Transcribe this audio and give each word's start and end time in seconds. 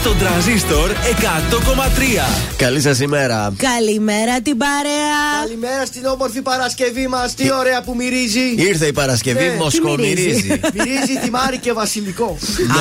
Στον 0.00 0.18
τραζίστορ 0.18 0.90
100,3. 0.90 0.94
Καλή 2.56 2.80
σας 2.80 3.00
ημέρα. 3.00 3.52
Καλημέρα 3.56 4.40
την 4.40 4.56
παρέα. 4.56 5.42
Καλημέρα 5.42 5.86
στην 5.86 6.04
όμορφη 6.04 6.42
Παρασκευή 6.42 7.08
μας. 7.08 7.34
Τι 7.34 7.52
ωραία 7.52 7.82
που 7.82 7.94
μυρίζει. 7.94 8.54
Ήρθε 8.56 8.86
η 8.86 8.92
Παρασκευή, 8.92 9.44
Ναι, 9.44 9.54
μοσχομυρίζει. 9.54 10.60
Μυρίζει 10.74 11.18
θυμάρι 11.22 11.58
και 11.58 11.72
βασιλικό. 11.72 12.38
Ναι. 12.66 12.74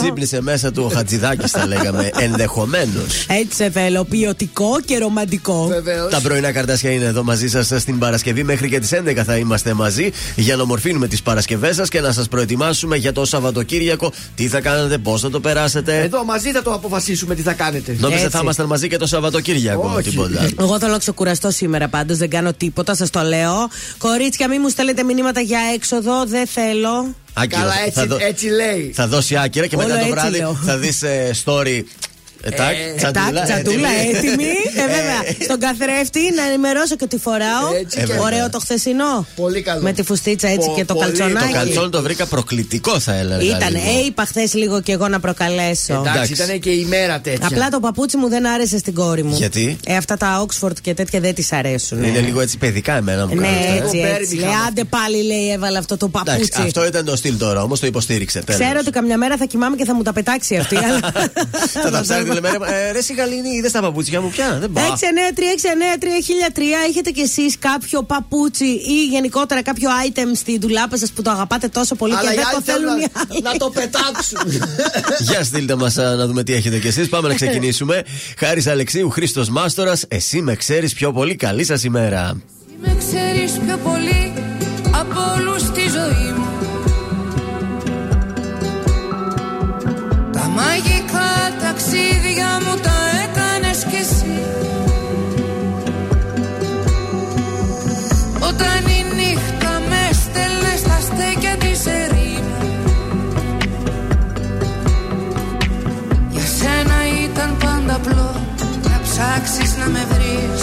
Ξύπνησε 0.00 0.42
μέσα 0.42 0.72
του 0.72 0.82
ο 0.90 0.94
Χατζηδάκης, 0.94 1.50
θα 1.50 1.66
λέγαμε. 1.66 2.10
Ενδεχομένως. 2.18 3.26
Έτσι 3.28 3.54
σε 3.56 3.70
θέλω, 3.70 4.04
ποιοτικό 4.04 4.80
και 4.84 4.98
ρομαντικό. 4.98 5.66
Βεβαίως. 5.66 6.10
Τα 6.10 6.20
πρωινά 6.20 6.52
καρτάσια 6.52 6.90
είναι 6.90 7.04
εδώ 7.04 7.22
μαζί 7.22 7.48
σας 7.48 7.72
στην 7.82 7.98
Παρασκευή. 7.98 8.44
Μέχρι 8.44 8.68
και 8.68 8.78
τις 8.78 8.92
11 8.92 9.24
θα 9.24 9.36
είμαστε 9.36 9.74
μαζί 9.74 10.10
για 10.36 10.56
να 10.56 10.62
ομορφύνουμε 10.62 11.06
τις 11.08 11.22
Παρασκευές 11.22 11.76
σας 11.76 11.88
και 11.88 12.00
να 12.00 12.12
σας 12.12 12.28
προετοιμάσουμε 12.28 12.96
για 12.96 13.12
το 13.12 13.24
Σαββατοκύριακο. 13.24 14.12
Τι 14.34 14.48
θα 14.48 14.60
κάνετε, 14.60 14.98
πώς 14.98 15.20
θα 15.20 15.30
το 15.30 15.40
περάσετε; 15.40 16.00
Εδώ 16.00 16.19
μαζί 16.24 16.50
θα 16.50 16.62
το 16.62 16.72
αποφασίσουμε 16.72 17.34
τι 17.34 17.42
θα 17.42 17.52
κάνετε. 17.52 17.96
Νόμιζα 17.98 18.20
Έτσι. 18.20 18.30
θα 18.36 18.40
ήμασταν 18.42 18.66
μαζί 18.66 18.88
και 18.88 18.96
το 18.96 19.06
Σαββατοκύριακο. 19.06 19.92
Όχι. 19.96 20.10
Τίποτα. 20.10 20.48
Εγώ 20.60 20.78
θέλω 20.78 20.92
να 20.92 20.98
ξεκουραστώ 20.98 21.50
σήμερα 21.50 21.88
πάντως, 21.88 22.16
δεν 22.18 22.30
κάνω 22.30 22.52
τίποτα, 22.52 22.94
σας 22.94 23.10
το 23.10 23.20
λέω. 23.22 23.68
Κορίτσια, 23.98 24.48
μην 24.48 24.58
μου 24.62 24.68
στέλνετε 24.68 25.02
μηνύματα 25.02 25.40
για 25.40 25.58
έξοδο, 25.74 26.24
δεν 26.26 26.46
θέλω. 26.46 27.14
Άκυρο. 27.32 27.60
Καλά, 27.60 27.72
θα, 27.72 27.80
έτσι, 27.86 28.06
δω- 28.06 28.18
έτσι 28.20 28.46
λέει. 28.46 28.92
θα 28.94 29.06
δώσει 29.08 29.36
άκυρα 29.36 29.66
και 29.66 29.76
Όλο 29.76 29.86
μετά 29.86 29.98
το 29.98 30.04
έτσι 30.04 30.18
βράδυ 30.18 30.36
λέω. 30.38 30.58
θα 30.64 30.76
δεις 30.78 31.02
story. 31.44 31.82
Ε, 32.42 32.50
τάκ, 32.50 32.74
τσαντούλα, 32.96 33.32
Τάκ, 33.32 33.44
τσαντούλα, 33.44 33.88
έτοιμη. 34.00 34.18
έτοιμη. 34.18 34.44
Ε, 34.76 34.80
βέβαια. 34.80 35.20
Στον 35.44 35.58
καθρέφτη 35.60 36.20
να 36.36 36.42
ενημερώσω 36.48 36.96
και 36.96 37.04
ότι 37.04 37.18
φοράω. 37.18 37.66
Έτσι 37.80 37.96
και- 38.04 38.18
Ωραίο 38.20 38.50
το 38.50 38.58
χθεσινό. 38.58 39.26
Πολύ 39.36 39.62
καλό. 39.62 39.82
Με 39.82 39.92
τη 39.92 40.02
φουστίτσα 40.02 40.48
έτσι 40.48 40.68
Πο- 40.68 40.74
και 40.74 40.84
το 40.84 40.94
πολύ. 40.94 41.06
καλτσονάκι. 41.06 41.46
Το 41.46 41.52
καλτσόν 41.52 41.90
το 41.90 42.02
βρήκα 42.02 42.26
προκλητικό, 42.26 43.00
θα 43.00 43.14
έλεγα. 43.14 43.42
Ήταν, 43.56 43.70
λίγο. 43.70 43.82
ε, 44.00 44.04
είπα 44.06 44.24
χθες 44.24 44.54
λίγο 44.54 44.80
και 44.82 44.92
εγώ 44.92 45.08
να 45.08 45.20
προκαλέσω. 45.20 45.92
Εντάξει, 45.92 46.10
Εντάξει. 46.14 46.32
ήταν 46.32 46.58
και 46.60 46.70
η 46.70 46.84
μέρα 46.84 47.20
τέτοια. 47.20 47.46
Απλά 47.46 47.68
το 47.68 47.80
παπούτσι 47.80 48.16
μου 48.16 48.28
δεν 48.28 48.46
άρεσε 48.46 48.78
στην 48.78 48.94
κόρη 48.94 49.22
μου. 49.22 49.36
Γιατί; 49.36 49.76
Ε, 49.86 49.96
αυτά 49.96 50.16
τα 50.16 50.46
Oxford 50.46 50.80
και 50.82 50.94
τέτοια 50.94 51.20
δεν 51.20 51.34
της 51.34 51.52
αρέσουν. 51.52 52.02
Είναι 52.02 52.20
λίγο 52.20 52.40
έτσι 52.40 52.58
παιδικά 52.58 52.96
εμένα 52.96 53.26
μου 53.26 53.34
Ναι, 53.34 53.46
κάνετε. 53.46 53.62
έτσι, 53.64 53.76
Εγώ 53.76 53.86
έτσι. 53.86 54.00
πέρι 54.00 54.34
Λέει, 54.40 54.48
είχα 54.50 54.58
άντε 54.68 54.84
πάλι 54.84 55.22
λέει, 55.22 55.50
έβαλε 55.52 55.78
αυτό 55.78 55.96
το 55.96 56.10
Εντάξει, 56.14 56.30
παπούτσι. 56.48 56.60
αυτό 56.62 56.86
ήταν 56.86 57.04
το 57.04 57.16
στυλ 57.16 57.36
τώρα, 57.36 57.62
όμως 57.62 57.80
το 57.80 57.86
υποστήριξε. 57.86 58.42
Τέλος. 58.42 58.60
Ξέρω 58.60 58.78
ότι 58.82 58.90
καμιά 58.90 59.16
μέρα 59.18 59.36
θα 59.36 59.44
κοιμάμαι 59.44 59.76
και 59.76 59.84
θα 59.84 59.94
μου 59.94 60.02
τα 60.02 60.12
πετάξει 60.12 60.56
αυτή. 60.56 60.76
αλλά- 60.86 61.12
Θα 61.82 61.90
τα 61.90 62.00
ψάχνει 62.00 62.29
τη 62.34 62.40
μέρα. 62.40 62.74
Ε, 62.74 62.92
ρε 62.92 63.00
Σιγαλίνη, 63.00 63.48
είδες 63.48 63.72
τα 63.72 63.80
παπούτσια 63.80 64.20
μου 64.20 64.28
πια; 64.28 64.56
Δεν 64.60 64.72
πάω. 64.72 64.84
693-693-1003 64.84 66.60
έχετε 66.88 67.10
κι 67.10 67.20
εσείς 67.20 67.58
κάποιο 67.58 68.02
παπούτσι 68.02 68.64
ή 68.64 69.04
γενικότερα 69.10 69.62
κάποιο 69.62 69.90
item 70.06 70.30
στη 70.34 70.58
δουλάπα 70.58 70.96
σας 70.96 71.10
που 71.10 71.22
το 71.22 71.30
αγαπάτε 71.30 71.68
τόσο 71.68 71.94
πολύ 71.94 72.14
Αλλά 72.14 72.34
και 72.34 72.34
οι 72.34 72.36
δεν 72.36 72.44
το 72.44 72.50
άλλοι 72.56 72.64
θέλουν 72.64 72.88
θέλουν 72.88 73.00
οι 73.00 73.06
να, 73.14 73.20
άλλοι; 73.30 73.42
να 73.42 73.56
το 73.56 73.70
πετάξουν. 73.70 74.38
Για 75.30 75.44
στείλτε 75.44 75.74
μας 75.74 75.94
να 75.94 76.26
δούμε 76.26 76.42
τι 76.42 76.52
έχετε 76.52 76.78
κι 76.78 76.86
εσείς. 76.86 77.08
Πάμε 77.08 77.28
να 77.28 77.34
ξεκινήσουμε. 77.34 78.02
Χάρης 78.38 78.66
Αλεξίου, 78.66 79.10
Χρήστος 79.10 79.48
Μάστορας, 79.48 80.04
εσύ 80.08 80.42
με 80.42 80.54
ξέρεις 80.54 80.94
πιο 80.94 81.12
πολύ. 81.12 81.36
Καλή 81.36 81.64
σας 81.64 81.84
ημέρα. 81.84 82.40
Με 82.80 82.96
ξέρεις 82.98 83.52
πιο 83.66 83.76
πολύ 83.76 84.32
από 84.92 85.20
όλους 85.36 85.62
στη 85.62 85.80
ζωή 85.80 86.32
μου 86.36 86.48
Τα 90.32 90.48
μαγικά 90.48 90.89
ταξίδια 91.80 92.50
μου 92.64 92.80
τα 92.82 92.98
έκανες 93.24 93.84
κι 93.84 93.96
εσύ. 93.96 94.38
Όταν 98.48 98.82
η 98.98 99.00
νύχτα 99.14 99.72
με 99.88 100.02
στέλνε 100.22 100.74
στα 100.78 100.98
στέκια 101.00 101.56
της 101.56 101.86
ερήμου. 101.86 102.62
Για 106.30 106.46
σένα 106.58 106.98
ήταν 107.24 107.56
πάντα 107.64 107.94
απλό 107.94 108.34
να 108.82 109.00
ψάξεις 109.02 109.76
να 109.76 109.86
με 109.88 110.06
βρεις. 110.10 110.62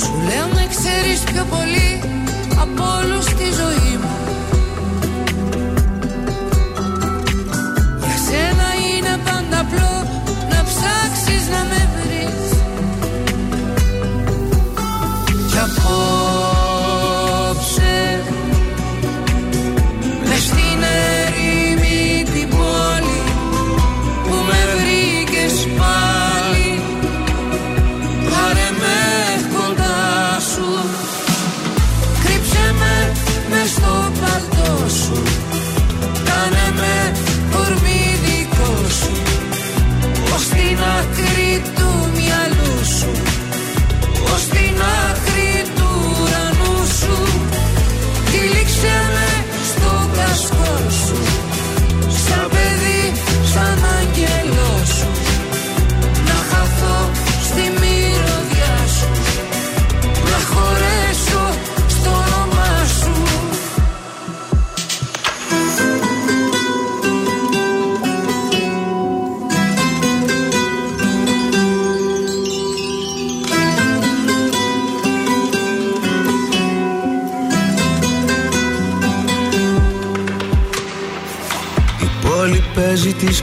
Σου 0.00 0.12
λέω 0.28 0.46
με 0.54 0.66
ξέρεις 0.74 1.20
πιο 1.20 1.44
πολύ 1.50 2.00
από 2.60 2.82
όλους 3.00 3.26
απλό 9.60 9.94
να 10.50 10.64
ψάξεις 10.64 11.48
να 11.48 11.64
με 11.70 11.88
βρεις. 11.94 12.58
Κι 15.50 15.58
απόψε 15.58 16.45
Ως 44.78 45.15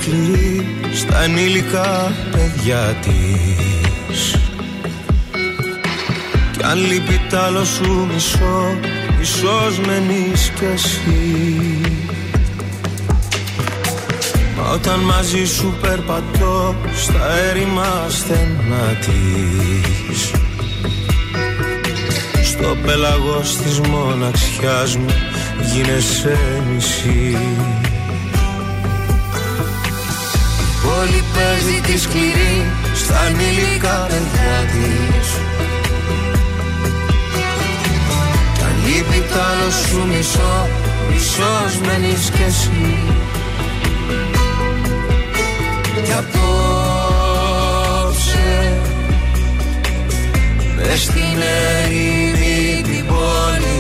σκληρή 0.04 0.66
στα 0.94 1.24
ενήλικα 1.24 2.12
παιδιά 2.32 2.98
της. 3.02 4.36
Κι 6.52 6.64
αν 6.64 6.78
λείπει 6.78 7.22
τ' 7.30 7.34
άλλο 7.34 7.64
σου 7.64 8.08
μισό, 8.14 8.80
ίσως 9.22 9.80
μένεις 9.88 10.52
κι 10.56 10.66
εσύ. 10.74 11.82
Μα 14.58 14.72
όταν 14.74 15.00
μαζί 15.00 15.46
σου 15.46 15.78
περπατώ 15.82 16.76
στα 16.96 17.32
έρημα 17.50 18.06
στενά 18.10 18.98
της. 19.00 20.32
Στο 22.44 22.78
πέλαγος 22.86 23.58
της 23.58 23.80
μοναξιάς 23.80 24.96
μου 24.98 25.14
γίνεσαι 25.74 26.38
μισή 26.74 27.38
Πόλη 31.06 31.24
παίζει 31.34 31.78
τη 31.82 31.96
σκληρή 32.00 32.56
στα 32.96 33.20
ανήλικα 33.20 34.08
παιδιά 34.10 34.58
της. 34.72 35.28
Κι 38.54 38.64
αν 38.64 38.76
λείπει 38.86 39.20
τ' 39.30 39.36
άλλο 39.36 39.70
σου 39.72 40.02
μισό 40.08 40.68
Μισός 41.10 41.74
μένεις 41.86 42.30
κι 42.30 42.44
εσύ. 42.48 42.98
Κι 46.04 46.14
απόψε 46.14 47.52
Μες 50.76 51.02
στην 51.02 51.38
ερήμη 51.82 52.82
την 52.84 53.06
πόλη 53.06 53.80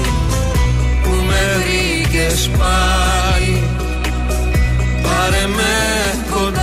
Που 1.03 1.11
με 1.27 1.41
βρήκες 1.55 2.49
πάλι. 2.57 3.57
Πάρε 5.03 5.45
με 5.55 5.73
κοντά 6.31 6.62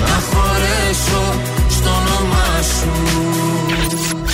Να 0.00 0.22
χωρέσω 0.30 1.40
στο 1.70 1.88
όνομά 1.88 2.62
σου. 2.62 2.90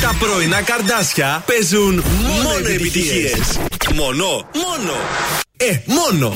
Τα 0.00 0.16
πρωινά 0.18 0.62
καρδάσια 0.62 1.44
παίζουν 1.46 2.04
μόνο 2.42 2.58
επιτυχίες. 2.74 3.58
Μόνο, 3.94 4.24
μόνο, 4.54 4.92
ε, 5.56 5.78
μόνο. 5.84 6.34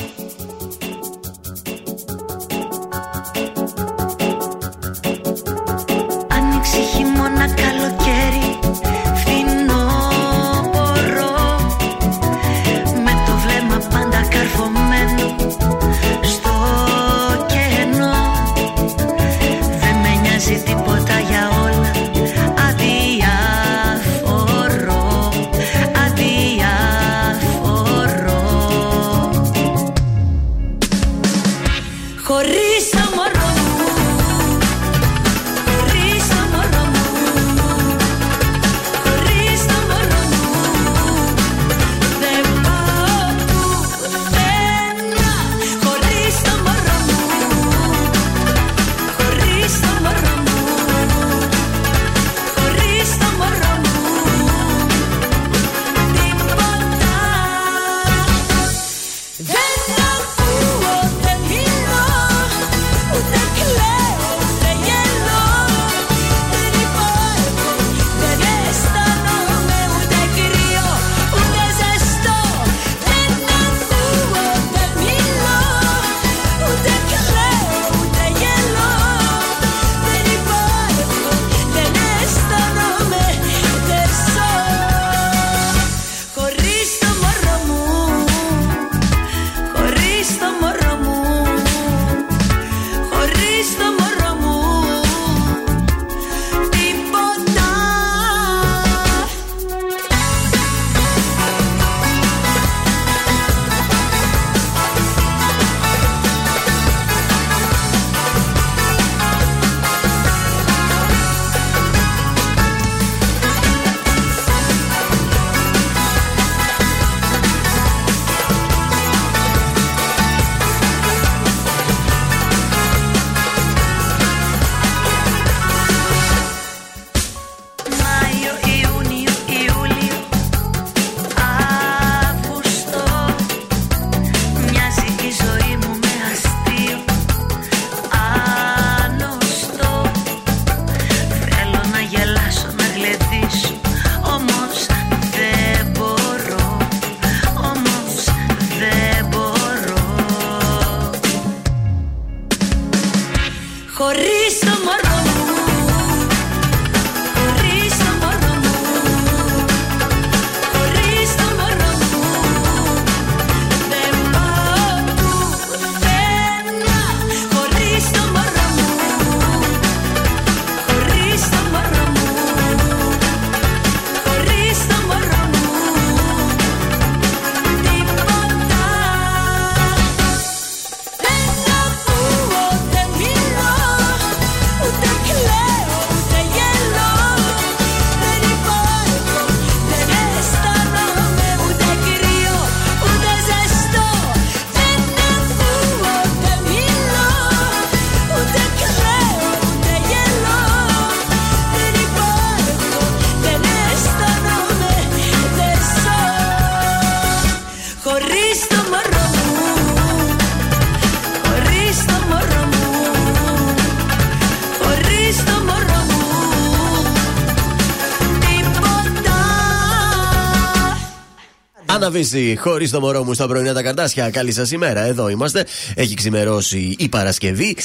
Άννα 222.07 222.19
Βύση, 222.19 222.57
χωρίς 222.59 222.91
το 222.91 222.99
μωρό 222.99 223.23
μου 223.23 223.33
στα 223.33 223.47
πρωινά 223.47 223.73
τα 223.73 223.81
καρτάσια. 223.81 224.29
Καλή 224.29 224.51
σας 224.51 224.71
ημέρα. 224.71 225.01
Εδώ 225.01 225.29
είμαστε. 225.29 225.65
Έχει 225.95 226.13
ξημερώσει 226.13 226.95
η 226.97 227.09
Παρασκευή. 227.09 227.75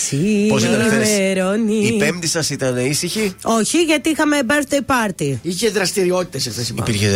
Πώς 0.49 0.63
ήταν 0.63 0.81
χθες; 0.87 1.09
Ξημερώνει. 1.09 1.75
Η 1.75 1.97
Πέμπτη 1.99 2.27
σας 2.27 2.51
ήταν 2.51 2.77
ήσυχη; 2.77 3.35
Όχι, 3.43 3.79
γιατί 3.83 4.11
είχαμε 4.11 4.39
birthday 4.49 4.79
party. 4.95 5.37
Είχε 5.43 5.69
δραστηριότητες 5.69 6.47
εχθές 6.47 6.69
η 6.69 6.73
μάνα. 6.73 6.85
Υπήρχε 6.89 7.09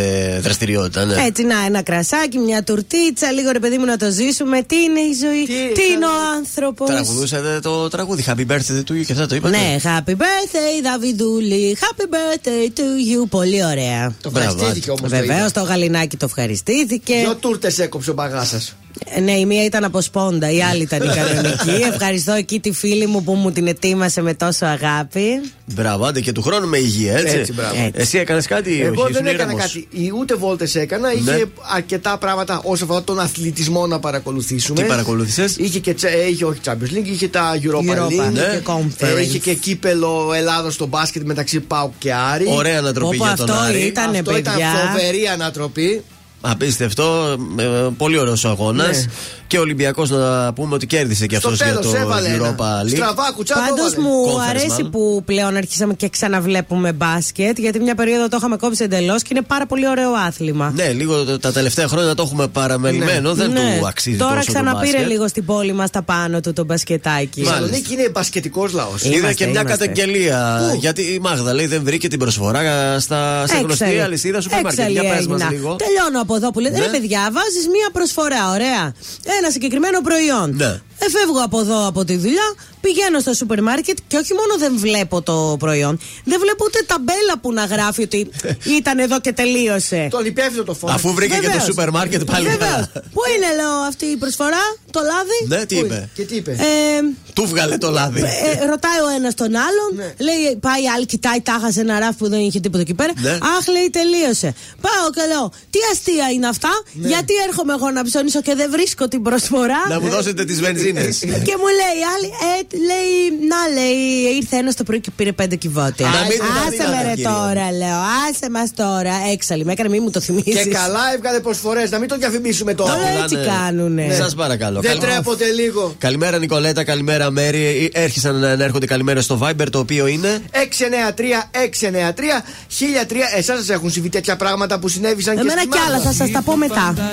δραστηριότητα, 0.42 1.04
ναι. 1.04 1.14
Έτσι, 1.26 1.42
να, 1.42 1.64
ένα 1.66 1.82
κρασάκι, 1.82 2.38
μια 2.38 2.62
τουρτίτσα, 2.62 3.32
λίγο 3.32 3.50
ρε 3.50 3.58
παιδί 3.58 3.78
μου 3.78 3.84
να 3.84 3.96
το 3.96 4.10
ζήσουμε. 4.10 4.62
Τι 4.62 4.76
είναι 4.76 5.00
η 5.00 5.12
ζωή, 5.22 5.44
Τι 5.46 5.80
τι, 5.80 5.92
είναι 5.92 6.06
ο 6.06 6.08
έκανε. 6.08 6.36
άνθρωπος; 6.36 6.88
Τραγουδούσατε 6.88 7.58
το 7.62 7.88
τραγούδι. 7.88 8.24
Happy 8.26 8.52
birthday 8.52 8.84
του 8.84 9.04
και 9.04 9.12
αυτό 9.12 9.26
το 9.26 9.34
είπατε. 9.34 9.56
Ναι, 9.56 9.76
happy 9.82 10.10
birthday, 10.10 10.82
Δαβιδούλη. 10.82 11.76
Happy 11.80 12.04
birthday 12.14 12.78
to 12.78 12.82
you. 12.82 13.28
Πολύ 13.28 13.64
ωραία. 13.64 14.14
Το 14.20 14.30
Μπράβο, 14.30 14.48
ευχαριστήθηκε 14.48 14.90
όμως. 14.90 15.10
Βεβαίως 15.10 15.52
το 15.52 15.60
γαλινάκι 15.62 16.16
το 16.16 16.24
ευχαριστήθηκε. 16.24 16.95
Δυο 17.04 17.34
τούρτες 17.34 17.78
έκοψε 17.78 18.10
ο 18.10 18.14
παγά 18.14 18.44
σα. 18.44 18.56
Ε, 18.56 19.20
Ναι, 19.20 19.32
η 19.32 19.46
μία 19.46 19.64
ήταν 19.64 19.84
από 19.84 20.00
σπόντα, 20.00 20.50
η 20.50 20.62
άλλη 20.62 20.82
ήταν 20.82 21.02
η 21.02 21.06
κανονική. 21.14 21.82
Ευχαριστώ 21.92 22.32
εκεί 22.32 22.60
τη 22.60 22.72
φίλη 22.72 23.06
μου 23.06 23.22
που 23.24 23.32
μου 23.34 23.52
την 23.52 23.66
ετοίμασε 23.66 24.22
με 24.22 24.34
τόσο 24.34 24.66
αγάπη. 24.66 25.24
Μπράβο, 25.64 26.04
άντε 26.04 26.20
και 26.20 26.32
του 26.32 26.42
χρόνου 26.42 26.68
με 26.68 26.78
υγεία, 26.78 27.16
έτσι. 27.16 27.36
Έτσι, 27.36 27.52
μπράβο. 27.52 27.74
Έτσι. 27.76 28.00
Εσύ 28.00 28.18
έκανες 28.18 28.46
κάτι 28.46 28.70
ή 28.70 28.80
Εγώ 28.80 29.02
όχι, 29.02 29.12
δεν 29.12 29.24
ήσουν 29.24 29.34
έκανα 29.34 29.52
ήρεμος; 29.52 29.72
κάτι. 29.72 29.88
Η- 29.90 30.12
Ούτε 30.20 30.34
βόλτες 30.34 30.74
έκανα. 30.74 31.08
Ναι. 31.08 31.14
Είχε 31.32 31.44
αρκετά 31.74 32.18
πράγματα 32.18 32.60
όσο 32.64 32.84
αφορά 32.84 33.02
τον 33.02 33.20
αθλητισμό 33.20 33.86
να 33.86 33.98
παρακολουθήσουμε. 33.98 34.80
Τι 34.80 34.86
παρακολούθησες; 34.88 35.56
Είχε 35.56 35.78
και 35.78 35.94
τσα- 35.94 36.26
είχε 36.28 36.44
όχι 36.44 36.60
Champions 36.64 36.96
League, 36.96 37.06
είχε 37.12 37.28
τα 37.28 37.58
Europa, 37.62 37.94
Europa 37.94 38.06
League. 38.06 38.32
Ναι. 38.32 38.40
και 38.40 38.60
Conference. 38.66 39.16
Ε, 39.16 39.22
είχε 39.22 39.38
και 39.38 39.54
κύπελο 39.54 40.32
Ελλάδος 40.36 40.74
στο 40.74 40.86
μπάσκετ 40.86 41.22
μεταξύ 41.22 41.60
Πάου 41.60 41.92
και 41.98 42.12
Άρη. 42.14 42.44
Ωραία 42.48 42.78
ανατροπή 42.78 43.16
Πω, 43.16 43.24
πω, 43.24 43.34
για 43.34 43.46
τον 43.46 43.50
αυτό 43.50 43.64
Άρη. 43.66 43.78
ήταν- 43.80 43.86
Ήτανε, 44.04 44.18
Αυτό 44.18 44.36
ήταν 44.36 44.52
παιδιά. 44.54 44.70
φοβερή 44.92 45.26
ανατροπή. 45.32 46.02
Απίστευτο. 46.40 47.36
ε, 47.58 47.64
πολύ 47.96 48.18
ωραίος 48.18 48.44
αγώνας. 48.44 48.96
Ναι. 48.96 49.04
Και 49.46 49.58
ο 49.58 49.60
Ολυμπιακός 49.60 50.10
να 50.10 50.52
πούμε 50.52 50.74
ότι 50.74 50.86
κέρδισε 50.86 51.26
και 51.26 51.36
Στο 51.36 51.48
αυτός 51.48 51.66
για 51.66 51.74
τέλος 51.76 51.90
το 51.92 51.96
έβαλε 52.00 52.28
ένα. 52.28 52.54
Europa 52.58 52.84
League. 52.86 52.88
Στραβά 52.88 53.32
κουτσά 53.36 53.54
το 53.54 53.60
Πάντως 53.60 53.92
έβαλε. 53.92 54.08
μου 54.08 54.24
Conference, 54.36 54.48
αρέσει 54.48 54.66
μάλλον. 54.68 54.90
που 54.90 55.22
πλέον 55.24 55.56
αρχίσαμε 55.56 55.94
και 55.94 56.08
ξαναβλέπουμε 56.08 56.92
μπάσκετ. 56.92 57.58
Γιατί 57.58 57.80
μια 57.80 57.94
περίοδο 57.94 58.28
το 58.28 58.36
είχαμε 58.38 58.56
κόψει 58.56 58.84
εντελώς 58.84 59.22
και 59.22 59.28
είναι 59.32 59.42
πάρα 59.42 59.66
πολύ 59.66 59.88
ωραίο 59.88 60.10
άθλημα. 60.26 60.72
Ναι, 60.74 60.92
λίγο 60.92 61.24
το- 61.24 61.38
τα 61.38 61.52
τελευταία 61.52 61.88
χρόνια 61.88 62.14
το 62.14 62.22
έχουμε 62.22 62.46
παραμελημένο. 62.46 63.34
Δεν 63.34 63.50
Ναι. 63.50 63.76
του 63.80 63.86
αξίζει 63.86 64.16
Τώρα 64.16 64.34
τόσο 64.34 64.46
το 64.46 64.52
ξαναπήρε 64.52 64.92
μπάσκετ. 64.92 65.10
λίγο 65.10 65.28
στην 65.28 65.44
πόλη 65.44 65.72
μας 65.72 65.90
τα 65.90 66.02
πάνω 66.02 66.40
του 66.40 66.52
το 66.52 66.64
μπασκετάκι. 66.64 67.40
Η 67.40 67.44
Θεσσαλονίκη 67.44 67.92
είναι 67.92 68.08
μπασκετικός 68.12 68.72
λαός. 68.72 69.02
Είναι. 69.02 69.14
Είδα 69.16 69.32
και 69.32 69.44
Είμαστε, 69.44 69.46
μια 69.46 69.60
είμαστε. 69.60 69.86
καταγγελία. 69.86 70.68
Πού; 70.72 70.78
Γιατί 70.80 71.02
η 71.02 71.18
Μάγδα 71.22 71.54
λέει 71.54 71.66
δεν 71.66 71.80
βρήκε 71.84 72.08
την 72.08 72.18
προσφορά 72.18 72.60
στα, 73.00 73.46
σε 73.46 73.56
γνωστή 73.56 73.84
Έξαλλη. 73.84 74.02
αλυσίδα 74.02 74.40
σούπερ 74.40 74.62
μάρκετ. 74.62 74.88
Για 74.90 75.00
Έξαλλη 75.00 75.16
πες 75.18 75.26
μας 75.26 75.40
έγινα. 75.40 75.56
λίγο. 75.56 75.76
Τελειώνω 75.76 76.20
από 76.26 76.34
εδώ 76.34 76.50
που 76.50 76.60
λέτε. 76.60 76.78
Ναι. 76.78 76.84
Ρε 76.84 76.90
παιδιά, 76.90 77.28
βάζεις 77.32 77.66
μία 77.68 77.88
προσφορά, 77.92 78.50
ωραία. 78.50 78.94
Ένα 79.38 79.50
συγκεκριμένο 79.50 80.00
προϊόν. 80.00 80.56
Ναι. 80.56 80.80
Εφεύγω 80.98 81.40
από 81.44 81.60
εδώ 81.60 81.86
από 81.86 82.04
τη 82.04 82.16
δουλειά, 82.16 82.54
πηγαίνω 82.80 83.18
στο 83.20 83.32
σούπερ 83.32 83.62
μάρκετ 83.62 83.98
και 84.06 84.16
όχι 84.16 84.32
μόνο 84.34 84.52
δεν 84.58 84.78
βλέπω 84.78 85.22
το 85.22 85.56
προϊόν, 85.58 85.98
δεν 86.24 86.38
βλέπω 86.40 86.64
ούτε 86.66 86.78
ταμπέλα 86.86 87.38
που 87.40 87.52
να 87.52 87.64
γράφει 87.64 88.02
ότι 88.02 88.30
ήταν 88.78 88.98
εδώ 88.98 89.20
και 89.20 89.32
τελείωσε. 89.32 90.08
Τον 90.10 90.24
υπεύθυνο 90.26 90.62
το 90.64 90.74
φόνο. 90.74 90.94
Αφού 90.94 91.12
βρήκε 91.14 91.34
και 91.34 91.40
το 91.40 91.46
Βεβαίως. 91.46 91.64
σούπερ 91.64 91.90
μάρκετ 91.90 92.24
πάλι. 92.24 92.44
Βεβαίως. 92.48 92.70
καλά. 92.70 92.90
Πού 93.14 93.20
είναι, 93.36 93.54
λέω, 93.62 93.70
αυτή 93.88 94.04
η 94.06 94.16
προσφορά, 94.16 94.64
το 94.90 95.00
λάδι; 95.10 95.38
Ναι, 95.60 95.66
τι 95.66 95.74
Πού 95.74 95.84
είπε; 95.84 95.94
είναι; 95.94 96.10
Και 96.14 96.22
τι 96.22 96.36
είπε; 96.36 96.50
Ε, 96.50 97.00
Του 97.32 97.46
βγάλε 97.46 97.78
το 97.78 97.90
λάδι. 97.90 98.20
ε, 98.20 98.64
ρωτάει 98.70 98.98
ο 99.06 99.08
ένας 99.18 99.34
τον 99.34 99.46
άλλον, 99.66 99.90
Ναι. 99.94 100.14
λέει, 100.26 100.56
πάει 100.60 100.82
η 100.82 100.88
άλλη, 100.94 101.06
κοιτάει 101.06 101.40
τάχα 101.40 101.72
σε 101.72 101.80
ένα 101.80 101.98
ράφι 101.98 102.18
που 102.18 102.28
δεν 102.28 102.40
είχε 102.40 102.60
τίποτα 102.60 102.80
εκεί 102.82 102.94
πέρα. 102.94 103.12
Ναι. 103.16 103.30
Αχ, 103.30 103.66
λέει, 103.74 103.90
τελείωσε. 103.90 104.54
Πάω 104.80 105.10
και 105.14 105.22
λέω, 105.32 105.52
τι 105.70 105.78
αστεία 105.92 106.26
είναι 106.34 106.48
αυτά, 106.48 106.70
γιατί 106.92 107.32
έρχομαι 107.48 107.72
εγώ 107.72 107.90
να 107.90 108.02
ψωνίσω 108.04 108.40
και 108.42 108.54
δεν 108.54 108.70
βρίσκω 108.70 109.08
την 109.08 109.22
προσφορά; 109.22 109.80
Να 109.88 110.00
μου 110.00 110.08
δώσετε 110.08 110.44
τις 110.44 110.60
βενζίνε. 110.92 111.38
Και 111.48 111.54
μου 111.60 111.68
λέει, 111.80 111.94
η 112.02 112.04
άλλη, 112.14 112.28
ε, 112.48 112.76
λέει, 112.88 113.10
να 113.52 113.60
λέει, 113.80 114.34
ήρθε 114.36 114.56
ένας 114.56 114.74
το 114.74 114.82
πρωί 114.84 115.00
και 115.00 115.10
πήρε 115.16 115.32
πέντε 115.32 115.56
κυβότια. 115.56 116.06
Να 116.08 116.20
μην 116.20 116.30
την 116.30 116.40
Άσε 116.42 116.66
αδύνατα, 116.66 116.96
με 116.96 117.02
ρε 117.02 117.08
κύριε. 117.14 117.24
τώρα, 117.30 117.72
λέω, 117.72 118.00
άσε 118.28 118.50
μας 118.50 118.70
τώρα. 118.74 119.14
Έξαλλη, 119.32 119.64
με 119.64 119.72
έκανε, 119.72 119.88
μην 119.88 120.00
μου 120.02 120.10
το 120.10 120.20
θυμίσει. 120.20 120.50
Και 120.50 120.64
καλά 120.64 121.00
έβγαλε 121.14 121.40
προσφορές. 121.40 121.90
Να 121.90 121.98
μην 121.98 122.08
τον 122.08 122.18
διαφημίσουμε 122.18 122.74
τώρα. 122.74 122.92
Όλα 122.92 123.22
έτσι 123.22 123.36
κάνουνε. 123.46 124.14
Σας 124.14 124.34
παρακαλώ. 124.34 124.80
Δεν 124.80 124.90
Καλη- 124.98 125.02
τρέπονται 125.12 125.50
λίγο. 125.50 125.94
Καλημέρα 125.98 126.38
Νικολέτα, 126.38 126.84
καλημέρα 126.84 127.30
Μέρη. 127.30 127.90
Έρχισαν 127.94 128.34
να 128.38 128.64
έρχονται 128.64 128.86
καλημέρα 128.86 129.20
στο 129.20 129.38
Viber 129.42 129.66
το 129.70 129.78
οποίο 129.78 130.06
είναι. 130.06 130.40
693-693 130.50 132.42
1003. 132.68 133.36
Εσάς 133.36 133.58
σας 133.58 133.68
έχουν 133.68 133.90
συμβεί 133.90 134.08
τέτοια 134.08 134.36
πράγματα 134.36 134.78
που 134.78 134.88
συνέβησαν 134.88 135.34
και 135.34 135.40
Εμένα 135.40 135.60
στη 135.60 135.68
κι 135.68 135.78
άλλα, 135.78 135.96
Μάγδα. 135.96 136.10
θα 136.10 136.12
σας 136.16 136.30
τα 136.30 136.42
πω 136.42 136.56
μετά. 136.56 136.74
Πάντα 136.74 137.10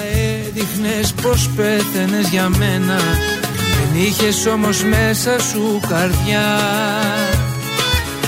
έδειχνες 0.48 1.14
πως 1.22 1.50
πέθαινες 1.56 2.28
για 2.28 2.50
μένα 2.50 2.98
Δεν 2.98 3.63
είχες 3.94 4.46
όμως 4.46 4.84
μέσα 4.84 5.40
σου 5.40 5.80
καρδιά. 5.88 6.60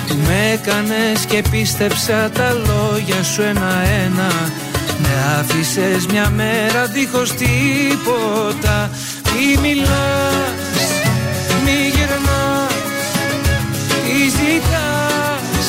Που 0.07 0.15
με 0.27 0.51
έκανες 0.53 1.25
και 1.27 1.43
πίστεψα 1.51 2.29
τα 2.29 2.53
λόγια 2.53 3.23
σου 3.23 3.41
ένα-ένα. 3.41 4.31
Με 4.97 5.39
άφησες 5.39 6.05
μια 6.05 6.29
μέρα 6.29 6.85
δίχως 6.85 7.31
τίποτα. 7.31 8.89
Μη 9.33 9.57
μιλάς, 9.61 10.85
μη 11.63 11.91
γυρνάς 11.93 12.73
Τι 14.03 14.29
ζητάς. 14.29 15.67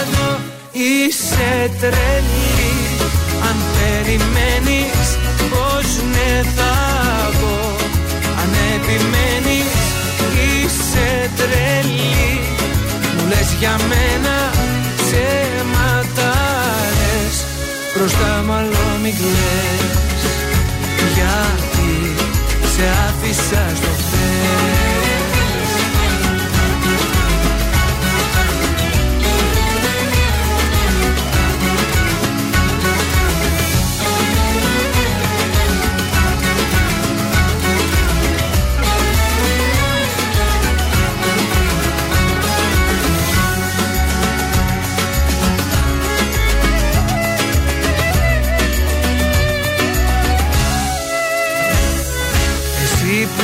Εδώ 0.00 0.38
Είσαι 0.72 1.70
τρελή. 1.80 2.64
Αν 3.48 3.56
περιμένεις 3.74 5.18
πως 5.50 6.02
ναι 6.12 6.42
θα 6.56 6.64
πω 6.66 6.94
Αν 6.94 7.03
επιμένεις 8.84 9.74
είσαι 10.44 11.30
τρελή. 11.36 12.40
Μου 13.16 13.26
λες 13.28 13.48
για 13.60 13.76
μένα 13.90 14.36
ψέματα 14.96 16.32
λες 16.98 17.36
Μπροστά 17.94 18.42
μάλλον 18.46 18.92
μην 19.02 19.14
κλαις. 19.18 20.22
Γιατί 21.14 21.92
σε 22.74 22.84
άφησα 23.06 23.62
στο 23.76 24.03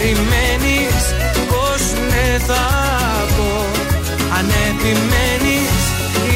περιμένεις 0.00 1.02
πως 1.50 1.82
ναι 2.10 2.38
θα 2.46 2.66
πω. 3.36 3.66
Αν 4.36 4.46
επιμένεις 4.68 5.72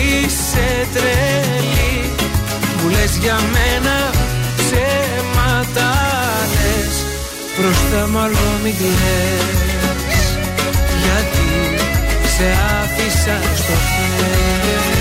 είσαι 0.05 0.69
τρελή. 0.95 1.97
Μου 2.79 2.89
λες 2.89 3.17
για 3.23 3.39
μένα 3.55 3.97
ψέματα 4.59 5.91
λες. 6.55 6.97
Μπροστά 7.57 8.07
μάλλον 8.07 8.53
μην 8.63 8.75
κλαις. 8.77 10.27
Γιατί 11.03 11.49
σε 12.37 12.47
άφησα 12.81 13.37
στο 13.57 13.75
χέρι 13.91 14.94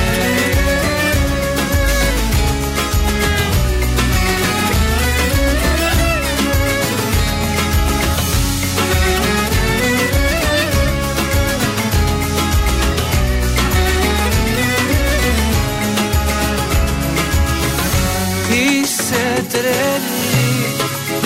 τρελή 19.54 20.52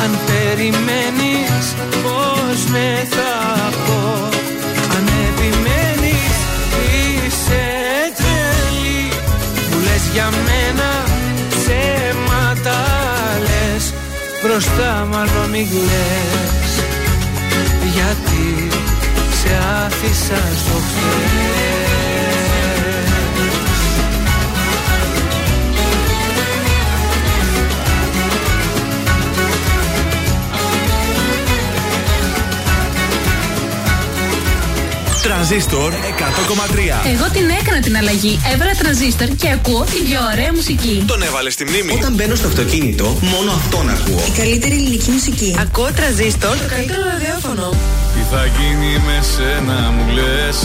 Αν 0.03 0.11
περιμένεις 0.27 1.65
πως 2.03 2.59
με 2.73 3.07
θα 3.15 3.33
πω. 3.85 4.29
Αν 4.95 5.05
επιμένεις 5.27 6.35
είσαι 6.91 7.65
τρελή 8.17 9.03
Μου 9.69 9.77
λες 9.85 10.03
για 10.13 10.29
μένα 10.47 10.89
ψέματα 11.49 12.79
λες. 13.47 13.93
Μπροστά 14.43 15.07
μάλλον 15.11 15.49
μην 15.49 15.67
κλαις 15.69 16.71
Γιατί 17.95 18.67
σε 19.39 19.51
άφησα 19.85 20.41
στο 20.61 20.77
χθες 20.87 21.56
Τρανζίστορ 35.37 35.93
100,3. 35.93 35.97
Εγώ 37.13 37.25
την 37.33 37.47
έκανα 37.59 37.79
την 37.79 37.97
αλλαγή. 37.97 38.39
Έβαλα 38.53 38.73
τρανζίστορ 38.81 39.27
και 39.41 39.49
ακούω 39.57 39.83
την 39.93 40.03
πιο 40.07 40.19
ωραία 40.31 40.51
μουσική. 40.53 41.03
Τον 41.07 41.21
έβαλες 41.21 41.53
στη 41.53 41.63
μνήμη. 41.69 41.93
Όταν 41.99 42.13
μπαίνω 42.13 42.35
στο 42.35 42.47
αυτοκίνητο, 42.47 43.05
μόνο 43.33 43.51
αυτόν 43.59 43.89
ακούω. 43.89 44.23
Η 44.31 44.33
καλύτερη 44.41 44.75
ελληνική 44.81 45.11
μουσική. 45.11 45.55
Ακούω 45.59 45.89
τραζίστορ. 45.97 46.55
Το 46.57 46.67
καλύτερο 46.75 47.01
ραδιόφωνο. 47.13 47.65
Τι 48.13 48.21
θα 48.31 48.43
γίνει 48.57 48.91
με 49.07 49.17
σένα 49.33 49.77
μου 49.95 50.05
λες; 50.17 50.57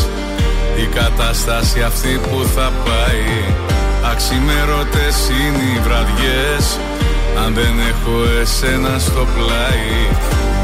Η 0.85 0.87
κατάσταση 0.99 1.79
αυτή 1.91 2.13
που 2.25 2.37
θα 2.55 2.73
πάει 2.85 3.31
Αξιμέρωτες 4.13 5.17
είναι 5.41 5.65
οι 5.73 5.79
βραδιές 5.87 6.65
Αν 7.43 7.51
δεν 7.59 7.75
έχω 7.91 8.15
εσένα 8.41 8.93
στο 9.07 9.23
πλάι 9.35 9.93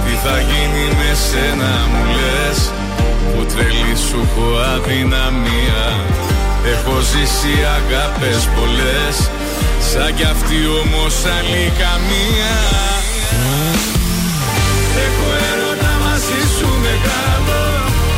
Τι 0.04 0.12
θα 0.24 0.36
γίνει 0.50 0.84
με 1.00 1.10
σένα 1.28 1.70
μου 1.90 2.02
λες; 2.16 2.58
Που 3.32 3.42
τρελή 3.52 3.94
σου 4.06 4.18
έχω 4.26 4.46
αδυναμία. 4.74 5.82
Έχω 6.72 6.94
ζήσει 7.10 7.54
αγάπες 7.78 8.40
πολλές 8.56 9.16
Σαν 9.90 10.14
κι 10.16 10.26
αυτή 10.34 10.58
όμως 10.80 11.14
άλλη 11.36 11.64
καμία. 11.82 12.54
Έχω 15.06 15.28
έρωτα 15.50 15.92
μαζί 16.04 16.40
σου 16.56 16.68
μεγάλο 16.86 17.60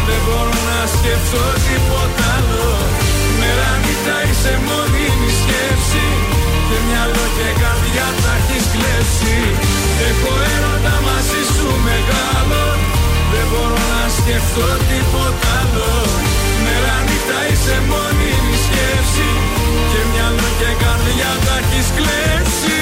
Δεν 0.09 0.21
μπορώ 0.25 0.57
να 0.71 0.81
σκεφτώ 0.95 1.45
τίποτα 1.67 2.25
άλλο. 2.37 2.71
Μέρα 3.39 3.71
νύχτα 3.83 4.17
είσαι 4.27 4.55
μόνιμη 4.67 5.31
σκέψη. 5.41 6.07
Και 6.69 6.79
μυαλό 6.87 7.25
και 7.37 7.49
καρδιά 7.61 8.09
τα 8.23 8.33
έχεις 8.41 8.65
κλέψει. 8.73 9.37
Έχω 10.09 10.33
έρωτα 10.55 10.95
μαζί 11.07 11.43
σου 11.55 11.69
μεγάλο 11.89 12.63
Δεν 13.33 13.47
μπορώ 13.51 13.81
να 13.93 14.05
σκεφτώ 14.19 14.69
τίποτα 14.89 15.49
άλλο. 15.61 15.93
Μέρα 16.65 16.95
νύχτα 17.07 17.39
είσαι 17.51 17.77
μόνιμη 17.91 18.57
σκέψη. 18.67 19.29
Και 19.91 20.01
μυαλό 20.11 20.49
και 20.61 20.71
καρδιά 20.83 21.33
τα 21.45 21.55
έχεις 21.63 21.89
κλέψει. 21.97 22.79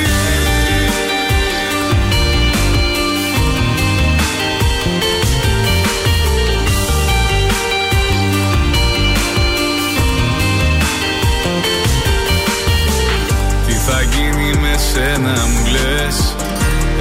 Τι 13.66 13.74
θα 13.86 14.02
γίνει 14.02 14.50
με 14.62 14.74
σένα 14.92 15.46
μου 15.50 15.66
λες. 15.74 16.34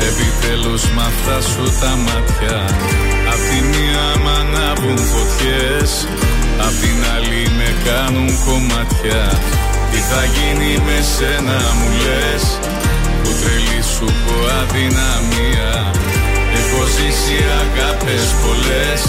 Επιτέλους 0.10 0.84
μ' 0.90 1.00
αυτά 1.00 1.42
σου 1.42 1.80
τα 1.80 1.96
μάτια. 1.96 2.66
Απ' 2.66 3.07
τη 3.58 3.64
μία 3.64 4.06
μ' 4.24 4.32
ανάβουν 4.40 4.98
φωτιές. 5.12 5.92
Απ' 6.66 6.78
την 6.82 6.98
άλλη 7.16 7.42
με 7.58 7.70
κάνουν 7.88 8.30
κομμάτια. 8.46 9.24
Τι 9.92 10.00
θα 10.10 10.22
γίνει 10.36 10.72
με 10.88 10.98
σένα 11.14 11.60
μου 11.78 11.90
λες; 12.04 12.44
Που 13.22 13.32
τρελή 13.40 13.82
σου 13.94 14.06
έχω 14.14 14.38
αδυναμία. 14.60 15.72
Έχω 16.60 16.82
ζήσει 16.96 17.38
αγάπες 17.62 18.26
πολλές. 18.44 19.02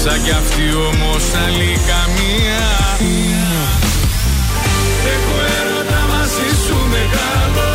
Σαν 0.00 0.18
κι 0.24 0.34
αυτή 0.40 0.66
όμως 0.88 1.24
άλλη 1.44 1.72
καμία. 1.90 2.64
Έχω 5.14 5.34
έρωτα 5.58 6.00
μαζί 6.12 6.50
σου 6.64 6.76
μεγάλο. 6.94 7.68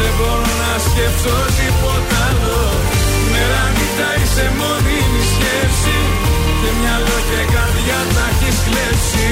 Δεν 0.00 0.12
μπορώ 0.16 0.50
να 0.62 0.72
σκεφτώ 0.86 1.36
τίποτα 1.58 2.16
άλλο. 2.28 2.60
Μέρα 3.32 3.64
νύχτα 3.76 4.08
είσαι 4.20 4.46
μόνιμη 4.60 5.25
σκέψη 5.56 5.98
Και 6.60 6.70
μυαλό 6.80 7.18
και 7.28 7.40
καρδιά 7.54 8.00
τα 8.14 8.24
έχεις 8.32 8.58
κλέψει. 8.66 9.28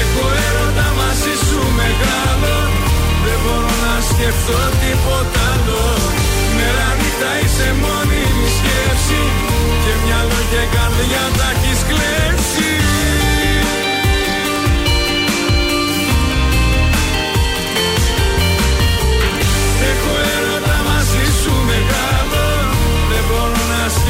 Έχω 0.00 0.24
έρωτα 0.46 0.88
μαζί 1.00 1.34
σου 1.46 1.60
μεγάλο. 1.80 2.54
Δεν 3.24 3.38
μπορώ 3.42 3.72
να 3.84 3.94
σκεφτώ 4.10 4.60
τίποτα 4.80 5.40
άλλο. 5.52 5.84
Μέρα 6.56 6.88
νύχτα 6.98 7.30
είσαι 7.40 7.68
μόνιμη 7.82 8.48
σκέψη. 8.58 9.22
Και 9.82 9.92
μυαλό 10.02 10.40
και 10.52 10.62
καρδιά 10.74 11.24
τα 11.38 11.48
έχεις 11.54 11.80
κλέψει 11.88 12.70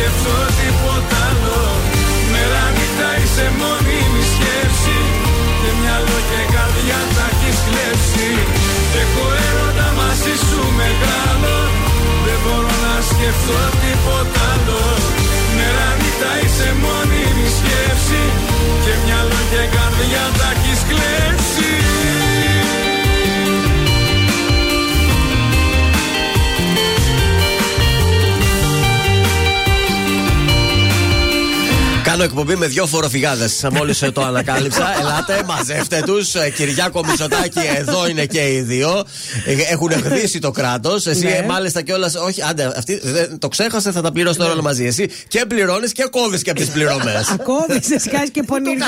να 0.07 0.13
σκεφτώ 0.13 0.39
τίποτα 0.61 1.19
άλλο. 1.29 1.61
Μέρα 2.33 2.65
νύχτα 2.77 3.11
είσαι 3.21 3.47
μόνιμη 3.61 4.23
σκέψη. 4.33 4.99
Και 5.61 5.71
μυαλό 5.81 6.19
και 6.31 6.41
καρδιά 6.55 7.01
τα 7.15 7.27
έχεις 7.33 7.59
κλέψει. 7.67 8.29
Έχω 9.03 9.25
έρωτα 9.49 9.89
μαζί 9.99 10.35
σου 10.47 10.61
μεγάλο. 10.81 11.57
Δεν 12.25 12.39
μπορώ 12.43 12.75
να 12.87 12.95
σκεφτώ 13.11 13.61
τίποτα 13.83 14.45
άλλο. 14.53 14.83
Μέρα 15.57 15.89
νύχτα 16.01 16.33
είσαι 16.43 16.69
μόνιμη 16.83 17.49
σκέψη. 17.59 18.23
Και 18.85 18.93
μυαλό 19.03 19.41
και 19.53 19.63
καρδιά 19.75 20.25
τα 20.39 20.49
έχεις 20.55 20.81
κλέψει 20.91 21.66
Κάνω 32.17 32.29
εκπομπή 32.29 32.57
με 32.57 32.67
δύο 32.67 32.87
φοροφυγάδες. 32.87 33.67
Μόλις 33.73 33.99
το 34.13 34.23
ανακάλυψα. 34.23 34.87
Ελάτε, 35.01 35.43
μαζεύτε 35.47 36.03
τους. 36.07 36.33
Κυριάκο 36.57 37.05
Μισοτάκη, 37.07 37.59
εδώ 37.77 38.09
είναι 38.09 38.27
και 38.27 38.41
οι 38.53 38.61
δύο. 38.61 39.05
Ε, 39.47 39.53
Έχουν 39.73 39.91
χδίσει 39.93 40.39
το 40.39 40.51
κράτος. 40.51 41.07
Εσύ 41.07 41.25
Ναι. 41.25 41.31
ε, 41.31 41.43
μάλιστα 41.43 41.83
κιόλας. 41.83 42.15
Όχι, 42.15 42.43
άντε, 42.43 42.73
αυτή 42.77 43.01
δεν- 43.03 43.39
το 43.39 43.49
ξέχασε, 43.49 43.93
θα 43.93 44.01
τα 44.01 44.13
πληρώσει 44.13 44.39
τώρα 44.39 44.53
όλα 44.53 44.63
μαζί. 44.63 44.85
Εσύ 44.85 45.09
και 45.29 45.45
πληρώνεις 45.49 45.93
και 45.93 46.07
κόβεις 46.11 46.43
και 46.43 46.51
από 46.51 46.61
τις 46.61 46.69
πληρωμές. 46.69 47.29
Ακόμη 47.41 47.81
σε 47.83 47.99
σκάσει 47.99 48.31
και 48.31 48.43
πονηριές. 48.43 48.87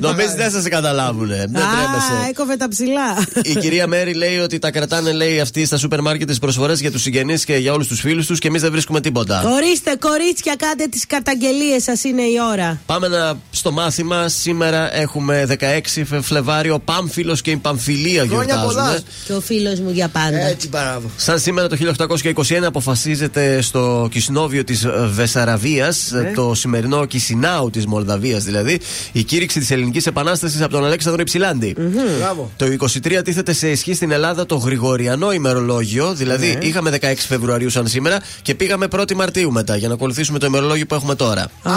Νομίζεις 0.00 0.32
δεν 0.34 0.50
θα 0.50 0.60
σε 0.60 0.68
καταλάβουν. 0.68 1.26
Δεν 1.28 1.52
τρέμεσαι. 1.52 2.12
Α, 2.24 2.28
έκοβε 2.28 2.56
τα 2.56 2.68
ψηλά. 2.68 3.26
Η 3.42 3.54
κυρία 3.54 3.86
Μέρη 3.86 4.14
λέει 4.14 4.38
ότι 4.38 4.58
τα 4.58 4.70
κρατάνε, 4.70 5.12
λέει, 5.12 5.40
αυτοί 5.40 5.64
στα 5.66 5.76
σούπερ 5.76 6.00
μάρκετ 6.00 6.28
τις 6.28 6.38
προσφορές 6.38 6.80
για 6.80 6.90
τους 6.90 7.02
συγγενείς 7.02 7.44
και 7.44 7.56
για 7.56 7.72
όλους 7.72 7.86
τους 7.86 8.00
φίλους 8.00 8.26
τους 8.26 8.38
και 8.38 8.48
εμείς 8.48 8.60
δεν 8.62 8.70
βρίσκουμε 8.70 9.00
τίποτα. 9.00 9.42
Ορίστε, 9.54 9.96
κορίτσια, 10.00 10.54
κάντε 10.58 10.86
τις 10.86 11.06
καταγγελίες 11.06 11.82
σας, 11.82 12.04
είναι 12.04 12.22
η 12.22 12.34
ώρα. 12.50 12.65
Πάμε 12.86 13.08
να, 13.08 13.34
στο 13.50 13.72
μάθημα. 13.72 14.28
Σήμερα 14.28 14.96
έχουμε 14.96 15.46
16 15.48 16.04
Φε- 16.04 16.22
Φλεβάριο. 16.22 16.78
Πάμφιλος 16.78 17.40
και 17.42 17.50
η 17.50 17.56
Παμφιλία 17.56 18.24
Χρόνια 18.26 18.54
γιορτάζουν. 18.54 18.66
πολλά. 18.74 18.98
Και 19.26 19.32
ο 19.32 19.40
φίλος 19.40 19.80
μου 19.80 19.90
για 19.90 20.08
πάντα. 20.08 20.38
Έτσι, 20.46 20.68
μπράβο. 20.68 21.10
Σαν 21.16 21.38
σήμερα 21.38 21.68
το 21.68 21.76
1821 21.76 22.66
αποφασίζεται 22.66 23.60
στο 23.62 24.08
Κισνόβιο 24.10 24.64
της 24.64 24.86
Βεσαραβίας, 25.12 26.10
Ναι. 26.12 26.32
το 26.34 26.54
σημερινό 26.54 27.04
Κισινάου 27.04 27.70
της 27.70 27.86
Μολδαβίας 27.86 28.44
δηλαδή, 28.44 28.80
η 29.12 29.22
κήρυξη 29.22 29.58
της 29.58 29.70
Ελληνικής 29.70 30.06
Επανάστασης 30.06 30.60
από 30.62 30.72
τον 30.72 30.84
Αλέξανδρο 30.84 31.20
Υψηλάντη. 31.20 31.74
Μπράβο. 32.18 32.50
Το 32.56 32.66
23 32.66 33.22
τίθεται 33.24 33.52
σε 33.52 33.70
ισχύ 33.70 33.94
στην 33.94 34.10
Ελλάδα 34.10 34.46
το 34.46 34.56
Γρηγοριανό 34.56 35.32
ημερολόγιο, 35.32 36.14
δηλαδή 36.14 36.58
Ναι. 36.58 36.66
είχαμε 36.66 36.90
16 36.90 37.26
Φεβρουαρίου 37.26 37.70
σαν 37.70 37.86
σήμερα 37.86 38.20
και 38.42 38.54
πήγαμε 38.54 38.86
1η 38.88 39.14
Μαρτίου 39.14 39.52
μετά 39.52 39.76
για 39.76 39.88
να 39.88 39.94
ακολουθήσουμε 39.94 40.38
το 40.38 40.46
ημερολόγιο 40.46 40.86
που 40.86 40.94
έχουμε 40.94 41.14
τώρα. 41.14 41.42
Α, 41.62 41.72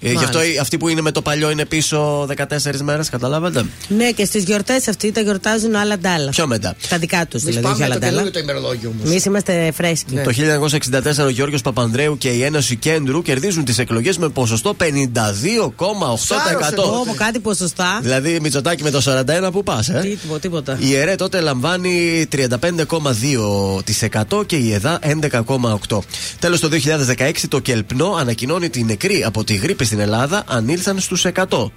Ε, 0.00 0.12
γι' 0.12 0.24
αυτό 0.24 0.42
οι- 0.42 0.58
αυτοί 0.58 0.76
που 0.76 0.88
είναι 0.88 1.00
με 1.00 1.12
το 1.12 1.22
παλιό 1.22 1.50
είναι 1.50 1.64
πίσω 1.64 2.26
14 2.26 2.80
μέρες, 2.82 3.08
καταλάβατε; 3.08 3.64
Ναι, 3.88 4.10
και 4.10 4.24
στις 4.24 4.44
γιορτές 4.44 4.88
αυτοί 4.88 5.12
τα 5.12 5.20
γιορτάζουν 5.20 5.74
άλλα 5.74 5.98
ντάλα. 5.98 6.30
Πιο 6.30 6.46
μετά. 6.46 6.74
Τα 6.88 6.98
δικά 6.98 7.26
τους 7.26 7.42
εμείς 7.42 7.54
δηλαδή, 7.56 7.66
όχι 7.66 7.74
πάμε 7.80 7.84
άλλα 7.84 7.94
το 7.94 8.00
ντάλα. 8.00 8.10
καινούριο 8.12 8.32
το 8.32 8.38
ημερολόγιο 8.38 8.92
όμως. 8.98 9.10
Εμείς 9.10 9.24
είμαστε 9.24 9.72
φρέσκοι. 9.74 10.14
Ναι. 10.14 10.22
Το 10.22 10.30
1964 10.30 11.24
ο 11.24 11.28
Γιώργος 11.28 11.62
Παπανδρέου 11.62 12.18
και 12.18 12.28
η 12.28 12.42
Ένωση 12.42 12.76
Κέντρου 12.76 13.22
κερδίζουν 13.22 13.64
τις 13.64 13.78
εκλογές 13.78 14.18
με 14.18 14.28
ποσοστό 14.28 14.74
52,8%. 14.74 17.00
Όπω 17.00 17.14
κάτι 17.16 17.38
ποσοστά. 17.38 17.98
Δηλαδή 18.02 18.38
Μητσοτάκη 18.42 18.82
με 18.82 18.90
το 18.90 19.00
41 19.00 19.50
που 19.52 19.62
πας 19.62 19.88
ε; 19.88 20.00
Τίποτα, 20.20 20.40
τίποτα. 20.40 20.76
Η 20.80 20.94
ΕΡΕ 20.96 21.14
τότε 21.14 21.40
λαμβάνει 21.40 22.26
35,2% 22.32 24.46
και 24.46 24.56
η 24.56 24.72
ΕΔΑ 24.72 24.98
11,8%. 25.02 25.98
Τέλος 26.38 26.60
το 26.60 26.68
2016 26.68 27.48
το 27.48 27.58
Κελπνό 27.58 28.14
ανακοινώνει 28.18 28.64
ότι 28.64 28.78
οι 28.78 28.84
νεκροί 28.84 29.24
από 29.24 29.44
τη 29.44 29.54
γρήπη 29.54 29.84
στην 29.88 30.00
Ελλάδα 30.00 30.42
ανήλθαν 30.46 30.98
στους 31.00 31.24
100 31.34 31.70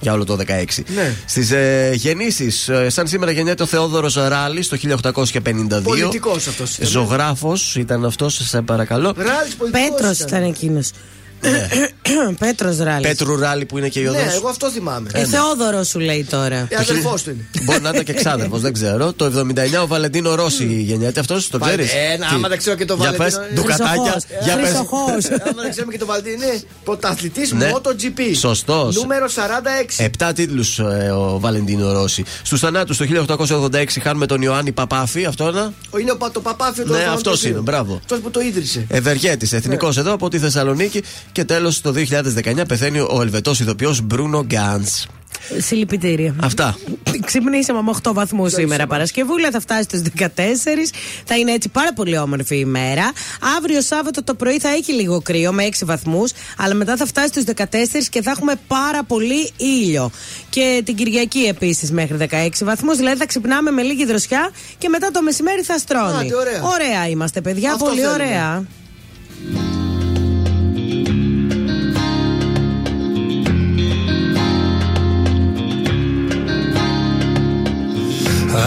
για 0.00 0.12
όλο 0.12 0.24
το 0.24 0.36
2016. 0.36 0.82
Ναι. 0.94 1.14
Στις 1.26 1.50
ε, 1.50 1.90
γεννήσεις, 1.94 2.68
ε, 2.68 2.88
σαν 2.88 3.06
σήμερα 3.06 3.30
γεννιέται 3.30 3.62
ο 3.62 3.66
Θεόδωρος 3.66 4.14
Ράλης 4.14 4.68
το 4.68 4.76
1852. 4.76 5.82
Πολιτικός 5.82 6.46
αυτός 6.46 6.76
ήταν. 6.76 6.88
Ζωγράφος 6.88 7.76
ήταν 7.76 8.04
αυτός, 8.04 8.34
σε 8.34 8.62
παρακαλώ. 8.62 9.14
Ράλης 9.16 9.54
πολιτικός 9.54 9.90
Πέτρος 9.90 10.18
ήταν. 10.18 10.28
ήταν 10.28 10.42
εκείνος. 10.50 10.90
Πέτρος 12.38 12.78
Ράλης. 12.78 13.06
Πέτρου 13.08 13.36
Ράλη 13.36 13.64
που 13.64 13.78
είναι 13.78 13.88
και 13.88 14.00
η 14.00 14.06
οδός. 14.06 14.24
Ναι, 14.24 14.32
εγώ 14.34 14.48
αυτό 14.48 14.70
θυμάμαι. 14.70 15.08
Ε, 15.12 15.24
Θεόδωρος 15.24 15.88
σου 15.88 15.98
λέει 15.98 16.24
τώρα. 16.30 16.54
Ε, 16.68 16.76
αδερφός 16.76 17.22
του 17.22 17.30
είναι. 17.30 17.44
Μπορεί 17.64 17.80
να 17.80 17.88
ήταν 17.88 18.04
και 18.04 18.12
ξάδερφος, 18.12 18.60
δεν 18.60 18.72
ξέρω. 18.72 19.12
Το 19.12 19.24
79 19.24 19.82
ο 19.82 19.86
Βαλεντίνο 19.86 20.34
Ρώση 20.34 20.64
γεννιέται 20.82 21.20
αυτός, 21.20 21.48
το 21.48 21.58
ξέρεις; 21.58 21.92
Ε, 21.92 22.18
άμα 22.34 22.48
δεν 22.48 22.58
ξέρω 22.58 22.76
και 22.76 22.84
το 22.84 22.96
Για 23.00 23.12
πες, 23.12 23.34
Βαλεντίνο, 23.34 23.60
ε, 23.60 23.62
ντουκατάκια. 23.62 23.94
Χρυσοχός. 24.02 24.24
Για 24.44 24.56
πες. 24.56 24.64
Χρυσοχός. 24.68 25.24
Άμα 25.50 25.62
δεν 25.62 25.70
ξέρουμε 25.70 25.92
και 25.92 25.98
το 25.98 26.06
Βαλτίνο, 26.06 26.34
είναι 26.34 26.60
πρωταθλητής 26.84 27.52
Ναι. 27.52 27.70
MotoGP. 27.74 28.20
Σωστός. 28.36 28.94
Νούμερο 28.96 29.28
46. 29.28 30.04
Επτά 30.04 30.32
τίτλους 30.32 30.78
ο 31.14 31.38
Βαλεντίνο 31.40 31.92
Ρώση. 31.92 32.24
Στους 32.42 32.60
θανάτους 32.60 32.96
το 32.96 33.04
1886 33.04 34.00
χάνουμε 34.02 34.26
τον 34.26 34.42
Ιωάννη 34.42 34.72
Παπάφη, 34.72 35.24
αυτό 35.24 35.50
να. 35.50 35.72
Είναι 36.00 36.10
ο, 36.10 36.16
πα- 36.16 36.30
το 36.30 36.40
παπάφιο 36.40 36.84
του 36.84 36.92
Ναι, 36.92 36.98
Αθώνα 36.98 37.12
αυτός 37.12 37.40
του 37.40 37.46
είναι, 37.46 37.54
Θεού. 37.54 37.62
μπράβο. 37.62 37.94
Αυτός 38.02 38.18
που 38.18 38.30
το 38.30 38.40
ίδρυσε. 38.40 38.84
Ευεργέτης, 38.88 39.52
εθνικός 39.52 39.96
εδώ 39.96 40.12
από 40.12 40.28
τη 40.28 40.38
Θεσσαλονίκη. 40.38 41.02
Και 41.32 41.44
τέλος 41.44 41.80
το 41.80 41.92
2019 41.92 42.62
πεθαίνει 42.68 42.98
ο 42.98 43.18
Ελβετός 43.20 43.60
ηθοποιό 43.60 43.96
Μπρούνο 44.04 44.44
Γκάντ. 44.44 44.86
Συλληπιτήρια. 45.58 46.34
Αυτά. 46.42 46.76
Ξυπνήσαμε 47.24 47.82
με 47.82 47.94
8 48.02 48.12
βαθμούς 48.12 48.52
σήμερα 48.52 48.86
Παρασκευούλα. 48.86 49.50
Θα 49.50 49.60
φτάσει 49.60 49.82
στου 49.82 50.02
14. 50.18 50.26
Θα 51.24 51.36
είναι 51.36 51.52
έτσι 51.52 51.68
πάρα 51.68 51.92
πολύ 51.92 52.18
όμορφη 52.18 52.56
ημέρα. 52.56 53.12
Αύριο 53.56 53.80
Σάββατο 53.80 54.24
το 54.24 54.34
πρωί 54.34 54.58
θα 54.58 54.68
έχει 54.68 54.92
λίγο 54.92 55.20
κρύο 55.22 55.52
με 55.52 55.68
6 55.78 55.84
βαθμούς. 55.84 56.32
Αλλά 56.56 56.74
μετά 56.74 56.96
θα 56.96 57.06
φτάσει 57.06 57.28
στους 57.28 57.44
14 57.44 57.64
και 58.10 58.22
θα 58.22 58.30
έχουμε 58.30 58.54
πάρα 58.66 59.04
πολύ 59.04 59.50
ήλιο. 59.56 60.10
Και 60.48 60.82
την 60.84 60.94
Κυριακή 60.94 61.40
επίσης 61.40 61.90
μέχρι 61.92 62.16
16 62.30 62.48
βαθμούς. 62.64 62.96
Δηλαδή 62.96 63.16
θα 63.16 63.26
ξυπνάμε 63.26 63.70
με 63.70 63.82
λίγη 63.82 64.04
δροσιά 64.04 64.50
και 64.78 64.88
μετά 64.88 65.10
το 65.10 65.22
μεσημέρι 65.22 65.62
θα 65.62 65.78
στρώνει. 65.78 66.26
Άντε, 66.26 66.34
ωραία. 66.34 66.62
ωραία 66.62 67.08
είμαστε, 67.08 67.40
παιδιά. 67.40 67.72
Αυτό 67.72 67.84
πολύ 67.84 68.00
θέλουμε. 68.00 68.24
ωραία. 68.24 68.64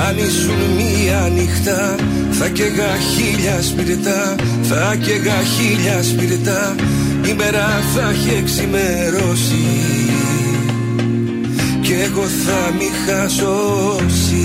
Αν 0.07 0.17
ήσουν 0.17 0.61
μία 0.77 1.29
νύχτα 1.33 1.95
θα 2.31 2.47
καίγα 2.49 2.97
χίλια 3.15 3.61
σπιρτά 3.61 4.35
Θα 4.61 4.95
καίγα 4.95 5.39
χίλια 5.55 6.03
σπιρτά 6.03 6.75
Η 7.29 7.33
μέρα 7.33 7.81
θα 7.95 8.09
έχει 8.09 8.37
εξημερώσει 8.37 9.65
Κι 11.81 11.93
εγώ 11.93 12.25
θα 12.45 12.71
μη 12.77 12.89
χασώσει. 13.05 14.43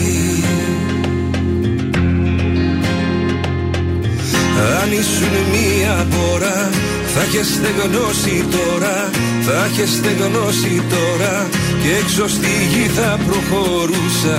Αν 4.83 4.93
ήσουν 4.93 5.35
μία 5.53 6.07
μπόρα 6.11 6.71
θα 7.15 7.25
είχε 7.25 7.45
στεγνώσει 7.45 8.45
τώρα 8.51 9.11
Θα 9.47 9.69
είχε 9.71 9.87
στεγνώσει 9.87 10.83
τώρα 10.89 11.49
Και 11.83 11.91
έξω 12.03 12.29
στη 12.29 12.51
γη 12.73 12.89
θα 12.89 13.19
προχωρούσα 13.27 14.39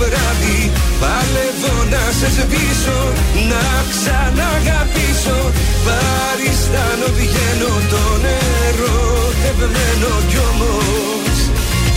βράδυ. 0.00 0.60
Παλεύω 1.02 1.74
να 1.92 2.04
σε 2.18 2.28
σβήσω, 2.36 3.00
να 3.52 3.64
ξαναγαπήσω. 3.92 5.38
Παριστάνω 5.86 7.06
βγαίνω 7.18 7.72
το 7.92 8.02
νερό 8.24 9.00
τευμένο 9.42 10.12
κι 10.30 10.38
όμως 10.50 11.36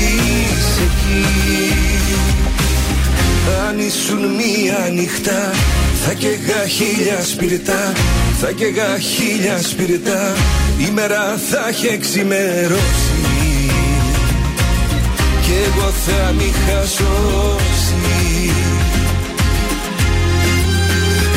είσαι 0.04 0.86
εκεί. 0.88 1.74
Αν 3.68 3.80
ήσουν 3.80 4.24
μία 4.39 4.89
νύχτα 4.94 5.52
θα 6.06 6.13
καίγα 6.13 6.68
χίλια 6.68 7.24
σπιρτά 7.24 7.94
Θα 8.39 8.52
καίγα 8.52 9.00
χίλια 9.00 9.62
σπιρτά 9.62 10.34
Η 10.78 10.92
μέρα 10.94 11.39
θα 11.50 11.68
έχει 11.68 11.88
εξημερώσει 11.88 13.12
Κι 15.54 15.60
εγώ 15.60 15.89
θα 16.06 16.32
μη 16.32 16.54
χασώσει 16.66 17.96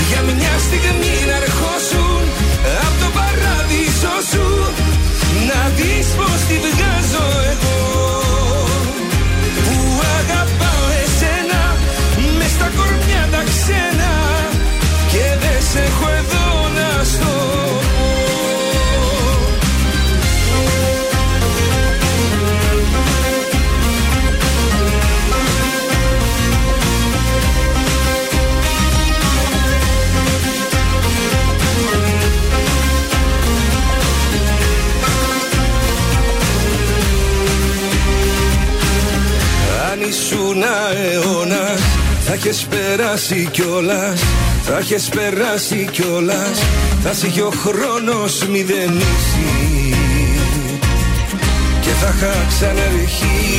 Για 0.09 0.20
μια 0.22 0.55
στιγμή 0.66 1.16
να 1.31 1.37
ερχόσουν 1.42 2.22
Απ' 2.87 2.96
το 3.02 3.09
παράδεισο 3.16 4.16
σου 4.31 4.48
Να 5.48 5.61
δεις 5.76 6.07
πως 6.16 6.40
τη 6.48 6.57
βγάζω 6.64 7.26
εγώ. 7.52 7.79
Που 9.64 9.76
αγαπάω 10.18 10.87
εσένα 11.05 11.62
Μες 12.38 12.50
στα 12.57 12.68
κορμιά 12.76 13.22
τα 13.33 13.42
ξένα 13.50 14.12
Και 15.12 15.24
δεν 15.42 15.61
σε 15.70 15.79
έχω 15.79 16.09
εδώ 16.20 16.45
ήσουν 40.08 40.62
αιώνα. 40.62 41.64
Θα 42.28 42.32
έχεις 42.32 42.66
περάσει 42.70 43.48
κιόλας 43.50 44.20
Θα 44.62 44.78
έχεις 44.78 45.08
περάσει 45.08 45.88
κιόλας. 45.92 46.58
Θα 47.02 47.12
σε 47.12 47.26
είχε 47.26 47.42
ο 47.42 47.52
χρόνος 47.64 48.46
μηδενίσει 48.50 49.94
Και 51.80 51.90
θα 52.00 52.14
είχα 52.16 52.34
ξαναρχίσει. 52.48 53.56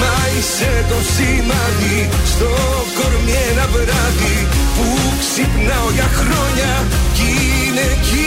Μα 0.00 0.14
είσαι 0.38 0.84
το 0.88 0.98
σημάδι 1.14 2.08
στο 2.32 2.50
κορμί 2.96 3.36
ένα 3.50 3.66
βράδυ 3.72 4.38
Που 4.76 4.86
ξυπνάω 5.20 5.90
για 5.94 6.08
χρόνια. 6.18 6.72
Κι 7.14 7.28
είναι 7.66 7.80
εκεί 7.80 8.26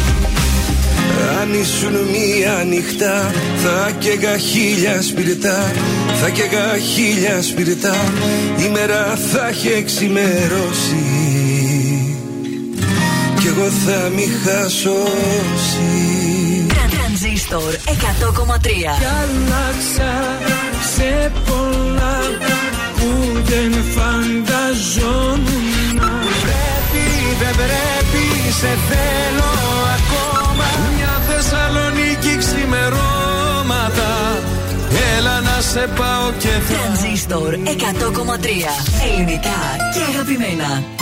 αν 1.41 1.53
ήσουν 1.53 1.93
μία 2.11 2.63
νύχτα 2.67 3.31
θα 3.63 3.91
καίγα 3.99 4.37
χίλια 4.37 5.01
σπιρτά 5.01 5.71
Θα 6.21 6.29
καίγα 6.29 6.77
χίλια 6.77 7.41
σπιρτά. 7.41 7.95
Η 8.65 8.69
μέρα 8.69 9.17
θα 9.31 9.47
έχει 9.47 9.67
εξημερώσει. 9.67 11.05
Κι 13.39 13.47
εγώ 13.47 13.67
θα 13.85 14.09
μη 14.15 14.27
χασώσει. 14.43 15.91
Τρανζίστορ 16.91 17.73
100,3 17.73 18.67
Κι 18.67 18.85
άλλαξα 19.21 20.11
σε 20.95 21.31
πολλά 21.45 22.19
που 22.95 23.09
δεν 23.43 23.71
φανταζόμουν. 23.95 25.95
Πρέπει, 26.43 27.05
δεν 27.41 27.55
πρέπει, 27.55 28.23
σε 28.59 28.71
θέλω 28.89 29.51
ακόμα. 29.97 30.67
Μια 30.79 30.90
Θεσσαλονίκη 31.43 32.37
ξημερώματα. 32.37 34.09
Έλα 35.17 35.41
να 35.41 35.61
σε 35.61 35.89
πάω 35.97 36.31
και 36.39 36.47
θα 36.47 36.73
Τρανζίστορ 36.73 37.53
100,3 37.53 37.57
Ελληνικά 39.07 39.59
και 39.93 40.01
αγαπημένα 40.13 41.00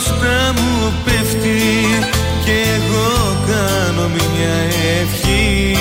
μπροστά 0.00 0.52
μου 0.56 0.92
πέφτει 1.04 1.60
και 2.44 2.56
εγώ 2.76 3.36
κάνω 3.50 4.08
μια 4.08 4.58
ευχή. 5.00 5.76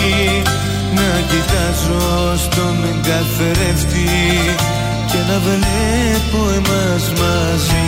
Να 0.96 1.10
κοιτάζω 1.30 2.38
στον 2.38 2.78
καθρέφτη 3.08 4.10
και 5.12 5.18
να 5.30 5.40
βλέπω 5.40 6.50
εμάς 6.60 7.12
μαζί 7.20 7.79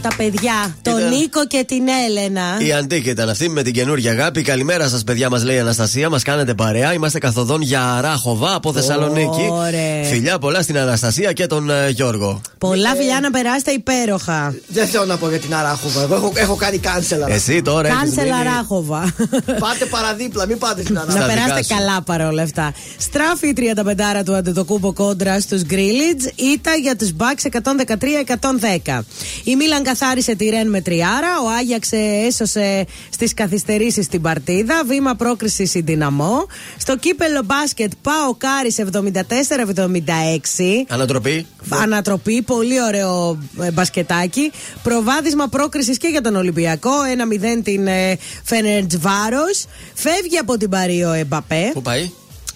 Μπράβο 0.00 0.08
τα 0.16 0.22
παιδιά. 0.24 0.76
Τον 0.82 1.08
Νίκο 1.08 1.46
και 1.46 1.64
την 1.66 1.82
Έλενα. 2.08 2.42
Η 2.58 2.72
Αντίκη 2.72 3.08
ήταν 3.10 3.28
αυτή 3.28 3.48
με 3.48 3.62
την 3.62 3.72
καινούργια 3.72 4.10
αγάπη. 4.10 4.42
Καλημέρα 4.42 4.88
σας, 4.88 5.04
παιδιά, 5.04 5.30
μας 5.30 5.44
λέει 5.44 5.56
η 5.56 5.58
Αναστασία. 5.58 6.08
Μας 6.10 6.22
κάνετε 6.22 6.54
παρέα. 6.54 6.92
Είμαστε 6.92 7.18
καθοδόν 7.18 7.60
για 7.62 7.98
Ράχοβα 8.00 8.54
από 8.54 8.72
Θεσσαλονίκη. 8.72 9.48
Ωραία. 9.50 10.04
Φιλιά 10.04 10.38
πολλά 10.38 10.62
στην 10.62 10.78
Αναστασία 10.78 11.32
και 11.32 11.46
τον 11.46 11.70
ε, 11.70 11.88
Γιώργο. 11.88 12.40
Πολλά 12.58 12.94
φιλιά 12.94 13.20
να 13.20 13.30
περάσετε 13.30 13.70
υπέροχα. 13.70 14.54
Δεν 14.68 14.86
θέλω 14.86 15.04
να 15.04 15.16
πω 15.16 15.28
για 15.28 15.38
την 15.38 15.54
Αράχοβα. 15.54 16.02
Εγώ 16.02 16.14
έχω, 16.14 16.32
έχω 16.34 16.54
κάνει 16.54 16.78
κάνσελα. 16.78 17.30
Εσύ 17.30 17.62
τώρα 17.62 17.88
έχεις 17.88 17.98
Κάνσελα 18.00 18.36
μείνει- 18.36 18.54
Ράχοβα. 18.56 19.14
Πάτε 19.64 19.84
παραδίπλα, 19.90 20.46
μην 20.46 20.58
πάτε 20.58 20.82
στην 20.82 20.98
Αράχοβα. 20.98 21.18
Να 21.20 21.26
δικά 21.26 21.40
περάσετε 21.40 21.62
σου. 21.74 21.80
καλά 21.80 22.02
παρόλα 22.02 22.42
αυτά. 22.42 22.72
Στράφει 22.98 23.46
η 23.48 23.54
35 24.18 24.22
του 24.24 24.34
Αντετοκούμπο 24.34 24.92
κόντρα 24.92 25.40
στους 25.40 25.62
Γκρίλιτζ. 25.62 26.24
Ήταν 26.54 26.80
για 26.82 26.96
τους 26.96 27.12
Μπακς 27.12 27.42
113-110. 28.86 29.00
Η 29.44 29.56
Μίλαν 29.56 29.82
καθάρισε 29.86 30.34
τη 30.34 30.48
Ρεν 30.48 30.68
με 30.68 30.80
τριάρα. 30.80 31.40
Ο 31.44 31.48
Άγιαξ 31.58 31.88
έσωσε 32.26 32.86
στις 33.10 33.34
καθυστερήσεις 33.34 34.04
στην 34.04 34.20
παρτίδα. 34.20 34.82
Βήμα 34.86 35.14
πρόκριση 35.14 35.70
η 35.74 35.80
Δυναμό. 35.80 36.46
Στο 36.76 36.96
κύπελο 36.96 37.42
μπάσκετ 37.44 37.92
Πάο 38.02 38.34
Κάρις 38.38 38.78
74-76. 38.78 38.84
Ανατροπή. 40.88 41.46
Ανατροπή, 41.68 42.42
πολύ 42.42 42.82
ωραίο 42.82 43.38
ε, 43.60 43.70
μπασκετάκι. 43.70 44.52
Προβάδισμα 44.82 45.48
πρόκρισης 45.48 45.98
και 45.98 46.08
για 46.08 46.20
τον 46.20 46.36
Ολυμπιακό. 46.36 46.92
1-0 47.58 47.60
την 47.64 47.86
ε, 47.86 48.18
Φενερτζβάρος. 48.44 49.64
Φεύγει 49.94 50.38
από 50.38 50.56
την 50.56 50.70
Παρή 50.70 51.04
ο 51.04 51.12
Εμπαπέ. 51.12 51.70
Πού 51.72 51.82
πάει; 51.82 52.10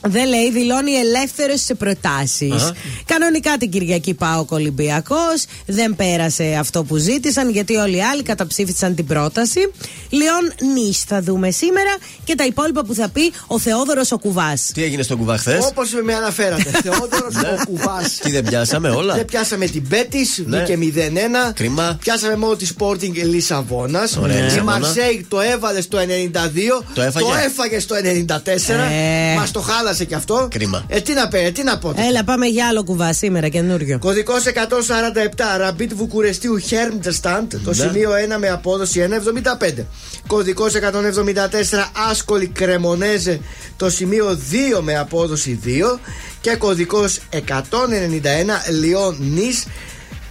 Δεν 0.08 0.28
λέει, 0.28 0.50
δηλώνει 0.50 0.92
ελεύθερος 0.92 1.60
σε 1.60 1.74
προτάσεις. 1.74 2.52
Αχα. 2.52 2.74
Κανονικά 3.06 3.56
την 3.58 3.70
Κυριακή 3.70 4.14
πάω 4.14 4.44
Ολυμπιακός. 4.48 5.44
Δεν 5.66 5.96
πέρασε 5.96 6.56
αυτό 6.58 6.84
που 6.84 6.96
ζήτησαν 6.96 7.50
γιατί 7.50 7.76
όλοι 7.76 7.96
οι 7.96 8.02
άλλοι 8.02 8.22
καταψήφισαν 8.22 8.94
την 8.94 9.06
πρόταση. 9.06 9.72
Λοιπόν, 10.08 10.72
ναι 10.74 10.92
θα 11.06 11.22
δούμε 11.22 11.50
σήμερα 11.50 11.96
και 12.24 12.34
τα 12.34 12.44
υπόλοιπα 12.44 12.84
που 12.84 12.94
θα 12.94 13.08
πει 13.08 13.32
ο 13.46 13.58
Θεόδωρος 13.58 14.12
ο 14.12 14.18
Κουβά. 14.18 14.52
Τι 14.74 14.82
έγινε 14.82 15.02
στον 15.02 15.18
κουβά 15.18 15.36
χθες; 15.38 15.64
Όπως 15.66 15.90
με 16.04 16.14
αναφέρατε. 16.14 16.70
Θεόδωρος 16.82 17.34
ο 17.36 17.64
Κουβά. 17.64 18.02
Τι 18.22 18.30
δεν 18.30 18.44
πιάσαμε 18.44 18.88
όλα. 18.90 19.14
Δεν 19.14 19.24
πιάσαμε 19.24 19.66
την 19.66 19.88
Μπέτις, 19.88 20.42
Ναι. 20.46 20.56
βγήκε 20.62 20.76
0-1. 20.76 21.52
Κρίμα. 21.54 21.96
Πιάσαμε 22.00 22.36
μόνο 22.36 22.56
τη 22.56 22.66
Sporting 22.78 23.12
Λισαβόνας. 23.24 24.16
Ωραία, 24.16 24.38
Η 24.38 24.42
Λισαβόνα. 24.42 24.78
Μαρσέη 24.78 25.26
το 25.28 25.40
έβαλε 25.40 25.80
στο 25.80 25.98
92. 25.98 26.84
Το 26.94 27.02
έφαγε. 27.02 27.76
Ε. 27.76 27.78
στο 27.78 27.94
94. 27.94 29.36
Μας 29.36 29.50
το 29.50 29.60
χάλασε 29.60 29.89
κι 29.98 30.14
αυτό. 30.14 30.48
Κρίμα. 30.50 30.84
Ε, 30.88 31.00
τι 31.00 31.12
να 31.12 31.28
πει, 31.28 31.52
τι 31.52 31.62
να 31.62 31.78
πω. 31.78 31.88
τώρα. 31.94 32.06
Έλα, 32.06 32.24
πάμε 32.24 32.46
για 32.46 32.66
άλλο 32.66 32.84
κουβά 32.84 33.12
σήμερα, 33.12 33.48
καινούριο. 33.48 33.98
Κωδικός 33.98 34.44
147, 34.46 35.56
Ραπίντ 35.58 35.94
Βουκουρεστίου 35.94 36.58
Χέρμανσταντ, 36.58 37.52
το 37.64 37.70
Ναι. 37.70 37.74
σημείο 37.74 38.10
1 38.14 38.38
με 38.38 38.48
απόδοση 38.48 39.00
1,75. 39.00 39.86
Κωδικός 40.26 40.74
174, 40.74 41.90
Άσκολη 42.10 42.46
Κρεμονέζε, 42.46 43.40
το 43.76 43.90
σημείο 43.90 44.38
2 44.50 44.80
με 44.82 44.96
απόδοση 44.98 45.58
2. 45.64 46.00
Και 46.40 46.54
κωδικός 46.56 47.18
191, 47.30 48.64
Λιόν 48.80 49.16
Νης, 49.20 49.64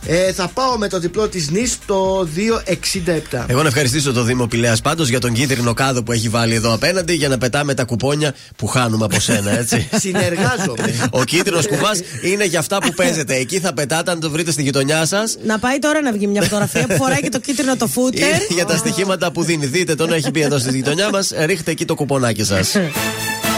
Ε, 0.06 0.34
θα 0.34 0.48
πάω 0.48 0.78
με 0.78 0.88
το 0.88 1.00
διπλό 1.00 1.28
της 1.28 1.50
νης 1.50 1.78
το 1.86 2.28
2,67. 2.36 3.44
Εγώ 3.48 3.62
να 3.62 3.68
ευχαριστήσω 3.68 4.14
το 4.14 4.24
Δήμο 4.24 4.48
Πηλέα 4.48 4.78
πάντως 4.84 5.10
για 5.10 5.20
τον 5.20 5.34
κίτρινο 5.34 5.74
κάδο 5.74 6.04
που 6.04 6.12
έχει 6.12 6.30
βάλει 6.30 6.56
εδώ 6.56 6.74
απέναντι 6.74 7.14
για 7.14 7.30
να 7.30 7.38
πετάμε 7.38 7.74
τα 7.74 7.84
κουπόνια 7.84 8.34
που 8.56 8.68
χάνουμε 8.68 9.06
από 9.06 9.20
σένα, 9.20 9.58
έτσι. 9.58 9.90
Συνεργάζομαι. 10.04 11.10
Ο 11.10 11.24
κίτρινος 11.24 11.68
κουβά 11.68 11.92
είναι 12.22 12.46
για 12.46 12.60
αυτά 12.60 12.78
που 12.78 12.94
παίζετε. 12.94 13.36
Εκεί 13.36 13.60
θα 13.60 13.74
πετάτε 13.74 14.12
αν 14.12 14.20
το 14.20 14.30
βρείτε 14.30 14.52
στη 14.52 14.62
γειτονιά 14.62 15.06
σας. 15.06 15.38
Να 15.44 15.60
πάει 15.60 15.80
τώρα 15.80 16.02
να 16.02 16.12
βγει 16.12 16.28
μια 16.28 16.42
φωτογραφία 16.42 16.88
που 16.88 16.96
φοράει 16.96 17.20
και 17.22 17.30
το 17.30 17.40
κίτρινο 17.40 17.78
το 17.78 17.88
φούτερ. 17.88 18.28
Είναι 18.28 18.46
για 18.60 18.66
τα 18.66 18.78
στοιχήματα 18.78 19.32
που 19.32 19.44
δίνει. 19.44 19.66
Δείτε 19.66 19.96
τον, 19.96 20.14
έχει 20.14 20.32
πει 20.32 20.42
εδώ 20.42 20.60
στη 20.60 20.72
γειτονιά 20.72 21.10
μας. 21.10 21.32
Ρίχτε 21.46 21.72
εκεί 21.72 21.86
το 21.86 21.96
κουπονάκι 21.96 22.44
σας. 22.44 22.76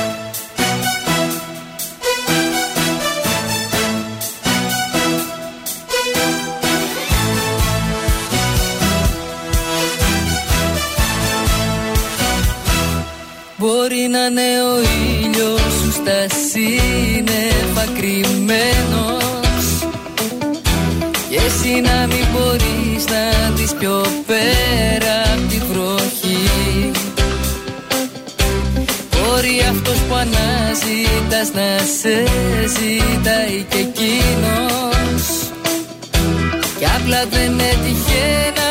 Μπορεί 14.12 14.24
να 14.24 14.42
είναι 14.42 14.62
ο 14.62 14.76
ήλιος 15.24 15.74
σου 15.82 15.92
στα 15.92 16.20
σύννεφα 16.50 17.86
κρυμμένος. 17.98 19.66
Και 21.30 21.40
εσύ 21.46 21.82
να 21.82 22.08
μην 22.08 22.26
μπορείς 22.32 23.06
να 23.06 23.50
δεις 23.56 23.74
πιο 23.80 24.06
πέρα 24.28 25.16
απ' 25.34 25.50
τη 25.50 25.58
βροχή. 25.58 26.92
Μπορεί 29.12 29.56
αυτός 29.70 29.98
που 30.08 30.16
αναζητάς 30.16 31.50
να 31.54 31.70
σε 32.00 32.16
ζητάει 32.76 33.66
και 33.70 33.78
εκείνος. 33.78 35.24
Κι 36.78 36.86
απλά 36.86 37.26
δεν 37.32 37.60
έτυχε 37.60 38.52
να 38.56 38.71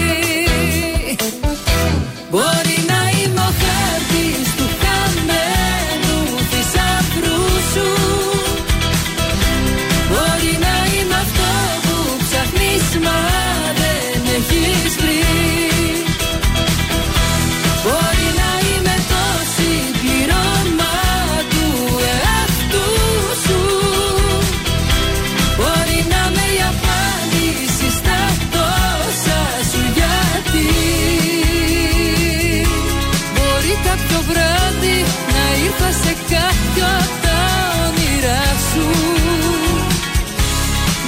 σου. 38.71 38.85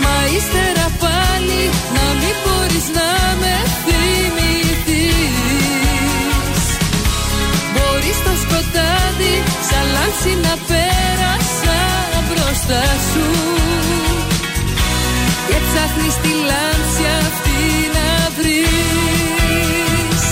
Μα 0.04 0.16
ύστερα 0.38 0.88
πάλι 1.04 1.62
να 1.96 2.06
μην 2.20 2.36
μπορείς 2.44 2.88
να 2.98 3.10
με 3.42 3.56
θυμηθείς. 3.84 5.38
Μπορείς 7.74 8.18
στο 8.22 8.34
σκοτάδι 8.44 9.36
σαν 9.68 9.86
λάμψη 9.94 10.32
να 10.46 10.54
πέρασα 10.70 11.80
μπροστά 12.28 12.84
σου. 13.10 13.28
Και 15.48 15.58
ψάχνεις 15.66 16.16
τη 16.24 16.32
λάμψη 16.50 17.04
αυτή 17.24 17.62
να 17.96 18.10
βρεις. 18.38 20.24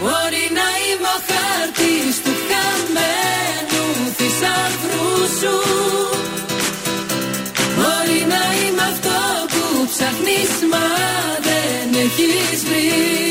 Μπορεί 0.00 0.44
να 0.58 0.68
είμαι 0.84 1.10
ο 1.16 1.18
χάρτης 1.28 2.14
του 2.24 2.32
χαμένου 2.48 3.84
θησαυρού 4.16 5.10
σου 5.40 5.56
μα 10.62 10.86
δεν 11.42 12.00
έχεις 12.04 12.64
βρει 12.64 13.27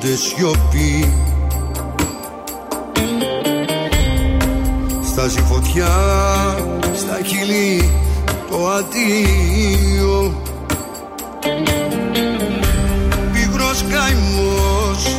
στείνονται 0.00 0.16
σιωπή. 0.16 1.12
Στάζει 5.06 5.40
φωτιά 5.40 5.88
στα 6.94 7.18
χείλη 7.26 7.90
το 8.50 8.68
αντίο. 8.68 10.42
Πίγρος 13.32 13.84
καημός 13.90 15.16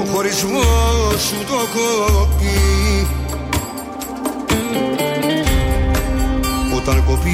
ο 0.00 0.12
χωρισμός 0.12 1.22
σου 1.28 1.44
το 1.48 1.54
έχω 1.54 2.28
πει 2.38 3.06
Όταν 6.76 7.04
κοπεί 7.04 7.30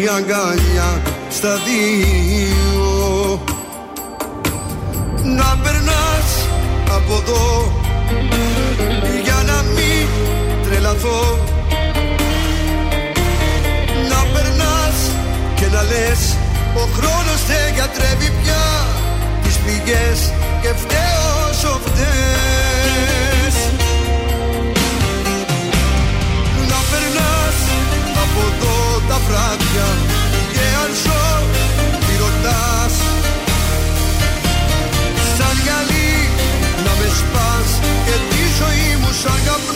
η 0.00 0.08
αγκάλια 0.16 1.02
στα 1.30 1.54
δύο 1.56 2.95
από 7.06 7.22
εδώ. 7.22 7.72
Για 9.24 9.38
να 9.46 9.62
μην 9.74 10.06
τρελαθώ. 10.64 11.38
Να 14.10 14.20
περνάς 14.32 14.98
και 15.54 15.66
να 15.74 15.82
λες 15.82 16.22
Ο 16.74 16.84
χρόνος 16.96 17.40
δεν 17.50 17.74
γιατρεύει 17.74 18.30
πια 18.42 18.64
τις 19.42 19.56
πληγές 19.56 20.18
και 20.62 20.70
φταίω 20.82 21.28
όσο 21.50 21.80
φταίς 21.84 23.56
Να 26.70 26.78
περνάς 26.90 27.58
από 28.24 28.40
εδώ 28.50 28.76
τα 29.08 29.18
βράδια 29.26 29.88
και 30.52 30.64
αν 30.84 30.90
ζωή 39.26 39.56
μου 39.62 39.75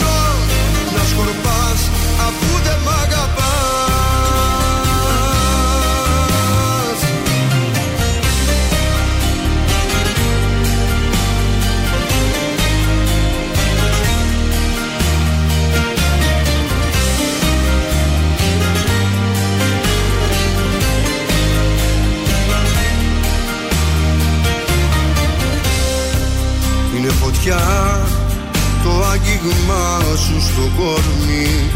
το 29.42 29.46
άγγιγμά 29.46 30.16
σου 30.16 30.40
στο 30.40 30.70
κορμί. 30.76 31.70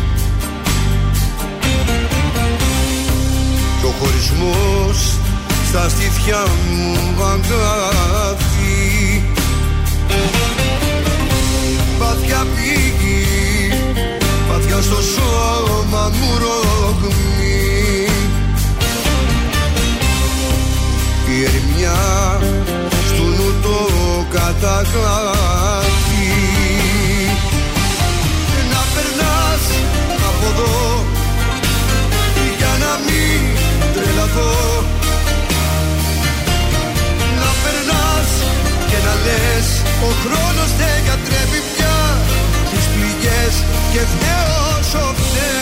Και 3.80 3.86
ο 3.86 3.92
χωρισμός 4.00 5.18
στα 5.68 5.88
στήθια 5.88 6.46
μου 6.70 7.24
αγκάθι 7.24 9.22
Πάθια 11.98 12.46
πήγη, 12.54 13.26
πάθια 14.48 14.80
στο 14.80 15.02
σώμα 15.02 16.10
μου 16.14 16.38
ρογμή 16.38 18.08
Η 21.28 21.44
ερημιά 21.44 22.40
στου 23.06 23.24
νου 23.24 23.54
το 23.62 23.78
καταγράφει 24.30 25.93
τρελαθώ 34.34 34.84
Να 37.40 37.50
περνάς 37.62 38.30
και 38.88 38.98
να 39.06 39.14
λες 39.24 39.68
ο 40.06 40.10
χρόνος 40.22 40.70
δεν 40.78 40.96
γιατρεύει 41.04 41.60
πια 41.70 41.98
τις 42.70 42.84
πληγές 42.92 43.54
και 43.92 44.02
φταίω 44.12 44.54
όσο 44.78 45.04
φταίς 45.20 45.60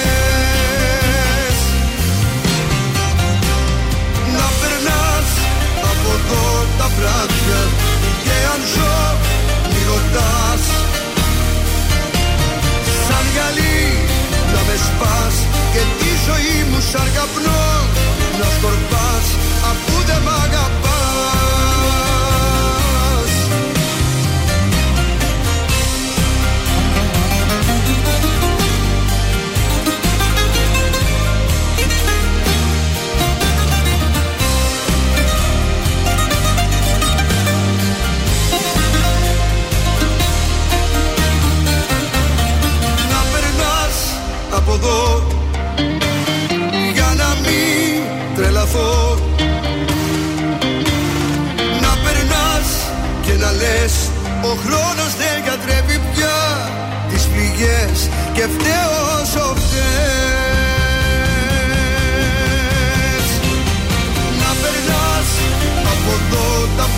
Να 4.36 4.46
περνάς 4.60 5.28
από 5.90 6.08
εδώ 6.18 6.46
τα 6.78 6.88
βράδια 6.96 7.60
και 8.24 8.36
αν 8.52 8.60
ζω 8.74 8.98
μη 9.70 9.80
ρωτάς 9.90 10.64
Σαν 13.06 13.24
γυαλί 13.32 13.82
να 14.52 14.60
με 14.68 14.76
σπάς 14.86 15.36
και 15.72 15.82
τη 15.98 16.10
ζωή 16.26 16.56
μου 16.70 16.80
σαν 16.90 17.08
καπνό 17.16 17.82
να 18.38 18.44
σκορπάς 18.44 18.91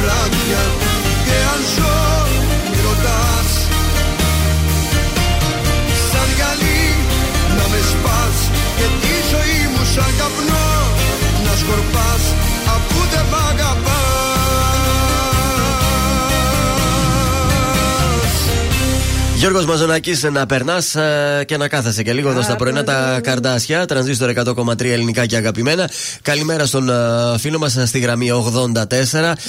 βράδια 0.04 0.62
και 1.26 1.36
αν 1.52 1.60
ζω 1.74 1.96
μη 2.70 2.78
ρωτάς. 2.86 3.50
Σαν 6.10 6.28
γυαλί 6.36 6.84
να 7.56 7.64
με 7.72 7.80
σπάς 7.90 8.38
και 8.78 8.86
τη 9.02 9.14
ζωή 9.32 9.60
μου 9.72 9.82
σαν 9.94 10.10
καπνό 10.18 10.70
να 11.44 11.52
σκορπάς 11.60 12.22
αφού 12.74 13.00
δεν 13.12 13.24
μ' 13.30 13.38
αγαπάς 13.50 14.13
Γιώργος 19.44 19.66
Μαζονάκης, 19.66 20.22
να 20.22 20.46
περνάς 20.46 20.96
και 21.44 21.56
να 21.56 21.68
κάθεσαι 21.68 22.02
και 22.02 22.12
λίγο 22.12 22.30
εδώ 22.30 22.42
στα 22.42 22.56
πρωινά 22.56 22.84
τα 22.84 23.20
καρδάσια. 23.22 23.86
Τρανζίστορ 23.86 24.30
100,3 24.30 24.84
ελληνικά 24.84 25.26
και 25.26 25.36
αγαπημένα. 25.36 25.90
Καλημέρα 26.22 26.66
στον 26.66 26.88
ε, 26.88 26.92
φίλο 27.38 27.58
μας 27.58 27.78
στη 27.84 27.98
γραμμή 27.98 28.28
84. 28.32 28.72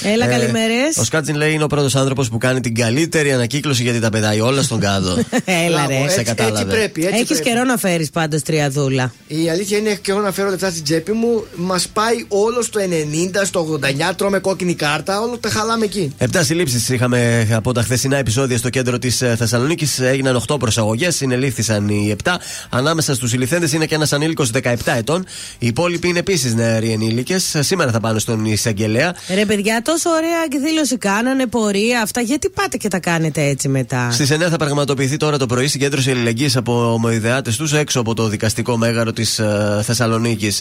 Έλα, 0.02 0.26
καλημέρες. 0.26 0.96
Ο 0.96 1.04
Σκάτζιν 1.04 1.36
λέει 1.36 1.52
είναι 1.52 1.64
ο 1.64 1.66
πρώτος 1.66 1.94
άνθρωπος 1.94 2.28
που 2.28 2.38
κάνει 2.38 2.60
την 2.60 2.74
καλύτερη 2.74 3.32
ανακύκλωση 3.32 3.82
γιατί 3.82 4.00
τα 4.00 4.10
πετάει 4.10 4.40
όλα 4.40 4.62
στον 4.62 4.80
κάδο. 4.80 5.14
Έλα, 5.66 5.86
ρε. 5.86 5.94
Σε 6.08 6.20
έτσι, 6.20 6.22
κατάλαβε. 6.22 6.58
έτσι 6.58 6.76
πρέπει. 6.76 7.00
Έτσι 7.02 7.14
Έχεις 7.14 7.28
πρέπει. 7.28 7.42
καιρό 7.42 7.64
να 7.64 7.76
φέρεις 7.76 8.10
πάντως 8.10 8.42
τριαδούλα. 8.42 9.12
Η 9.26 9.50
αλήθεια 9.50 9.78
είναι 9.78 9.98
και 10.02 10.10
εγώ 10.10 10.20
να 10.20 10.32
φέρω 10.32 10.50
λεφτά 10.50 10.70
στην 10.70 10.84
τσέπη 10.84 11.12
μου. 11.12 11.44
Μας 11.54 11.88
πάει 11.88 12.24
όλο 12.28 12.62
στο 12.62 12.80
90, 12.80 13.44
στο 13.44 13.78
89, 14.10 14.14
τρώμε 14.16 14.38
κόκκινη 14.38 14.74
κάρτα, 14.74 15.20
όλο 15.20 15.38
τα 15.38 15.48
χαλάμε 15.48 15.84
εκεί. 15.84 16.14
Επτά 16.18 16.42
συλλήψεις 16.42 16.88
είχαμε 16.88 17.48
από 17.52 17.72
τα 17.72 17.82
χθεσινά 17.82 18.16
επεισόδια 18.16 18.58
στο 18.58 18.70
κέντρο 18.70 18.98
της 18.98 19.16
Θεσσαλονίκης. 19.16 19.85
Έγιναν 19.98 20.42
8 20.48 20.56
προσαγωγές, 20.58 21.16
συνελήφθησαν 21.16 21.88
οι 21.88 22.16
7. 22.24 22.30
Ανάμεσα 22.70 23.14
στους 23.14 23.30
συλληφθέντε 23.30 23.68
είναι 23.74 23.86
και 23.86 23.94
ένας 23.94 24.12
ανήλικος 24.12 24.50
17 24.62 24.74
ετών. 24.96 25.24
Οι 25.58 25.66
υπόλοιποι 25.66 26.08
είναι 26.08 26.18
επίσης 26.18 26.54
νεαροί 26.54 26.90
ενήλικες. 26.92 27.56
Σήμερα 27.60 27.90
θα 27.90 28.00
πάνε 28.00 28.18
στον 28.18 28.44
εισαγγελέα. 28.44 29.14
Ρε 29.34 29.44
παιδιά, 29.44 29.82
τόσο 29.84 30.10
ωραία 30.10 30.42
εκδήλωση 30.52 30.96
κάνανε, 30.98 31.46
πορεία 31.46 32.00
αυτά. 32.02 32.20
Γιατί 32.20 32.48
πάτε 32.50 32.76
και 32.76 32.88
τα 32.88 32.98
κάνετε 32.98 33.42
έτσι 33.44 33.68
μετά; 33.68 34.10
Στις 34.10 34.30
9 34.32 34.36
θα 34.50 34.56
πραγματοποιηθεί 34.56 35.16
τώρα 35.16 35.38
το 35.38 35.46
πρωί 35.46 35.66
συγκέντρωση 35.66 36.10
αλληλεγγύης 36.10 36.56
από 36.56 36.92
ομοειδεάτες 36.92 37.56
τους 37.56 37.72
έξω 37.72 38.00
από 38.00 38.14
το 38.14 38.28
δικαστικό 38.28 38.76
μέγαρο 38.76 39.12
της 39.12 39.40
Θεσσαλονίκης. 39.82 40.60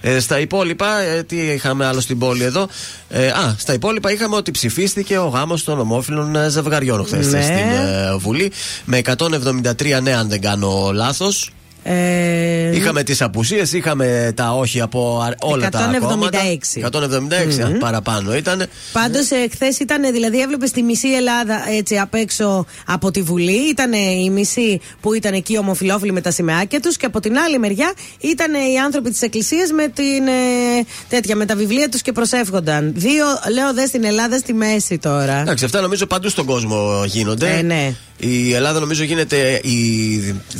Ε, 0.00 0.20
στα 0.20 0.40
υπόλοιπα, 0.40 0.98
ε, 1.00 1.22
τι 1.22 1.36
είχαμε 1.36 1.86
άλλο 1.86 2.00
στην 2.00 2.18
πόλη 2.18 2.42
εδώ; 2.42 2.68
Ε, 3.08 3.26
α, 3.28 3.54
στα 3.58 3.72
υπόλοιπα 3.72 4.12
είχαμε 4.12 4.36
ότι 4.36 4.50
ψηφίστηκε 4.50 5.18
ο 5.18 5.26
γάμος 5.26 5.64
των 5.64 5.78
ομόφυλων 5.80 6.36
ε, 6.36 6.48
ζευγαριών 6.48 7.04
χθες 7.04 7.32
Ναι. 7.32 7.42
στην 7.42 7.54
ε, 7.56 8.16
Βουλή. 8.18 8.52
Με 8.84 9.00
173 9.04 10.02
ναι, 10.02 10.14
αν 10.16 10.28
δεν 10.28 10.40
κάνω 10.40 10.90
λάθος. 10.92 11.50
Ε, 11.86 12.76
Είχαμε 12.76 13.02
τις 13.02 13.22
απουσίες, 13.22 13.72
είχαμε 13.72 14.32
τα 14.36 14.52
όχι 14.52 14.80
από 14.80 15.20
α- 15.20 15.34
όλα 15.48 15.68
τα 15.68 15.90
176. 15.92 16.06
κόμματα. 16.06 16.38
176 16.80 17.60
α, 17.74 17.78
παραπάνω 17.78 18.34
ήταν. 18.34 18.66
Πάντως, 18.92 19.28
χθες 19.52 19.78
ήταν, 19.78 20.12
δηλαδή, 20.12 20.40
έβλεπες 20.40 20.70
τη 20.70 20.82
μισή 20.82 21.08
Ελλάδα 21.08 21.64
έτσι 21.78 21.98
απ' 21.98 22.14
έξω 22.14 22.66
από 22.86 23.10
τη 23.10 23.22
Βουλή. 23.22 23.68
Ήταν 23.70 23.92
η 23.92 24.30
μισή 24.30 24.80
που 25.00 25.14
ήταν 25.14 25.32
εκεί 25.34 25.58
ομοφυλόφιλοι 25.58 26.12
με 26.12 26.20
τα 26.20 26.30
σημαίακια 26.30 26.80
τους 26.80 26.96
και 26.96 27.06
από 27.06 27.20
την 27.20 27.38
άλλη 27.38 27.58
μεριά 27.58 27.92
ήταν 28.20 28.54
οι 28.54 28.78
άνθρωποι 28.84 29.10
της 29.10 29.22
Εκκλησίας 29.22 29.70
με, 29.70 29.88
την, 29.88 30.26
ε, 30.26 30.84
τέτοια, 31.08 31.36
με 31.36 31.44
τα 31.46 31.56
βιβλία 31.56 31.88
τους 31.88 32.02
και 32.02 32.12
προσεύχονταν. 32.12 32.92
Δύο, 32.96 33.24
λέω, 33.52 33.74
δε 33.74 33.86
στην 33.86 34.04
Ελλάδα 34.04 34.38
στη 34.38 34.52
μέση 34.52 34.98
τώρα. 34.98 35.40
Εντάξει, 35.40 35.64
αυτά 35.64 35.80
νομίζω 35.80 36.06
παντού 36.06 36.28
στον 36.28 36.44
κόσμο 36.46 37.04
γίνονται. 37.06 37.56
Ε, 37.58 37.62
ναι. 37.62 37.94
Η 38.18 38.54
Ελλάδα 38.54 38.80
νομίζω 38.80 39.04
γίνεται 39.04 39.60
η 39.62 39.78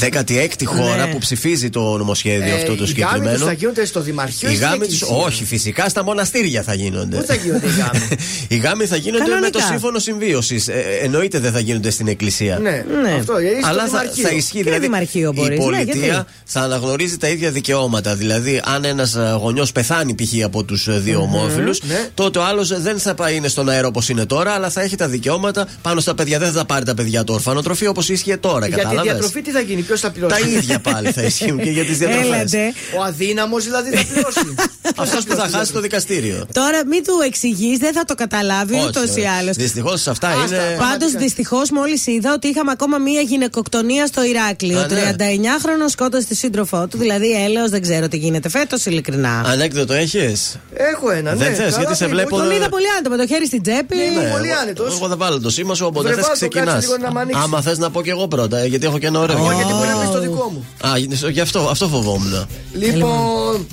16η 0.00 0.64
χώρα 0.64 1.06
Ναι. 1.06 1.13
Που 1.14 1.20
ψηφίζει 1.20 1.70
το 1.70 1.96
νομοσχέδιο 1.96 2.54
Ε, 2.54 2.56
αυτό 2.56 2.66
το 2.66 2.72
οι 2.72 2.76
γάμοι 2.76 2.86
συγκεκριμένο. 2.88 3.36
τους 3.36 3.44
θα 3.46 3.52
γίνονται 3.52 3.84
στο 3.84 4.00
Δημαρχείο 4.00 4.48
Οι 4.48 4.52
ή 4.52 4.56
στην 4.56 4.68
γάμοι 4.68 4.86
τους, 4.86 5.00
εκκλησία; 5.02 5.24
όχι, 5.24 5.44
φυσικά 5.44 5.88
στα 5.88 6.04
μοναστήρια 6.04 6.62
θα 6.62 6.74
γίνονται. 6.74 7.16
Πού 7.16 7.24
θα 7.26 7.34
γίνονται 7.34 7.66
οι 7.66 7.70
γάμοι; 7.70 8.08
οι 8.48 8.56
γάμοι 8.56 8.84
θα 8.86 8.96
γίνονται 8.96 9.22
Κανονικά. 9.24 9.46
με 9.46 9.50
το 9.50 9.60
σύμφωνο 9.70 9.98
συμβίωσης. 9.98 10.68
Ε, 10.68 10.84
εννοείται 11.02 11.38
δεν 11.38 11.52
θα 11.52 11.58
γίνονται 11.60 11.90
στην 11.90 12.08
εκκλησία. 12.08 12.58
Ναι, 12.58 12.84
ναι. 13.02 13.10
αυτό. 13.18 13.38
γιατί 13.38 13.58
στο 13.60 13.68
Αλλά 13.68 13.82
θα, 13.86 13.98
Δημαρχείο. 14.00 14.28
θα 14.28 14.34
ισχύει 14.34 14.56
Και 14.56 14.62
δηλαδή. 14.62 14.80
Δημαρχείο 14.80 15.30
η 15.30 15.40
μπορείς, 15.40 15.58
ναι, 15.58 15.64
πολιτεία 15.64 15.94
γιατί; 15.94 16.24
θα 16.44 16.60
αναγνωρίζει 16.60 17.16
τα 17.16 17.28
ίδια 17.28 17.50
δικαιώματα. 17.50 18.14
Δηλαδή, 18.14 18.60
αν 18.64 18.84
ένας 18.84 19.16
γονιός 19.40 19.72
πεθάνει 19.72 20.14
π.χ. 20.14 20.44
από 20.44 20.64
τους 20.64 21.02
δύο 21.02 21.20
Μμμ, 21.20 21.34
ομόφυλους, 21.34 21.82
ναι. 21.82 22.08
τότε 22.14 22.38
ο 22.38 22.44
άλλος 22.44 22.80
δεν 22.82 22.98
θα 22.98 23.14
πάει 23.14 23.36
είναι 23.36 23.48
στον 23.48 23.68
αέρα 23.68 23.86
όπως 23.86 24.08
είναι 24.08 24.26
τώρα, 24.26 24.52
αλλά 24.52 24.70
θα 24.70 24.80
έχει 24.80 24.96
τα 24.96 25.08
δικαιώματα 25.08 25.68
πάνω 25.82 26.00
στα 26.00 26.14
παιδιά. 26.14 26.38
Δεν 26.38 26.52
θα 26.52 26.64
πάρει 26.64 26.84
τα 26.84 26.94
παιδιά 26.94 27.24
του 27.24 27.34
ορφανοτροφείο 27.34 27.90
όπως 27.90 28.08
ίσχυε 28.08 28.36
τώρα. 28.36 28.66
Για 28.66 28.76
τη 28.76 28.82
Κατάλαβες; 28.82 29.12
διατροφή 29.12 29.42
τι 29.42 29.50
θα 29.50 29.60
γίνει, 29.60 29.82
ποιος 29.82 30.00
θα 30.00 30.10
πληρώσει; 30.10 30.40
Τα 30.42 30.48
ίδια 30.48 30.78
πάλι 30.92 31.03
θα 31.12 31.22
ισχύουν 31.22 31.58
και 31.60 31.70
για 31.70 31.84
τις 31.84 31.98
διατροφές. 31.98 32.26
Έλατε. 32.26 32.72
Ο 32.98 33.02
αδύναμος 33.02 33.64
δηλαδή 33.64 33.90
θα 33.90 34.04
πληρώσει. 34.12 34.54
Αυτός 34.96 35.24
που 35.24 35.34
θα 35.34 35.48
χάσει 35.52 35.72
το 35.72 35.80
δικαστήριο. 35.80 36.46
Τώρα 36.52 36.86
μην 36.86 37.04
του 37.04 37.12
εξηγείς, 37.26 37.78
δεν 37.78 37.92
θα 37.92 38.04
το 38.04 38.14
καταλάβει 38.14 38.80
ούτως 38.86 39.16
ή 39.16 39.24
άλλως. 39.40 39.56
Δυστυχώς 39.56 40.06
αυτά 40.06 40.32
είναι. 40.32 40.76
Πάντως, 40.78 41.12
δυστυχώς, 41.12 41.70
μόλις 41.70 42.06
είδα 42.06 42.32
ότι 42.32 42.48
είχαμε 42.48 42.70
ακόμα 42.70 42.98
μία 42.98 43.20
γυναικοκτονία 43.20 44.06
στο 44.06 44.24
Ηράκλειο. 44.24 44.78
Α, 44.80 44.86
ναι. 44.86 45.14
39χρονο 45.18 45.90
σκότωσε 45.90 46.26
τη 46.26 46.34
σύντροφό 46.34 46.86
του, 46.86 46.98
δηλαδή 46.98 47.42
έλεος, 47.44 47.70
δεν 47.70 47.82
ξέρω 47.82 48.08
τι 48.08 48.16
γίνεται 48.16 48.48
φέτος, 48.48 48.86
ειλικρινά. 48.86 49.42
Ανέκδοτο 49.46 49.92
έχεις; 49.92 50.58
Έχω 50.74 51.10
ένα, 51.10 51.34
ναι. 51.34 51.44
Δεν 51.44 51.54
θες, 51.54 51.64
Καλά, 51.64 51.76
γιατί 51.78 51.94
σε 51.94 52.04
παιδί, 52.04 52.14
βλέπω. 52.14 52.36
Τον 52.36 52.50
είδα 52.50 52.68
πολύ 52.68 52.86
άνετο 52.96 53.10
με 53.10 53.16
το 53.16 53.26
χέρι 53.26 53.46
στην 53.46 53.62
τσέπη. 53.62 53.96
Ναι, 53.96 54.30
πολύ 54.30 54.54
άνετος. 54.54 54.94
Εγώ 54.96 55.08
θα 55.08 55.16
βάλω 55.16 55.40
το 55.40 55.50
σήμα 55.50 55.74
σου, 55.74 55.86
οπότε 55.86 56.06
Βρε, 56.06 56.14
θες 56.16 56.24
βάλ' 56.26 56.38
το, 56.38 56.48
ξεκινάς. 56.48 56.74
κάτσε 56.74 56.86
λίγο 56.86 56.98
να 57.06 57.12
μ' 57.12 57.18
ανοίξεις. 57.18 57.44
Άμα 57.44 57.60
θες 57.62 57.78
να 57.78 57.90
πω 57.90 58.02
και 58.02 58.10
εγώ 58.10 58.28
πρώτα, 58.28 58.58
ε, 58.58 58.66
γιατί 58.66 58.86
έχω 58.86 58.98
και 58.98 59.06
ένα 59.06 59.18
ωραίο. 59.20 59.44
Όχι, 59.44 59.54
γιατί 59.54 59.72
μπορεί 59.72 59.88
να 59.88 59.96
πεις 60.00 60.10
το 60.10 60.20
δικό 60.20 60.50
μου. 60.52 60.88
Α, 60.88 60.93
γι' 61.30 61.40
αυτό, 61.40 61.68
αυτό 61.68 61.88
φοβόμουν. 61.88 62.46
Λοιπόν. 62.72 63.66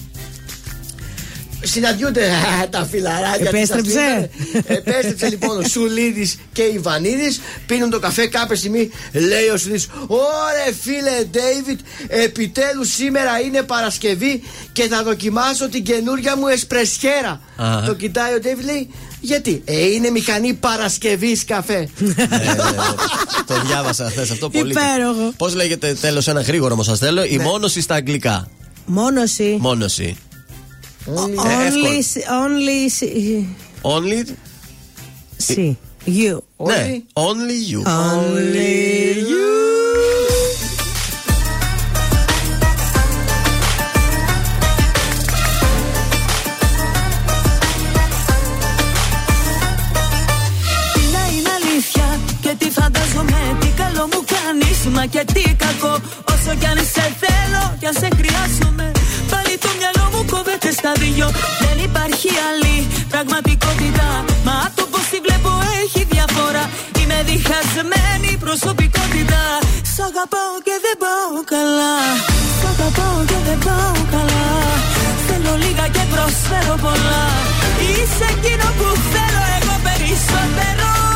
Συναντιούνται 1.63 2.25
α, 2.25 2.69
τα 2.69 2.85
φιλαράκια 2.85 3.37
της 3.37 3.47
Επέστρεψε. 3.47 3.99
Αθήνας. 3.99 4.63
Επέστρεψε 4.67 5.29
λοιπόν 5.29 5.57
ο 5.57 5.63
Σουλίδης 5.67 6.37
και 6.53 6.61
η 6.61 6.79
Βανίδης. 6.79 7.41
Πίνουν 7.65 7.89
το 7.89 7.99
καφέ 7.99 8.27
κάποια 8.27 8.55
στιγμή. 8.55 8.89
Λέει 9.13 9.47
ο 9.53 9.57
Σουλίδης: 9.57 9.87
Ωρε 10.07 10.73
φίλε 10.81 11.23
Ντέιβιτ, 11.31 11.79
επιτέλους 12.07 12.93
σήμερα 12.93 13.39
είναι 13.39 13.61
Παρασκευή 13.61 14.43
και 14.71 14.87
θα 14.87 15.03
δοκιμάσω 15.03 15.69
την 15.69 15.83
καινούρια 15.83 16.37
μου 16.37 16.47
εσπρεσιέρα. 16.47 17.41
Α. 17.55 17.83
Το 17.85 17.93
κοιτάει 17.93 18.33
ο 18.33 18.39
Ντέιβιτ, 18.39 18.65
λέει: 18.65 18.89
Γιατί, 19.21 19.61
Ε, 19.65 19.85
είναι 19.85 20.09
μηχανή 20.09 20.53
Παρασκευής 20.53 21.45
καφέ. 21.45 21.89
Το 23.47 23.61
διάβασα 23.65 24.09
χθες 24.09 24.31
αυτό 24.31 24.49
πολύ. 24.49 24.71
Υπέροχο. 24.71 25.33
Πώς 25.37 25.55
λέγεται 25.55 25.93
τέλος 25.93 26.27
ένα 26.27 26.41
γρήγορο 26.41 26.73
όμως 26.73 26.85
σας 26.85 26.99
θέλω, 26.99 27.21
Ναι. 27.21 27.27
η 27.27 27.37
μόνωση 27.37 27.81
στα 27.81 27.95
αγγλικά. 27.95 28.49
Μόνωση. 28.85 29.57
Μόνωση. 29.59 30.17
Only, 31.05 31.29
εύκολο. 31.65 31.89
only, 32.43 32.89
see- 32.99 33.45
Only. 33.81 34.25
see. 35.47 35.75
You. 36.05 36.37
Ναι, 36.57 36.97
only 37.13 37.57
you. 37.71 37.81
Only 37.87 39.15
you. 39.31 39.70
Μα 55.01 55.07
και 55.15 55.23
τι 55.33 55.43
κακό 55.63 55.93
Όσο 56.33 56.51
κι 56.59 56.67
αν 56.71 56.79
σε 56.93 57.05
θέλω 57.21 57.63
κι 57.79 57.87
αν 57.89 57.95
σε 58.01 58.09
χρειάζομαι. 58.19 58.87
Πάλι 59.31 59.53
το 59.63 59.69
μυαλό 59.79 60.05
μου 60.13 60.21
κόβεται 60.33 60.69
στα 60.79 60.91
δυο. 61.01 61.27
Δεν 61.63 61.77
υπάρχει 61.87 62.29
άλλη 62.49 62.75
πραγματικότητα. 63.11 64.07
Μα 64.47 64.57
το 64.77 64.83
πως 64.91 65.05
τη 65.11 65.17
βλέπω 65.25 65.51
έχει 65.81 66.01
διαφορά. 66.13 66.63
Είμαι 66.99 67.19
διχασμένη 67.29 68.31
προσωπικότητα. 68.45 69.41
Σ' 69.93 70.01
αγαπάω 70.09 70.55
και 70.67 70.75
δεν 70.85 70.95
πάω 71.03 71.35
καλά. 71.53 71.95
Σ' 72.57 72.65
αγαπάω 72.71 73.17
και 73.29 73.39
δεν 73.47 73.59
πάω 73.65 73.97
καλά. 74.15 74.49
Θέλω 75.27 75.53
λίγα 75.63 75.85
και 75.95 76.03
προσφέρω 76.13 76.75
πολλά. 76.85 77.25
Είσαι 77.89 78.25
εκείνο 78.33 78.67
που 78.77 78.87
θέλω 79.11 79.41
εγώ 79.57 79.75
περισσότερο 79.87 81.10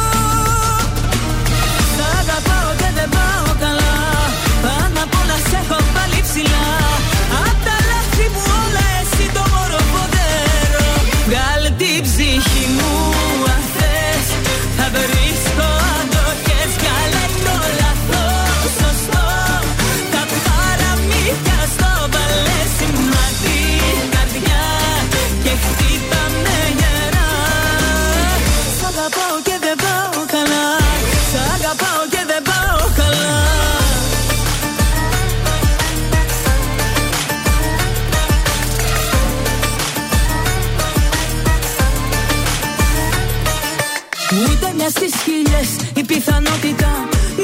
Ούτε 44.56 44.74
μια 44.76 44.89
στις 44.89 45.14
χίλιες. 45.24 45.70
Η 45.95 46.03
πιθανότητα 46.03 46.91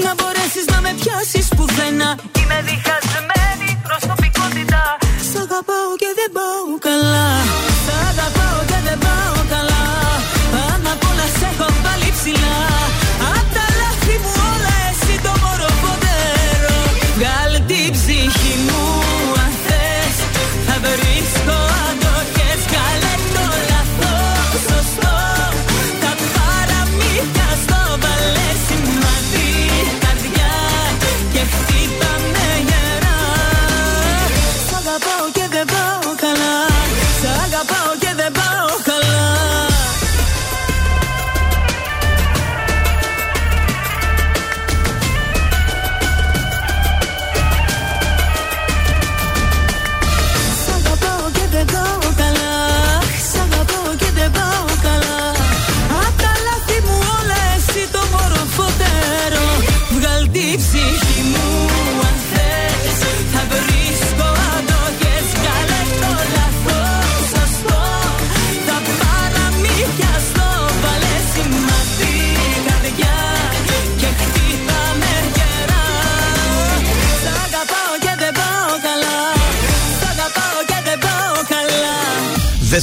Να 0.03 0.11
μπορέσεις 0.17 0.65
να 0.73 0.81
με 0.81 0.91
πιάσεις 0.99 1.47
πουθενά. 1.55 2.09
Είμαι 2.39 2.57
διχασμένη 2.69 3.69
προσωπικότητα 3.87 4.81
Σ' 5.31 5.35
αγαπάω 5.35 5.91
και 6.01 6.09
δεν 6.19 6.29
πάω 6.35 6.67
καλά 6.87 7.70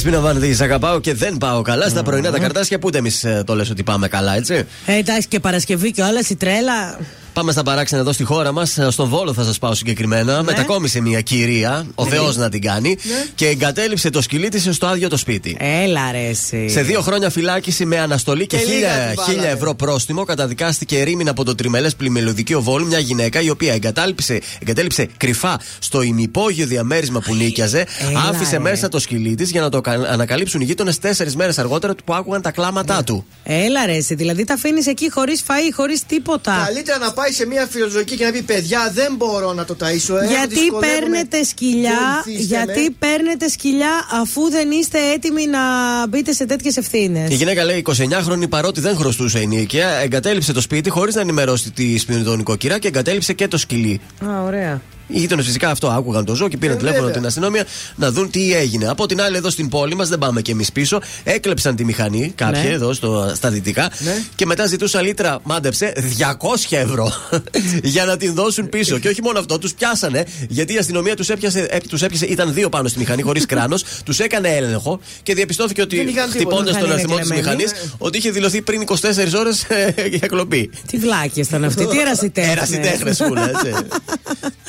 Δέσπινα 0.09 0.33
Βανδύ, 0.33 0.53
σ' 0.53 0.61
αγαπάω 0.61 0.99
και 0.99 1.13
δεν 1.13 1.37
πάω 1.37 1.61
καλά. 1.61 1.89
Στα 1.89 2.03
πρωινά 2.03 2.31
τα 2.31 2.39
καρτάσια 2.39 2.79
που 2.79 2.87
ούτε 2.87 2.97
εμείς 2.97 3.25
το 3.45 3.55
λες 3.55 3.69
ότι 3.69 3.83
πάμε 3.83 4.07
καλά, 4.07 4.35
έτσι; 4.35 4.65
Ε, 4.85 4.95
εντάξει 4.95 5.27
και 5.27 5.39
Παρασκευή 5.39 5.91
και 5.91 6.01
όλα 6.01 6.19
η 6.29 6.35
τρέλα. 6.35 6.97
Πάμε 7.33 7.51
στα 7.51 7.63
παράξενα 7.63 8.01
εδώ 8.01 8.11
στη 8.13 8.23
χώρα 8.23 8.51
μας. 8.51 8.77
Στον 8.89 9.09
Βόλο 9.09 9.33
θα 9.33 9.43
σας 9.43 9.59
πάω 9.59 9.73
συγκεκριμένα. 9.73 10.43
Μετακόμισε 10.43 11.01
μια 11.01 11.21
κυρία, 11.21 11.85
ο 11.95 12.03
Ναι. 12.03 12.09
Θεός 12.09 12.35
να 12.37 12.49
την 12.49 12.61
κάνει, 12.61 12.97
και 13.35 13.47
εγκατέλειψε 13.47 14.09
το 14.09 14.21
σκυλί 14.21 14.49
της 14.49 14.67
στο 14.71 14.87
άδειο 14.87 15.09
το 15.09 15.17
σπίτι. 15.17 15.57
Έλα 15.59 16.11
ρε 16.11 16.27
εσύ. 16.27 16.69
Σε 16.69 16.81
δύο 16.81 17.01
χρόνια 17.01 17.29
φυλάκιση 17.29 17.85
με 17.85 17.99
αναστολή 17.99 18.47
και 18.47 18.57
Και 18.57 18.63
λίγα 18.63 18.73
χίλια, 18.75 18.89
την 19.05 19.15
βάλανε. 19.15 19.33
χίλια 19.33 19.49
ευρώ 19.49 19.75
πρόστιμο 19.75 20.23
καταδικάστηκε 20.23 20.99
ερήμην 20.99 21.29
από 21.29 21.43
το 21.43 21.55
τριμελές 21.55 21.95
πλημελωδικείο 21.95 22.61
Βόλου 22.61 22.85
μια 22.85 22.99
γυναίκα 22.99 23.41
η 23.41 23.49
οποία 23.49 23.73
εγκατάλειψε, 23.73 24.39
εγκατέλειψε 24.61 25.07
κρυφά 25.17 25.59
στο 25.79 26.01
ημυπόγειο 26.01 26.65
διαμέρισμα 26.65 27.19
που 27.19 27.35
νίκιαζε, 27.35 27.85
Έλα, 28.09 28.19
άφησε 28.29 28.51
ρε. 28.51 28.59
μέσα 28.59 28.89
το 28.89 28.99
σκυλί 28.99 29.35
της 29.35 29.51
για 29.51 29.61
να 29.61 29.69
το 29.69 29.81
κα- 29.81 29.91
ανακαλύψουν 30.09 30.61
οι 30.61 30.63
γείτονες 30.63 30.97
τέσσερις 30.99 31.35
μέρες 31.35 31.57
αργότερα 31.59 31.93
που 32.05 32.13
άκουγαν 32.13 32.41
τα 32.41 32.51
κλάματά 32.51 33.03
του. 33.03 33.25
Έλα 33.43 33.85
ρε 33.85 33.95
εσύ. 33.95 34.15
Δηλαδή 34.15 34.43
τα 34.43 34.53
αφήνεις 34.53 34.87
εκεί 34.87 35.11
χωρίς 35.11 35.43
φαΐ, 35.47 35.71
χωρίς 35.75 36.05
τίποτα. 36.05 36.63
Καλύτερα 36.65 36.97
να 36.97 37.11
πάει 37.19 37.31
σε 37.31 37.45
μια 37.45 37.67
φιλοζωική 37.71 38.15
και 38.15 38.25
να 38.25 38.31
πει 38.31 38.41
παιδιά 38.41 38.91
δεν 38.93 39.15
μπορώ 39.17 39.53
να 39.53 39.65
το 39.65 39.75
ταΐσω. 39.79 40.15
ε, 40.21 40.27
Γιατί 40.27 40.47
δυσκολεύομαι. 40.47 40.87
παίρνετε 40.87 41.43
σκυλιά, 41.43 41.99
Βοηθήστε 42.25 42.55
με. 42.57 42.63
γιατί 42.73 42.95
παίρνετε 42.99 43.47
σκυλιά 43.47 44.07
αφού 44.21 44.49
δεν 44.49 44.71
είστε 44.71 44.97
έτοιμοι 45.15 45.45
να 45.47 45.59
μπείτε 46.07 46.31
σε 46.33 46.45
τέτοιες 46.45 46.77
ευθύνες. 46.77 47.29
Η 47.31 47.35
γυναίκα 47.35 47.63
λέει 47.63 47.85
29χρονη 47.89 48.49
παρότι 48.49 48.79
δεν 48.81 48.95
χρωστούσε 48.95 49.39
ενίκεια, 49.39 49.87
εγκατέλειψε 49.89 50.53
το 50.53 50.61
σπίτι 50.61 50.89
χωρίς 50.89 51.15
να 51.15 51.21
ενημερώσει 51.21 51.71
τη 51.71 51.97
σπινιδόν 51.97 52.37
νοικοκυρά 52.37 52.79
και 52.79 52.87
εγκατέλειψε 52.87 53.33
και 53.33 53.47
το 53.47 53.57
σκυλί. 53.57 54.01
Α, 54.25 54.41
ωραία. 54.43 54.81
Οι 55.11 55.19
γείτονες 55.19 55.45
φυσικά 55.45 55.69
αυτό 55.69 55.87
άκουγαν 55.87 56.25
το 56.25 56.35
ζώο 56.35 56.47
και 56.47 56.57
πήραν 56.57 56.75
Ε, 56.75 56.77
τηλέφωνο 56.77 57.01
βέβαια. 57.03 57.17
την 57.17 57.27
αστυνομία 57.27 57.65
να 57.95 58.11
δουν 58.11 58.29
τι 58.29 58.53
έγινε. 58.55 58.87
Από 58.89 59.05
την 59.05 59.21
άλλη, 59.21 59.37
εδώ 59.37 59.49
στην 59.49 59.69
πόλη 59.69 59.95
μας, 59.95 60.09
δεν 60.09 60.17
πάμε 60.19 60.41
κι 60.41 60.51
εμείς 60.51 60.71
πίσω, 60.71 60.99
έκλεψαν 61.23 61.75
τη 61.75 61.85
μηχανή, 61.85 62.31
κάποιοι 62.35 62.61
Ναι. 62.65 62.73
εδώ 62.73 62.93
στο, 62.93 63.31
στα 63.35 63.49
δυτικά, 63.49 63.91
Ναι. 63.99 64.21
και 64.35 64.45
μετά 64.45 64.65
ζητούσαν 64.65 65.03
λίτρα, 65.05 65.39
μάντεψε, 65.43 65.93
200 66.17 66.75
ευρώ 66.77 67.11
για 67.83 68.05
να 68.05 68.17
την 68.17 68.33
δώσουν 68.33 68.69
πίσω. 68.69 68.99
και 68.99 69.07
όχι 69.09 69.21
μόνο 69.21 69.39
αυτό, 69.39 69.57
τους 69.57 69.73
πιάσανε, 69.73 70.25
γιατί 70.49 70.73
η 70.73 70.77
αστυνομία 70.77 71.15
τους 71.15 71.29
έπιασε, 71.29 71.59
ε, 71.69 71.77
τους 71.89 72.01
έπιασε, 72.01 72.25
ήταν 72.25 72.53
δύο 72.53 72.69
πάνω 72.69 72.87
στη 72.87 72.99
μηχανή, 72.99 73.21
χωρίς 73.21 73.45
κράνος, 73.51 73.83
τους 74.05 74.19
έκανε 74.19 74.49
έλεγχο 74.49 74.99
και 75.23 75.33
διαπιστώθηκε 75.33 75.81
ότι 75.81 75.95
Δεν 75.95 76.07
είχαν 76.07 76.31
τίποτα. 76.31 76.37
χτυπώντας 76.55 76.71
τον 76.77 76.81
Μηχανή 76.81 76.93
αριθμό 76.93 77.17
της 77.17 77.27
είναι 77.29 77.35
μηχανής, 77.35 77.71
κλεμμένη. 77.71 77.91
ότι 77.97 78.17
είχε 78.17 78.31
δηλωθεί 78.31 78.61
πριν 78.61 78.81
24 78.81 79.33
ώρες 79.39 79.65
για 80.09 80.27
κλοπή. 80.27 80.69
Τι 80.87 80.97
βλάκες 80.97 81.47
ήταν 81.47 81.63
αυτοί, 81.63 81.85
τι 81.87 81.99
ερασιτέχνες. 82.05 82.51
Ερασιτέχνε, 82.51 83.15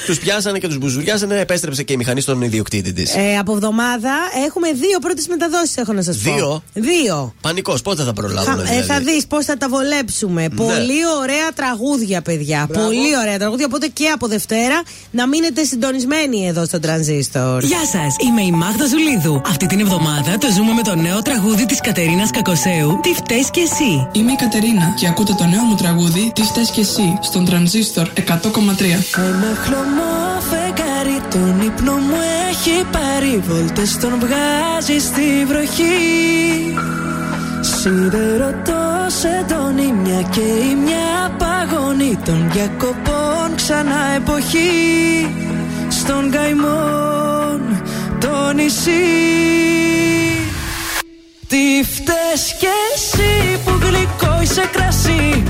Τους 0.07 0.19
πιάσανε 0.31 0.59
και 0.59 0.67
τους 0.67 0.79
μπουζουριάσανε, 0.79 1.39
επέστρεψε 1.39 1.83
και 1.83 1.93
η 1.93 1.97
μηχανή 1.97 2.21
στον 2.21 2.43
ιδιοκτήτη 2.43 2.93
της. 2.93 3.17
Ε, 3.17 3.37
από 3.39 3.53
εβδομάδα 3.53 4.15
έχουμε 4.47 4.73
δύο 4.73 4.99
πρώτες 5.01 5.27
μεταδόσεις, 5.29 5.77
έχω 5.77 5.93
να 5.93 6.03
σας 6.03 6.17
πω. 6.17 6.33
Δύο; 6.33 6.63
Δύο. 6.75 7.35
Πανικός, 7.41 7.83
πότε 7.83 8.03
θα 8.03 8.13
προλάβουμε. 8.13 8.57
Θα, 8.57 8.63
ε, 8.63 8.65
δηλαδή; 8.65 8.87
θα 8.87 9.01
δεις 9.01 9.27
πώς 9.27 9.45
θα 9.45 9.57
τα 9.57 9.69
βολέψουμε. 9.69 10.49
Πολύ 10.57 11.03
ωραία 11.21 11.49
τραγούδια, 11.55 12.23
παιδιά. 12.23 12.67
Πολύ 12.73 13.17
ωραία 13.23 13.39
τραγούδια. 13.39 13.67
Οπότε 13.67 13.87
και 13.87 14.09
από 14.09 14.27
Δευτέρα 14.27 14.83
να 15.11 15.27
μείνετε 15.27 15.65
συντονισμένοι 15.65 16.47
εδώ 16.47 16.65
στο 16.65 16.81
τρανζίστορ. 16.81 17.65
Γεια 17.65 17.85
σας, 17.93 18.17
είμαι 18.27 18.43
η 18.43 18.51
Μάγδα 18.51 18.87
Ζουλίδου. 18.87 19.43
Αυτή 19.47 19.67
την 19.67 19.81
εβδομάδα 19.81 20.39
το 20.39 20.49
ζούμε 20.57 20.73
με 20.73 20.83
το 20.83 20.95
νέο 20.95 21.23
τραγούδι 21.23 21.67
της 21.67 21.81
Κατερίνας 21.81 22.31
Κακοσέου. 22.31 23.01
Τι 23.03 23.15
φταίει 23.15 23.51
κι 23.51 23.61
εσύ. 23.61 24.09
Είμαι 24.13 24.33
η 24.33 24.37
Κατερίνα 24.37 24.95
και 24.99 25.07
ακούτε 25.07 25.35
το 25.39 25.45
νέο 25.45 25.63
μου 25.63 25.75
τραγούδι 25.75 26.33
Τι 26.35 26.43
φταίς 26.43 26.71
κι 26.71 26.81
εσύ 26.81 27.19
στον 27.21 27.45
τρανζίστορ 27.45 28.09
100,3 28.17 28.23
Ένα 29.17 29.55
χλωμό 29.65 30.20
φεγγάρι 30.41 31.21
τον 31.31 31.61
ύπνο 31.61 31.93
μου 31.93 32.17
έχει 32.51 32.85
πάρει 32.93 33.43
Βόλτες 33.49 33.99
τον 33.99 34.13
βγάζει 34.19 34.99
στη 34.99 35.45
βροχή. 35.47 36.75
Σιδερωτό 37.61 39.07
σε 39.07 39.45
τον 39.49 39.75
μια 39.75 40.23
και 40.23 40.41
η 40.41 40.75
μια 40.75 41.37
παγωνή 41.39 42.19
των 42.25 42.51
διακοπών 42.53 43.55
ξανά 43.55 44.15
εποχή. 44.17 45.29
Στον 45.89 46.31
καημόν 46.31 47.83
το 48.21 48.53
νησί. 48.55 48.91
Τι 51.47 51.85
φταίς 51.95 52.55
κι 52.59 52.67
εσύ 52.95 53.61
που 53.65 53.73
γλυκό 53.81 54.41
είσαι 54.43 54.69
κρασί 54.73 55.43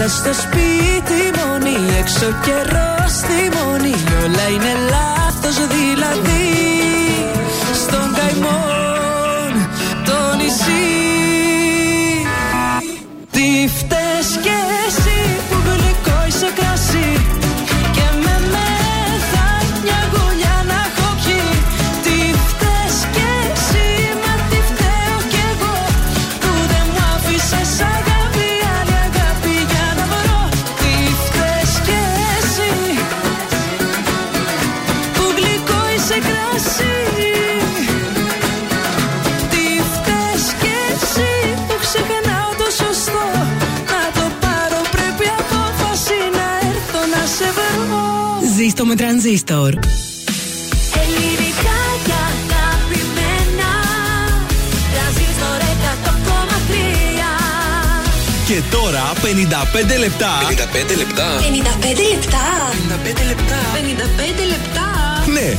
Μέσα 0.00 0.16
στο 0.16 0.32
σπίτι 0.42 1.38
μόνη 1.38 1.76
έξω 2.00 2.26
καιρός 2.44 3.10
στη 3.10 3.50
μονή. 3.56 3.94
Όλα 4.24 4.48
είναι 4.48 4.72
λάθος 4.90 5.56
δηλαδή 5.66 6.47
Ζήστο 48.56 48.84
με 48.84 48.94
τρανζίστορ. 48.94 49.72
Ελληνικά 51.02 51.78
και 52.06 52.16
αγαπημένα. 52.28 53.70
Τρανζίστορ 54.92 55.58
100,3 55.62 56.28
Και 58.46 58.62
τώρα 58.70 59.12
55 59.14 59.98
λεπτά. 59.98 60.32
55 60.40 60.96
λεπτά. 60.96 61.28
55 61.38 62.04
λεπτά. 62.12 62.44
55 63.04 63.24
λεπτά 63.28 63.58
55 63.74 64.46
λεπτά 64.48 64.87
Ναι, 65.32 65.56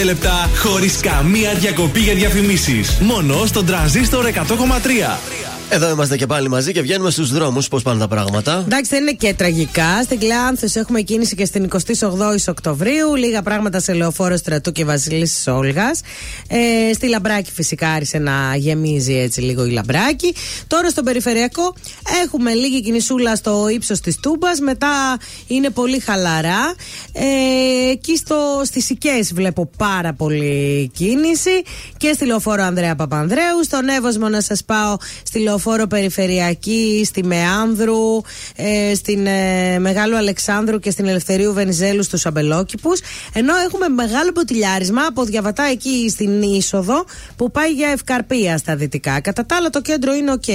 55 0.00 0.04
λεπτά 0.04 0.50
χωρίς 0.56 1.00
καμία 1.00 1.54
διακοπή 1.54 2.00
για 2.00 2.14
διαφημίσεις. 2.14 2.98
Μόνο 3.00 3.46
στον 3.46 3.66
τρανζίστορ 3.66 4.26
100,3. 4.26 5.37
Εδώ 5.70 5.90
είμαστε 5.90 6.16
και 6.16 6.26
πάλι 6.26 6.48
μαζί 6.48 6.72
και 6.72 6.80
βγαίνουμε 6.80 7.10
στους 7.10 7.32
δρόμους. 7.32 7.68
Πώς 7.68 7.82
πάνε 7.82 7.98
τα 7.98 8.08
πράγματα. 8.08 8.62
Εντάξει, 8.66 8.90
δεν 8.90 9.02
είναι 9.02 9.12
και 9.12 9.34
τραγικά. 9.34 10.02
Στην 10.02 10.18
Κλεάνθος 10.18 10.74
έχουμε 10.74 11.00
κίνηση 11.00 11.34
και 11.36 11.44
στην 11.44 11.68
28η 11.72 12.48
Οκτωβρίου. 12.48 13.14
Λίγα 13.14 13.42
πράγματα 13.42 13.80
σε 13.80 13.92
λεωφόρο 13.92 14.36
στρατού 14.36 14.72
και 14.72 14.84
Βασιλίση 14.84 15.50
Όλγας. 15.50 16.00
Ε, 16.48 16.92
στη 16.92 17.08
Λαμπράκη 17.08 17.52
φυσικά 17.52 17.88
άρχισε 17.88 18.18
να 18.18 18.56
γεμίζει 18.56 19.14
έτσι 19.14 19.40
λίγο 19.40 19.66
η 19.66 19.70
Λαμπράκη. 19.70 20.34
Τώρα 20.66 20.88
στον 20.88 21.04
περιφερειακό 21.04 21.74
έχουμε 22.24 22.52
λίγη 22.52 22.82
κινησούλα 22.82 23.36
στο 23.36 23.68
ύψος 23.68 24.00
της 24.00 24.16
Τούμπας. 24.20 24.60
Μετά 24.60 25.18
είναι 25.46 25.70
πολύ 25.70 25.98
χαλαρά. 25.98 26.74
Ε, 27.12 27.90
εκεί 27.90 28.16
στο, 28.16 28.62
στις 28.64 28.90
Οικές 28.90 29.34
βλέπω 29.34 29.70
πάρα 29.76 30.12
πολύ 30.12 30.90
κίνηση. 30.94 31.62
Και 31.96 32.12
στη 32.12 32.26
λεωφόρο 32.26 32.62
Ανδρέα 32.62 32.94
Παπανδρέου. 32.94 33.64
Στον 33.64 33.88
Εύωσμο 33.88 34.28
να 34.28 34.40
σας 34.40 34.64
πάω 34.64 34.96
στη 35.22 35.38
λεωφόρο 35.38 35.56
λεωφόρο 35.58 35.86
Περιφερειακή, 35.86 37.02
στη 37.04 37.24
Μεάνδρου, 37.24 38.20
ε, 38.56 38.94
στην 38.94 39.26
ε, 39.26 39.78
Μεγάλου 39.78 40.16
Αλεξάνδρου 40.16 40.78
και 40.78 40.90
στην 40.90 41.06
Ελευθερίου 41.06 41.52
Βενιζέλου 41.52 42.02
στους 42.02 42.26
Αμπελόκηπους. 42.26 43.00
Ενώ 43.32 43.56
έχουμε 43.56 43.88
μεγάλο 43.88 44.32
μποτιλιάρισμα 44.32 45.02
από 45.08 45.24
Διαβατά 45.24 45.62
εκεί 45.62 46.08
στην 46.10 46.42
είσοδο 46.42 47.04
που 47.36 47.50
πάει 47.50 47.72
για 47.72 47.88
Ευκαρπία 47.88 48.58
στα 48.58 48.76
δυτικά. 48.76 49.20
Κατά 49.20 49.46
τα 49.46 49.56
άλλα 49.56 49.70
το 49.70 49.80
κέντρο 49.80 50.14
είναι 50.14 50.32
οκ. 50.32 50.48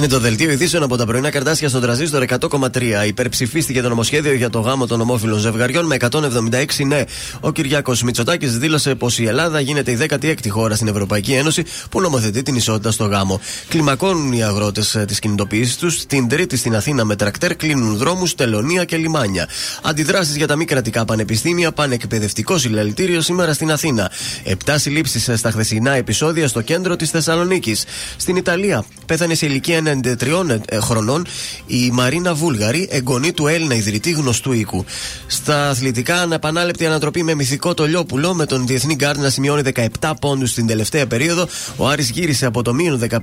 Είναι 0.00 0.08
το 0.08 0.18
δελτίο 0.18 0.50
ειδήσεων 0.50 0.82
από 0.82 0.96
τα 0.96 1.06
πρωινά 1.06 1.30
Καρντάσια 1.30 1.68
στον 1.68 1.80
τρανζίστορ 1.80 2.24
100,3. 2.28 3.06
Υπερψηφίστηκε 3.06 3.82
το 3.82 3.88
νομοσχέδιο 3.88 4.34
για 4.34 4.50
το 4.50 4.60
γάμο 4.60 4.86
των 4.86 5.00
ομόφυλων 5.00 5.38
ζευγαριών 5.38 5.86
με 5.86 5.96
176 6.10 6.86
ναι. 6.86 7.04
Ο 7.40 7.52
Κυριάκος 7.52 8.02
Μητσοτάκης 8.02 8.58
δήλωσε 8.58 8.94
πως 8.94 9.18
η 9.18 9.26
Ελλάδα 9.26 9.60
γίνεται 9.60 9.90
η 9.90 9.98
16η 10.10 10.48
χώρα 10.48 10.74
στην 10.74 10.88
Ευρωπαϊκή 10.88 11.32
Ένωση 11.32 11.64
που 11.90 12.00
νομοθετεί 12.00 12.42
την 12.42 12.54
ισότητα 12.54 12.90
στο 12.90 13.04
γάμο. 13.04 13.40
Κλιμακώνουν 13.68 14.32
οι 14.32 14.42
αγρότες 14.42 14.98
τις 15.06 15.18
κινητοποιήσεις 15.18 15.76
τους. 15.76 16.06
Την 16.06 16.28
Τρίτη 16.28 16.56
στην 16.56 16.76
Αθήνα 16.76 17.04
με 17.04 17.16
τρακτέρ 17.16 17.56
κλείνουν 17.56 17.96
δρόμους, 17.96 18.34
τελωνία 18.34 18.84
και 18.84 18.96
λιμάνια. 18.96 19.48
Αντιδράσεις 19.82 20.36
για 20.36 20.46
τα 20.46 20.56
μη 20.56 20.64
κρατικά 20.64 21.04
πανεπιστήμια, 21.04 21.72
πανεκπαιδευτικό 21.72 22.58
συλλαλητήριο 22.58 23.20
σήμερα 23.20 23.52
στην 23.52 23.72
Αθήνα. 23.72 24.10
Επτά 24.44 24.78
συλλήψεις 24.78 25.30
στα 25.34 25.50
χθεσινά 25.50 25.92
επεισόδια 25.92 26.48
στο 26.48 26.60
κέντρο 26.60 26.96
της 26.96 27.10
Θεσσαλονίκης. 27.10 27.84
Στην 28.16 28.36
Ιταλία 28.36 28.84
πέθανε 29.06 29.34
σε 29.34 29.46
ηλικία 29.46 29.80
93 30.02 30.60
ε, 30.64 30.78
χρονών 30.78 31.26
η 31.66 31.90
Μαρίνα 31.90 32.34
Βούλγαρη, 32.34 32.88
εγγονή 32.90 33.32
του 33.32 33.46
Έλληνα 33.46 33.74
ιδρυτή 33.74 34.10
γνωστού 34.10 34.52
οίκου. 34.52 34.84
Στα 35.26 35.68
αθλητικά, 35.68 36.20
αναπανάλεπτη 36.20 36.86
ανατροπή 36.86 37.22
με 37.22 37.34
μυθικό 37.34 37.74
το 37.74 37.86
Λιόπουλο, 37.86 38.34
με 38.34 38.46
τον 38.46 38.66
Διεθνή 38.66 38.94
Γκάρντ 38.94 39.20
να 39.20 39.30
σημειώνει 39.30 39.62
17 40.00 40.12
πόντους 40.20 40.50
στην 40.50 40.66
τελευταία 40.66 41.06
περίοδο. 41.06 41.48
Ο 41.76 41.88
Άρης 41.88 42.10
γύρισε 42.10 42.46
από 42.46 42.62
το 42.62 42.74
μείον 42.74 43.00
15 43.10 43.18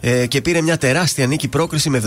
ε, 0.00 0.26
και 0.26 0.40
πήρε 0.40 0.60
μια 0.60 0.78
τεράστια 0.78 1.26
νίκη 1.26 1.48
πρόκριση 1.48 1.90
με 1.90 2.02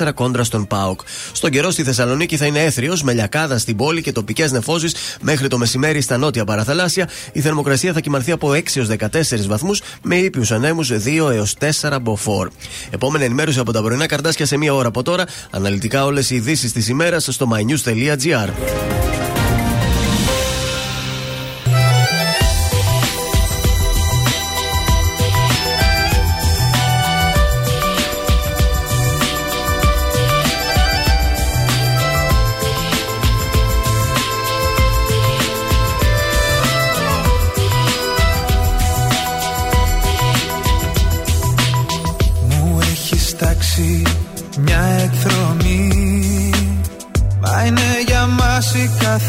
76-74 0.00 0.10
κόντρα 0.14 0.44
στον 0.44 0.66
Πάοκ. 0.66 1.00
Στον 1.32 1.50
καιρό 1.50 1.70
στη 1.70 1.82
Θεσσαλονίκη 1.82 2.36
θα 2.36 2.46
είναι 2.46 2.62
έθριος, 2.62 3.02
με 3.02 3.12
λιακάδα 3.12 3.58
στην 3.58 3.76
πόλη 3.76 4.02
και 4.02 4.12
τοπικές 4.12 4.52
νεφώσεις 4.52 4.94
μέχρι 5.20 5.48
το 5.48 5.58
μεσημέρι 5.58 6.00
στα 6.00 6.16
νότια 6.16 6.44
παραθαλάσσια. 6.44 7.08
Η 7.32 7.40
θερμοκρασία 7.40 7.92
θα 7.92 8.00
κοιμανθεί 8.00 8.32
από 8.32 8.50
6 8.50 8.76
έως 8.76 8.88
14 8.88 9.46
βαθμούς 9.46 9.82
με 10.02 10.16
ήπιους 10.16 10.50
ανέμους 10.50 10.90
2 10.92 11.30
έως 11.32 11.56
4 11.80 11.98
μποφόρ. 12.02 12.48
Επόμενη 12.90 13.24
ενημέρωση 13.24 13.58
από 13.58 13.72
τα 13.72 13.82
πρωινά 13.82 14.06
καρτάσια 14.06 14.46
σε 14.46 14.56
μία 14.56 14.74
ώρα 14.74 14.88
από 14.88 15.02
τώρα. 15.02 15.24
Αναλυτικά 15.50 16.04
όλες 16.04 16.30
οι 16.30 16.34
ειδήσεις 16.34 16.72
της 16.72 16.88
ημέρας 16.88 17.28
στο 17.30 17.48
mynews.gr. 17.52 18.48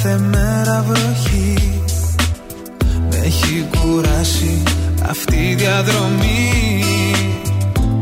κάθε 0.03 0.17
μέρα 0.17 0.85
βροχή. 0.87 1.83
Με 3.09 3.17
έχει 3.25 3.67
κουράσει 3.71 4.63
αυτή 5.09 5.35
η 5.35 5.55
διαδρομή. 5.55 6.83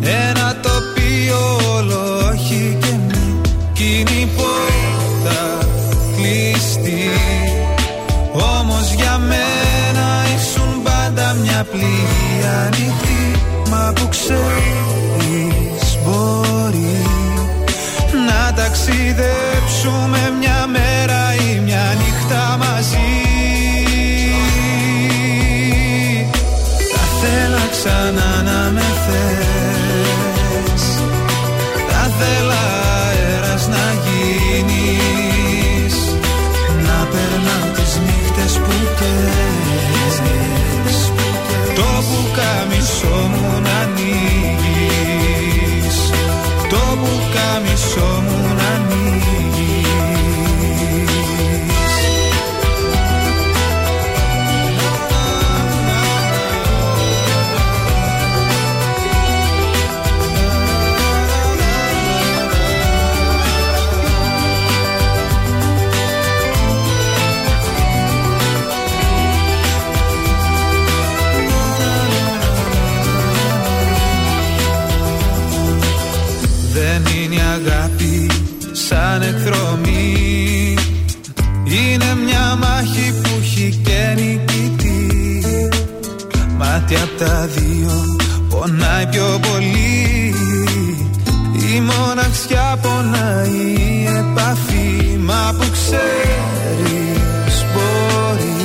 Ένα 0.02 0.56
τοπίο 0.62 1.72
όλο 1.76 2.18
όχι 2.34 2.78
και 2.82 2.94
μη 3.08 3.42
Κι 3.74 3.84
είναι 4.00 4.20
η 4.20 4.30
πόρτα 4.36 5.58
κλειστή. 6.16 7.10
Όμως 8.34 8.94
για 8.94 9.18
μένα 9.18 10.08
ήσουν 10.36 10.82
πάντα 10.84 11.34
μια 11.34 11.66
πληγή 11.72 12.46
ανοιχτή. 12.66 13.42
Μα 13.70 13.94
που 13.96 14.08
ξέρεις 14.10 15.98
μπορεί 16.06 17.02
Να 18.28 18.54
ταξιδέψουμε 18.54 20.34
μια 20.40 20.68
μέρα 20.68 21.21
Μάτια 86.92 87.04
απ' 87.04 87.20
τα 87.20 87.48
δύο 87.56 88.16
πονάει 88.50 89.06
πιο 89.10 89.40
πολύ. 89.42 90.34
Η 91.74 91.82
μοναξιά 91.82 92.80
πονάει 92.82 93.50
η 93.50 94.06
επαφή 94.06 95.18
Μα 95.18 95.56
που 95.58 95.66
ξέρεις 95.72 97.66
μπορεί 97.74 98.56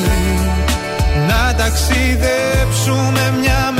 Να 1.29 1.55
ταξιδέψουμε 1.55 3.35
μια 3.41 3.76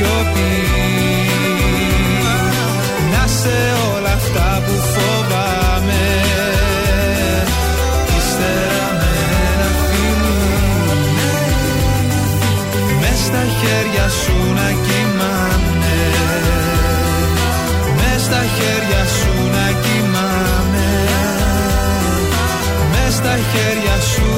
σιωπή. 0.00 0.54
Να 3.12 3.26
σε 3.26 3.58
όλα 3.94 4.12
αυτά 4.12 4.62
που 4.64 4.74
φοβάμαι. 4.92 6.04
Ύστερα 8.18 8.86
με 8.98 9.12
ένα 9.44 9.70
φιλί 9.86 10.40
Μες 13.00 13.18
στα 13.26 13.42
χέρια 13.60 14.06
σου 14.20 14.36
να 14.58 14.68
κοιμάμαι. 14.86 15.98
Μες 17.96 18.20
στα 18.22 18.42
χέρια 18.56 19.02
σου 19.16 19.34
να 19.56 19.66
κοιμάμαι. 19.84 20.88
Μες 22.92 23.14
στα 23.14 23.34
χέρια 23.52 23.96
σου 24.12 24.29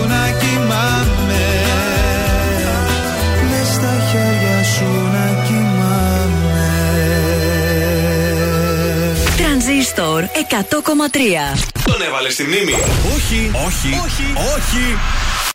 100,3. 10.48 11.72
Τον 11.84 12.02
έβαλε 12.02 12.30
στη 12.30 12.42
μνήμη. 12.42 12.72
Όχι, 13.14 13.50
όχι, 13.66 14.00
όχι, 14.04 14.32
όχι. 14.56 14.98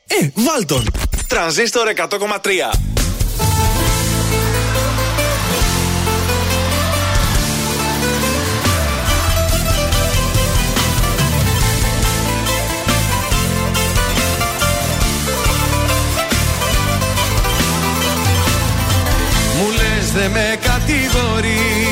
Ε, 0.08 0.30
βάλ 0.34 0.66
τον. 0.66 0.86
Τρανζίστορ 1.28 1.88
100,3. 1.96 2.98
Μου 19.60 19.72
λες 19.72 20.12
δε 20.12 20.28
με 20.28 20.58
κατηγορείς 20.62 21.87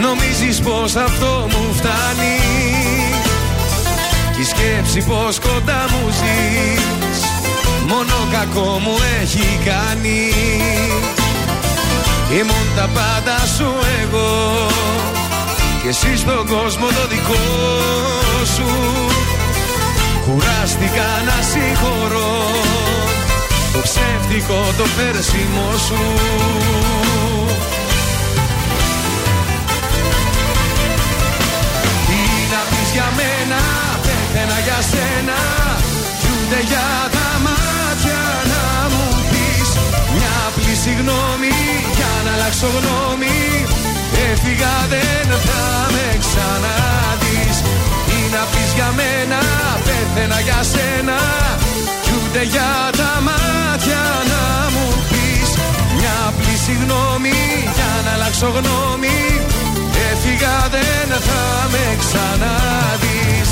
Νομίζεις 0.00 0.60
πως 0.60 0.94
αυτό 0.96 1.46
μου 1.50 1.74
φτάνει; 1.74 2.38
Κι 4.34 4.40
η 4.40 4.44
σκέψη 4.44 5.00
πως 5.08 5.38
κοντά 5.38 5.84
μου 5.90 6.08
ζεις 6.18 7.20
Μόνο 7.88 8.14
κακό 8.32 8.80
μου 8.84 8.96
έχει 9.20 9.60
κάνει. 9.64 10.20
Ήμουν 12.32 12.66
τα 12.76 12.88
πάντα 12.94 13.38
σου 13.56 13.74
εγώ 14.02 14.66
Και 15.82 15.88
εσύ 15.88 16.16
στον 16.16 16.46
κόσμο 16.46 16.86
το 16.86 17.06
δικό 17.08 17.44
σου. 18.54 18.68
Κουράστηκα 20.26 21.08
να 21.26 21.42
συγχωρώ 21.50 22.46
Το 23.72 23.78
ψεύτικο 23.80 24.60
το 24.78 24.84
πέρσιμο 24.96 25.70
σου 25.86 26.00
για 32.96 33.08
μένα, 33.20 33.60
πέθαινα 34.04 34.58
για 34.66 34.80
σένα. 34.90 35.38
Κι 36.20 36.28
ούτε 36.34 36.58
για 36.70 36.88
τα 37.14 37.28
μάτια 37.46 38.22
να 38.52 38.64
μου 38.92 39.04
πεις 39.30 39.68
Μια 40.14 40.34
απλή 40.48 40.74
συγγνώμη 40.84 41.54
για 41.98 42.12
να 42.24 42.30
αλλάξω 42.36 42.68
γνώμη. 42.76 43.38
Έφυγα 44.28 44.74
δεν 44.92 45.28
θα 45.46 45.62
με 45.94 46.06
ξαναδείς. 46.22 47.56
Τι 48.06 48.18
να 48.34 48.42
πεις 48.50 48.70
για 48.78 48.90
μένα, 48.98 49.40
πέθαινα 49.86 50.38
για 50.46 50.60
σένα. 50.72 51.18
Κι 52.04 52.12
ούτε 52.16 52.42
για 52.52 52.72
τα 53.00 53.12
μάτια 53.28 54.04
να 54.32 54.44
μου 54.74 54.86
πεις 55.10 55.50
Μια 55.96 56.14
απλή 56.28 56.56
συγγνώμη 56.66 57.38
για 57.76 57.90
να 58.04 58.10
αλλάξω 58.16 58.48
γνώμη 58.56 59.18
Έφυγα 60.12 60.68
δεν 60.70 61.20
θα 61.20 61.68
με 61.70 61.96
ξαναδείς. 61.98 63.50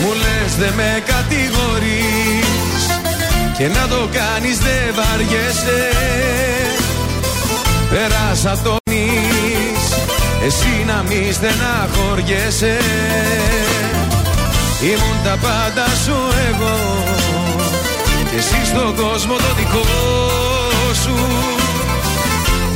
Μου 0.00 0.12
λες 0.12 0.54
δε 0.56 0.70
με 0.76 1.02
κατηγορείς 1.06 2.44
Και 3.56 3.68
να 3.68 3.88
το 3.88 4.08
κάνεις 4.12 4.58
δεν 4.58 4.94
βαριέσαι. 4.94 5.88
Πέρασα 7.90 8.58
το 8.64 8.70
νης 8.70 8.83
Εσύ 10.46 10.84
να 10.86 11.02
μη 11.08 11.32
στεναχωριέσαι 11.32 12.78
Ήμουν 14.82 15.18
τα 15.24 15.36
πάντα 15.42 15.86
σου 16.04 16.16
εγώ. 16.48 16.76
Και 18.30 18.36
εσύ 18.36 18.66
στον 18.66 18.96
κόσμο 18.96 19.34
το 19.34 19.54
δικό 19.56 19.84
σου. 21.02 21.16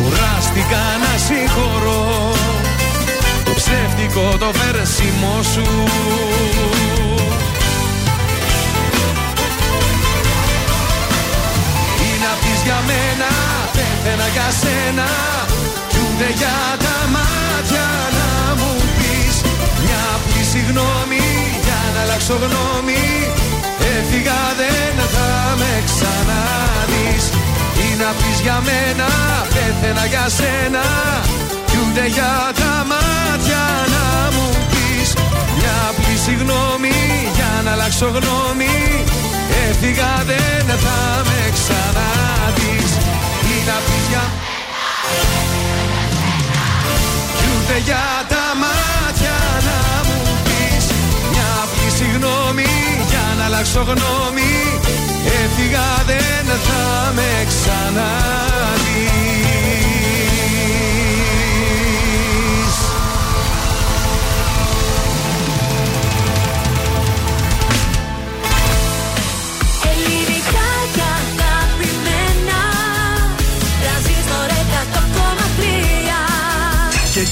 Κουράστηκα 0.03 0.83
να 1.03 1.12
συγχωρώ. 1.27 2.33
Το 3.45 3.53
ψεύτικο 3.55 4.37
το 4.39 4.51
βέρσιμο 4.59 5.43
σου. 5.53 5.66
Τι 11.99 12.09
να 12.25 12.33
πεις 12.41 12.61
για 12.64 12.79
μένα, 12.87 13.31
πέθαινα 13.73 14.29
για 14.33 14.49
σένα. 14.61 15.09
Κι 15.89 15.97
ούτε 15.97 16.33
για 16.39 16.57
τα 16.79 17.09
μάτια 17.09 17.38
Μια 20.39 20.47
απλή 20.47 20.59
συγγνώμη 20.59 21.24
για 21.64 21.80
να 21.95 22.01
αλλάξω 22.03 22.36
γνώμη. 22.45 23.05
Έφυγα 23.97 24.41
δεν 24.61 24.97
θα 25.14 25.28
με 25.61 25.72
ξαναδείς 25.89 27.24
Τι 27.76 27.86
να 28.01 28.11
πεις 28.18 28.39
για 28.47 28.59
μένα, 28.68 29.09
πέθαινα 29.55 30.05
για 30.12 30.26
σένα. 30.39 30.84
Κι 31.68 31.76
ούτε 31.82 32.05
για 32.16 32.34
τα 32.61 32.74
μάτια 32.91 33.64
να 33.95 34.07
μου 34.34 34.47
πεις. 34.70 35.09
Μια 35.57 35.76
απλή 35.91 36.16
συγγνώμη 36.26 36.97
για 37.36 37.53
να 37.64 37.70
αλλάξω 37.74 38.09
γνώμη. 38.16 38.76
Έφυγα 39.66 40.12
δεν 40.30 40.66
θα 40.84 40.99
με 41.28 41.41
ξαναδείς 41.57 42.91
Τι 43.43 43.55
να 43.68 43.76
πεις 43.86 44.05
για 44.12 44.24
Κι 47.39 47.47
ούτε 47.55 47.76
για 47.89 48.05
τα 48.32 48.45
μάτια 48.62 49.36
να 49.66 49.98
συγγνώμη 52.19 52.66
για 53.09 53.35
να 53.39 53.45
αλλάξω 53.45 53.81
γνώμη. 53.81 54.81
Έφυγα 55.45 56.03
δεν 56.07 56.47
θα 56.47 57.12
με 57.14 57.45
ξαναδείς 57.49 59.09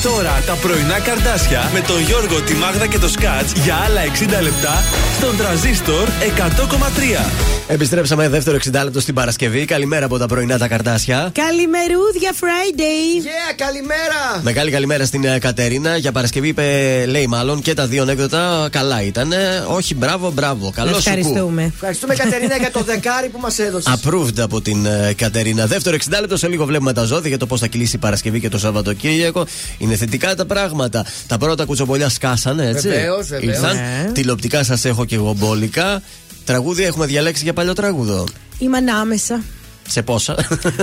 τώρα 0.06 0.42
τα 0.46 0.54
πρωινά 0.54 1.00
καρδάσια 1.00 1.70
με 1.72 1.80
τον 1.80 2.00
Γιώργο, 2.00 2.42
τη 2.42 2.54
Μάγδα 2.54 2.86
και 2.86 2.98
το 2.98 3.08
Σκάτς 3.08 3.52
για 3.52 3.74
άλλα 3.84 4.00
60 4.38 4.42
λεπτά 4.42 4.82
στον 5.16 5.36
τραζίστορ 5.36 6.08
100,3. 6.08 7.55
Επιστρέψαμε 7.68 8.28
δεύτερο 8.28 8.58
60 8.64 8.70
λεπτό 8.84 9.00
στην 9.00 9.14
Παρασκευή. 9.14 9.64
Καλημέρα 9.64 10.04
από 10.04 10.18
τα 10.18 10.26
πρωινά 10.26 10.58
τα 10.58 10.68
καρτάσια. 10.68 11.32
Καλημερούδια 11.34 12.32
Friday. 12.40 13.24
Yeah, 13.24 13.54
καλημέρα. 13.56 14.40
Μεγάλη 14.42 14.70
καλημέρα 14.70 15.04
στην 15.04 15.24
ε, 15.24 15.38
Κατερίνα. 15.38 15.96
Για 15.96 16.12
Παρασκευή 16.12 16.48
είπε, 16.48 17.04
λέει 17.06 17.26
μάλλον, 17.26 17.62
και 17.62 17.74
τα 17.74 17.86
δύο 17.86 18.02
ανέκδοτα 18.02 18.68
καλά 18.72 19.02
ήταν. 19.02 19.32
Όχι, 19.66 19.94
μπράβο, 19.94 20.30
μπράβο. 20.30 20.72
Καλό 20.74 20.88
σου 20.88 20.94
κου. 20.94 20.98
Ευχαριστούμε. 20.98 21.62
Ευχαριστούμε 21.74 22.14
Κατερίνα 22.14 22.56
για 22.56 22.70
το 22.70 22.80
δεκάρι 22.82 23.28
που 23.28 23.38
μας 23.40 23.58
έδωσες. 23.58 23.94
Approved 23.94 24.40
από 24.40 24.60
την 24.60 24.86
ε, 24.86 25.12
Κατερίνα. 25.16 25.66
Δεύτερο 25.66 25.96
60 26.10 26.20
λεπτό 26.20 26.36
σε 26.36 26.48
λίγο 26.48 26.64
βλέπουμε 26.64 26.92
τα 26.92 27.04
ζώδια 27.04 27.28
για 27.28 27.38
το 27.38 27.46
πώς 27.46 27.60
θα 27.60 27.66
κυλήσει 27.66 27.96
η 27.96 27.98
Παρασκευή 27.98 28.40
και 28.40 28.48
το 28.48 28.58
Σαββατοκύριακο. 28.58 29.46
Είναι 29.78 29.96
θετικά 29.96 30.34
τα 30.34 30.46
πράγματα. 30.46 31.06
Τα 31.26 31.38
πρώτα 31.38 31.64
κουτσομπολιά 31.64 32.08
σκάσανε, 32.08 32.68
έτσι. 32.68 32.88
Βεβαίως, 32.88 33.26
βεβαίως. 33.26 33.54
Ήρθαν. 33.54 33.76
Ναι. 33.76 34.10
Τηλεοπτικά 34.12 34.64
σας 34.64 34.84
έχω 34.84 35.04
και 35.04 35.14
εγώ 35.14 35.34
μπόλικα. 35.38 36.02
Τραγούδια 36.46 36.86
έχουμε 36.86 37.06
διαλέξει 37.06 37.42
για 37.42 37.52
παλιό 37.52 37.72
τραγούδο. 37.72 38.24
Είμαι 38.58 38.76
ανάμεσα. 38.76 39.42
Σε 39.88 40.02
πόσα. 40.02 40.34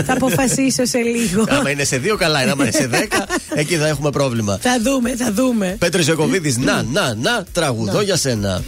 Θα 0.05 0.13
αποφασίσω 0.13 0.85
σε 0.85 0.97
λίγο. 0.97 1.45
Άμα 1.49 1.69
είναι 1.69 1.83
σε 1.83 1.97
δύο, 1.97 2.15
καλά 2.15 2.41
είναι. 2.41 2.51
Άμα 2.51 2.63
είναι 2.63 2.71
σε 2.71 2.87
δέκα, 2.87 3.25
εκεί 3.53 3.75
θα 3.75 3.87
έχουμε 3.87 4.09
πρόβλημα. 4.09 4.57
Θα 4.61 4.77
δούμε, 4.81 5.15
θα 5.15 5.31
δούμε. 5.31 5.75
Πέτρο 5.79 6.01
Ιωκοβίδη, 6.07 6.55
να, 6.59 6.83
να, 6.83 7.15
να, 7.15 7.43
τραγουδό 7.51 8.01
για 8.01 8.15
σένα. 8.15 8.63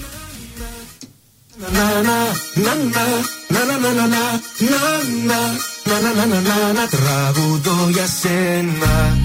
Τραγουδό 6.89 7.89
για 7.89 8.07
σένα 8.21 9.24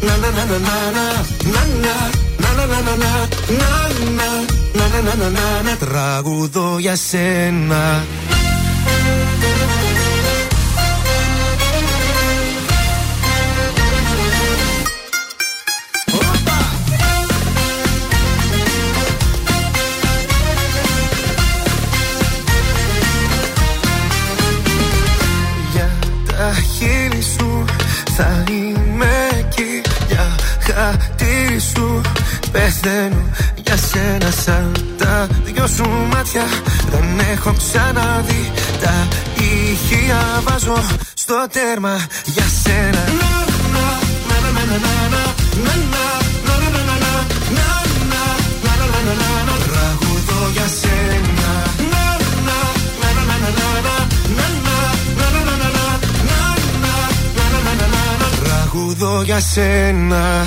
να 0.00 0.16
να 0.16 0.28
να 0.30 0.44
να 0.44 0.56
να 0.56 1.06
να 1.52 1.92
να 2.38 2.50
να 2.50 2.60
να 2.60 2.80
να 2.82 2.96
να 2.96 3.12
να 3.58 3.80
να 4.16 4.28
να 4.74 5.00
να 5.02 5.14
να 5.14 5.28
να 5.30 5.62
να 5.62 5.76
τραγουδώ 5.76 6.76
για 6.78 6.96
σένα 6.96 8.04
σαν 34.48 34.72
τα 34.98 35.26
δυο 35.44 35.66
σου 35.66 35.88
μάτια. 36.12 36.44
Δεν 36.90 37.18
έχω 37.32 37.54
ξαναδεί 37.56 38.52
τα 38.82 38.94
ηχεία. 39.34 40.42
Βάζω 40.44 40.82
στο 41.14 41.46
τέρμα 41.52 41.96
για 42.24 42.44
σένα. 42.62 43.04
Τραγουδώ 49.68 50.50
για 50.52 50.66
σένα. 50.80 51.50
Τραγουδώ 58.44 59.22
για 59.22 59.40
σένα 59.40 60.46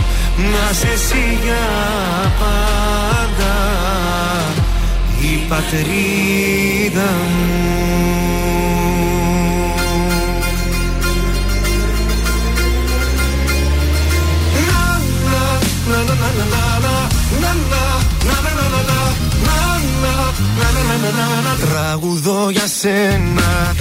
Να 0.37 0.73
σε 0.73 0.87
εσύ 0.87 1.39
για 1.43 1.67
πάντα 2.39 3.53
Η 5.21 5.47
πατρίδα 5.47 7.11
μου 7.11 7.71
Τραγουδώ 21.59 22.49
για 22.49 22.67
σένα 22.67 23.71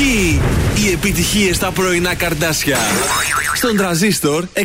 Βροχή! 0.00 0.40
Οι 0.74 0.92
επιτυχίες 0.92 1.56
στα 1.56 1.70
πρωινά 1.70 2.14
καρδάσια. 2.14 2.76
Στον 3.54 3.76
τραζίστορ 3.76 4.44
100,3. 4.54 4.62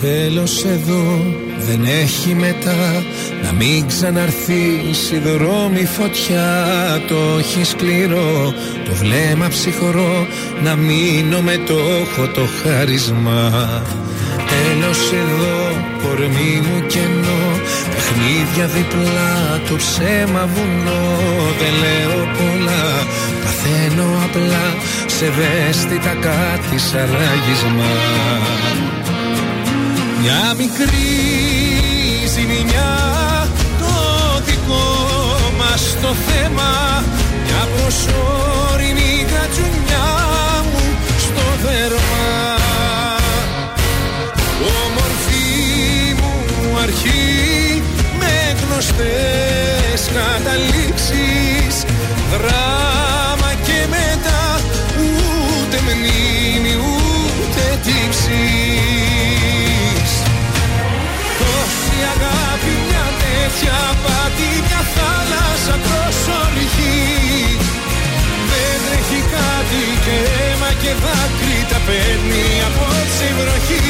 Τέλος 0.00 0.64
εδώ 0.64 1.24
δεν 1.58 1.84
έχει 1.84 2.34
μετά 2.34 3.04
Να 3.42 3.52
μην 3.52 3.86
ξαναρθείς 3.86 5.10
η 5.12 5.18
δρόμη 5.18 5.84
φωτιά 5.84 7.02
Το 7.08 7.16
έχει 7.38 7.64
σκληρό, 7.64 8.54
το 8.84 8.94
βλέμμα 8.94 9.48
ψυχρό 9.48 10.26
Να 10.62 10.74
μείνω 10.74 11.40
με 11.40 11.60
το 11.66 11.74
έχω 11.74 12.28
το 12.28 12.42
χάρισμα 12.62 13.52
Τέλος 14.52 15.12
εδώ, 15.12 15.84
κορμί 16.02 16.62
μου 16.66 16.86
κενό 16.86 17.60
Παιχνίδια 17.94 18.66
διπλά, 18.66 19.60
το 19.68 19.76
ψέμα 19.76 20.48
βουνό 20.54 21.16
Δεν 21.58 21.72
λέω 21.82 22.18
πολλά, 22.38 23.06
παθαίνω 23.66 24.22
απλά 24.24 24.74
Σε 25.06 25.24
ευαίσθητα 25.24 26.14
κάτι 26.20 26.78
σαν 26.78 27.08
ράγισμα 27.12 27.90
Μια 30.20 30.54
μικρή 30.58 31.06
ζημιά 32.34 32.96
Το 33.78 34.42
δικό 34.44 34.84
μας 35.58 35.96
το 36.02 36.14
θέμα. 36.26 37.02
Μια 37.44 37.68
προσωρινή 37.76 39.26
κατσουνιά 39.32 40.08
μου 40.72 40.84
στο 41.18 41.66
δέρμα. 41.66 42.28
Όμορφη 44.84 46.14
μου 46.20 46.78
αρχή 46.82 47.82
με 48.18 48.56
γνωστές 48.62 50.10
καταλήξεις. 50.14 51.84
Δράμα 52.32 52.95
τέτοια 63.46 63.80
πάτη 64.04 64.48
μια 64.66 64.82
θάλασσα 64.94 65.76
προσωρυχή 65.86 66.98
Δεν 68.50 68.76
τρέχει 68.84 69.20
κάτι 69.34 69.82
και 70.04 70.16
αίμα 70.34 70.70
και 70.82 70.92
δάκρυ 71.02 71.58
τα 71.70 71.78
παίρνει 71.86 72.46
απόψε 72.68 73.24
η 73.30 73.34
βροχή. 73.38 73.86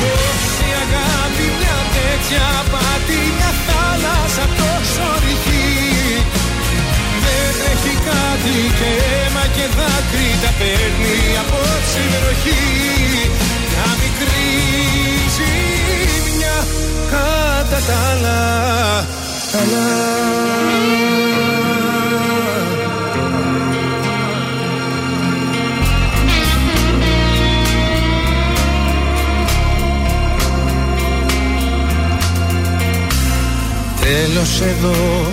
Τόση 0.00 0.68
αγάπη 0.84 1.46
μια 1.58 1.78
τέτοια 1.94 2.46
πάτη 2.72 3.18
μια 3.36 3.52
θάλασσα 3.66 4.44
προσωρυχή 4.56 5.47
Δεν 7.58 7.66
τρέχει 7.66 7.94
κάτι 8.08 8.56
και 8.78 8.90
αίμα 9.04 9.44
και 9.56 9.66
δάκρυ 9.78 10.28
τα 10.42 10.50
παίρνει 10.58 11.16
απόψε 11.42 12.00
η 12.06 12.08
βροχή 12.22 12.64
Μια 13.70 13.88
μικρή 14.00 14.50
ζημιά 15.36 16.58
κατά 17.10 17.80
τα 17.86 17.96
άλλα. 18.10 19.06
Καλά. 19.52 19.86
Τέλος 34.00 34.60
εδώ, 34.60 35.32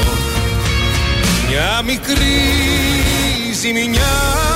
Μια 1.51 1.81
μικρή 1.85 3.53
ζημιά 3.61 4.50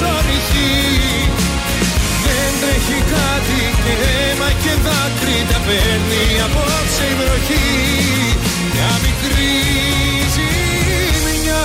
τόσο 0.00 0.12
ρηχή 0.26 0.72
δεν 2.24 2.50
τρέχει 2.60 2.98
κάτι 3.14 3.60
και 3.84 3.92
αίμα 4.04 4.50
και 4.62 4.72
δάκρυ 4.84 5.38
Τα 5.50 5.58
παίρνει 5.66 6.24
απόψε 6.46 7.04
η 7.12 7.14
βροχή. 7.20 7.68
Μια 8.72 8.92
μικρή 9.04 9.54
ζημιά 10.34 11.62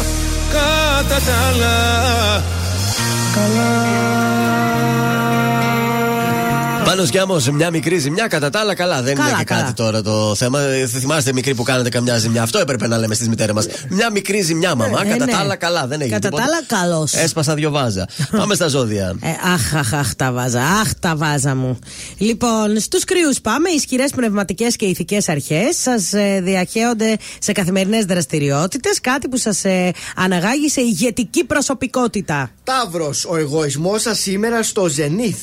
κατά 0.53 1.19
τα 1.25 1.35
άλλα 1.47 1.75
Πάνω 6.95 7.07
Γιάμος, 7.07 7.49
μια 7.49 7.69
μικρή 7.69 7.97
ζημιά, 7.97 8.27
κατά 8.27 8.49
τα 8.49 8.59
άλλα 8.59 8.75
καλά. 8.75 9.01
Δεν 9.01 9.15
Καλά, 9.15 9.29
είναι 9.29 9.37
και 9.37 9.43
καλά. 9.43 9.61
κάτι 9.61 9.73
τώρα 9.73 10.01
το 10.01 10.35
θέμα. 10.35 10.61
Ε, 10.61 10.87
Θυμάστε 10.87 11.33
μικροί 11.33 11.55
που 11.55 11.63
κάνετε 11.63 11.89
καμιά 11.89 12.17
ζημιά. 12.17 12.41
Αυτό 12.41 12.59
έπρεπε 12.59 12.87
να 12.87 12.97
λέμε 12.97 13.15
στις 13.15 13.27
μητέρες 13.27 13.53
μας. 13.53 13.67
Μια 13.89 14.11
μικρή 14.11 14.41
ζημιά, 14.41 14.75
μαμά. 14.75 15.01
Ε, 15.01 15.07
κατά 15.07 15.25
ναι. 15.25 15.31
τα 15.31 15.37
άλλα 15.37 15.55
καλά. 15.55 15.87
Δεν 15.87 16.01
έγινε 16.01 16.19
Κατά 16.19 16.29
τα 16.29 16.41
τίποτα. 16.41 16.55
άλλα, 16.75 16.87
καλώ. 16.87 17.07
Έσπασα 17.11 17.53
δυο 17.53 17.71
βάζα. 17.71 18.07
Πάμε 18.37 18.55
στα 18.55 18.67
ζώδια. 18.67 19.15
Ε, 19.21 19.29
αχ, 19.53 19.75
αχ, 19.75 19.93
αχ, 19.93 20.15
τα 20.15 20.31
βάζα. 20.31 20.61
Αχ, 20.61 20.93
τα 20.99 21.15
βάζα 21.15 21.55
μου. 21.55 21.79
Λοιπόν, 22.17 22.79
στους 22.79 23.03
κρυού 23.03 23.29
πάμε. 23.41 23.69
Ισχυρές 23.69 24.11
πνευματικές 24.11 24.75
και 24.75 24.85
ηθικές 24.85 25.29
αρχές 25.29 25.77
σας 25.81 26.13
ε, 26.13 26.41
διαχέονται 26.43 27.17
σε 27.39 27.51
καθημερινές 27.51 28.05
δραστηριότητες. 28.05 29.01
Κάτι 29.01 29.27
που 29.27 29.37
σας 29.37 29.63
ε, 29.65 29.91
αναγάγει 30.15 30.69
σε 30.69 30.81
ηγετική 30.81 31.43
προσωπικότητα. 31.43 32.51
Ταύρος, 32.63 33.25
ο 33.25 33.35
εγωισμός 33.35 34.01
σας 34.01 34.19
σήμερα 34.19 34.63
στο 34.63 34.87
ζενήθ. 34.87 35.37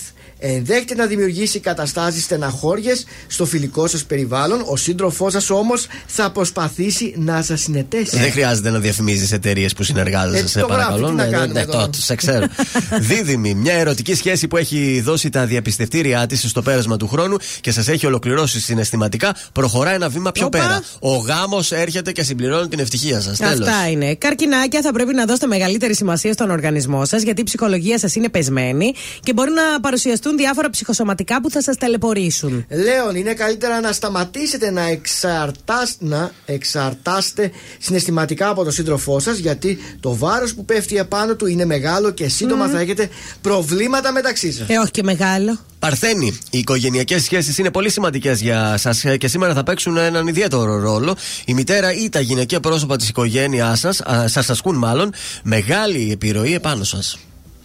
Ενδέχεται 0.44 0.94
να 0.94 1.06
δημιουργήσει 1.06 1.58
καταστάσεις 1.60 2.24
στεναχώρια 2.24 2.96
στο 3.26 3.44
φιλικό 3.44 3.86
σας 3.86 4.04
περιβάλλον. 4.04 4.62
Ο 4.66 4.76
σύντροφός 4.76 5.32
σας 5.32 5.50
όμως 5.50 5.86
θα 6.06 6.30
προσπαθήσει 6.30 7.14
να 7.18 7.42
σας 7.42 7.60
συνετέσει. 7.60 8.16
Δεν 8.18 8.30
χρειάζεται 8.30 8.70
να 8.70 8.78
διαφημίζεις 8.78 9.32
εταιρείες 9.32 9.72
που 9.74 9.82
συνεργάζεσαι, 9.82 10.40
Έτσι 10.40 10.52
σε 10.52 10.60
το 10.60 10.66
γράφει, 10.66 10.80
παρακαλώ. 10.82 11.08
τι 11.08 11.14
να 11.14 11.22
Ναι, 11.24 11.30
ναι, 11.30 11.36
κάνουμε 11.36 11.60
ναι, 11.60 11.66
τώρα. 11.66 11.86
το- 11.90 12.00
σε 12.02 12.14
ξέρω. 12.14 12.46
Δίδυμη, 13.08 13.54
μια 13.54 13.72
ερωτική 13.72 14.14
σχέση 14.14 14.48
που 14.48 14.56
έχει 14.56 15.00
δώσει 15.04 15.30
τα 15.30 15.46
διαπιστευτήριά 15.46 16.26
της 16.26 16.40
στο 16.48 16.62
πέρασμα 16.62 16.96
του 16.96 17.08
χρόνου 17.08 17.36
και 17.60 17.70
σας 17.70 17.88
έχει 17.88 18.06
ολοκληρώσει 18.06 18.60
συναισθηματικά, 18.60 19.36
προχωράει 19.52 19.94
ένα 19.94 20.08
βήμα 20.08 20.32
πιο 20.32 20.46
Όπα. 20.46 20.58
πέρα. 20.58 20.82
Ο 20.98 21.16
γάμος 21.16 21.72
έρχεται 21.72 22.12
και 22.12 22.22
συμπληρώνει 22.22 22.68
την 22.68 22.78
ευτυχία 22.78 23.20
σας. 23.20 23.38
Τέλος. 23.38 23.68
Αυτά 23.68 23.88
είναι. 23.90 24.14
Καρκινάκια, 24.14 24.80
θα 24.82 24.92
πρέπει 24.92 25.14
να 25.14 25.24
δώσετε 25.24 25.46
μεγαλύτερη 25.46 25.94
σημασία 25.94 26.32
στον 26.32 26.50
οργανισμό 26.50 27.04
σας, 27.04 27.22
γιατί 27.22 27.40
η 27.40 27.44
ψυχολογία 27.44 27.98
σας 27.98 28.14
είναι 28.14 28.28
πεσμένη 28.28 28.92
και 29.22 29.32
μπορεί 29.32 29.50
να 29.50 29.80
παρουσιαστούν 29.80 30.31
διάφορα 30.36 30.70
ψυχοσωματικά 30.70 31.40
που 31.40 31.50
θα 31.50 31.62
σας 31.62 31.76
ταλαιπωρήσουν. 31.76 32.66
Λέων, 32.68 33.14
είναι 33.14 33.34
καλύτερα 33.34 33.80
να 33.80 33.92
σταματήσετε 33.92 34.70
να, 34.70 34.82
εξαρτάς, 34.82 35.96
να 35.98 36.30
εξαρτάστε 36.44 37.50
συναισθηματικά 37.78 38.48
από 38.48 38.62
τον 38.62 38.72
σύντροφό 38.72 39.20
σας, 39.20 39.38
γιατί 39.38 39.78
το 40.00 40.16
βάρος 40.16 40.54
που 40.54 40.64
πέφτει 40.64 40.96
επάνω 40.96 41.34
του 41.34 41.46
είναι 41.46 41.64
μεγάλο 41.64 42.10
και 42.10 42.28
σύντομα 42.28 42.68
θα 42.68 42.80
έχετε 42.80 43.08
προβλήματα 43.40 44.12
μεταξύ 44.12 44.52
σας. 44.52 44.68
Ε, 44.68 44.78
όχι 44.78 44.90
και 44.90 45.02
μεγάλο. 45.02 45.58
Παρθένη, 45.78 46.38
οι 46.50 46.58
οικογενειακές 46.58 47.22
σχέσεις 47.22 47.58
είναι 47.58 47.70
πολύ 47.70 47.90
σημαντικές 47.90 48.40
για 48.40 48.76
σας 48.76 49.04
και 49.18 49.28
σήμερα 49.28 49.54
θα 49.54 49.62
παίξουν 49.62 49.96
έναν 49.96 50.26
ιδιαίτερο 50.26 50.78
ρόλο. 50.78 51.16
Η 51.44 51.54
μητέρα 51.54 51.92
ή 51.92 52.08
τα 52.08 52.20
γυναικεία 52.20 52.60
πρόσωπα 52.60 52.96
της 52.96 53.08
οικογένειάς 53.08 53.78
σας, 53.78 54.02
σας 54.24 54.50
ασκούν 54.50 54.76
μάλλον, 54.76 55.12
μεγάλη 55.42 56.10
επιρροή 56.12 56.54
επάνω 56.54 56.84
σας. 56.84 57.18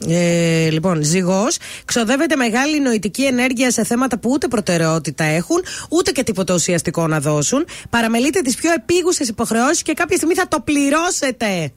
Ε, 0.07 0.69
λοιπόν, 0.69 1.03
ζυγός, 1.03 1.57
ξοδεύεται 1.85 2.35
μεγάλη 2.35 2.79
νοητική 2.79 3.23
ενέργεια 3.23 3.71
σε 3.71 3.83
θέματα 3.83 4.17
που 4.17 4.29
ούτε 4.33 4.47
προτεραιότητα 4.47 5.23
έχουν, 5.23 5.63
ούτε 5.89 6.11
και 6.11 6.23
τίποτα 6.23 6.53
ουσιαστικό 6.53 7.07
να 7.07 7.19
δώσουν. 7.19 7.65
Παραμελείτε 7.89 8.41
τις 8.41 8.55
πιο 8.55 8.71
επίγουσες 8.71 9.27
υποχρεώσεις 9.27 9.81
και 9.81 9.93
κάποια 9.93 10.15
στιγμή 10.15 10.35
θα 10.35 10.47
το 10.47 10.59
πληρώσετε. 10.59 11.71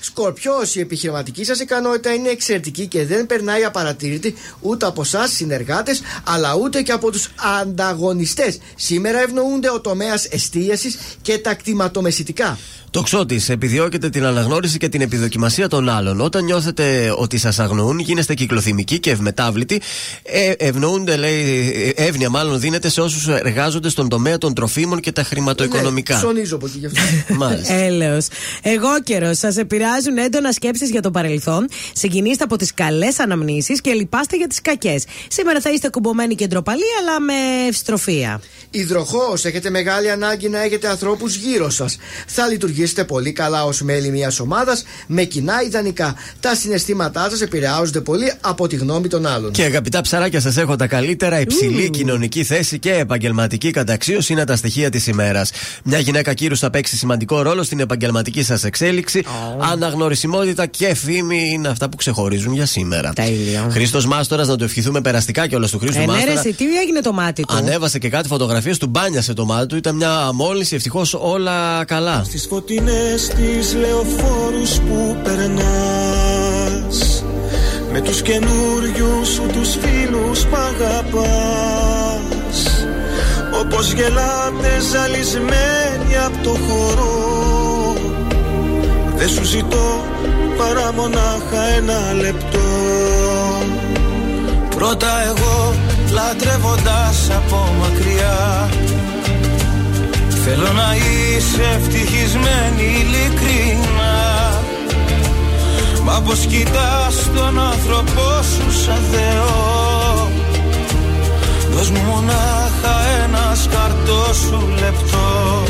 Σκορπιός, 0.00 0.74
η 0.74 0.80
επιχειρηματική 0.80 1.44
σας 1.44 1.60
ικανότητα 1.60 2.14
είναι 2.14 2.28
εξαιρετική 2.28 2.86
και 2.86 3.04
δεν 3.04 3.26
περνάει 3.26 3.64
απαρατήρητη 3.64 4.34
ούτε 4.60 4.86
από 4.86 5.00
εσάς, 5.00 5.32
συνεργάτες, 5.32 6.00
αλλά 6.24 6.54
ούτε 6.54 6.82
και 6.82 6.92
από 6.92 7.10
τους 7.10 7.28
ανταγωνιστές. 7.60 8.58
Σήμερα 8.76 9.20
ευνοούνται 9.20 9.70
ο 9.70 9.80
τομέας 9.80 10.24
εστίασης 10.24 10.98
και 11.22 11.38
τα 11.38 11.54
κτηματομεσητικά. 11.54 12.58
Το 12.96 13.02
ξώτη 13.02 13.40
επιδιώκεται 13.48 14.08
την 14.08 14.24
αναγνώριση 14.24 14.78
και 14.78 14.88
την 14.88 15.00
επιδοκιμασία 15.00 15.68
των 15.68 15.88
άλλων. 15.88 16.20
Όταν 16.20 16.44
νιώθετε 16.44 17.14
ότι 17.16 17.38
σας 17.38 17.58
αγνοούν, 17.58 17.98
γίνεστε 17.98 18.34
κυκλοθυμικοί 18.34 18.98
και 19.00 19.10
ευμετάβλητοι. 19.10 19.80
Ε, 20.22 20.52
ευνοούνται, 20.58 21.16
λέει, 21.16 21.72
ε, 21.96 22.04
εύνοια 22.04 22.30
μάλλον 22.30 22.60
δίνεται 22.60 22.88
σε 22.88 23.00
όσους 23.00 23.28
εργάζονται 23.28 23.88
στον 23.88 24.08
τομέα 24.08 24.38
των 24.38 24.54
τροφίμων 24.54 25.00
και 25.00 25.12
τα 25.12 25.22
χρηματοοικονομικά. 25.22 26.14
Ναι, 26.14 26.20
ψωνίζω 26.20 26.56
από 26.56 26.66
εκεί 26.66 26.78
γι' 26.78 26.86
αυτό. 26.86 27.00
Μάλιστα. 27.44 27.74
Έλεος. 27.74 28.26
Εγώ 28.62 29.00
καιρό. 29.04 29.34
Σας 29.34 29.56
επηρεάζουν 29.56 30.18
έντονα 30.18 30.52
σκέψεις 30.52 30.90
για 30.90 31.02
το 31.02 31.10
παρελθόν. 31.10 31.68
Συγκινήστε 31.92 32.44
από 32.44 32.56
τις 32.56 32.74
καλές 32.74 33.18
αναμνήσεις 33.18 33.80
και 33.80 33.92
λυπάστε 33.92 34.36
για 34.36 34.46
τις 34.46 34.60
κακές. 34.62 35.04
Σήμερα 35.28 35.60
θα 35.60 35.70
είστε 35.70 35.88
κουμπωμένοι 35.88 36.34
και 36.34 36.46
ντροπαλοί, 36.46 36.86
αλλά 37.00 37.20
με 37.20 37.68
ευστροφία. 37.68 38.40
Υδροχός, 38.70 39.44
έχετε 39.44 39.70
μεγάλη 39.70 40.10
ανάγκη 40.10 40.48
να 40.48 40.62
έχετε 40.62 40.88
ανθρώπους 40.88 41.34
γύρω 41.34 41.70
σας. 41.70 41.98
Θα 42.26 42.46
λειτουργήσετε 42.46 42.84
πολύ 43.06 43.32
καλά 43.32 43.64
ως 43.64 43.82
μέλη 43.82 44.08
μιας 44.10 44.40
ομάδας 44.40 44.84
με 45.06 45.22
κοινά 45.24 45.62
ιδανικά. 45.66 46.14
Τα 46.40 46.54
συναισθήματά 46.54 47.26
σας 47.30 47.40
επηρεάζονται 47.40 48.00
πολύ 48.00 48.32
από 48.40 48.66
τη 48.66 48.76
γνώμη 48.76 49.08
των 49.08 49.26
άλλων. 49.26 49.52
Και 49.52 49.62
αγαπητά 49.62 50.00
ψαράκια, 50.00 50.40
σας 50.40 50.56
έχω 50.56 50.76
τα 50.76 50.86
καλύτερα. 50.86 51.40
Υψηλή 51.40 51.90
κοινωνική 51.90 52.44
θέση 52.44 52.78
και 52.78 52.92
επαγγελματική 52.92 53.70
καταξίωση 53.70 54.32
είναι 54.32 54.44
τα 54.44 54.56
στοιχεία 54.56 54.90
της 54.90 55.06
ημέρας. 55.06 55.50
Μια 55.82 55.98
γυναίκα 55.98 56.34
κύρους 56.34 56.58
θα 56.58 56.70
παίξει 56.70 56.96
σημαντικό 56.96 57.42
ρόλο 57.42 57.62
στην 57.62 57.80
επαγγελματική 57.80 58.42
σας 58.42 58.64
εξέλιξη. 58.64 59.24
Αναγνωρισιμότητα 59.72 60.66
και 60.66 60.94
φήμη 60.94 61.50
είναι 61.52 61.68
αυτά 61.68 61.88
που 61.88 61.96
ξεχωρίζουν 61.96 62.52
για 62.54 62.66
σήμερα. 62.66 63.12
Τέλειο. 63.12 63.66
Χρήστος 63.70 64.06
Μάστορας, 64.06 64.48
να 64.48 64.56
το 64.56 64.64
ευχηθούμε 64.64 65.00
περαστικά 65.00 65.46
και 65.46 65.56
όλο 65.56 65.68
του 65.68 65.78
Χρήστου 65.78 66.00
Ε, 66.00 66.06
ναι, 66.06 66.12
ρε, 66.12 66.18
Μάστορα. 66.18 66.40
εσύ, 66.40 66.52
τι 66.52 66.64
έγινε 66.78 67.00
το 67.00 67.12
μάτι 67.12 67.42
του; 67.42 67.54
Ανέβασε 67.56 67.98
και 67.98 68.08
κάτι 68.08 68.28
φωτογραφίες 68.28 68.78
του 68.78 68.86
μπάνιασε 68.86 69.32
το 69.32 69.44
μάτι 69.44 69.66
του. 69.66 69.76
Ήταν 69.76 69.96
μια 69.96 70.10
αμόλυνση, 70.10 70.74
ευτυχώς 70.74 71.14
όλα 71.14 71.84
καλά. 71.84 72.22
Στις 72.24 72.46
φωτεινές 72.76 73.28
τις 73.28 73.74
λεωφόρους 73.74 74.78
που 74.78 75.16
περνάς. 75.22 76.98
Με 77.92 78.00
τους 78.00 78.22
καινούριου 78.22 79.24
σου 79.24 79.46
τους 79.52 79.76
φίλους 79.80 80.44
που 80.44 80.56
αγαπάς. 80.56 81.26
Όπως 83.60 83.92
γελάτε 83.92 84.80
ζαλισμένοι 84.92 86.16
από 86.26 86.38
το 86.42 86.50
χώρο 86.50 87.14
Δεν 89.16 89.28
σου 89.28 89.44
ζητώ 89.44 90.04
παρά 90.56 90.92
μονάχα 90.92 91.62
ένα 91.76 92.12
λεπτό. 92.12 92.58
Πρώτα 94.76 95.22
εγώ 95.26 95.74
λατρεύοντας 96.12 97.30
από 97.30 97.68
μακριά 97.80 98.68
Θέλω 100.48 100.72
να 100.72 100.96
είσαι 100.96 101.62
ευτυχισμένη 101.76 102.82
ειλικρινά. 102.82 104.62
Μα 106.04 106.20
πως 106.20 106.46
κοιτάς 106.46 107.30
τον 107.34 107.60
άνθρωπό 107.60 108.42
σου 108.42 108.72
σαν 108.84 109.02
Θεό. 109.12 110.30
Δώσ' 111.70 111.90
μου 111.90 112.00
μονάχα 112.00 112.96
ένας 113.24 113.62
σκαρτό 113.62 114.34
σου 114.34 114.68
λεπτό. 114.80 115.62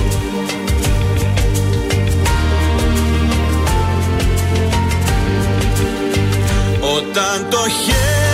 Όταν 6.97 7.47
το 7.51 7.69
χέρι 7.69 8.26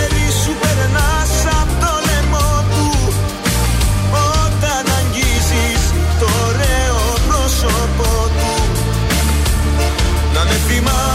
my 10.83 11.12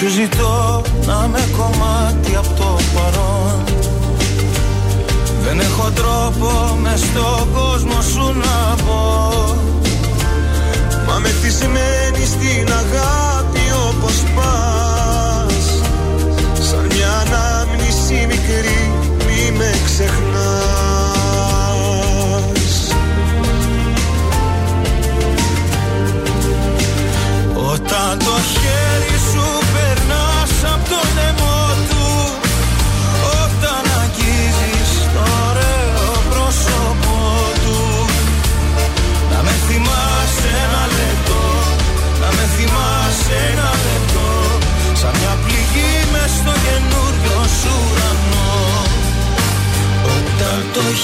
Σου 0.00 0.08
ζητώ 0.08 0.82
να 1.06 1.28
με 1.28 1.48
κομμάτι 1.56 2.36
από 2.36 2.48
το 2.56 2.78
παρόν 2.94 3.64
Δεν 5.42 5.60
έχω 5.60 5.90
τρόπο 5.90 6.76
με 6.82 6.96
στον 6.96 7.52
κόσμο 7.52 8.00
σου 8.00 8.34
να 8.38 8.82
πω 8.84 9.32
Μα 11.06 11.18
με 11.18 11.28
τι 11.42 11.50
σημαίνει 11.50 12.26
στην 12.26 12.72
αγάπη 12.72 13.60
όπως 13.88 14.22
πά. 14.34 14.89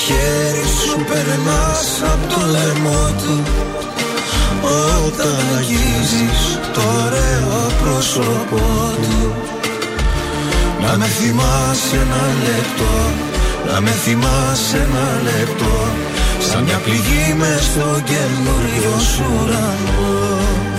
χέρι 0.06 0.66
σου 0.80 0.96
περνάς 1.08 1.90
από 2.12 2.24
το 2.34 2.40
λαιμό 2.54 3.04
του. 3.20 3.36
Όταν 5.06 5.44
αγγίζεις 5.58 6.40
το 6.74 6.82
ωραίο 7.04 7.58
πρόσωπό 7.82 8.66
του. 9.02 9.34
Να 10.82 10.96
με 10.96 11.04
θυμάσαι 11.04 11.96
ένα 12.04 12.24
λεπτό 12.46 12.94
Να 13.72 13.80
με 13.80 13.90
θυμάσαι 13.90 14.76
ένα 14.76 15.06
λεπτό. 15.28 15.76
Σαν 16.48 16.62
μια 16.62 16.78
πληγή 16.84 17.34
μες 17.38 17.62
στο 17.64 17.88
καινούριο 18.10 18.94
σου 19.12 19.24
ουρανό. 19.34 20.75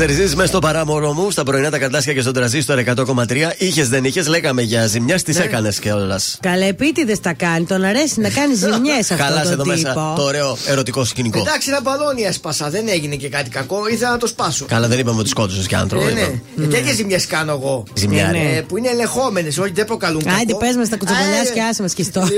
Πασγάλη 0.00 0.16
Τερζής, 0.18 0.36
μέσα 0.36 0.48
στο 0.48 0.58
παράμορο 0.58 1.12
μου, 1.12 1.30
στα 1.30 1.42
πρωινά 1.42 1.70
τα 1.70 1.78
καρτάσια 1.78 2.12
και 2.12 2.20
στον 2.20 2.32
τραζίστορ 2.32 2.78
100,3. 2.78 3.52
Είχες, 3.58 3.88
δεν 3.88 4.04
είχες, 4.04 4.26
λέγαμε 4.26 4.62
για 4.62 4.86
ζημιάς, 4.86 5.22
τις 5.22 5.36
Ναι. 5.38 5.44
έκανες 5.44 5.78
κιόλας. 5.78 6.38
Καλά, 6.42 6.64
επίτηδε 6.64 7.16
τα 7.16 7.32
κάνει. 7.32 7.64
Τον 7.64 7.84
αρέσει 7.84 8.20
να 8.20 8.28
κάνει 8.28 8.54
ζημιές 8.54 9.10
αυτό 9.10 9.24
Χαλάς 9.24 9.42
το 9.46 9.52
εδώ 9.52 9.62
τύπο. 9.62 9.74
μέσα 9.74 10.12
το 10.16 10.22
ωραίο 10.22 10.56
ερωτικό 10.66 11.04
σκηνικό. 11.04 11.38
Εντάξει, 11.38 11.68
ένα 11.70 11.80
μπαλόνι 11.80 12.22
έσπασα. 12.22 12.70
Δεν 12.70 12.88
έγινε 12.88 13.16
και 13.16 13.28
κάτι 13.28 13.50
κακό. 13.50 13.88
Ήθελα 13.88 14.10
να 14.10 14.16
το 14.16 14.26
σπάσω. 14.26 14.64
Καλά, 14.64 14.88
δεν 14.88 14.98
είπαμε 14.98 15.18
ότι 15.20 15.28
σκότωσες 15.28 15.66
κι 15.66 15.74
άνθρωπο. 15.74 16.06
Ε, 16.08 16.12
ναι. 16.12 16.20
είπαμε. 16.20 16.40
Ε, 16.60 16.66
Τέτοιε 16.66 16.92
ζημιές 16.92 17.26
κάνω 17.26 17.52
εγώ. 17.52 17.84
Ζημιά, 17.94 18.26
Ε, 18.26 18.30
ναι. 18.30 18.62
Που 18.62 18.76
είναι 18.76 18.88
ελεγχόμενες, 18.88 19.58
όχι 19.58 19.72
δεν 19.72 19.84
προκαλούν 19.84 20.22
κακό. 20.24 20.36
Άντε, 20.42 20.54
πες 20.54 20.76
μας 20.76 20.88
τα 20.88 20.96
κουτσομπολιάς 20.96 21.48
Ε, 21.48 21.52
και 21.52 21.62
άσε 21.62 21.82
μας 21.82 21.94
και 21.94 22.02
στο. 22.02 22.28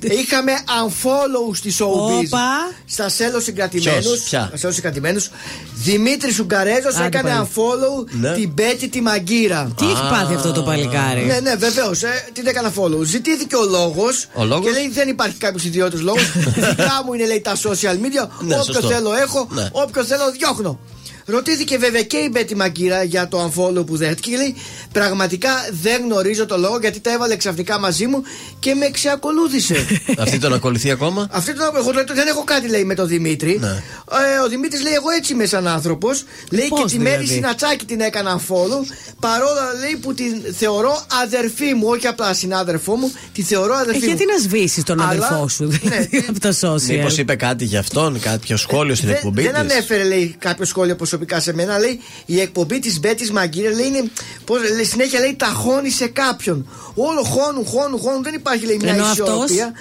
Είχαμε 0.00 0.52
unfollow 0.84 1.54
στη 1.56 1.72
showbiz. 1.78 2.26
Όπα. 2.26 2.46
Στα 2.86 3.08
σέλος 3.08 3.44
συγκρατημένους. 3.44 4.04
Ποιος, 4.04 4.20
ποια; 4.22 4.50
Στα 4.54 4.70
συγκρατημένους. 4.72 5.30
Δημήτρης 5.74 6.38
Ουγγαρέζο 6.38 6.68
Άντε 6.72 7.06
έκανε 7.06 7.30
πάλι. 7.30 7.48
unfollow 7.54 8.06
Ναι. 8.20 8.32
την 8.32 8.50
Μπέτη 8.54 8.88
τη 8.88 9.00
Μαγκύρα. 9.00 9.70
Τι 9.76 9.84
έχει 9.84 10.02
πάθει 10.10 10.34
αυτό 10.34 10.52
το 10.52 10.62
παλικάρι; 10.62 11.24
Ναι, 11.24 11.40
ναι, 11.40 11.54
βεβαίως. 11.54 12.02
Ε, 12.02 12.24
την 12.32 12.46
έκανα 12.46 12.72
follow. 12.76 13.00
Ζητήθηκε 13.02 13.56
ο 13.56 13.64
λόγος. 13.64 14.26
Ο 14.34 14.44
λόγος; 14.44 14.64
Και 14.64 14.70
λέει 14.70 14.88
δεν 14.88 15.08
υπάρχει 15.08 15.36
κάποιος 15.36 15.64
ιδιώτης 15.64 16.00
λόγος. 16.00 16.30
Δικά 16.68 17.02
μου 17.06 17.12
είναι 17.12 17.26
λέει 17.26 17.40
τα 17.40 17.52
social 17.56 17.94
media. 17.94 18.28
Ναι, 18.40 18.54
όποιο 18.54 18.72
σωστό. 18.72 18.88
θέλω 18.88 19.12
έχω. 19.14 19.48
Ναι. 19.50 19.68
Όποιο 19.72 20.04
θέλω 20.04 20.30
διώχνω. 20.30 20.78
Ρωτήθηκε 21.26 21.78
βέβαια 21.78 22.02
και 22.02 22.16
η 22.16 22.28
Μπέτη 22.32 22.56
Μαγκύρα 22.56 23.02
για 23.02 23.28
το 23.28 23.44
unfollow 23.52 23.86
που 23.86 23.96
δέχτηκε 23.96 24.30
και 24.30 24.36
λέει 24.36 24.54
Πραγματικά 24.92 25.50
δεν 25.82 26.02
γνωρίζω 26.02 26.46
το 26.46 26.58
λόγο 26.58 26.78
γιατί 26.80 27.00
τα 27.00 27.12
έβαλε 27.12 27.36
ξαφνικά 27.36 27.78
μαζί 27.78 28.06
μου 28.06 28.22
και 28.58 28.74
με 28.74 28.86
εξακολούθησε. 28.86 29.86
Αυτή 30.18 30.38
τον 30.38 30.52
ακολουθεί 30.54 30.90
ακόμα; 30.90 31.28
Αυτή 31.30 31.54
το, 31.54 31.72
εγώ 31.76 31.92
το- 31.92 32.14
δεν 32.14 32.26
έχω 32.26 32.44
κάτι 32.44 32.68
λέει 32.68 32.84
με 32.84 32.94
τον 32.94 33.06
Δημήτρη. 33.08 33.58
Ναι. 33.60 33.66
Ε, 33.66 34.38
ο 34.44 34.48
Δημήτρης 34.48 34.82
λέει: 34.82 34.92
Εγώ 34.92 35.10
έτσι 35.10 35.32
είμαι 35.32 35.46
σαν 35.46 35.66
άνθρωπος. 35.66 36.24
Λέει 36.50 36.68
Πώς 36.68 36.78
και 36.80 36.84
τη 36.88 36.96
δηλαδή; 36.96 37.10
Μέρη 37.16 37.26
Συνατσάκη 37.26 37.84
την 37.84 38.00
έκανα 38.00 38.40
follow. 38.48 38.84
Παρόλα 39.20 39.74
λέει 39.80 39.96
που 40.02 40.14
την 40.14 40.54
θεωρώ 40.58 41.06
αδερφή 41.22 41.74
μου, 41.74 41.86
όχι 41.88 42.06
απλά 42.06 42.34
συνάδελφό 42.34 42.94
μου. 42.96 43.12
Τη 43.32 43.42
θεωρώ 43.42 43.74
Ε, 43.74 43.80
αδερφή 43.80 44.06
γιατί 44.06 44.24
μου. 44.26 44.32
να 44.32 44.38
σβήσεις 44.42 44.82
τον 44.84 45.00
Αλλά- 45.00 45.10
αδερφό 45.26 45.48
σου 45.48 45.64
Ναι. 45.64 45.76
δηλαδή, 45.76 46.24
από 46.28 46.40
τα 46.40 46.52
social. 46.60 46.82
Μήπως 46.88 47.18
είπε 47.18 47.34
κάτι 47.34 47.64
για 47.64 47.78
αυτόν, 47.80 48.20
κάποιο 48.20 48.56
σχόλιο 48.56 48.94
στην 48.94 49.06
Δεν- 49.08 49.16
εκπομπή 49.16 49.42
δεν 49.42 49.50
της; 49.52 49.60
ανέφερε 49.60 50.04
λέει 50.04 50.34
κάποιο 50.38 50.64
σχόλιο 50.64 50.96
προσωπικά 51.20 51.40
σε 51.40 51.52
μένα. 51.54 51.78
Λέει 51.78 52.00
η 52.26 52.40
εκπομπή 52.40 52.78
της 52.78 53.00
Μπέτης 53.00 53.30
Μαγκύρα 53.32 53.70
λέει 53.70 53.86
είναι. 53.86 54.10
Πώς, 54.44 54.58
λέει, 54.74 54.84
συνέχεια 54.84 55.20
λέει 55.20 55.34
ταχώνει 55.36 55.90
σε 55.90 56.06
κάποιον. 56.06 56.68
Όλο 56.94 57.22
χώνουν, 57.22 57.64
χώνουν, 57.66 57.98
χώνουν. 57.98 58.22
Δεν 58.22 58.34
υπάρχει 58.34 58.66
λέει 58.66 58.76
μια 58.80 58.92
Ενώ 58.92 59.04
αυτός- 59.04 59.28
ισορροπία. 59.28 59.72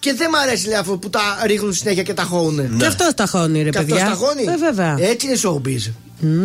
Και 0.00 0.14
δεν 0.16 0.30
μ' 0.30 0.34
αρέσει 0.34 0.66
λέει 0.66 0.76
αυτό 0.78 0.96
που 0.98 1.10
τα 1.10 1.20
ρίχνουν 1.46 1.72
συνέχεια 1.72 2.02
και 2.02 2.14
ταχώνουν. 2.14 2.76
Και 2.78 2.86
αυτό 2.86 3.04
ταχώνει, 3.14 3.62
ρε 3.62 3.70
Και 3.70 3.78
αυτό 3.78 3.94
παιδιά. 3.94 4.06
σταγώνει. 4.06 4.42
Ε, 4.42 4.56
βέβαια. 4.56 4.96
Έτσι 5.00 5.26
είναι 5.26 5.36
showbiz. 5.42 5.92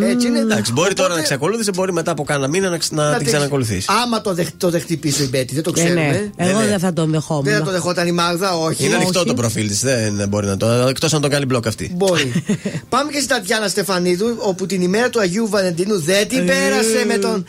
Έτσι 0.02 0.26
είναι. 0.26 0.38
Εντάξει, 0.38 0.72
μπορεί 0.72 0.94
τώρα 0.94 1.06
Οπότε, 1.08 1.14
να 1.14 1.20
εξακολούθησε, 1.20 1.70
μπορεί 1.74 1.92
μετά 1.92 2.10
από 2.10 2.24
κάνα 2.24 2.48
μήνα 2.48 2.68
να, 2.68 2.78
ξ- 2.78 2.92
να 2.92 3.08
την 3.08 3.18
την- 3.18 3.26
ξανακολουθήσει. 3.26 3.86
Άμα 4.02 4.20
το, 4.20 4.34
δεχ, 4.34 4.48
το 4.56 4.70
δεχτεί 4.70 4.96
πίσω 4.96 5.22
η 5.22 5.26
Μπέτη, 5.26 5.54
δεν 5.54 5.62
το 5.62 5.72
Ε, 5.76 5.80
ξέρουμε. 5.80 6.30
ναι. 6.36 6.46
Εγώ 6.46 6.60
ναι. 6.60 6.66
δεν 6.66 6.78
θα 6.78 6.92
τον 6.92 7.10
δεχόμουν. 7.10 7.44
Δεν 7.44 7.54
θα 7.58 7.62
το 7.64 7.70
δεχόταν 7.70 8.06
η 8.06 8.12
Μάγδα, 8.12 8.56
όχι. 8.56 8.84
Είναι 8.84 8.94
Όχι. 8.94 9.02
ανοιχτό 9.02 9.24
το 9.24 9.34
προφίλ 9.34 9.68
της, 9.68 9.80
δεν 9.80 10.28
μπορεί 10.28 10.46
να 10.46 10.56
το. 10.56 10.66
Εκτός 10.66 11.14
αν 11.14 11.20
το 11.20 11.28
κάνει 11.28 11.44
μπλοκ 11.44 11.66
αυτή. 11.66 11.92
Μπορεί. 11.96 12.44
Πάμε 12.88 13.10
και 13.10 13.16
στην 13.18 13.28
Τατιάνα 13.28 13.68
Στεφανίδου, 13.68 14.36
όπου 14.38 14.66
την 14.66 14.82
ημέρα 14.82 15.10
του 15.10 15.20
Αγίου 15.20 15.48
Βαλεντίνου 15.48 16.00
δεν 16.00 16.28
την 16.28 16.46
πέρασε 16.46 17.04
με 17.06 17.16
τον 17.16 17.44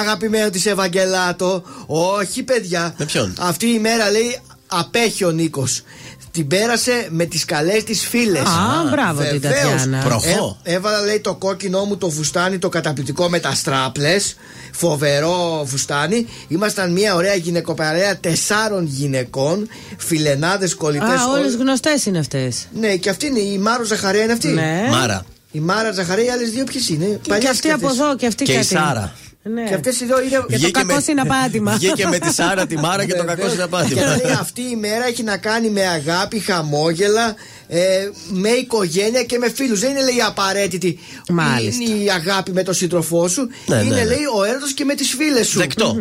αγαπημένο 0.00 0.50
της 0.50 0.66
Ευαγγελάτο. 0.66 1.62
Όχι, 1.86 2.42
παιδιά. 2.42 2.94
Με 2.98 3.04
ποιον; 3.04 3.34
Αυτή 3.38 3.66
η 3.66 3.72
ημέρα 3.76 4.10
λέει 4.10 4.38
απέχει 4.70 5.24
ο 5.24 5.30
Νίκος. 5.30 5.82
Την 6.30 6.46
πέρασε 6.46 7.06
με 7.10 7.24
τις 7.24 7.44
καλές 7.44 7.84
της 7.84 8.06
φίλες. 8.06 8.42
Α, 8.42 8.88
μπράβο 8.90 9.22
την 9.22 9.40
Τατιάνα. 9.40 10.02
Προχώ. 10.04 10.58
Ε, 10.62 10.74
έβαλα 10.74 11.00
λέει 11.00 11.20
το 11.20 11.34
κόκκινό 11.34 11.84
μου 11.84 11.96
το 11.96 12.10
φουστάνι 12.10 12.58
το 12.58 12.68
καταπληκτικό 12.68 13.28
με 13.28 13.38
τα 13.40 13.54
στράπλες. 13.54 14.36
Φοβερό 14.72 15.64
φουστάνι. 15.66 16.26
Ήμασταν 16.48 16.92
μια 16.92 17.14
ωραία 17.14 17.34
γυναικοπαρέα 17.34 18.18
τεσσάρων 18.18 18.86
γυναικών. 18.86 19.68
Φιλενάδες, 19.96 20.74
κολλητές. 20.74 21.08
Α, 21.08 21.28
όλες 21.30 21.54
γνωστές 21.54 22.06
είναι 22.06 22.18
αυτές. 22.18 22.66
Ναι, 22.72 22.96
και 22.96 23.10
αυτή 23.10 23.26
είναι 23.26 23.40
η 23.40 23.58
Μάρο 23.58 23.84
Ζαχαρία 23.84 24.22
είναι 24.22 24.32
αυτή. 24.32 24.48
Ναι. 24.48 24.86
Μάρα. 24.90 25.24
Η 25.52 25.60
Μάρα 25.60 25.92
Ζαχαρία, 25.92 26.24
οι 26.24 26.28
άλλες 26.30 26.50
δύο 26.50 26.64
ποιες 26.64 26.88
είναι; 26.88 27.18
Και 27.22 27.28
Παλιές 27.28 27.50
αυτή 27.50 27.70
από 27.70 27.86
αυτές. 27.86 28.00
εδώ 28.02 28.16
και 28.16 28.26
αυτή 28.26 28.44
Και 28.44 28.52
η 28.52 28.54
κάτι. 28.54 28.66
Σάρα. 28.66 29.12
Ναι. 29.42 29.62
Και 29.62 29.74
αυτές 29.74 30.00
οι 30.00 30.04
δύο 30.04 30.20
είναι. 30.22 30.44
Και 30.48 30.58
το 30.58 30.70
κακό 30.70 30.96
είναι 31.10 31.20
απάτημα. 31.20 31.72
Βγήκε 31.72 32.06
με 32.08 32.18
τη 32.18 32.32
Σάρα 32.32 32.66
τη 32.66 32.76
Μάρα 32.76 33.04
και 33.04 33.14
το 33.14 33.24
κακό 33.24 33.46
είναι 33.46 33.54
Και 33.54 33.62
απάτημα. 33.62 34.00
λέει 34.00 34.32
αυτή 34.40 34.60
η 34.60 34.76
μέρα 34.76 35.06
έχει 35.06 35.22
να 35.22 35.36
κάνει 35.36 35.70
με 35.70 35.86
αγάπη, 35.86 36.38
χαμόγελα, 36.38 37.34
ε, 37.68 38.08
με 38.30 38.48
οικογένεια 38.48 39.22
και 39.22 39.38
με 39.38 39.50
φίλους. 39.50 39.80
Δεν 39.80 39.90
είναι 39.90 40.00
λέει 40.00 40.20
απαραίτητη 40.26 40.98
Μάλιστα. 41.28 41.82
είναι 41.82 42.04
η 42.04 42.10
αγάπη 42.10 42.52
με 42.52 42.62
τον 42.62 42.74
σύντροφό 42.74 43.28
σου. 43.28 43.48
Ναι, 43.66 43.76
είναι 43.76 43.84
ναι, 43.84 43.94
ναι. 43.94 44.04
λέει 44.04 44.24
ο 44.38 44.44
έρωτος 44.44 44.72
και 44.72 44.84
με 44.84 44.94
τις 44.94 45.14
φίλες 45.14 45.48
σου. 45.48 45.58
Δεκτό. 45.58 45.96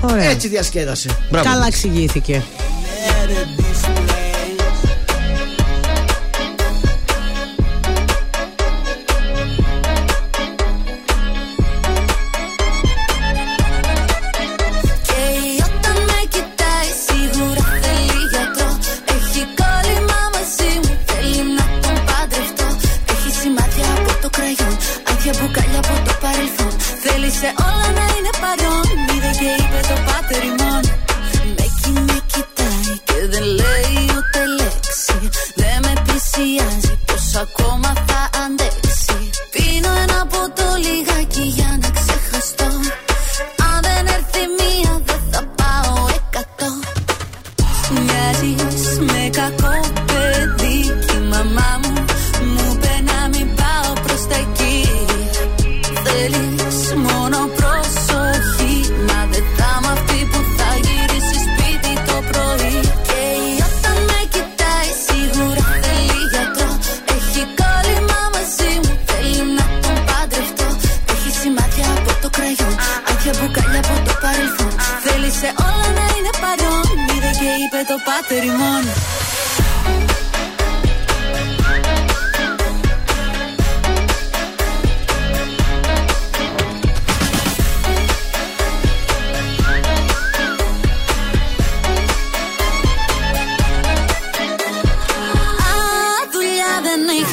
Ωραία. 0.00 0.30
Έτσι 0.30 0.48
διασκέδασε. 0.48 1.08
Μπράβο. 1.30 1.48
Καλά 1.48 1.66
εξηγήθηκε. 1.66 2.42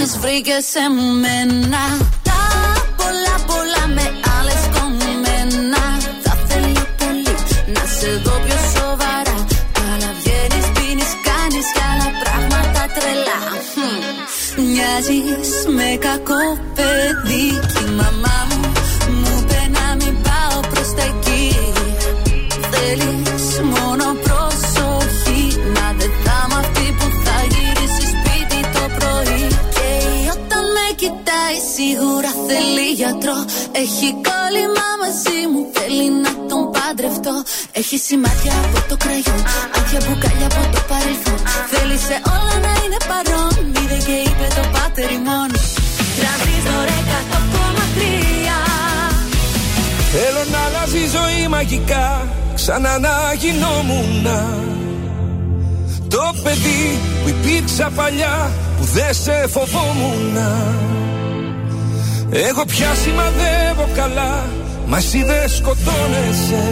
Δεν 0.06 0.14
είχες 0.14 0.20
βρει 0.22 0.42
και 0.42 0.58
σε 0.72 0.84
μένα. 1.22 1.84
Τα 2.24 2.42
πολλά 2.98 3.36
πολλά 3.50 3.84
με 3.96 4.06
άλλες 4.38 4.64
κομμένα 4.76 5.84
Θα 6.24 6.34
θέλω 6.48 6.86
πολύ 7.00 7.36
να 7.74 7.84
σε 7.98 8.10
δω 8.24 8.36
πιο 8.46 8.58
σοβαρά. 8.76 9.38
Αλλά 9.90 10.10
βγαίνεις, 10.20 10.68
πίνεις, 10.76 11.12
κάνεις 11.28 11.68
κι 11.74 11.82
άλλα 11.90 12.10
πράγματα 12.22 12.82
τρελά. 12.96 13.42
Χμ. 13.72 13.98
Μοιάζεις 14.66 15.52
με 15.78 15.90
κακό 16.06 16.44
παιδί. 16.76 17.46
Κι 17.72 17.84
η 17.84 17.96
μαμά 18.00 18.35
γιατρό. 33.06 33.38
Έχει 33.84 34.08
κόλλημα 34.30 34.88
μαζί 35.04 35.40
μου 35.52 35.62
θέλει 35.76 36.08
να 36.26 36.32
τον 36.50 36.64
παντρευτώ. 36.76 37.36
Έχει 37.80 37.98
σημάδια 38.08 38.54
από 38.66 38.80
το 38.90 38.96
κραγιόν 39.04 39.42
Άδεια 39.78 40.00
μπουκάλια 40.04 40.48
από 40.52 40.64
το 40.76 40.82
παρελθόν. 40.92 41.40
Θέλησε 41.72 42.16
όλα 42.36 42.56
να 42.66 42.72
είναι 42.82 43.00
παρόν 43.12 43.56
Είδε 43.80 43.98
και 44.08 44.16
είπε 44.28 44.48
το 44.58 44.64
πάτερ 44.76 45.10
ημών 45.20 45.50
Τρανζίστορ 46.18 46.88
100,3 47.10 48.08
Θέλω 50.14 50.42
να 50.54 50.60
αλλάζει 50.66 51.00
η 51.08 51.10
ζωή 51.18 51.42
μαγικά 51.56 52.08
Ξανά 52.60 52.94
να 53.06 53.14
γινόμουν. 53.42 54.26
Το 56.16 56.26
παιδί 56.44 56.84
που 57.22 57.30
υπήρξα 57.36 57.92
παλιά 57.96 58.52
Που 58.78 58.84
δεν 58.84 59.14
σε 59.14 59.48
φοβόμουν 59.54 60.36
Εγώ 62.38 62.66
πια 62.66 62.94
σημαδεύω 62.94 63.90
καλά 63.96 64.46
Μας 64.88 65.06
εσύ 65.06 65.24
δεν 65.24 65.50
σκοτώνεσαι. 65.50 66.64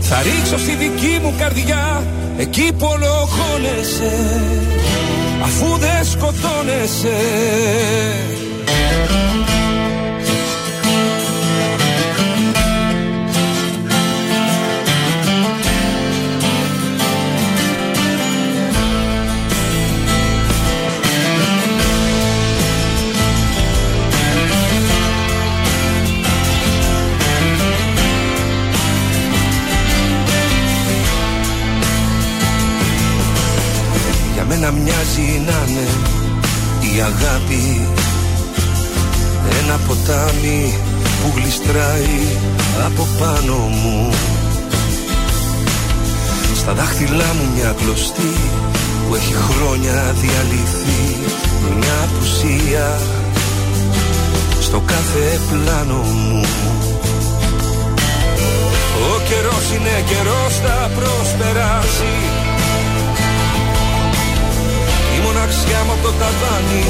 Θα 0.00 0.22
ρίξω 0.22 0.58
στη 0.58 0.74
δική 0.74 1.18
μου 1.22 1.34
καρδιά 1.38 2.02
Εκεί 2.38 2.72
που 2.78 2.86
ολοχώνεσαι 2.90 4.12
Αφού 5.42 5.78
δεν 5.78 6.04
σκοτώνεσαι 6.04 7.16
Για 34.64 34.72
μένα 34.72 34.84
μοιάζει 34.84 35.42
να 35.46 35.70
είναι 35.70 35.88
η 36.94 37.00
αγάπη. 37.00 37.86
Ένα 39.60 39.76
ποτάμι 39.86 40.74
που 41.20 41.32
γλιστράει 41.36 42.20
από 42.86 43.06
πάνω 43.18 43.54
μου. 43.54 44.10
Στα 46.56 46.72
δάχτυλά 46.72 47.34
μου 47.36 47.46
μια 47.54 47.74
κλωστή 47.80 48.34
που 49.08 49.14
έχει 49.14 49.34
χρόνια 49.34 50.14
διαλυθεί. 50.20 51.16
Μια 51.78 51.96
απουσία 52.04 52.98
στο 54.60 54.80
κάθε 54.80 55.40
πλάνο 55.50 56.02
μου. 56.02 56.40
Ο 59.12 59.20
καιρός 59.28 59.66
είναι 59.74 60.04
καιρός 60.08 60.54
θα 60.64 60.90
προσπεράσει 60.96 62.43
μοναξιά 65.44 65.80
μου 65.86 65.92
από 65.92 66.02
το 66.06 66.12
ταβάνι 66.20 66.86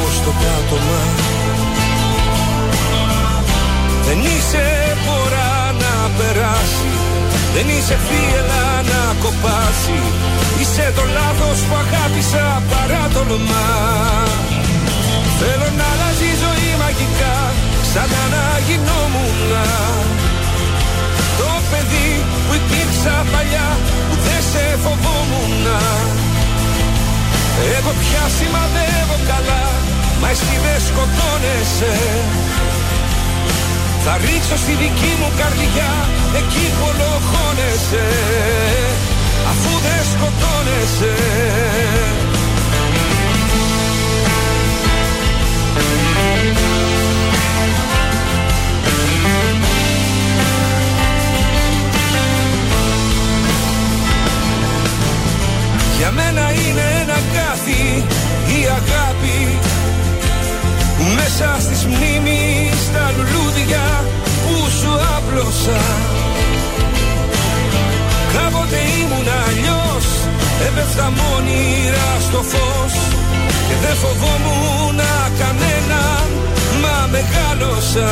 ως 0.00 0.14
το 0.24 0.32
πάτωμα. 0.40 1.02
Δεν 4.06 4.18
είσαι 4.30 4.64
φορά 5.04 5.52
να 5.82 5.92
περάσει 6.16 6.90
Δεν 7.54 7.66
είσαι 7.74 7.96
θύελα 8.06 8.64
να 8.90 9.00
κοπάσει. 9.22 9.98
Είσαι 10.60 10.86
το 10.96 11.04
λάθος 11.16 11.58
που 11.66 11.74
αγάπησα 11.84 12.44
παρά 12.70 13.04
τολμά 13.14 13.68
Θέλω 15.38 15.68
να 15.78 15.86
αλλάζει 15.92 16.26
η 16.34 16.36
ζωή 16.44 16.70
μαγικά 16.82 17.36
Ξανά 17.84 18.22
να. 18.34 18.44
Γινόμουν 18.66 19.40
Το 21.40 21.50
παιδί 21.70 22.10
που 22.44 22.52
υπήρξα 22.60 23.14
παλιά 23.32 23.68
Που 24.08 24.14
δεν 24.24 24.42
σε 24.50 24.64
φοβόμουν 24.82 25.66
εγώ 27.76 27.92
πια 28.02 28.24
σημαδεύω 28.36 29.16
καλά 29.30 29.64
Μα 30.20 30.28
εσύ 30.34 30.54
δεν 30.64 30.80
σκοτώνεσαι. 30.88 31.92
Θα 34.04 34.14
ρίξω 34.24 34.56
στη 34.64 34.72
δική 34.82 35.12
μου 35.20 35.30
καρδιά 35.40 35.92
Εκεί 36.40 36.66
που 36.76 36.84
ολοχώνεσαι. 36.92 38.06
Αφού 39.50 39.72
δεν 39.86 40.02
σκοτώνεσαι 40.12 41.14
είναι 57.18 57.38
ένα 57.38 57.48
κάθι 57.48 58.04
η 58.56 58.60
αγάπη. 58.78 59.58
Μέσα 61.16 61.56
στις 61.60 61.84
μνήμεις 61.84 62.80
τα 62.92 63.12
λουλούδια 63.16 64.04
που 64.42 64.70
σου 64.78 64.92
άπλωσα. 65.16 65.80
Κάποτε 68.32 68.78
ήμουν 69.00 69.28
αλλιώς 69.46 70.06
Έπεφτα 70.66 71.12
μόνιρα 71.20 72.08
στο 72.26 72.42
φως. 72.50 72.94
Και 73.68 73.74
δεν 73.82 73.96
φοβόμουν 74.02 75.00
κανέναν 75.40 76.26
Μα 76.82 77.08
μεγάλωσα. 77.10 78.10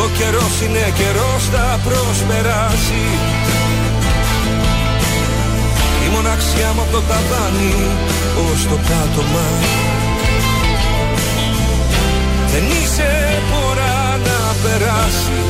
Ο 0.00 0.08
καιρός 0.18 0.54
είναι 0.64 0.92
καιρός 0.98 1.42
θα 1.52 1.80
προσπεράσει. 1.84 3.02
η 3.36 3.39
μοναξιά 6.14 6.68
μου 6.74 6.82
από 6.84 6.92
το 6.96 7.02
ταβάνι 7.10 7.74
ως 8.46 8.60
το 8.70 8.76
πάτωμα. 8.88 9.48
Δεν 12.52 12.64
είσαι 12.76 13.10
πορά 13.50 14.00
να 14.26 14.38
περάσει 14.62 15.40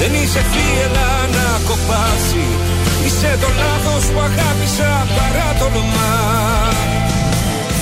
Δεν 0.00 0.12
είσαι 0.18 0.42
θύελα 0.50 1.10
να 1.36 1.46
κοπάσει. 1.68 2.46
Είσαι 3.04 3.38
το 3.42 3.48
λάθος 3.62 4.04
που 4.12 4.20
αγάπησα 4.28 4.90
παρά 5.16 5.48
τολμά 5.58 6.14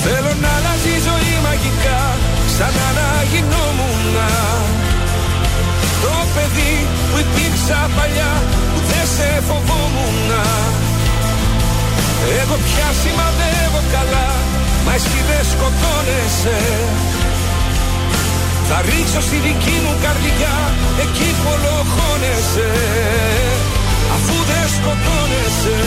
Θέλω 0.03 0.31
να 0.43 0.49
αλλάζει 0.57 0.91
η 0.99 1.01
ζωή 1.07 1.35
μαγικά 1.45 2.01
Ξανά 2.49 2.87
να 2.99 3.09
γινόμουν 3.31 4.15
Το 6.03 6.15
παιδί 6.33 6.75
που 7.09 7.17
υπήρξα 7.25 7.79
παλιά 7.95 8.33
Που 8.71 8.79
δεν 8.89 9.05
σε 9.15 9.29
φοβόμουν 9.47 10.29
εγώ 12.41 12.55
πια 12.65 12.89
σημαδεύω 13.01 13.81
καλά 13.95 14.29
Μα 14.85 14.93
εσύ 14.93 15.19
δεν 15.29 15.43
σκοτώνεσαι. 15.51 16.59
Θα 18.69 18.77
ρίξω 18.87 19.21
στη 19.27 19.37
δική 19.47 19.75
μου 19.83 19.93
καρδιά 20.03 20.55
Εκεί 21.03 21.29
που 21.39 21.47
ολοχώνεσαι 21.55 22.71
Αφού 24.15 24.35
δεν 24.49 24.65
σκοτώνεσαι. 24.75 25.79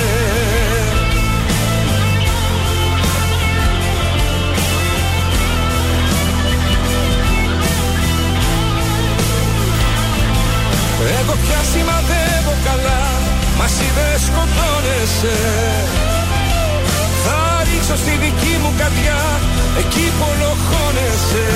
Έχω 11.21 11.35
πιάσει 11.43 11.79
μαδεύω 11.89 12.55
καλά 12.65 13.03
Μα 13.59 13.65
εσύ 13.65 13.89
δεν 13.97 14.21
σκοτώνεσαι. 14.27 15.37
Θα 15.97 16.02
ρίξω 17.93 18.05
στη 18.07 18.11
δική 18.11 18.57
μου 18.63 18.73
καρδιά 18.79 19.19
Εκεί 19.79 20.07
που 20.19 20.25
ολοχώνεσαι 20.33 21.47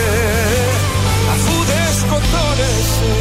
Αφού 1.32 1.64
δεν 1.64 1.94
σκοτώνεσαι 2.00 3.14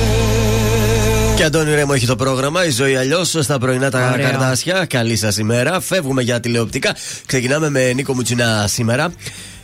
Και 1.35 1.43
Αντώνη 1.43 1.75
Ρέμο 1.75 1.91
έχει 1.95 2.05
το 2.05 2.15
πρόγραμμα. 2.15 2.65
Η 2.65 2.69
ζωή 2.69 2.95
αλλιώς 2.95 3.37
στα 3.39 3.57
πρωινά 3.59 3.89
τα 3.91 4.11
Ωραίο. 4.13 4.29
καρτάσια. 4.29 4.85
Καλή 4.85 5.15
σας 5.15 5.37
ημέρα. 5.37 5.79
Φεύγουμε 5.79 6.21
για 6.21 6.39
τηλεοπτικά. 6.39 6.95
Ξεκινάμε 7.25 7.69
με 7.69 7.93
Νίκο 7.93 8.13
Μουτσινά 8.13 8.65
σήμερα. 8.67 9.13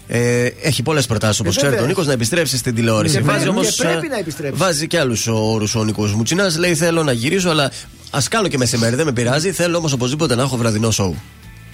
Ε, 0.08 0.46
έχει 0.62 0.84
πολλές 0.84 1.06
προτάσεις 1.06 1.40
όπως 1.40 1.54
Ε, 1.56 1.58
ξέρετε 1.58 1.76
ο 1.78 1.80
βέβαια. 1.80 1.88
Νίκος 1.94 2.08
να 2.08 2.14
επιστρέψει 2.14 2.58
στην 2.58 2.76
τηλεόραση. 2.76 3.16
Και 3.16 3.22
βάζει 3.22 3.38
πρέπει- 3.40 3.50
όμως, 3.58 3.76
και 3.76 3.84
πρέπει 3.84 4.06
ε, 4.06 4.10
να 4.10 4.18
επιστρέψει. 4.18 4.58
Βάζει 4.58 4.88
και 4.88 5.00
άλλους 5.00 5.28
όρους 5.28 5.76
ο 5.76 5.84
Νίκος 5.84 6.14
Μουτσινάς. 6.14 6.58
Λέει 6.58 6.76
θέλω 6.76 7.04
να 7.04 7.12
γυρίσω, 7.12 7.50
αλλά 7.50 7.72
ας 8.10 8.28
κάνω 8.28 8.48
και 8.48 8.58
μεσημέρι, 8.58 8.96
δεν 8.96 9.06
με 9.06 9.12
πειράζει. 9.12 9.52
Θέλω 9.52 9.78
όμως 9.78 9.92
οπωσδήποτε 9.94 10.36
να 10.36 10.42
έχω 10.42 10.58
βραδινό 10.58 10.92
σοου. 10.92 11.16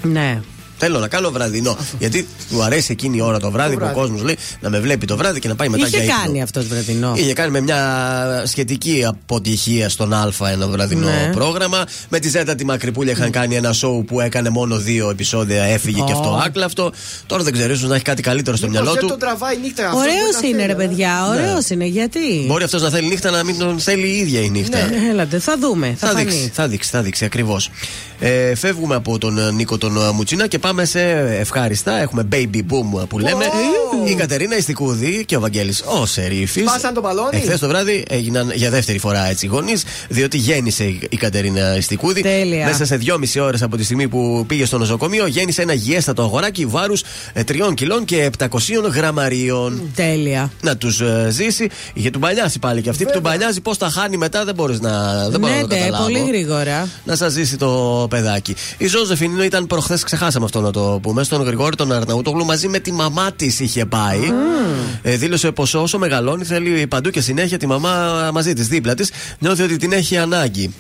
Ναι. 0.01 0.39
Θέλω 0.77 0.99
να 0.99 1.07
κάνω 1.07 1.31
βραδινό. 1.31 1.77
Γιατί 1.99 2.27
του 2.49 2.63
αρέσει 2.63 2.91
εκείνη 2.91 3.17
η 3.17 3.21
ώρα 3.21 3.39
το 3.39 3.51
βράδυ, 3.51 3.73
Το 3.73 3.79
που 3.79 3.85
ο 3.85 3.87
βράδυ. 3.93 3.99
κόσμος 4.01 4.21
λέει 4.23 4.37
να 4.61 4.69
με 4.69 4.79
βλέπει 4.79 5.05
το 5.05 5.17
βράδυ 5.17 5.39
και 5.39 5.47
να 5.47 5.55
πάει 5.55 5.69
μετά 5.69 5.87
Είχε 5.87 5.95
για 5.97 6.05
ύπνο. 6.05 6.17
κάνει 6.23 6.41
αυτός 6.41 6.67
βραδινό. 6.67 7.13
Είχε 7.15 7.33
κάνει 7.33 7.51
με 7.51 7.61
μια 7.61 8.43
σχετική 8.45 9.03
αποτυχία 9.07 9.89
στον 9.89 10.13
Α 10.13 10.31
ένα 10.51 10.67
βραδινό 10.67 11.07
Ναι. 11.07 11.29
πρόγραμμα. 11.33 11.83
Με 12.09 12.19
τη 12.19 12.29
Ζέτα 12.29 12.55
τη 12.55 12.65
Μακρυπούλια 12.65 13.11
είχαν 13.11 13.31
κάνει 13.31 13.55
ένα 13.55 13.73
σοου 13.73 14.03
που 14.07 14.21
έκανε 14.21 14.49
μόνο 14.49 14.77
δύο 14.77 15.09
επεισόδια, 15.09 15.63
έφυγε 15.63 16.01
και 16.05 16.11
Ω. 16.13 16.17
αυτό 16.17 16.41
άκλαυτο. 16.45 16.91
Τώρα 17.25 17.43
δεν 17.43 17.53
ξέρω, 17.53 17.73
ίσως 17.73 17.89
να 17.89 17.95
έχει 17.95 18.03
κάτι 18.03 18.21
καλύτερο 18.21 18.57
στο 18.57 18.67
μυαλό 18.69 18.91
Δεν 18.91 18.99
του. 19.01 19.07
τον 19.07 19.19
τραβάει 19.19 19.57
νύχτα 19.57 19.85
αυτό. 19.85 19.97
Ωραίος 19.97 20.13
μπορεί 20.15 20.41
να 20.41 20.47
είναι, 20.47 20.57
θέλει, 20.57 20.67
ρε 20.67 20.73
αλλά- 20.73 20.87
παιδιά. 20.87 21.33
Ναι. 21.33 21.41
Ωραίος 21.41 21.69
είναι. 21.69 21.85
Γιατί; 21.85 22.43
Μπορεί 22.47 22.63
αυτός 22.63 22.81
να 22.81 22.89
θέλει 22.89 23.07
νύχτα 23.07 23.31
να 23.31 23.43
μην 23.43 23.57
τον 23.57 23.79
θέλει 23.79 24.07
η 24.07 24.17
ίδια 24.17 24.41
η 24.41 24.49
νύχτα. 24.49 24.77
Ναι, 24.77 25.09
έλατε, 25.09 25.39
θα 25.39 25.55
δούμε. 25.59 25.95
Θα, 25.99 26.07
Θα 26.07 26.13
φανεί. 26.13 26.29
δείξει, 26.29 26.51
θα 26.53 26.67
δείξει, 26.67 26.89
θα 26.89 27.01
δείξει 27.01 27.25
ακριβώς. 27.25 27.69
Ε, 28.19 28.55
φεύγουμε 28.55 28.95
από 28.95 29.17
τον 29.17 29.37
ε, 29.37 29.51
Νίκο 29.51 29.77
τον 29.77 29.97
ε, 29.97 30.11
Μουτσίνα 30.11 30.47
και 30.47 30.59
πάμε 30.67 30.85
σε 30.85 31.01
ευχάριστα. 31.39 31.99
Έχουμε 32.01 32.27
baby 32.31 32.55
boom 32.57 33.07
που 33.09 33.19
λέμε. 33.19 33.45
Η 34.05 34.13
Κατερίνα 34.13 34.57
Ιστικούδη 34.57 35.23
και 35.25 35.35
ο 35.35 35.39
Βαγγέλης 35.39 35.83
ο 35.85 36.05
Σερίφης. 36.05 36.61
Σπάσαν 36.69 36.93
το 36.93 37.01
μπαλόνι. 37.01 37.29
Εχθές 37.31 37.59
το 37.59 37.67
βράδυ 37.67 38.05
έγιναν 38.09 38.51
για 38.55 38.69
δεύτερη 38.69 38.97
φορά 38.99 39.29
έτσι 39.29 39.47
γονείς, 39.47 39.83
διότι 40.09 40.37
γέννησε 40.37 40.83
η- 40.83 40.99
η 41.09 41.17
Κατερίνα 41.17 41.75
Ιστικούδη. 41.77 42.21
Τέλεια. 42.21 42.65
Μέσα 42.65 42.85
σε 42.85 42.95
δυόμιση 42.95 43.39
ώρες 43.39 43.61
από 43.61 43.77
τη 43.77 43.83
στιγμή 43.83 44.07
που 44.07 44.43
πήγε 44.47 44.65
στο 44.65 44.77
νοσοκομείο, 44.77 45.25
γέννησε 45.27 45.61
ένα 45.61 45.73
γιέστατο 45.73 46.21
αγοράκι 46.21 46.65
βάρους 46.65 47.03
3 47.45 47.73
κιλών 47.73 48.05
και 48.05 48.23
700 48.23 48.87
γραμμαρίων. 48.93 49.81
Τέλεια. 49.95 50.51
Να 50.61 50.77
τους 50.77 51.01
ζήσει. 51.29 51.69
Είχε 51.93 52.09
του 52.09 52.19
μπαλιάσει 52.19 52.59
πάλι 52.59 52.81
και 52.81 52.89
αυτή 52.89 53.03
που 53.05 53.11
του 53.13 53.19
μπαλιάζει, 53.19 53.61
πώς 53.61 53.77
τα 53.77 53.89
χάνει 53.89 54.17
μετά 54.17 54.45
δεν 54.45 54.55
μπορείς 54.55 54.79
να, 54.79 55.27
δεν 55.29 55.39
μπορώ 55.39 55.53
Ναι, 55.53 55.61
να 55.61 55.67
το 55.67 55.75
ναι, 55.75 55.79
καταλάβω. 55.81 56.03
πολύ 56.03 56.23
γρήγορα. 56.27 56.87
Να 57.03 57.15
σας 57.15 57.31
ζήσει 57.33 57.57
το 57.57 58.05
παιδάκι. 58.09 58.55
Η 58.77 58.87
Ζώζεφιν 58.87 59.39
ήταν 59.39 59.67
προχθές, 59.67 60.03
ξεχάσαμε 60.03 60.45
αυτό 60.45 60.56
να 60.61 60.71
το 60.71 60.99
πούμε, 61.01 61.23
στον 61.23 61.41
Γρηγόρη 61.41 61.75
τον 61.75 61.91
Αρναούτογλου 61.91 62.45
μαζί 62.45 62.67
με 62.67 62.79
τη 62.79 62.91
μαμά 62.91 63.31
της 63.31 63.59
είχε 63.59 63.85
πάει. 63.85 64.19
Ε, 65.01 65.15
δήλωσε 65.15 65.51
πως 65.51 65.73
όσο 65.73 65.97
μεγαλώνει 65.97 66.43
θέλει 66.43 66.87
παντού 66.87 67.09
και 67.09 67.21
συνέχεια 67.21 67.57
τη 67.57 67.67
μαμά 67.67 68.29
μαζί 68.33 68.53
της, 68.53 68.67
δίπλα 68.67 68.93
της. 68.93 69.11
Νιώθει 69.39 69.63
ότι 69.63 69.77
την 69.77 69.91
έχει 69.91 70.17
ανάγκη. 70.17 70.73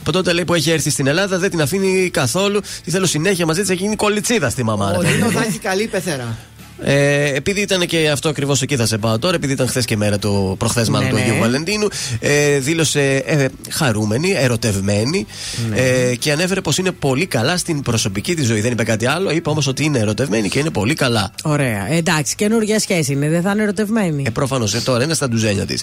Από 0.00 0.12
τότε 0.12 0.32
λέει 0.32 0.44
που 0.44 0.54
έχει 0.54 0.70
έρθει 0.70 0.90
στην 0.90 1.06
Ελλάδα 1.06 1.38
δεν 1.38 1.50
την 1.50 1.62
αφήνει 1.62 2.10
καθόλου. 2.10 2.60
Τη 2.84 2.90
θέλω 2.90 3.06
συνέχεια 3.06 3.46
μαζί 3.46 3.60
της, 3.60 3.70
έχει 3.70 3.82
γίνει 3.82 3.96
κολιτσίδα 3.96 4.50
στη 4.50 4.62
μαμά. 4.62 4.94
Ο 4.96 5.00
ρε. 5.00 5.10
Νίνο 5.10 5.30
θα 5.30 5.40
έχει 5.40 5.58
καλή 5.58 5.86
πεθερά. 5.86 6.38
Ε, 6.84 7.34
επειδή 7.34 7.60
ήταν 7.60 7.86
και 7.86 8.10
αυτό 8.10 8.28
ακριβώς 8.28 8.62
εκεί 8.62 8.76
θα 8.76 8.86
σε 8.86 8.98
πάω 8.98 9.18
τώρα, 9.18 9.34
επειδή 9.34 9.52
ήταν 9.52 9.68
χθες 9.68 9.84
και 9.84 9.96
μέρα 9.96 10.18
του, 10.18 10.54
προχθές 10.58 10.88
μάλλον 10.88 11.06
Ναι, 11.06 11.12
του 11.12 11.18
ναι. 11.18 11.22
Αγίου 11.22 11.40
Βαλεντίνου, 11.40 11.88
ε, 12.20 12.58
δήλωσε 12.58 13.16
ε, 13.26 13.46
χαρούμενη, 13.70 14.30
ερωτευμένη 14.38 15.26
Ναι. 15.70 15.76
ε, 15.80 16.14
και 16.14 16.32
ανέφερε 16.32 16.60
πως 16.60 16.78
είναι 16.78 16.90
πολύ 16.90 17.26
καλά 17.26 17.56
στην 17.56 17.82
προσωπική 17.82 18.34
της 18.34 18.46
ζωή. 18.46 18.60
Δεν 18.60 18.72
είπε 18.72 18.84
κάτι 18.84 19.06
άλλο, 19.06 19.30
είπε 19.30 19.48
όμως 19.50 19.66
ότι 19.66 19.84
είναι 19.84 19.98
ερωτευμένη 19.98 20.48
και 20.48 20.58
είναι 20.58 20.70
πολύ 20.70 20.94
καλά. 20.94 21.32
Ωραία. 21.42 21.92
Ε, 21.92 21.96
εντάξει, 21.96 22.34
καινούργια 22.34 22.78
σχέση 22.80 23.12
είναι. 23.12 23.28
Δεν 23.28 23.42
θα 23.42 23.50
είναι 23.50 23.62
ερωτευμένη. 23.62 24.22
Ε, 24.26 24.30
Προφανώς 24.30 24.74
ε, 24.74 24.80
τώρα 24.80 25.04
είναι 25.04 25.14
στα 25.14 25.28
ντουζένια 25.28 25.66
της. 25.66 25.82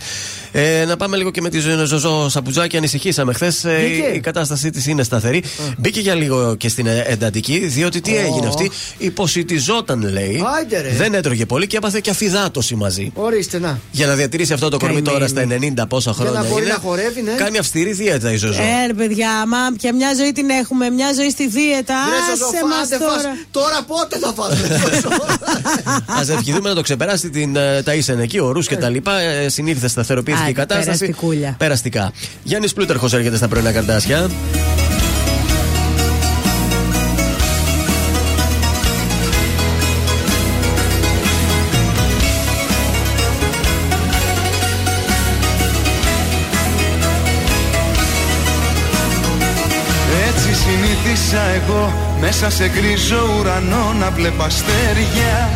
Ε, 0.52 0.86
να 0.88 0.98
πάμε 0.98 1.18
λίγο 1.18 1.32
και 1.32 1.41
με 1.41 1.49
τη 1.49 1.60
Ζω- 1.60 1.86
Ζωζό 1.86 2.30
Σαπουτζάκη. 2.30 2.78
Ανησυχήσαμε 2.78 3.34
χθες. 3.34 3.61
Μπήκε. 3.65 4.11
η 4.15 4.19
κατάστασή 4.19 4.69
της 4.69 4.88
είναι 4.88 5.03
σταθερή. 5.03 5.44
Μπήκε 5.78 5.99
για 5.99 6.14
λίγο 6.15 6.56
και 6.56 6.69
στην 6.69 6.88
ε, 6.88 7.03
εντατική, 7.07 7.57
διότι 7.68 8.02
τι 8.02 8.11
Ω. 8.11 8.15
έγινε 8.19 8.48
αυτή; 8.48 8.72
Υποσυτιζόταν, 8.98 10.10
λέει. 10.11 10.44
Άιντε, 10.57 10.86
ρε. 10.89 10.95
Δεν 10.97 11.14
έτρωγε 11.14 11.45
πολύ 11.45 11.68
και 11.68 11.77
έπαθε 11.77 11.99
και 11.99 12.09
αφιδάτωση 12.09 12.76
μαζί. 12.76 13.11
Ορίστε 13.15 13.59
να. 13.59 13.80
Για 13.91 14.07
να 14.07 14.14
διατηρήσει 14.15 14.53
αυτό 14.53 14.69
το 14.69 14.77
κορμί 14.77 15.01
Καημένη. 15.01 15.27
τώρα 15.31 15.47
στα 15.73 15.84
90 15.85 15.88
πόσα 15.89 16.11
Για 16.11 16.26
χρόνια 16.26 16.41
να 16.41 16.47
μπορεί 16.49 16.64
είναι, 16.64 16.72
να 16.73 16.80
χορεύει, 16.80 17.22
ναι. 17.22 17.31
Κάνει 17.31 17.57
αυστηρή 17.57 17.91
δίαιτα 17.93 18.31
η 18.31 18.35
Ζωζό. 18.35 18.61
Ε, 18.61 18.85
ρε 18.88 18.93
παιδιά, 18.93 19.30
μα 19.47 19.57
πια 19.77 19.93
μια 19.95 20.14
ζωή 20.18 20.31
την 20.31 20.49
έχουμε. 20.49 20.89
Μια 20.89 21.14
ζωή 21.14 21.30
στη 21.30 21.47
δίαιτα. 21.47 21.95
Βρε, 22.07 22.18
Ζωζό, 22.35 22.45
Άσε 22.45 22.65
μας 22.65 22.77
φάτε, 22.89 22.97
φας. 23.05 23.22
τώρα. 23.22 23.35
Τώρα 23.51 23.84
πότε 23.88 24.18
θα 24.18 24.34
φας 24.34 24.57
Α 26.30 26.34
ευχηθούμε 26.34 26.69
να 26.69 26.76
το 26.76 26.81
ξεπεράσει 26.81 27.30
την 27.30 27.55
ε, 27.55 27.84
Ταΐσεν 27.85 28.18
εκεί, 28.19 28.39
ορού 28.39 28.59
και 28.59 28.77
τα 28.77 28.89
λοιπά. 28.89 29.19
Ε, 29.19 29.49
Συνήθιζε, 29.49 29.88
σταθεροποιήθηκε 29.88 30.43
η 30.47 30.51
Άντε, 30.51 30.59
κατάσταση. 30.59 30.97
περαστικούλια. 30.99 31.55
Περαστικά. 31.57 32.11
Γιάννης 32.43 32.73
Πλούτερχο 32.73 33.07
έρχεται 33.14 33.38
στα 33.38 33.47
πρωινά 33.47 33.72
καρτάσια. 33.72 34.30
Συνήθισα 51.68 51.73
εγώ 51.73 51.94
μέσα 52.19 52.49
σε 52.49 52.69
γκρίζο 52.69 53.35
ουρανό 53.39 53.94
να 53.99 54.10
βλέπω 54.11 54.44
αστέρια. 54.44 55.49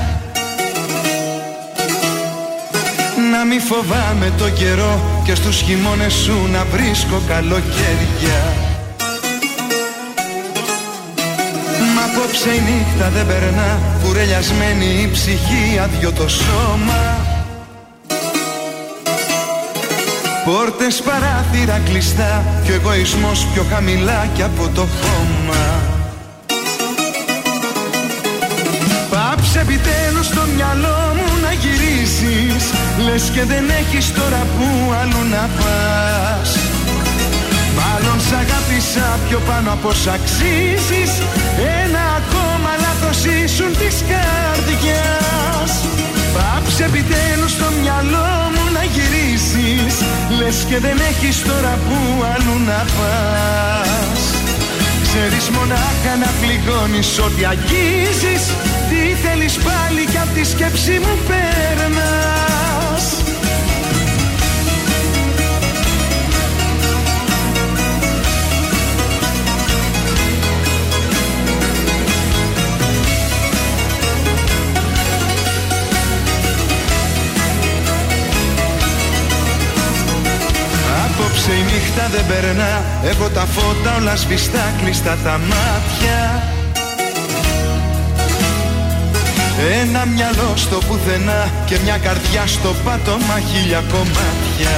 Να 3.32 3.46
μη 3.46 3.60
φοβάμαι 3.60 4.32
το 4.38 4.50
καιρό 4.50 5.00
και 5.24 5.36
στους 5.36 5.62
χειμώνες 5.62 6.14
σου 6.14 6.48
να 6.52 6.66
βρίσκω 6.66 7.22
καλοκαίρια. 7.28 8.42
Μα 11.96 12.04
απόψε 12.04 12.50
η 12.50 12.62
νύχτα 12.62 13.10
δεν 13.10 13.26
περνά 13.28 13.80
κουρελιασμένη 14.04 14.86
η 14.86 15.10
ψυχή 15.12 15.80
άδειο 15.84 16.12
το 16.12 16.28
σώμα. 16.30 17.30
Πόρτες 20.46 21.02
παράθυρα 21.02 21.82
κλειστά 21.86 22.44
και 22.66 22.72
ο 22.72 22.74
εγωισμός 22.74 23.48
πιο 23.54 23.66
χαμηλά 23.70 24.28
κι 24.36 24.44
από 24.44 24.70
το 24.76 24.82
χώμα 24.82 25.92
επιτέλους 29.56 30.26
στο 30.26 30.44
μυαλό 30.56 31.00
μου 31.16 31.28
να 31.44 31.52
γυρίσεις 31.62 32.64
Λες 33.06 33.24
και 33.34 33.44
δεν 33.52 33.66
έχεις 33.80 34.14
τώρα 34.14 34.42
που 34.54 34.68
αλλού 35.00 35.24
να 35.36 35.50
πας. 35.60 36.50
Μάλλον 37.80 38.18
σ' 38.28 38.34
αγάπησα 38.44 39.08
πιο 39.28 39.40
πάνω 39.48 39.72
από 39.72 39.92
σ' 40.02 40.08
αξίζεις 40.18 41.12
Ένα 41.82 42.04
ακόμα 42.20 42.72
λάθος 42.84 43.20
ήσουν 43.26 43.72
της 43.82 43.96
καρδιάς. 44.12 45.74
Πάψε 46.36 46.84
επιτέλους 46.84 47.52
στο 47.52 47.68
μυαλό 47.82 48.30
μου 48.54 48.64
να 48.76 48.84
γυρίσεις 48.94 49.96
Λες 50.38 50.58
και 50.70 50.80
δεν 50.80 50.98
έχεις 51.10 51.44
τώρα 51.44 51.74
που 51.86 51.98
αλλού 52.34 52.58
να 52.70 52.80
πας 52.96 54.41
Ξέρεις 55.14 55.50
μονάχα 55.50 56.16
να 56.24 56.30
πληγώνεις. 56.42 57.20
Ό,τι 57.20 57.46
αγγίζεις 57.46 58.44
Τι 58.90 59.28
θέλεις 59.28 59.58
πάλι 59.58 60.06
κι 60.06 60.18
απ' 60.18 60.34
τη 60.34 60.44
σκέψη 60.46 61.00
μου 61.00 61.18
παίρνας 61.28 62.81
Απόψε 81.52 81.70
η 81.70 81.74
νύχτα 81.74 82.08
δεν 82.12 82.26
περνά. 82.28 82.84
Έχω 83.04 83.30
τα 83.30 83.46
φώτα 83.46 83.96
όλα 84.00 84.16
σβηστά 84.16 84.74
κλειστά 84.82 85.18
τα 85.24 85.40
μάτια. 85.50 86.44
Ένα 89.82 90.06
μυαλό 90.06 90.54
στο 90.56 90.78
πουθενά 90.88 91.50
Και 91.66 91.78
μια 91.84 91.98
καρδιά 91.98 92.48
στο 92.48 92.76
πάτωμα 92.84 93.40
χίλια 93.50 93.84
κομμάτια. 93.92 94.78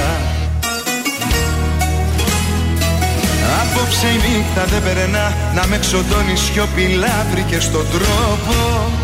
Απόψε 3.60 4.06
η 4.06 4.18
νύχτα 4.24 4.64
δεν 4.64 4.82
περνά. 4.82 5.32
Να 5.54 5.66
με 5.66 5.78
ξοδώνει 5.78 6.36
σιωπηλά 6.36 7.26
βρήκε 7.30 7.60
στον 7.60 7.86
τρόπο 7.90 9.03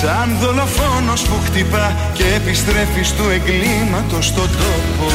Σαν 0.00 0.36
δολοφόνος 0.40 1.22
που 1.22 1.36
χτυπά 1.44 1.96
και 2.12 2.24
επιστρέφει 2.36 3.14
του 3.16 3.24
εγκλήματος 3.36 4.26
στον 4.26 4.48
τόπο. 4.62 5.10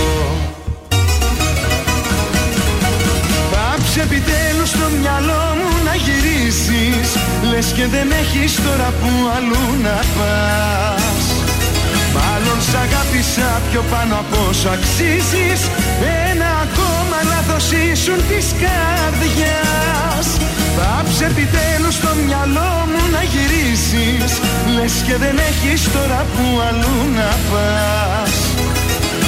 Πάψε 3.52 4.02
επιτέλους 4.02 4.70
στο 4.70 4.88
μυαλό 5.00 5.44
μου 5.58 5.70
να 5.86 5.96
γυρίσεις 6.04 7.08
Λες 7.50 7.68
και 7.76 7.86
δεν 7.88 8.08
έχεις 8.22 8.56
τώρα 8.66 8.90
που 9.00 9.10
αλλού 9.36 9.66
να 9.84 9.98
πας. 10.16 11.26
Μάλλον 12.16 12.60
σ' 12.68 12.76
αγάπησα 12.86 13.62
πιο 13.72 13.84
πάνω 13.92 14.16
από 14.16 14.38
όσο 14.50 14.70
αξίζεις 14.70 15.62
Ένα 16.30 16.50
ακόμα 16.66 17.18
λάθος 17.32 17.66
ήσουν 17.72 18.20
της 18.30 18.46
καρδιάς 18.62 20.28
Πάψε 20.78 21.26
επιτέλους 21.26 21.94
στο 21.94 22.12
μυαλό 22.26 22.74
μου 22.92 23.02
να 23.14 23.22
γυρίσεις 23.32 24.32
Λες 24.76 24.94
και 25.08 25.16
δεν 25.24 25.36
έχεις 25.50 25.92
τώρα 25.92 26.26
που 26.34 26.46
αλλού 26.68 26.98
να 27.18 27.32
πας. 27.50 28.36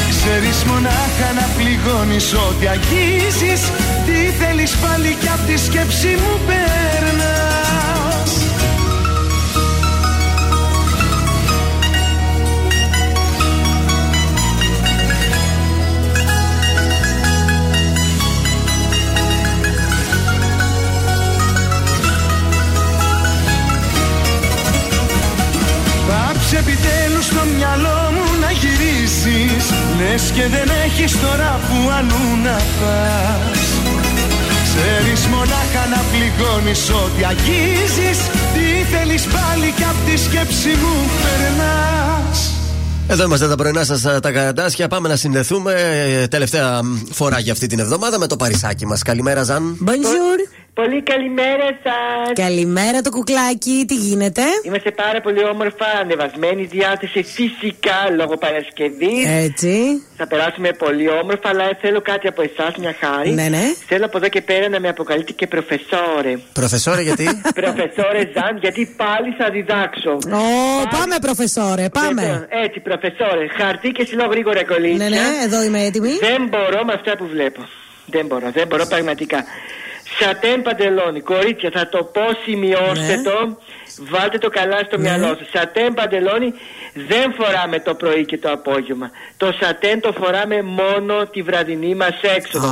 Ξέρεις 0.09 0.63
μονάχα 0.63 1.29
να 1.39 1.45
πληγώνεις 1.57 2.33
ό,τι 2.33 2.67
αγγίζεις 2.67 3.61
Τι 4.05 4.17
θέλεις 4.39 4.75
πάλι 4.75 5.17
κι 5.19 5.27
απ' 5.27 5.45
τη 5.47 5.57
σκέψη 5.57 6.07
μου 6.07 6.39
περνάς 6.47 7.54
στο 27.29 27.41
μυαλό 27.55 27.99
μου 28.15 28.25
να 28.43 28.51
γυρίσεις 28.61 29.65
Λες 29.99 30.23
και 30.35 30.45
δεν 30.55 30.67
έχεις 30.85 31.11
τώρα 31.19 31.51
που 31.65 31.77
αλλού 31.97 32.25
να 32.45 32.57
πας 32.79 33.61
Ξέρεις 34.67 35.21
μονάχα 35.33 35.83
να 35.93 36.01
πληγώνεις 36.11 36.89
ό,τι 36.89 37.23
αγγίζεις 37.31 38.19
Τι 38.53 38.67
θέλεις 38.91 39.23
πάλι 39.23 39.71
κι 39.77 39.83
απ' 39.83 40.01
τη 40.07 40.15
σκέψη 40.17 40.69
μου 40.81 40.95
περνάς 41.21 42.39
Εδώ 43.07 43.23
είμαστε 43.23 43.47
τα 43.47 43.55
πρωινά 43.55 43.83
σας 43.83 44.01
τα 44.01 44.31
καραντάσια. 44.31 44.87
Πάμε 44.87 45.07
να 45.09 45.15
συνδεθούμε 45.15 45.73
ε, 45.73 46.27
τελευταία 46.27 46.81
φορά 47.11 47.39
για 47.39 47.51
αυτή 47.51 47.67
την 47.67 47.79
εβδομάδα 47.79 48.19
με 48.19 48.27
το 48.27 48.35
παρισάκι 48.35 48.85
μας. 48.85 49.01
Καλημέρα, 49.01 49.43
Ζαν. 49.43 49.77
Bonjour. 49.85 50.44
Πολύ 50.81 51.01
καλημέρα 51.01 51.67
σας. 51.83 52.45
Καλημέρα 52.45 53.01
το 53.01 53.09
κουκλάκι, 53.09 53.85
τι 53.87 53.95
γίνεται; 53.95 54.41
Είμαστε 54.63 54.91
πάρα 54.91 55.21
πολύ 55.21 55.43
όμορφα, 55.43 55.85
ανεβασμένη 56.01 56.63
διάθεση 56.63 57.23
φυσικά 57.23 57.97
λόγω 58.15 58.37
Παρασκευής. 58.37 59.25
Έτσι. 59.47 59.73
Θα 60.17 60.27
περάσουμε 60.27 60.69
πολύ 60.71 61.09
όμορφα, 61.09 61.49
αλλά 61.49 61.65
θέλω 61.81 62.01
κάτι 62.01 62.27
από 62.27 62.41
εσάς, 62.41 62.75
μια 62.77 62.95
χάρη. 62.99 63.29
Ναι, 63.31 63.47
ναι. 63.47 63.63
Θέλω 63.87 64.05
από 64.05 64.17
εδώ 64.17 64.27
και 64.27 64.41
πέρα 64.41 64.69
να 64.69 64.79
με 64.79 64.87
αποκαλείτε 64.87 65.31
και 65.31 65.47
προφεσόρε. 65.47 66.33
Προφεσόρε, 66.53 67.01
γιατί; 67.01 67.25
προφεσόρε 67.61 68.21
Ζαν, 68.35 68.57
γιατί 68.61 68.95
πάλι 68.97 69.29
θα 69.39 69.49
διδάξω. 69.49 70.11
Ω, 70.11 70.47
πάμε, 70.95 71.15
προφεσόρε, 71.21 71.89
πάμε. 71.89 72.21
Βέβαια, 72.21 72.47
Έτσι, 72.63 72.79
προφεσόρε. 72.79 73.45
Χαρτί 73.57 73.89
και 73.89 74.05
συλλόγω 74.05 74.29
γρήγορα 74.29 74.63
κολλήτσια. 74.65 75.09
Ναι, 75.09 75.15
ναι, 75.15 75.27
εδώ 75.45 75.63
είμαι 75.63 75.81
έτοιμη. 75.87 76.13
Δεν 76.29 76.41
μπορώ 76.51 76.79
με 76.85 76.93
αυτά 76.93 77.11
που 77.17 77.27
βλέπω. 77.27 77.61
Δεν 78.05 78.25
μπορώ, 78.25 78.51
δεν 78.51 78.67
μπορώ 78.67 78.85
πραγματικά. 78.85 79.43
Σατέν 80.19 80.61
παντελόνι, 80.61 81.21
κορίτσια, 81.21 81.69
θα 81.73 81.89
το 81.89 82.03
πω, 82.03 82.21
σημειώστε 82.43 83.15
Ναι. 83.15 83.21
το. 83.21 83.57
Βάλτε 84.09 84.37
το 84.37 84.49
καλά 84.49 84.79
στο 84.85 84.99
μυαλό 84.99 85.27
σας. 85.27 85.47
Σατέν 85.53 85.93
παντελόνι 85.93 86.53
δεν 86.93 87.33
φοράμε 87.37 87.79
το 87.79 87.95
πρωί 87.95 88.25
και 88.25 88.37
το 88.37 88.51
απόγευμα. 88.51 89.11
Το 89.37 89.53
σατέν 89.61 89.99
το 89.99 90.11
φοράμε 90.19 90.61
μόνο 90.61 91.25
τη 91.27 91.41
βραδινή 91.41 91.95
μας 91.95 92.19
έξοδο. 92.35 92.67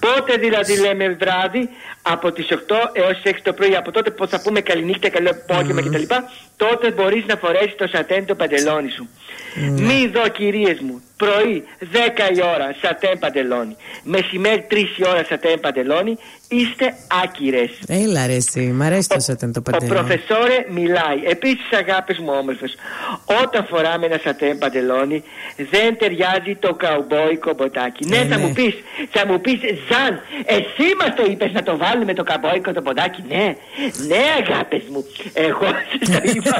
Πότε 0.00 0.36
δηλαδή 0.36 0.78
λέμε 0.78 1.08
βράδυ, 1.20 1.68
από 2.02 2.32
τις 2.32 2.46
8 2.50 2.90
έως 2.92 3.20
τι 3.22 3.30
6 3.30 3.42
το 3.42 3.52
πρωί, 3.52 3.76
από 3.76 3.90
τότε 3.90 4.10
που 4.10 4.26
θα 4.26 4.40
πούμε 4.42 4.60
καληνύχτα, 4.60 5.08
καλό 5.08 5.30
απόγευμα 5.30 5.82
κτλ. 5.82 6.14
Τότε 6.56 6.90
μπορείς 6.90 7.24
να 7.26 7.36
φορέσεις 7.36 7.74
το 7.76 7.86
σατέν 7.92 8.26
το 8.26 8.34
παντελόνι 8.34 8.90
σου. 8.90 9.08
Μη 9.70 10.10
δω 10.14 10.28
κυρίες 10.28 10.80
μου, 10.80 11.02
πρωί 11.22 11.64
10 11.80 12.36
η 12.36 12.40
ώρα 12.54 12.68
σατέν 12.82 13.18
παντελόνι, 13.18 13.76
μεσημέρι 14.02 14.66
3 14.70 14.74
η 14.96 15.04
ώρα 15.08 15.24
σατέν 15.28 15.60
παντελόνι, 15.60 16.16
είστε 16.48 16.86
άκυρες. 17.24 17.70
Έλα 17.88 18.26
ρε 18.26 18.34
εσύ, 18.34 18.60
μ' 18.60 18.82
αρέσει 18.82 19.08
το 19.08 19.20
σατέν 19.20 19.52
το 19.52 19.60
Ο 19.66 19.70
παντελόνι. 19.70 19.98
προφεσόρε 19.98 20.58
μιλάει. 20.78 21.18
Επίσης, 21.34 21.68
αγάπη 21.82 22.12
μου 22.22 22.32
όμορφες, 22.40 22.74
όταν 23.42 23.66
φοράμε 23.70 24.06
ένα 24.06 24.18
σατέν 24.24 24.58
παντελόνι, 24.58 25.22
δεν 25.70 25.96
ταιριάζει 25.98 26.54
το 26.64 26.74
καουμπόικο 26.74 27.52
μποτάκι. 27.56 28.06
ναι, 28.08 28.16
Ε, 28.16 28.20
θα 28.26 28.36
ναι. 28.36 28.42
μου 28.42 28.52
πεις, 28.52 28.74
θα 29.10 29.26
μου 29.26 29.40
πεις, 29.40 29.58
Ζαν, 29.88 30.12
εσύ 30.44 30.86
μας 31.00 31.10
το 31.16 31.24
είπες 31.30 31.52
να 31.52 31.62
το 31.62 31.76
βάλουμε 31.76 32.12
το 32.14 32.22
καουμπόικο 32.22 32.72
το 32.72 32.80
μποτάκι. 32.82 33.24
Ναι, 33.28 33.44
ναι, 34.10 34.22
αγάπη 34.42 34.82
μου. 34.90 35.04
Εγώ 35.32 35.66
σα 35.90 36.12
το 36.12 36.20
είπα. 36.34 36.56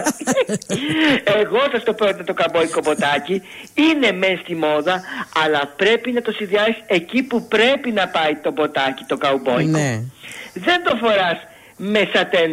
Εγώ 1.42 1.58
θα 1.72 1.80
το 1.82 1.92
πω 1.98 2.06
ότι 2.08 2.24
το 2.24 2.34
καμπόικο 2.34 2.80
μποτάκι 2.84 3.42
είναι 3.74 4.12
μεν 4.12 4.38
στη 4.42 4.51
μόδα, 4.54 5.02
αλλά 5.44 5.72
πρέπει 5.76 6.12
να 6.12 6.22
το 6.22 6.32
συνδυάσει 6.32 6.82
εκεί 6.86 7.22
που 7.22 7.46
πρέπει 7.48 7.90
να 7.90 8.08
πάει 8.08 8.34
το 8.34 8.50
μποτάκι, 8.52 9.04
το 9.06 9.16
καουμπόικο. 9.16 9.78
Ναι. 9.78 10.00
Δεν 10.52 10.82
το 10.84 10.96
φοράς 11.00 11.38
με 11.76 12.10
σατέν. 12.14 12.50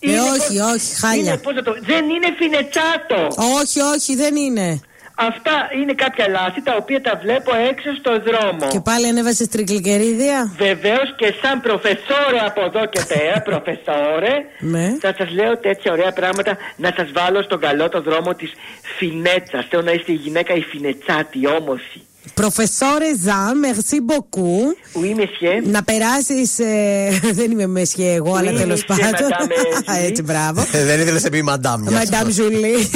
Ε, 0.00 0.18
όχι, 0.18 0.58
όχι, 0.58 0.94
χάλια. 1.00 1.22
Είναι, 1.22 1.36
πώς 1.36 1.54
να 1.54 1.62
το, 1.62 1.76
δεν 1.80 2.04
είναι 2.10 2.34
φινετσάτο. 2.38 3.28
Όχι, 3.60 3.80
όχι, 3.80 4.14
δεν 4.14 4.36
είναι. 4.36 4.80
Αυτά 5.18 5.68
είναι 5.80 5.92
κάποια 5.92 6.28
λάθη 6.28 6.62
τα 6.62 6.76
οποία 6.76 7.00
τα 7.00 7.20
βλέπω 7.22 7.52
έξω 7.70 7.90
στο 8.00 8.12
δρόμο. 8.20 8.66
Και 8.68 8.80
πάλι 8.80 9.06
ανέβασε 9.08 9.48
τρικλικερίδια. 9.48 10.52
Βεβαίως 10.56 11.14
και 11.16 11.34
σαν 11.42 11.60
προφεσόρε 11.60 12.38
από 12.46 12.60
εδώ 12.64 12.86
και 12.86 13.00
πέρα, 13.08 13.40
προφεσόρε, 13.48 14.34
Ναι. 14.58 14.96
θα 15.00 15.14
σας 15.18 15.30
λέω 15.30 15.58
τέτοια 15.58 15.92
ωραία 15.92 16.12
πράγματα 16.12 16.56
να 16.76 16.92
σας 16.96 17.08
βάλω 17.12 17.42
στον 17.42 17.60
καλό 17.60 17.88
το 17.88 18.00
δρόμο 18.02 18.34
της 18.34 18.52
φινέτσας. 18.98 19.66
Θέλω 19.70 19.82
να 19.82 19.92
είστε 19.92 20.12
η 20.12 20.14
γυναίκα 20.14 20.54
η 20.54 20.60
φινετσάτη, 20.62 21.46
όμορφη. 21.46 22.00
Προφεσόρε 22.34 23.06
Ζαν, 23.22 23.60
merci 23.64 23.96
beaucoup. 24.10 24.66
Oui, 25.00 25.14
monsieur. 25.20 25.62
Να 25.64 25.82
περάσεις. 25.82 26.54
δεν 27.38 27.50
είμαι 27.50 27.66
μεσιέ 27.66 28.12
εγώ, 28.14 28.34
αλλά 28.34 28.50
Oui, 28.50 28.54
τέλος 28.56 28.80
monsieur, 28.84 28.86
πάντων. 29.00 29.28
madame 29.30 29.92
Julie. 30.00 30.04
Έτσι, 30.08 30.22
μπράβο. 30.22 30.66
Ε, 30.72 30.84
δεν 30.84 31.00
ήθελες 31.00 31.22
να 31.22 31.30
πει 31.30 31.42
μαντάμ. 31.42 31.82
γι' 31.82 31.94
αυτό. 31.94 31.98
Μαντάμ 32.16 32.30
Ζουλή. 32.32 32.90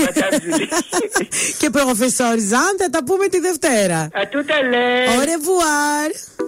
Και 1.59 1.71
προφεσόρ 1.71 2.39
Ζαν, 2.39 2.75
θα 2.79 2.91
τα 2.91 3.05
πούμε 3.05 3.27
τη 3.27 3.39
Δευτέρα. 3.41 3.99
Α, 3.99 4.09
τούτα 4.31 4.55
λέ. 4.71 5.07
Au 5.07 5.21
revoir. 5.25 6.39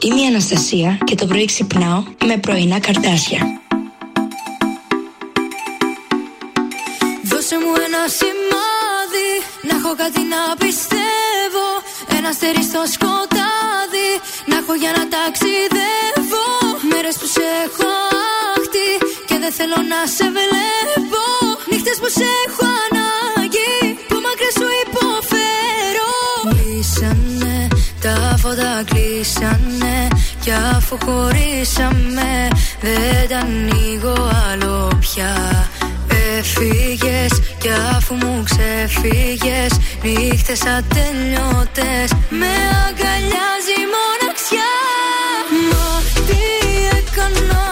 Είμαι 0.00 0.20
η 0.20 0.26
Αναστασία 0.26 0.98
και 1.04 1.14
το 1.14 1.26
πρωί 1.26 1.44
ξυπνάω 1.44 2.02
με 2.26 2.36
πρωινά 2.36 2.80
καρτάσια. 2.80 3.38
Δώσε 7.24 7.56
μου 7.58 7.72
ένα 7.86 8.08
σημάδι 8.08 8.71
Να 9.68 9.74
έχω 9.78 9.92
κάτι 10.02 10.22
να 10.32 10.40
πιστεύω 10.62 11.66
Ένα 12.16 12.28
αστέρι 12.28 12.62
στο 12.70 12.82
σκοτάδι 12.94 14.10
Να 14.48 14.56
έχω 14.60 14.74
για 14.82 14.92
να 14.96 15.04
ταξιδεύω. 15.14 16.46
Μέρες 16.90 17.16
που 17.20 17.26
σε 17.34 17.44
έχω 17.64 17.90
άχτη 18.54 18.88
Και 19.28 19.36
δεν 19.42 19.52
θέλω 19.58 19.78
να 19.92 20.00
σε 20.16 20.26
βλέπω. 20.36 21.24
Νύχτες 21.70 21.96
που 22.00 22.08
σε 22.18 22.28
έχω 22.44 22.66
ανάγκη 22.84 23.74
Που 24.08 24.16
μακριά 24.26 24.52
σου 24.58 24.68
υποφέρω. 24.84 26.12
Κλείσανε 26.50 27.56
τα 28.04 28.36
φώτα 28.42 28.84
κλείσανε 28.90 30.08
Κι 30.40 30.52
αφού 30.76 30.96
χωρίσαμε 31.04 32.48
Δεν 32.80 33.28
τα 33.28 33.38
ανοίγω 33.38 34.30
άλλο 34.50 34.90
πια 35.00 35.34
Έφυγες 36.38 37.32
κι 37.58 37.68
αφού 37.96 38.14
μου 38.14 38.42
ξεφύγες 38.44 39.72
Νύχτες 40.02 40.62
ατελειώτες 40.66 42.10
Με 42.28 42.52
αγκαλιάζει 42.86 43.74
η 43.84 43.86
μοναξιά. 43.94 44.72
Μα 45.70 46.02
τι 46.26 46.40
έκανα; 46.98 47.71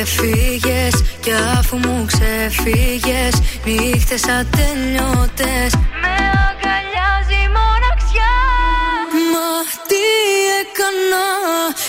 Έφυγες 0.00 1.04
κι 1.20 1.32
αφού 1.58 1.76
μου 1.76 2.04
ξεφύγες 2.06 3.34
Νύχτες 3.64 4.22
ατελειώτες. 4.28 5.70
Με 6.02 6.14
αγκαλιάζει 6.46 7.38
η 7.46 7.50
μοναξιά. 7.56 8.34
Μα 9.32 9.48
τι 9.88 10.04
έκανα 10.60 11.26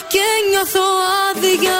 και 0.07 0.25
νιώθω 0.49 0.85
άδεια 1.27 1.79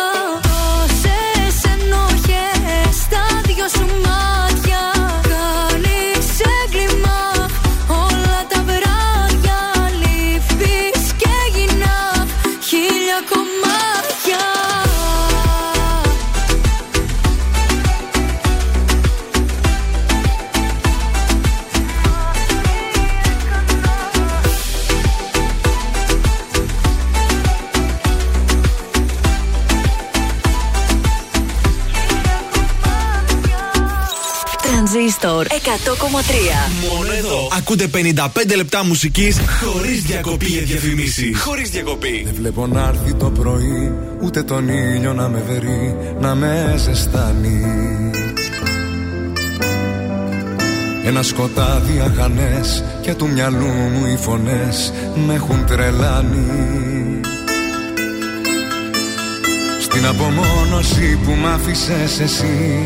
Τρανζίστορ 35.20 35.48
100,3. 35.48 36.96
Μόνο 36.96 37.14
εδώ. 37.14 37.50
Ακούτε 37.58 37.88
55 37.88 38.56
λεπτά 38.56 38.86
μουσικής 38.86 39.38
χωρίς 39.64 40.02
διακοπή 40.02 40.46
για 40.46 40.62
διαφημίσεις. 40.62 41.40
Χωρίς 41.42 41.70
διακοπή. 41.70 42.22
Δεν 42.26 42.34
βλέπω 42.34 42.68
να 42.68 42.82
έρθει 42.88 43.14
το 43.14 43.30
πρωί 43.30 43.94
Ούτε 44.22 44.44
τον 44.44 44.68
ήλιο 44.68 45.14
να 45.14 45.28
με 45.28 45.44
βερεί 45.48 45.98
Να 46.20 46.36
με 46.36 46.76
ζεστάνει 46.78 47.62
Ένα 51.06 51.24
σκοτάδι 51.24 52.00
αχανές 52.00 52.84
Και 53.02 53.14
του 53.14 53.28
μυαλού 53.28 53.66
μου 53.66 54.06
οι 54.06 54.18
φωνές 54.18 54.94
Με 55.28 55.34
έχουν 55.34 55.66
τρελάνει 55.66 57.20
Στην 59.82 60.06
απομόνωση 60.06 61.20
που 61.26 61.32
μ' 61.32 61.48
άφησες 61.48 62.20
εσύ 62.20 62.86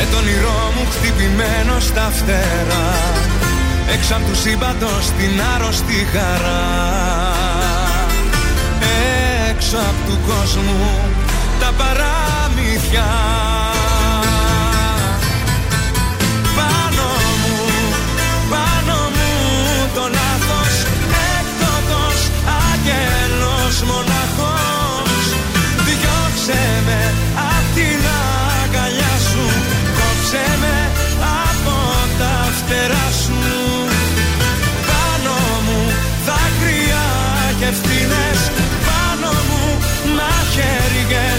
με 0.00 0.06
τον 0.06 0.18
όνειρό 0.18 0.72
μου 0.74 0.84
χτυπημένο 0.90 1.80
στα 1.80 2.10
φτερά. 2.16 2.88
Έξω 3.94 4.14
απ' 4.14 4.26
του 4.28 4.36
σύμπαντος 4.36 5.04
την 5.18 5.40
άρρωστη 5.54 6.06
χαρά. 6.12 6.64
Έξω 9.50 9.76
απ' 9.76 10.06
του 10.06 10.18
κόσμου 10.28 10.98
τα 11.60 11.70
παραμύθια 11.78 13.06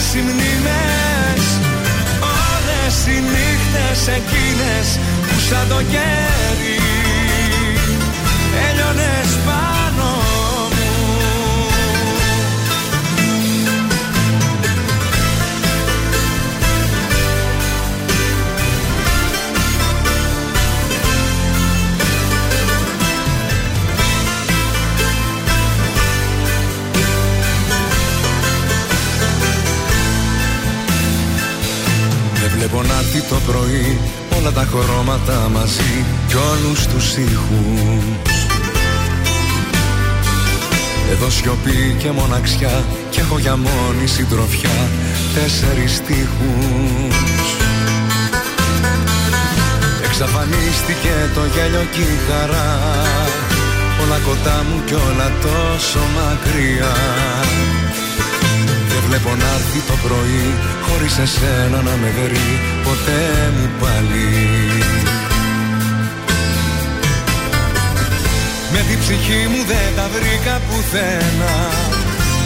μαχαίριες 0.01 0.13
οι 0.13 0.21
μνήμες 0.21 1.45
Όλες 2.21 3.05
οι 3.05 3.21
νύχτες 3.21 4.07
εκείνες 4.07 4.99
που 5.27 5.39
σαν 5.49 5.67
το 5.69 5.75
κέρι 5.75 6.79
Έλειωνες 8.69 9.37
πάνω 9.45 9.80
βλέπω 32.61 32.81
να 32.81 32.93
έρθει 32.93 33.21
το 33.21 33.35
πρωί 33.47 33.99
όλα 34.38 34.51
τα 34.51 34.67
χρώματα 34.71 35.49
μαζί 35.53 36.05
κι 36.27 36.35
όλους 36.35 36.88
τους 36.88 37.17
ήχους. 37.17 38.35
Εδώ 41.11 41.29
σιωπή 41.29 41.95
και 41.99 42.11
μοναξιά 42.11 42.83
και 43.09 43.19
έχω 43.19 43.38
για 43.39 43.55
μόνη 43.55 44.07
συντροφιά 44.07 44.77
τέσσερις 45.35 45.95
στίχους. 45.95 47.15
Εξαφανίστηκε 50.05 51.13
το 51.35 51.41
γέλιο 51.53 51.85
και 51.91 52.01
η 52.01 52.17
χαρά 52.27 52.79
Όλα 54.01 54.19
κοντά 54.27 54.65
μου 54.67 54.83
κι 54.85 54.93
όλα 54.93 55.31
τόσο 55.41 55.99
μακριά. 56.15 56.95
Δεν 58.89 59.01
βλέπω 59.07 59.29
να 59.41 59.47
έρθει 59.57 59.79
το 59.89 59.95
πρωί 60.05 60.47
Χωρίς 60.93 61.18
εσένα 61.18 61.81
να 61.81 61.95
με 62.01 62.09
βρει 62.18 62.49
ποτέ 62.84 63.23
μου 63.55 63.69
πάλι. 63.80 64.30
Με 68.73 68.80
την 68.88 68.99
ψυχή 68.99 69.47
μου 69.51 69.61
δεν 69.72 69.89
τα 69.95 70.09
βρήκα 70.13 70.61
πουθενά 70.68 71.55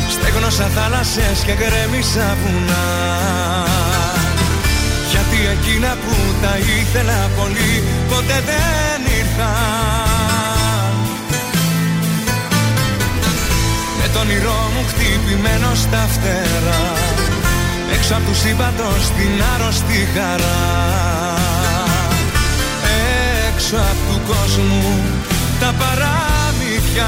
Στέγνωσα 0.10 0.68
θάλασσες 0.76 1.38
και 1.46 1.54
γκρέμισα 1.60 2.38
βουνά. 2.42 2.88
Γιατί 5.12 5.38
εκείνα 5.56 5.92
που 6.04 6.16
τα 6.42 6.58
ήθελα 6.80 7.30
πολύ 7.38 7.84
ποτέ 8.10 8.38
δεν 8.50 9.00
ήρθαν 9.20 10.94
Με 14.00 14.08
τον 14.14 14.22
όνειρό 14.22 14.70
μου 14.74 14.84
χτυπημένο 14.90 15.76
στα 15.76 16.08
φτερά 16.14 17.25
Έξω 18.07 18.18
απ' 18.18 18.26
του 18.26 18.36
σύμπαντος 18.36 19.10
την 19.18 19.44
άρρωστη 19.56 20.07
χαρά. 20.15 20.61
Έξω 23.48 23.76
απ' 23.76 24.14
του 24.14 24.22
κόσμου 24.27 25.03
τα 25.60 25.73
παραμύθια 25.80 27.07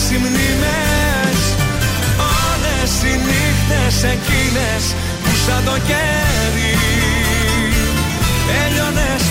όλες 0.00 0.10
οι 0.10 0.18
μνήμες 0.18 1.40
Όλες 2.48 2.92
οι 3.02 3.14
νύχτες 3.26 4.02
εκείνες 4.02 4.94
που 5.22 5.30
σαν 5.46 5.64
το 5.64 5.76
κέρι 5.88 6.74
Έλειωνες 8.64 9.22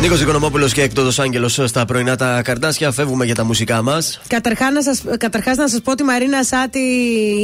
Νίκος 0.00 0.20
Οικονομόπουλος 0.20 0.72
και 0.72 0.82
εκτός 0.82 1.18
Άγγελο 1.18 1.48
στα 1.48 1.84
πρωινά 1.84 2.16
τα 2.16 2.42
καρτάσια. 2.42 2.92
Φεύγουμε 2.92 3.24
για 3.24 3.34
τα 3.34 3.44
μουσικά 3.44 3.82
μας. 3.82 4.20
Καταρχάς 4.26 4.72
να, 4.72 4.82
σας, 4.82 5.02
καταρχάς 5.18 5.56
να 5.56 5.68
σας 5.68 5.80
πω 5.80 5.90
ότι 5.90 6.02
η 6.02 6.06
Μαρίνα 6.06 6.42
Σάτι 6.42 6.78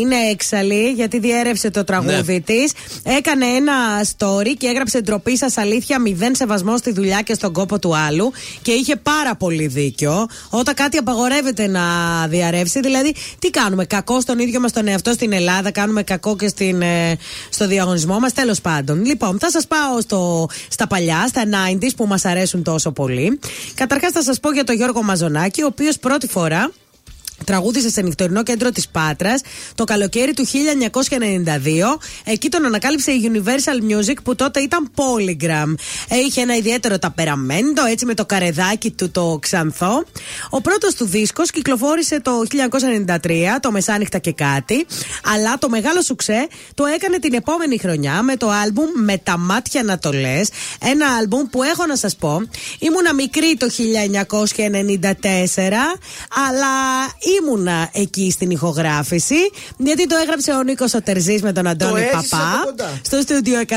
είναι 0.00 0.14
έξαλλη 0.30 0.90
γιατί 0.90 1.18
διέρευσε 1.18 1.70
το 1.70 1.84
τραγούδι 1.84 2.32
Ναι. 2.32 2.40
της 2.40 2.72
Έκανε 3.02 3.46
ένα 3.46 3.72
story 4.16 4.52
και 4.58 4.66
έγραψε 4.66 5.00
ντροπή 5.00 5.36
σας 5.36 5.56
αλήθεια 5.56 6.00
μηδέν 6.00 6.34
σεβασμό 6.34 6.76
στη 6.76 6.92
δουλειά 6.92 7.20
και 7.20 7.34
στον 7.34 7.52
κόπο 7.52 7.78
του 7.78 7.96
άλλου 7.96 8.32
και 8.62 8.72
είχε 8.72 8.96
πάρα 8.96 9.34
πολύ 9.36 9.66
δίκιο 9.66 10.26
όταν 10.50 10.74
κάτι 10.74 10.96
απαγορεύεται 10.96 11.66
να 11.66 11.82
διαρρεύσει 12.28 12.80
δηλαδή 12.80 13.14
τι 13.38 13.50
κάνουμε 13.50 13.84
κακό 13.84 14.20
στον 14.20 14.38
ίδιο 14.38 14.60
μας 14.60 14.72
τον 14.72 14.88
εαυτό 14.88 15.12
στην 15.12 15.32
Ελλάδα 15.32 15.70
κάνουμε 15.70 16.02
κακό 16.02 16.36
και 16.36 16.48
στην, 16.48 16.82
ε, 16.82 17.16
στο 17.50 17.66
διαγωνισμό 17.66 18.18
μας 18.18 18.32
τέλος 18.32 18.60
πάντων 18.60 19.04
λοιπόν 19.04 19.38
θα 19.40 19.50
σας 19.50 19.66
πάω 19.66 20.00
στο, 20.00 20.48
στα 20.68 20.86
παλιά 20.86 21.24
στα 21.28 21.42
90s 21.44 21.90
που 21.96 22.06
μας 22.06 22.24
αρέσουν 22.24 22.51
τόσο 22.60 22.92
πολύ. 22.92 23.38
Καταρχάς 23.74 24.12
θα 24.12 24.22
σας 24.22 24.40
πω 24.40 24.52
για 24.52 24.64
τον 24.64 24.74
Γιώργο 24.74 25.02
Μαζονάκη 25.02 25.62
ο 25.62 25.66
οποίος 25.66 25.98
πρώτη 25.98 26.26
φορά 26.28 26.70
Τραγούδισε 27.44 27.90
σε 27.90 28.02
νυχτερινό 28.02 28.42
κέντρο 28.42 28.70
της 28.70 28.88
Πάτρας 28.88 29.40
το 29.74 29.84
καλοκαίρι 29.84 30.32
του 30.34 30.46
1992. 30.46 30.50
Εκεί 32.24 32.48
τον 32.48 32.64
ανακάλυψε 32.64 33.10
η 33.10 33.30
Universal 33.32 33.92
Music 33.92 34.16
που 34.22 34.34
τότε 34.34 34.60
ήταν 34.60 34.90
Polygram. 34.94 35.74
Ε, 36.08 36.16
Είχε 36.16 36.40
ένα 36.40 36.56
ιδιαίτερο 36.56 36.98
ταπεραμέντο, 36.98 37.84
έτσι 37.84 38.04
με 38.04 38.14
το 38.14 38.26
καρεδάκι 38.26 38.90
του 38.90 39.10
το 39.10 39.38
ξανθό. 39.40 40.04
Ο 40.50 40.60
πρώτος 40.60 40.94
του 40.94 41.04
δίσκος 41.04 41.50
κυκλοφόρησε 41.50 42.20
το 42.20 42.32
1993, 43.20 43.58
το 43.60 43.70
Μεσάνυχτα 43.70 44.18
και 44.18 44.32
κάτι. 44.32 44.86
Αλλά 45.34 45.58
το 45.58 45.68
μεγάλο 45.68 46.02
σουξέ 46.02 46.48
το 46.74 46.84
έκανε 46.84 47.18
την 47.18 47.34
επόμενη 47.34 47.78
χρονιά 47.78 48.22
με 48.22 48.36
το 48.36 48.48
άλμπουμ 48.50 48.86
Με 49.04 49.16
τα 49.18 49.38
μάτια 49.38 49.82
να 49.82 49.98
το 49.98 50.12
λες. 50.12 50.48
Ένα 50.80 51.06
άλμπουμ 51.20 51.46
που 51.50 51.62
έχω 51.62 51.86
να 51.86 51.96
σας 51.96 52.16
πω, 52.16 52.42
ήμουνα 52.78 53.14
μικρή 53.14 53.56
το 53.58 53.68
1994, 53.68 53.78
αλλά 56.48 56.74
ήμουνα 57.40 57.88
εκεί 57.92 58.30
στην 58.30 58.50
ηχογράφηση, 58.50 59.34
γιατί 59.76 60.06
το 60.06 60.16
έγραψε 60.22 60.52
ο 60.52 60.62
Νίκος 60.62 60.94
Οτερζή 60.94 61.38
με 61.42 61.52
τον 61.52 61.66
Αντώνη 61.66 62.00
έζησες 62.00 62.28
Παπά 62.28 62.52
από 62.54 62.64
κοντά. 62.64 63.00
στο 63.02 63.20
στούντιο 63.20 63.60
111. 63.68 63.74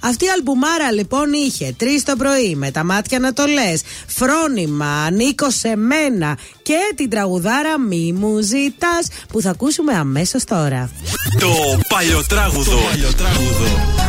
Αυτή 0.00 0.24
η 0.24 0.28
αλμπουμάρα 0.28 0.92
λοιπόν 0.92 1.32
είχε 1.32 1.74
τρεις 1.78 2.02
το 2.02 2.16
πρωί, 2.16 2.54
με 2.54 2.70
τα 2.70 2.84
μάτια 2.84 3.18
να 3.18 3.32
το 3.32 3.44
λες, 3.46 3.82
φρόνημα, 4.06 5.10
Νίκο 5.10 5.50
σε 5.50 5.76
μένα 5.76 6.38
και 6.62 6.78
την 6.94 7.10
τραγουδάρα 7.10 7.78
Μη 7.78 8.12
μου 8.12 8.40
ζητάς 8.40 9.06
που 9.28 9.40
θα 9.40 9.50
ακούσουμε 9.50 9.94
αμέσως 9.94 10.44
τώρα. 10.44 10.90
Το 11.40 11.48
παλιοτράγουδο. 11.88 12.78
Φτάσαμε 13.10 14.01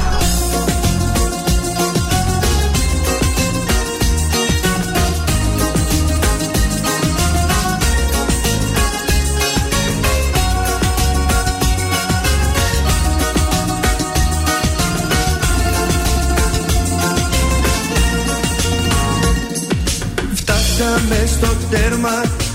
τέρμα 22.03 22.52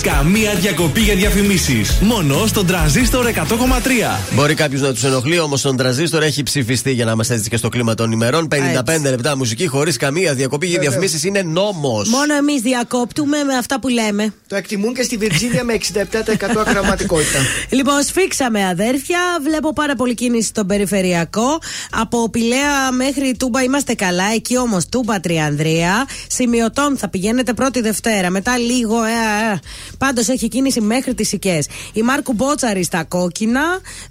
καμία 0.00 0.54
διακοπή 0.54 1.00
για 1.00 1.14
διαφημίσεις. 1.14 1.98
Μόνο 2.00 2.46
στον 2.46 2.66
τραζίστορ 2.66 3.26
100,3. 3.26 4.20
Μπορεί 4.34 4.54
κάποιος 4.54 4.80
να 4.80 4.92
τους 4.92 5.04
ενοχλεί, 5.04 5.38
όμως 5.38 5.60
τον 5.60 5.76
τραζίστορ 5.76 6.22
έχει 6.22 6.42
ψηφιστεί 6.42 6.92
για 6.92 7.04
να 7.04 7.10
είμαστε 7.10 7.34
έτσι 7.34 7.50
και 7.50 7.56
στο 7.56 7.68
κλίμα 7.68 7.94
των 7.94 8.12
ημερών. 8.12 8.48
55 8.48 9.10
λεπτά 9.10 9.36
μουσική 9.36 9.66
χωρίς 9.66 9.96
καμία 9.96 10.34
διακοπή 10.34 10.66
για 10.66 10.74
Βέβαια. 10.74 10.90
διαφημίσεις 10.90 11.24
είναι 11.24 11.42
νόμος. 11.42 12.08
Μόνο 12.08 12.34
εμείς 12.34 12.60
διακόπτουμε 12.60 13.42
με 13.42 13.54
αυτά 13.54 13.80
που 13.80 13.88
λέμε. 13.88 14.32
Το 14.48 14.56
εκτιμούν 14.56 14.94
και 14.94 15.02
στη 15.02 15.16
Βιρτζίνια 15.16 15.64
με 15.64 15.72
67% 15.72 16.60
ακραματικότητα. 16.60 17.38
Λοιπόν, 17.70 18.02
σφίξαμε 18.02 18.66
αδέρφια. 18.66 19.18
Βλέπω 19.42 19.72
πάρα 19.72 19.94
πολύ 19.94 20.14
κίνηση 20.14 20.48
στον 20.48 20.66
περιφερειακό. 20.66 21.58
Από 21.90 22.30
Πηλαία 22.30 22.92
μέχρι 22.92 23.34
Τούμπα 23.38 23.62
είμαστε 23.62 23.94
καλά. 23.94 24.24
Εκεί 24.34 24.58
όμως 24.58 24.88
Τούμπα 24.88 25.20
Τριανδρία. 25.20 26.06
Σημειωτών 26.28 26.96
θα 26.96 27.08
πηγαίνετε 27.08 27.52
πρώτη 27.52 27.80
Δευτέρα. 27.80 28.30
Μετά 28.30 28.58
λίγο. 28.58 29.02
Ε, 29.02 29.52
ε. 29.52 29.58
Πάντως 29.98 30.28
έχει 30.28 30.48
κίνηση 30.48 30.80
μέχρι 30.80 31.14
τις 31.14 31.32
Οικέ. 31.32 31.58
Η 31.92 32.02
Μάρκου 32.02 32.32
Μπότσαρη 32.32 32.84
στα 32.84 33.04
κόκκινα. 33.04 33.62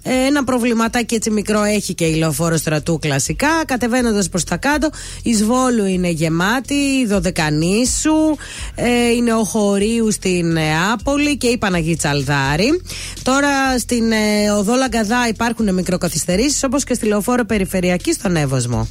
Ε, 0.02 0.14
ένα 0.26 0.44
προβληματάκι 0.44 1.14
έτσι 1.14 1.30
μικρό 1.30 1.62
έχει 1.62 1.94
και 1.94 2.04
η 2.04 2.14
λεωφόρο 2.14 2.56
στρατού 2.56 2.98
κλασικά. 2.98 3.64
Κατεβαίνοντας 3.66 4.28
προς 4.28 4.44
τα 4.44 4.56
κάτω. 4.56 4.90
Η 5.22 5.34
Σβόλου 5.34 5.84
είναι 5.84 6.08
γεμάτη. 6.08 6.74
Η 6.74 7.06
Δωδεκανήσου. 7.06 8.36
Ε, 8.74 9.10
είναι 9.10 9.34
ο 9.34 9.44
Χωρίου 9.44 10.12
στην 10.12 10.52
Νεάπολη 10.52 11.36
και 11.36 11.46
η 11.46 11.58
Παναγή 11.58 11.96
Τσαλδάρη. 11.96 12.82
Τώρα 13.22 13.78
στην 13.78 14.12
ε, 14.12 14.50
οδό 14.50 14.74
Λαγκαδά 14.74 15.28
υπάρχουν 15.28 15.74
μικροκαθυστερήσεις 15.74 16.62
όπως 16.62 16.84
και 16.84 16.94
στη 16.94 17.06
λεωφόρο 17.06 17.44
Περιφερειακή 17.70 18.12
στον 18.12 18.36
Εύωσμο. 18.36 18.88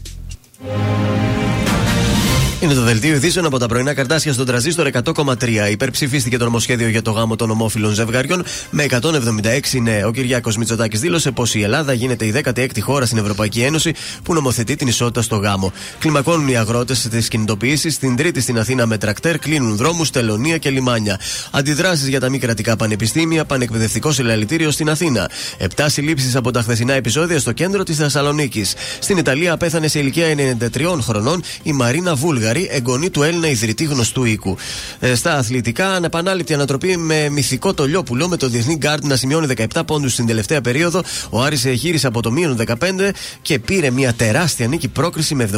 Είναι 2.61 2.73
το 2.73 2.81
δελτίο 2.81 3.13
ειδήσεων 3.13 3.45
από 3.45 3.59
τα 3.59 3.67
πρωινά 3.67 3.93
καρτάσια 3.93 4.33
στον 4.33 4.45
τραζίστορ 4.45 4.89
100,3. 5.03 5.35
Υπερψηφίστηκε 5.71 6.37
το 6.37 6.43
νομοσχέδιο 6.43 6.87
για 6.87 7.01
το 7.01 7.11
γάμο 7.11 7.35
των 7.35 7.49
ομόφυλων 7.49 7.93
ζευγαριών 7.93 8.43
με 8.69 8.85
176 8.89 9.81
ναι. 9.81 10.01
Ο 10.05 10.11
Κυριάκος 10.11 10.57
Μητσοτάκης 10.57 10.99
δήλωσε 10.99 11.31
πως 11.31 11.55
η 11.55 11.61
Ελλάδα 11.61 11.93
γίνεται 11.93 12.25
η 12.25 12.33
16η 12.43 12.79
χώρα 12.79 13.05
στην 13.05 13.17
Ευρωπαϊκή 13.17 13.61
Ένωση 13.61 13.93
που 14.23 14.33
νομοθετεί 14.33 14.75
την 14.75 14.87
ισότητα 14.87 15.21
στο 15.21 15.35
γάμο. 15.35 15.73
Κλιμακώνουν 15.99 16.47
οι 16.47 16.57
αγρότες 16.57 17.07
τις 17.07 17.27
κινητοποιήσεις. 17.27 17.93
Στην 17.93 18.15
Τρίτη 18.15 18.41
στην 18.41 18.59
Αθήνα 18.59 18.85
με 18.85 18.97
τρακτέρ 18.97 19.39
κλείνουν 19.39 19.75
δρόμους, 19.75 20.09
τελωνία 20.09 20.57
και 20.57 20.69
λιμάνια. 20.69 21.19
Αντιδράσεις 21.51 22.07
για 22.07 22.19
τα 22.19 22.29
μη 22.29 22.39
κρατικά 22.39 22.75
πανεπιστήμια, 22.75 23.45
πανεκπαιδευτικό 23.45 24.11
συλλαλητήριο 24.11 24.71
στην 24.71 24.89
Αθήνα. 24.89 25.29
Επτά 25.57 25.89
συλλήψεις 25.89 26.35
από 26.35 26.51
τα 26.51 26.61
χθεσινά 26.61 26.93
επεισόδια 26.93 27.39
στο 27.39 27.51
κέντρο 27.51 27.83
της 27.83 27.97
Θεσσαλονίκης. 27.97 28.73
Στην 28.99 29.17
Ιταλία 29.17 29.57
πέθανε 29.57 29.87
σε 29.87 29.99
ηλικία 29.99 30.35
93 30.73 30.99
χρονών 31.01 31.43
η 31.63 31.71
Μαρίνα 31.71 32.15
Βούλγαρη, 32.49 32.75
εγγονή 32.77 33.09
του 33.09 33.23
Έλληνα 33.23 33.49
ιδρυτή 33.49 33.83
γνωστού 33.83 34.23
οίκου. 34.23 34.57
Ε, 34.99 35.15
στα 35.15 35.35
αθλητικά, 35.35 35.93
ανεπανάληπτη 35.93 36.53
ανατροπή 36.53 36.97
με 36.97 37.29
μυθικό 37.29 37.73
το 37.73 37.85
Λιόπουλο, 37.85 38.27
με 38.27 38.37
το 38.37 38.47
Διεθνή 38.47 38.75
Γκάρντ 38.75 39.05
να 39.05 39.15
σημειώνει 39.15 39.47
17 39.73 39.81
πόντους 39.85 40.13
στην 40.13 40.25
τελευταία 40.25 40.61
περίοδο. 40.61 41.01
Ο 41.29 41.41
Άρης 41.41 41.65
γύρισε 41.65 42.07
από 42.07 42.21
το 42.21 42.31
μείον 42.31 42.57
15 42.67 42.75
και 43.41 43.59
πήρε 43.59 43.89
μια 43.89 44.13
τεράστια 44.13 44.67
νίκη 44.67 44.87
πρόκριση 44.87 45.35
με 45.35 45.49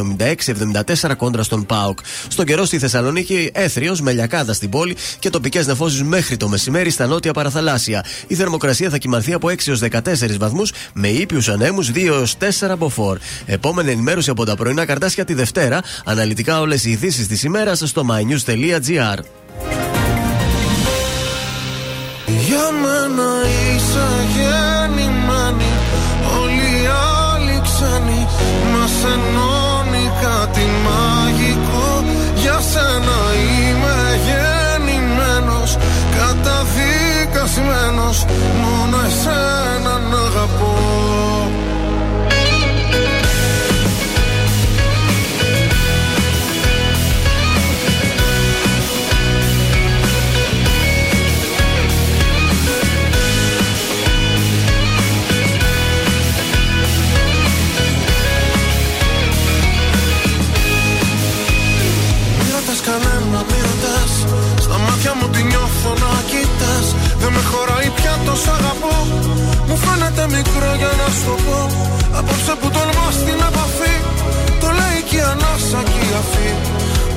76-74 1.02 1.14
κόντρα 1.16 1.42
στον 1.42 1.66
Πάοκ. 1.66 1.98
Στον 2.28 2.44
καιρό 2.44 2.64
στη 2.64 2.78
Θεσσαλονίκη, 2.78 3.50
έθριος 3.54 4.00
με 4.00 4.12
λιακάδα 4.12 4.52
στην 4.52 4.70
πόλη 4.70 4.96
και 5.18 5.30
τοπικές 5.30 5.66
νεφώσεις 5.66 6.02
μέχρι 6.02 6.36
το 6.36 6.48
μεσημέρι 6.48 6.90
στα 6.90 7.06
νότια 7.06 7.32
παραθαλάσσια. 7.32 8.04
Η 8.26 8.34
θερμοκρασία 8.34 8.90
θα 8.90 8.98
κοιμανθεί 8.98 9.32
από 9.32 9.48
6 9.48 9.66
έω 9.66 9.76
14 9.90 10.36
βαθμούς 10.38 10.72
με 10.92 11.08
ήπιους 11.08 11.48
ανέμους 11.48 11.90
2 11.90 12.06
έως 12.06 12.36
4 12.40 12.44
από 12.60 12.92
4. 12.96 13.16
Επόμενη 13.46 13.90
ενημέρωση 13.90 14.30
από 14.30 14.44
τα 14.44 14.56
πρωινά 14.56 14.84
καρτάσια 14.84 15.24
τη 15.24 15.34
Δευτέρα. 15.34 15.80
Αναλυτικά 16.04 16.60
όλες 16.60 16.81
οι 16.84 16.90
ειδήσεις 16.90 17.26
της 17.26 17.42
ημέρας 17.42 17.82
στο 17.84 18.06
mynews.gr. 18.10 19.18
Για 22.26 22.70
μένα 22.82 23.30
είσαι 23.44 24.08
γεννημένη 24.34 25.70
Όλοι 26.40 26.70
οι 26.82 26.84
άλλοι 27.30 27.56
ξένοι 27.62 28.22
Μας 28.72 28.96
ενώνει 29.14 30.04
κάτι 30.22 30.64
μαγικό 30.84 31.88
Για 32.34 32.58
σένα 32.70 33.18
είμαι 33.58 33.98
γεννημένος 34.26 35.70
Καταδικασμένος 36.16 38.16
Μόνο 38.62 38.96
εσένα 39.06 39.51
Μου 70.22 70.28
φαίνεται 70.28 70.48
μικρό 70.48 70.74
για 70.78 70.92
να 71.00 71.08
σου 71.14 71.24
το 71.24 71.34
πω. 71.46 71.60
Απόψε 72.18 72.54
που 72.60 72.68
τολμάς 72.74 73.16
την 73.26 73.40
επαφή 73.48 73.94
Το 74.60 74.68
λέει 74.78 75.00
και 75.08 75.16
η 75.16 75.20
ανάσα 75.32 75.80
και 75.92 76.02
η 76.08 76.12
αφή. 76.20 76.50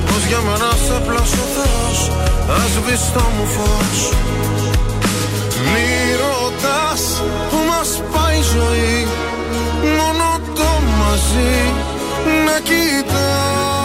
Πως 0.06 0.22
για 0.28 0.40
μένα 0.46 0.70
σε 0.86 0.96
πλάσω 1.06 1.44
Θεός 1.54 1.98
Ας 2.60 2.72
βεις 2.84 3.04
το 3.14 3.24
μου 3.34 3.46
φως. 3.54 3.98
Μη 5.70 5.88
ρωτάς 6.22 7.02
που 7.50 7.58
μας 7.70 7.90
πάει 8.12 8.38
η 8.38 8.48
ζωή 8.54 8.98
Μόνο 9.98 10.28
το 10.58 10.70
μαζί 10.98 11.54
να 12.46 12.56
κοιτάς 12.68 13.75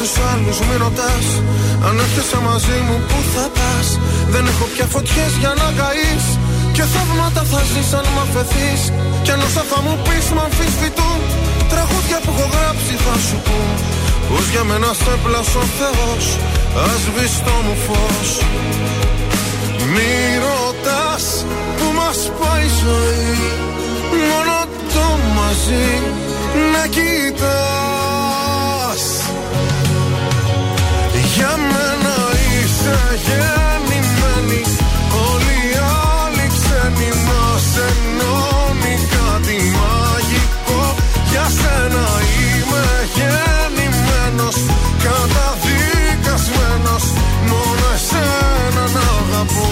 Μη 0.00 0.06
ρωτάς 0.06 0.18
τους 0.18 0.30
άλλους, 0.32 0.58
μη 0.66 0.76
ρωτάς. 0.84 1.26
Αν 1.86 1.94
έρχεσαι 2.04 2.38
μαζί 2.48 2.78
μου 2.86 2.96
που 3.08 3.18
θα 3.32 3.46
πας; 3.56 3.88
Δεν 4.32 4.44
έχω 4.50 4.64
πια 4.72 4.86
φωτιές 4.94 5.32
για 5.42 5.52
να 5.60 5.68
καείς. 5.78 6.24
Και 6.74 6.84
θαύματα 6.92 7.42
θα 7.50 7.60
ζεις 7.70 7.90
αν 7.98 8.06
μ' 8.14 8.20
αφαιθείς. 8.24 8.82
Κι 9.24 9.30
αν 9.34 9.40
όσα 9.46 9.62
θα 9.70 9.78
μου 9.84 9.94
πεις 10.04 10.26
μ' 10.34 10.42
αμφισβητούν. 10.46 11.18
Τραγούδια 11.72 12.18
που 12.24 12.30
έχω 12.34 12.46
γράψει 12.54 12.94
θα 13.04 13.14
σου 13.26 13.36
πω 13.46 13.58
Πως 14.28 14.44
για 14.52 14.64
μένα 14.68 14.90
σε 15.02 15.14
πλάσω 15.24 15.60
ο 15.64 15.68
Θεός 15.78 16.24
Ας 16.84 17.00
σβείς 17.04 17.34
το 17.46 17.54
μου 17.64 17.74
φως. 17.84 18.30
Μη 19.92 20.12
ρωτάς 20.46 21.24
που 21.76 21.86
μας 21.98 22.18
πάει 22.40 22.66
η 22.70 22.76
ζωή. 22.82 23.38
Μόνο 24.28 24.58
το 24.94 25.06
μαζί 25.36 25.88
να 26.72 26.82
κοιτάς 26.94 27.99
γεννημένοι 33.26 34.62
Όλοι 35.28 35.56
οι 35.68 35.70
άλλοι 36.14 36.46
ξένοι 36.56 37.10
μας 37.28 37.66
ενώνει 37.88 38.94
κάτι 39.14 39.56
μαγικό. 39.78 40.82
Για 41.30 41.46
σένα 41.58 42.06
είμαι 42.38 42.84
γεννημένος 43.16 44.56
Καταδικασμένος 45.04 47.04
Μόνο 47.48 47.86
εσένα 47.96 48.82
να 48.94 49.04
αγαπώ. 49.18 49.68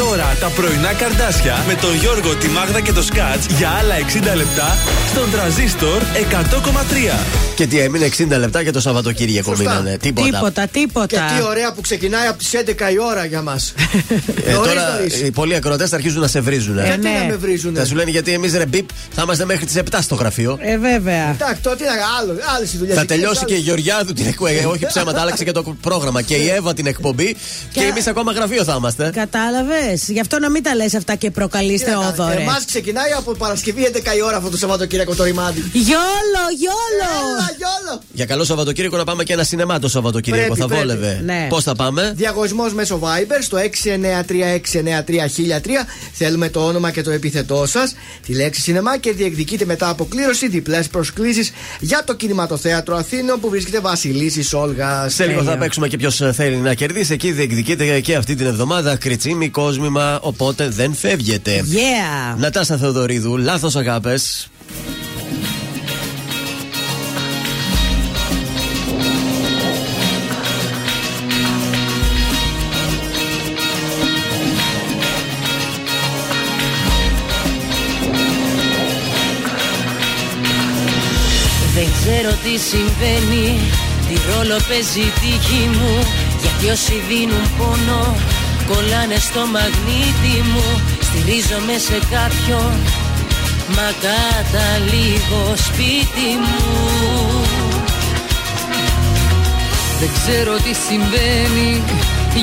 Τώρα 0.00 0.36
τα 0.40 0.48
πρωινά 0.48 0.92
καρδάσια 0.92 1.64
με 1.66 1.74
τον 1.74 1.94
Γιώργο, 1.94 2.34
τη 2.34 2.48
Μάγδα 2.48 2.80
και 2.80 2.92
το 2.92 3.02
Σκάτς 3.02 3.46
για 3.46 3.68
άλλα 3.68 3.94
60 4.32 4.36
λεπτά 4.36 4.76
στον 5.10 5.30
τραζίστορ 5.30 6.02
100,3. 6.02 7.40
Και 7.54 7.66
τι 7.66 7.78
έμεινε 7.78 8.08
60 8.18 8.38
λεπτά 8.38 8.64
και 8.64 8.70
το 8.70 8.80
Σαββατοκύριακο 8.80 9.54
Σωστά. 9.54 9.70
μείνανε. 9.70 9.96
Τίποτα. 9.96 10.26
Τίποτα, 10.26 10.66
τίποτα. 10.66 11.06
Και 11.06 11.36
τι 11.36 11.42
ωραία 11.42 11.72
που 11.72 11.80
ξεκινάει 11.80 12.26
από 12.26 12.38
τις 12.38 12.50
11 12.52 12.92
η 12.92 12.98
ώρα 13.10 13.24
για 13.24 13.42
μας. 13.42 13.74
Ε, 14.44 14.52
τώρα 14.52 15.00
οι 15.24 15.30
πολλοί 15.30 15.54
ακροτέ 15.54 15.86
θα 15.86 15.96
αρχίζουν 15.96 16.20
να 16.20 16.28
σε 16.28 16.40
βρίζουν. 16.40 16.78
Ε, 16.78 16.84
Γιατί 16.84 17.00
ναι. 17.00 17.18
να 17.18 17.24
με 17.24 17.36
βρίζουν. 17.36 17.74
Θα 17.74 17.84
σου 17.84 17.94
λένε 17.94 18.10
γιατί 18.10 18.32
εμείς 18.32 18.54
ρε 18.56 18.66
μπιπ 18.66 18.88
θα 19.10 19.22
είμαστε 19.22 19.44
μέχρι 19.44 19.66
τις 19.66 19.76
7 19.90 19.98
στο 20.00 20.14
γραφείο. 20.14 20.58
Ε, 20.60 20.78
βέβαια. 20.78 21.30
Εντάξει, 21.30 21.60
τότε 21.62 21.84
είναι 21.84 21.92
άλλο, 22.20 22.32
άλλε 22.56 22.64
οι 22.64 22.76
δουλειέ. 22.78 22.94
Θα 22.94 23.04
τελειώσει 23.04 23.44
και 23.44 23.54
η 23.54 23.58
Γεωργιάδου 23.58 24.12
την 24.12 24.26
εκπομπή. 24.26 24.64
Όχι 24.64 24.86
ψέματα, 24.86 25.20
άλλαξε 25.20 25.44
και 25.44 25.52
το 25.52 25.62
πρόγραμμα. 25.80 26.22
Και 26.22 26.34
η 26.34 26.48
Εύα 26.48 26.74
την 26.74 26.86
εκπομπή. 26.86 27.36
Και 27.72 27.80
εμείς 27.80 28.06
ακόμα 28.06 28.32
γραφείο 28.32 28.64
θα 28.64 28.74
είμαστε. 28.78 29.10
Κατάλαβες; 29.14 29.89
Γι' 29.94 30.20
αυτό 30.20 30.38
να 30.38 30.50
μην 30.50 30.62
τα 30.62 30.74
λες 30.74 30.94
αυτά 30.94 31.14
και 31.14 31.30
προκαλείς 31.30 31.82
Θεόδωρε. 31.82 32.40
Εμάς 32.40 32.64
ξεκινάει 32.64 33.12
από 33.16 33.32
Παρασκευή 33.32 33.90
11 33.94 33.98
η 34.16 34.22
ώρα 34.22 34.36
αυτό 34.36 34.50
το 34.50 34.56
Σαββατοκύριακο 34.56 35.14
το 35.14 35.24
ρημάδι. 35.24 35.60
Γιόλο, 35.72 36.44
γιόλο. 36.58 37.10
Έλα, 37.30 37.50
γιόλο. 37.56 38.02
Για 38.12 38.24
καλό 38.24 38.44
Σαββατοκύριακο 38.44 38.96
να 38.96 39.04
πάμε 39.04 39.24
και 39.24 39.32
ένα 39.32 39.44
σινεμά 39.44 39.78
το 39.78 39.88
Σαββατοκύριακο. 39.88 40.54
Πρέπει, 40.54 40.60
θα 40.60 40.66
πρέπει. 40.66 40.86
βόλευε. 40.86 41.20
Ναι. 41.24 41.46
Πώς 41.48 41.64
θα 41.64 41.74
πάμε; 41.74 42.12
Διαγωνισμός 42.16 42.74
μέσω 42.74 43.00
Viber 43.02 43.38
στο 43.40 43.58
693-693-1003. 43.58 45.86
Θέλουμε 46.12 46.48
το 46.48 46.66
όνομα 46.66 46.90
και 46.90 47.02
το 47.02 47.10
επίθετό 47.10 47.66
σας, 47.66 47.94
τη 48.26 48.34
λέξη 48.34 48.60
σινεμά 48.60 48.98
και 48.98 49.12
διεκδικείτε 49.12 49.64
μετά 49.64 49.88
από 49.88 50.04
κλήρωση 50.04 50.48
διπλές 50.48 50.88
προσκλήσεις 50.88 51.52
για 51.80 52.02
το 52.06 52.14
κινηματοθέατρο 52.14 52.96
Αθήνων 52.96 53.40
που 53.40 53.48
βρίσκεται 53.48 53.80
Βασιλίση 53.80 54.56
Όλγας. 54.56 55.14
Σε 55.14 55.26
λίγο 55.26 55.42
θα 55.42 55.58
παίξουμε 55.58 55.88
και 55.88 55.96
ποιος 55.96 56.22
θέλει 56.32 56.56
να 56.56 56.74
κερδίσει. 56.74 57.12
Εκεί 57.12 57.32
διεκδικείται 57.32 58.00
και 58.00 58.14
αυτή 58.14 58.34
την 58.34 58.46
εβδομάδα 58.46 58.96
κριτσίμι 58.96 59.50
κόσμημα. 59.80 60.18
Οπότε 60.22 60.68
δεν 60.68 60.94
φεύγετε. 60.94 61.64
Yeah. 61.70 62.36
Νατάσα 62.38 62.76
Θεοδωρίδου, 62.76 63.36
λάθος 63.36 63.76
αγάπες. 63.76 64.48
Δεν 81.74 81.88
ξέρω 82.00 82.30
τι 82.30 82.58
συμβαίνει 82.58 83.58
Τι 84.08 84.14
ρόλο 84.34 84.56
παίζει 84.68 85.00
η 85.00 85.12
τύχη 85.20 85.68
μου 85.68 86.06
Γιατί 86.40 86.68
όσοι 86.68 86.92
δίνουν 87.08 87.56
πόνο 87.58 88.16
Κολλάνε 88.70 89.18
στο 89.28 89.42
μαγνήτη 89.54 90.34
μου. 90.50 90.68
Στηρίζομαι 91.06 91.76
σε 91.86 91.98
κάποιον 92.14 92.72
Μα 93.76 93.88
καταλήγω 94.06 95.44
σπίτι 95.66 96.30
μου. 96.44 96.64
Δεν 100.00 100.10
ξέρω 100.18 100.52
τι 100.64 100.72
συμβαίνει 100.86 101.82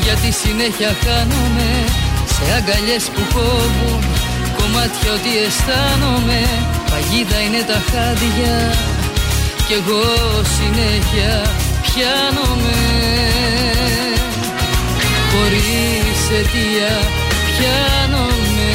Γιατί 0.03 0.31
συνέχεια 0.41 0.91
χάνομαι. 1.03 1.69
Σε 2.33 2.43
αγκαλιές 2.57 3.03
που 3.13 3.21
κόβουν 3.33 4.03
Κομμάτια 4.57 5.11
ότι 5.17 5.31
αισθάνομαι. 5.45 6.41
Παγίδα 6.89 7.39
είναι 7.45 7.63
τα 7.71 7.79
χάδια 7.89 8.55
Κι 9.67 9.73
εγώ 9.79 10.03
συνέχεια 10.57 11.33
πιάνομαι. 11.85 12.77
Χωρίς 15.31 16.16
αιτία 16.31 16.95
πιάνομαι. 17.47 18.71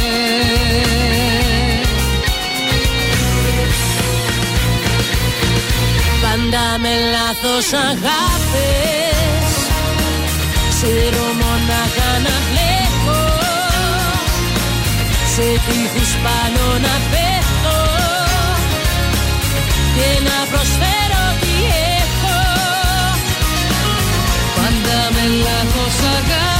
Πάντα 6.23 6.79
με 6.83 6.93
λάθος 7.15 7.73
αγάπες 7.91 9.51
Ξέρω 10.71 11.25
μονάχα 11.41 12.11
να 12.27 12.35
βλέπω. 12.49 13.19
Σε 15.35 15.47
τείχους 15.67 16.13
πάνω 16.25 16.65
να 16.87 16.95
πέφτω 17.11 17.79
Και 19.97 20.09
να 20.29 20.39
προσφέρω 20.51 21.25
τι 21.41 21.55
έχω. 22.01 22.39
Πάντα 24.57 24.99
με 25.15 25.25
λάθος 25.45 25.97
αγάπες 26.17 26.52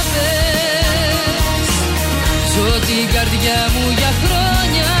Ζω 2.53 2.79
την 2.87 3.05
καρδιά 3.13 3.59
μου 3.73 3.85
για 3.97 4.11
χρόνια. 4.23 4.91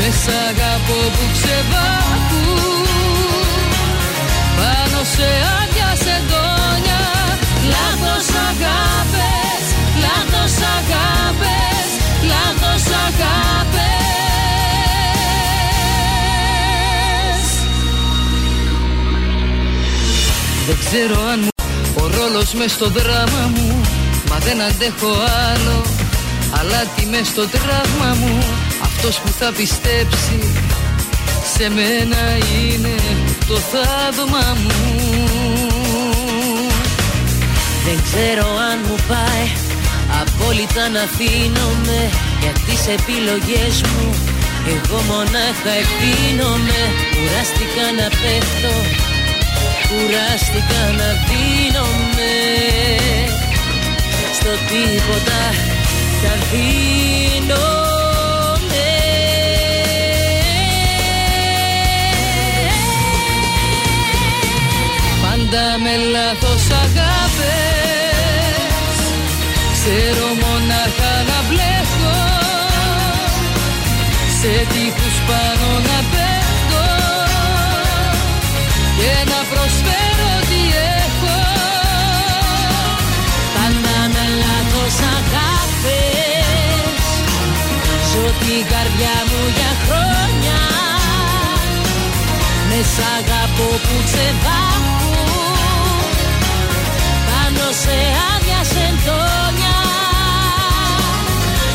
Μέσα 0.00 0.34
αγαπώ 0.50 1.00
που 1.14 1.24
ξεβάκουν 1.36 2.86
Πάνω 4.56 5.00
σε 5.14 5.28
άδεια 5.58 5.90
σεντόνια 6.04 7.02
Λάθος 7.74 8.26
αγάπες, 8.48 9.64
λάθος 10.04 10.54
αγάπες, 10.76 11.88
λάθος 12.32 12.84
αγάπες. 13.06 13.92
Δεν 20.66 20.76
ξέρω 20.84 21.16
αν 21.32 21.40
μου 21.40 21.48
ο 22.02 22.06
ρόλος 22.06 22.52
μες 22.52 22.70
στο 22.72 22.88
δράμα 22.88 23.50
μου 23.54 23.81
Μα 23.81 23.81
δεν 24.44 24.62
αντέχω 24.62 25.12
άλλο. 25.50 25.82
Αλλά 26.58 26.80
τι 26.96 27.06
μες 27.06 27.26
στο 27.26 27.44
τραύμα 27.48 28.10
μου 28.20 28.38
Αυτός 28.82 29.18
που 29.20 29.30
θα 29.38 29.52
πιστέψει 29.56 30.38
Σε 31.54 31.68
μένα 31.68 32.22
είναι 32.56 32.96
το 33.48 33.56
θαύμα 33.72 34.56
μου. 34.62 34.80
Δεν 37.84 37.98
ξέρω 38.02 38.46
αν 38.70 38.78
μου 38.86 38.96
πάει 39.08 39.46
Απόλυτα 40.20 40.88
να 40.88 41.02
αφήνομαι 41.02 42.00
Για 42.40 42.52
τις 42.66 42.82
επιλογές 42.96 43.74
μου. 43.82 44.14
Εγώ 44.74 45.00
μονάχα 45.10 45.72
ευθύνομαι 45.82 46.80
Κουράστηκα 47.12 47.86
να 47.98 48.08
πέφτω 48.20 48.74
Κουράστηκα 49.88 50.82
να 50.98 51.08
δίνομαι 51.26 52.32
Στο 54.42 54.50
τίποτα. 54.50 55.42
Θα 56.22 56.32
δίνομαι 56.50 57.72
Πάντα 65.22 65.66
με 65.82 65.94
λάθος 66.12 66.64
αγάπες. 66.84 68.22
Ξέρω 69.72 70.26
μονάχα 70.42 71.12
να 71.28 71.38
μπλέκω. 71.48 72.18
Σε 74.40 74.54
τείχους 74.72 75.16
πάνω 75.26 75.68
να 75.88 75.98
πέφτω. 76.12 76.86
Και 78.98 79.12
να 79.30 79.40
προσφέρω 79.50 79.61
Ζω 88.52 88.58
την 88.58 88.66
καρδιά 88.74 89.16
μου 89.28 89.42
για 89.56 89.72
χρόνια. 89.84 90.60
Με 92.68 92.78
σ' 92.92 93.02
αγαπώ 93.16 93.68
που 93.84 93.94
ξεβάχουν 94.08 95.30
Πάνω 97.28 97.66
σε 97.82 97.96
άδεια 98.32 98.60
σεντόνια. 98.72 99.78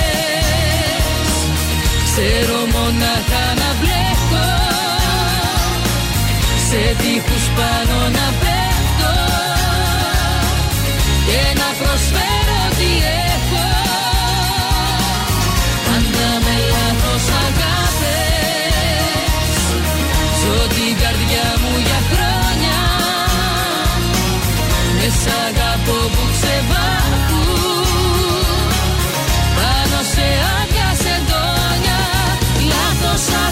Ξέρω 2.09 2.59
μονάχα 2.75 3.45
να 3.61 3.71
μπλέκω 3.79 4.49
Σε 6.69 6.83
τείχους 7.01 7.45
πάνω 7.57 7.99
να 8.17 8.27
πέφτω. 8.41 9.13
Και 11.27 11.43
να 11.61 11.64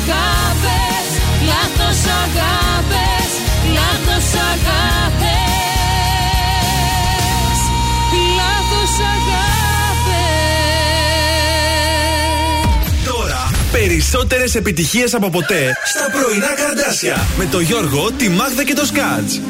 αγάπες, 0.02 1.08
λάθος 1.48 2.00
αγάπες, 2.22 3.30
λάθος 3.76 4.28
αγάπες, 4.52 5.50
λάθος 8.38 8.94
αγάπες. 9.14 9.92
Τώρα, 13.04 13.50
περισσότερες 13.72 14.54
επιτυχίες 14.54 15.14
από 15.14 15.30
ποτέ 15.30 15.76
στα 15.84 16.10
πρωινά 16.10 16.54
καρδάσια 16.54 17.26
με 17.38 17.46
το 17.46 17.60
Γιώργο, 17.60 18.10
τη 18.12 18.28
Μάγδα 18.28 18.64
και 18.64 18.74
το 18.74 18.84
Σκάτς. 18.86 19.40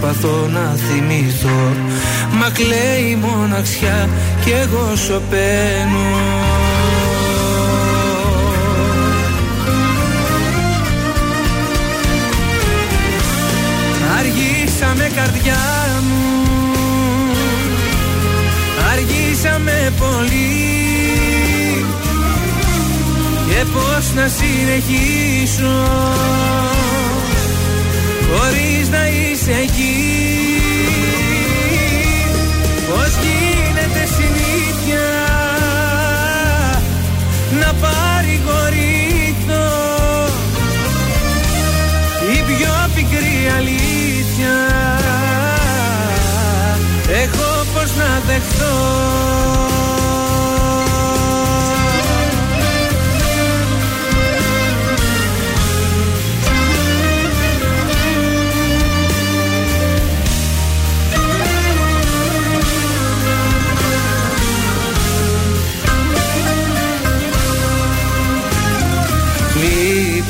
Προσπαθώ 0.00 0.48
να 0.52 0.74
θυμηθώ. 0.76 1.76
Μα 2.38 2.50
κλαίει 2.50 3.10
η 3.10 3.16
μοναξιά 3.16 4.08
κι 4.44 4.50
εγώ 4.50 4.96
σωπαίνω 4.96 6.36
Αργήσαμε 14.18 15.10
καρδιά 15.16 15.56
μου. 16.08 16.46
Αργήσαμε 18.92 19.92
πολύ. 19.98 20.66
Και 23.48 23.64
πώς 23.72 24.12
να 24.14 24.28
συνεχίσω 24.28 25.86
Χωρίς 28.32 28.88
να 28.88 29.08
είσαι 29.08 29.50
εκεί. 29.50 30.18
Πώς 32.88 33.12
γίνεται 33.22 34.06
συνήθεια 34.06 35.06
Να 37.60 37.74
παρηγορηθώ 37.80 39.68
Η 42.32 42.42
πιο 42.46 42.72
πικρή 42.94 43.52
αλήθεια. 43.56 44.56
Έχω 47.22 47.64
πως 47.74 47.90
να 47.96 48.22
δεχθώ 48.26 49.67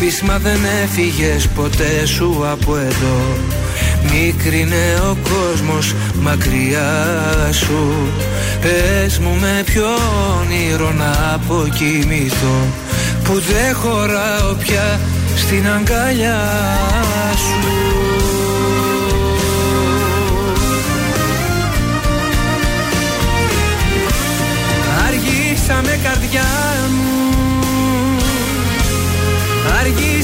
Λείπεις 0.09 0.23
μα 0.23 0.39
δεν 0.39 0.59
έφυγες 0.83 1.49
ποτέ 1.49 2.07
σου 2.07 2.47
από 2.53 2.77
εδώ. 2.77 3.37
Μίκρινε 4.03 5.01
ο 5.11 5.17
κόσμος 5.23 5.95
μακριά 6.21 6.93
σου. 7.53 7.97
Πες 8.61 9.19
μου 9.19 9.37
με 9.41 9.63
ποιο 9.65 9.89
όνειρο 10.41 10.93
να 10.93 11.35
αποκοιμηθώ. 11.35 12.67
Που 13.25 13.33
δεν 13.33 13.75
χωράω 13.75 14.55
πια 14.55 15.01
στην 15.37 15.69
αγκαλιά 15.69 16.41
σου. 17.37 17.69
Αργήσαμε 25.07 25.99
καρδιά 26.03 26.68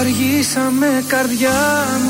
Αργήσαμε 0.00 1.04
καρδιά 1.08 1.50
μου 2.04 2.09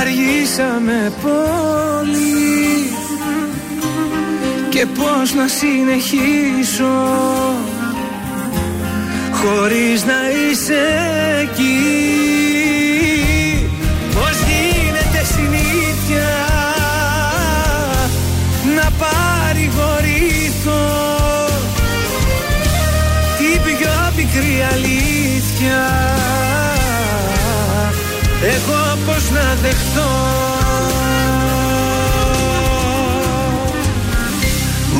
Αργήσαμε 0.00 1.12
πολύ. 1.22 2.48
Και 4.68 4.86
πώς 4.86 5.34
να 5.34 5.48
συνεχίσω 5.48 7.16
Χωρίς 9.32 10.04
να 10.04 10.20
είσαι 10.30 10.82
εκεί. 11.40 12.06
Πώς 14.14 14.36
γίνεται 14.48 15.24
συνήθεια 15.24 16.28
Να 18.74 18.90
παρηγορηθώ 18.98 20.86
Την 23.38 23.62
πιο 23.62 24.12
πικρή 24.16 24.66
αλήθεια 24.72 26.17
να 29.98 30.37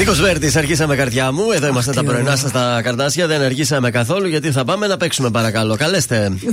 Νίκος 0.08 0.22
Βέρτης, 0.22 0.56
αρχίσαμε 0.56 0.96
καρδιά 0.96 1.32
μου. 1.32 1.50
Εδώ 1.52 1.66
είμαστε 1.66 1.92
τα 1.92 2.04
πρωινά 2.04 2.36
σας 2.36 2.50
στα 2.50 2.80
καρτάσια. 2.82 3.26
Δεν 3.26 3.40
αργήσαμε 3.40 3.90
καθόλου 3.90 4.28
γιατί 4.28 4.52
θα 4.52 4.64
πάμε 4.64 4.86
να 4.86 4.96
παίξουμε, 4.96 5.30
παρακαλώ. 5.30 5.76
Καλέστε. 5.76 6.32
266-233. 6.42 6.46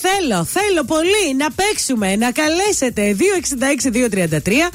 Θέλω, 0.00 0.44
θέλω 0.44 0.84
πολύ 0.86 1.36
να 1.38 1.46
παίξουμε, 1.50 2.16
να 2.16 2.30
καλέσετε. 2.32 3.16
266-233. 4.32 4.70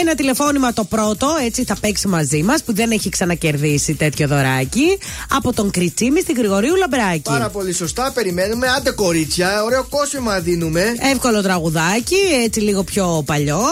Ένα 0.00 0.14
τηλεφώνημα 0.14 0.72
το 0.72 0.84
πρώτο, 0.84 1.28
έτσι 1.44 1.64
θα 1.64 1.76
παίξει 1.80 2.08
μαζί 2.08 2.42
μας, 2.42 2.62
που 2.62 2.74
δεν 2.74 2.90
έχει 2.90 3.08
ξανακερδίσει 3.08 3.94
τέτοιο 3.94 4.28
δωράκι. 4.28 4.98
Από 5.30 5.52
τον 5.52 5.70
Κριτσίμη 5.70 6.20
στην 6.20 6.36
Γρηγορίου 6.36 6.74
Λαμπράκη. 6.74 7.22
Πάρα 7.22 7.48
πολύ 7.48 7.72
σωστά, 7.72 8.12
περιμένουμε. 8.14 8.66
Άντε 8.76 8.90
κορίτσια, 8.90 9.64
ωραίο 9.64 9.86
κόσμημα 9.90 10.38
δίνουμε. 10.38 10.82
Εύκολο 11.12 11.42
τραγουδάκι, 11.42 12.20
έτσι 12.44 12.60
λίγο 12.60 12.82
πιο 12.82 13.22
παλιό. 13.26 13.62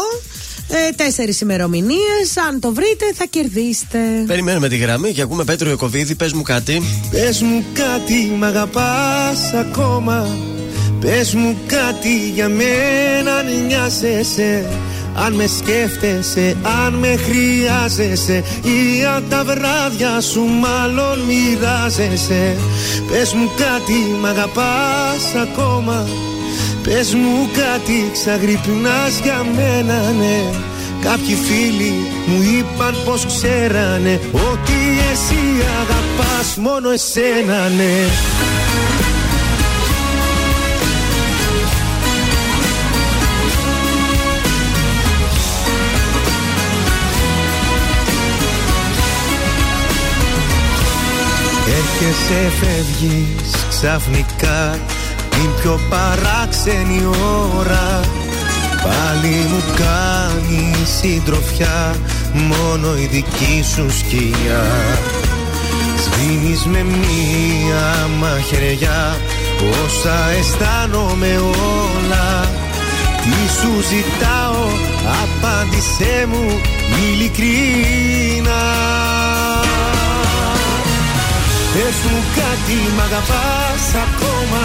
Ε, 0.69 0.93
Τέσσερις 0.97 1.41
ημερομηνίες. 1.41 2.37
Αν 2.49 2.61
το 2.61 2.73
βρείτε, 2.73 3.05
θα 3.15 3.25
κερδίσετε. 3.31 3.99
Περιμένουμε 4.27 4.69
τη 4.69 4.77
γραμμή 4.77 5.13
και 5.13 5.23
ακούμε 5.23 5.45
Πέτρο 5.45 5.71
Ιωκοβίδη. 5.71 6.15
Πες 6.15 6.33
μου 6.33 6.43
κάτι. 6.43 6.83
Πες 7.11 7.43
μου 7.43 7.65
κάτι, 7.73 8.33
μ' 8.39 8.45
αγαπάς 8.45 9.53
ακόμα 9.55 10.37
Πες 11.01 11.35
μου 11.35 11.57
κάτι 11.67 12.31
για 12.35 12.49
μένα 12.49 13.35
αν 13.35 13.67
νοιάζεσαι 13.67 14.65
Αν 15.15 15.33
με 15.33 15.47
σκέφτεσαι, 15.47 16.57
αν 16.85 16.95
με 16.95 17.17
χρειάζεσαι 17.17 18.43
Ή 18.63 19.05
αν 19.05 19.25
τα 19.29 19.45
βράδια 19.45 20.21
σου 20.21 20.41
μάλλον 20.41 21.19
μοιράζεσαι 21.19 22.57
Πες 23.11 23.33
μου 23.33 23.51
κάτι, 23.57 24.19
μ' 24.21 24.27
αγαπάς 24.27 25.35
ακόμα 25.43 26.07
Πες 26.85 27.15
μου 27.15 27.49
κάτι, 27.53 28.11
ξαγρυπνάς 28.13 29.21
για 29.23 29.45
μένα, 29.57 30.11
ναι 30.11 30.43
Κάποιοι 31.03 31.35
φίλοι 31.35 31.95
μου 32.27 32.43
είπαν 32.43 32.95
πως 33.05 33.27
ξέρανε 33.27 34.21
Ότι 34.33 34.79
εσύ 35.13 35.65
αγαπάς 35.83 36.57
μόνο 36.57 36.91
εσένα, 36.91 37.69
ναι 37.69 38.07
Έρχεσαι 51.67 52.51
φεύγεις 52.61 53.67
ξαφνικά 53.69 54.79
Την 55.35 55.51
πιο 55.61 55.81
παράξενη 55.89 57.03
ώρα. 57.57 58.01
Πάλι 58.83 59.35
μου 59.51 59.63
κάνει 59.77 60.75
συντροφιά. 61.01 61.95
Μόνο 62.33 62.97
η 62.97 63.07
δική 63.07 63.65
σου 63.75 63.91
σκιά. 63.91 64.65
Σβήνεις 66.03 66.65
με 66.65 66.83
μία 66.83 68.09
μαχαιριά. 68.21 69.17
Όσα 69.85 70.31
αισθάνομαι 70.39 71.37
όλα. 71.37 72.49
Τι 73.25 73.31
σου 73.31 73.73
ζητάω 73.89 74.67
Απάντησέ 75.23 76.27
μου 76.31 76.61
ειλικρίνα 77.03 78.63
Πες 81.73 81.99
μου 82.11 82.21
κάτι 82.35 82.79
μ' 82.97 83.01
αγαπάς 83.01 83.87
ακόμα 84.05 84.65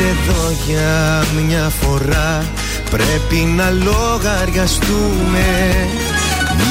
εδώ 0.00 0.52
για 0.66 1.24
μια 1.46 1.72
φορά. 1.80 2.44
Πρέπει 2.90 3.36
να 3.36 3.70
λογαριαστούμε. 3.70 5.46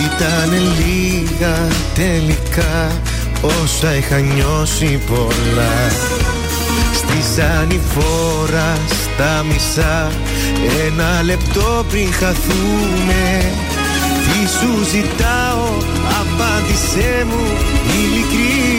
Ήταν 0.06 0.52
λίγα 0.80 1.56
τελικά. 1.94 2.92
Όσα 3.42 3.96
είχα 3.96 4.20
νιώσει 4.20 5.00
πολλά. 5.08 5.90
Στη 6.94 7.42
ανηφόρα 7.42 8.78
στα 8.88 9.46
μισά. 9.52 10.12
Ένα 10.88 11.22
λεπτό 11.24 11.86
πριν 11.90 12.14
χαθούμε. 12.14 13.52
Τι 14.26 14.50
σου 14.50 14.84
ζητάω 14.92 15.68
Απάντησέ 16.22 17.26
μου. 17.30 17.58
Ειλικρίνα 17.96 18.79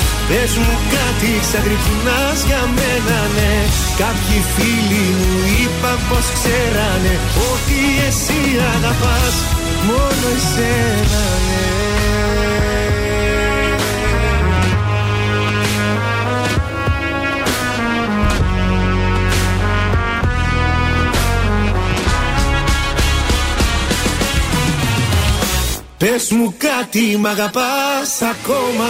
Πες 0.31 0.57
μου 0.57 0.77
κάτι 0.95 1.39
ξαγρυπνάς 1.41 2.43
για 2.45 2.61
μένα 2.75 3.19
ναι. 3.35 3.53
Κάποιοι 3.97 4.39
φίλοι 4.53 5.05
μου 5.19 5.33
είπαν 5.61 5.99
πως 6.09 6.25
ξέρανε 6.33 7.13
Ότι 7.51 7.79
εσύ 8.07 8.41
αγαπάς 8.75 9.35
μόνο 9.85 10.27
εσένα 10.35 11.23
ναι. 11.47 11.91
Πες 25.97 26.31
μου 26.31 26.53
κάτι 26.57 27.17
μ' 27.17 27.25
αγαπάς 27.25 28.21
ακόμα 28.21 28.89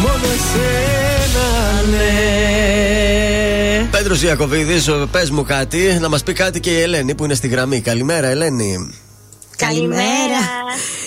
μόνο 0.00 0.26
εσένα 0.36 1.82
ναι 1.90 2.06
Πέτρος 3.90 4.22
Ιακοβίδη, 4.22 5.06
πες 5.10 5.30
μου 5.30 5.44
κάτι, 5.44 5.98
να 6.00 6.08
μας 6.08 6.22
πει 6.22 6.32
κάτι 6.32 6.60
και 6.60 6.70
η 6.70 6.80
Ελένη 6.80 7.14
που 7.14 7.24
είναι 7.24 7.34
στη 7.34 7.48
γραμμή. 7.48 7.80
Καλημέρα, 7.80 8.26
Ελένη. 8.26 8.94
Καλημέρα. 9.56 10.40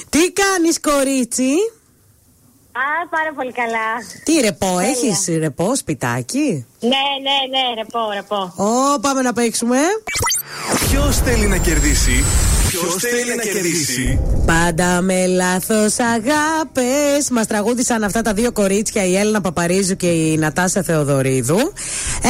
Τι 0.09 0.31
κάνεις, 0.31 0.79
κορίτσι; 0.79 1.51
Α, 2.71 3.07
πάρα 3.09 3.33
πολύ 3.35 3.51
καλά. 3.51 3.89
Τι 4.23 4.39
ρεπό, 4.41 4.79
έχεις 4.79 5.25
ρεπό, 5.39 5.75
σπιτάκι; 5.75 6.65
Ναι, 6.79 6.89
ναι, 6.89 7.37
ναι, 7.51 7.81
ρεπό, 7.81 7.99
ρεπό. 8.13 8.53
Ω, 8.63 8.99
πάμε 8.99 9.21
να 9.21 9.33
παίξουμε. 9.33 9.77
Ποιος 10.89 11.17
θέλει 11.17 11.47
να 11.47 11.57
κερδίσει. 11.57 12.23
Ποιος 12.69 12.95
θέλει 12.95 13.35
να 13.35 13.43
κερδίσει; 13.43 14.19
Πάντα 14.45 15.01
με 15.01 15.25
λάθος 15.25 15.95
αγάπες. 15.99 17.29
Μας 17.31 17.47
τραγούδισαν 17.47 18.03
αυτά 18.03 18.21
τα 18.21 18.33
δύο 18.33 18.51
κορίτσια, 18.51 19.05
η 19.05 19.15
Έλληνα 19.15 19.41
Παπαρίζου 19.41 19.95
και 19.95 20.07
η 20.07 20.37
Νατάσα 20.37 20.83
Θεοδωρίδου. 20.83 21.73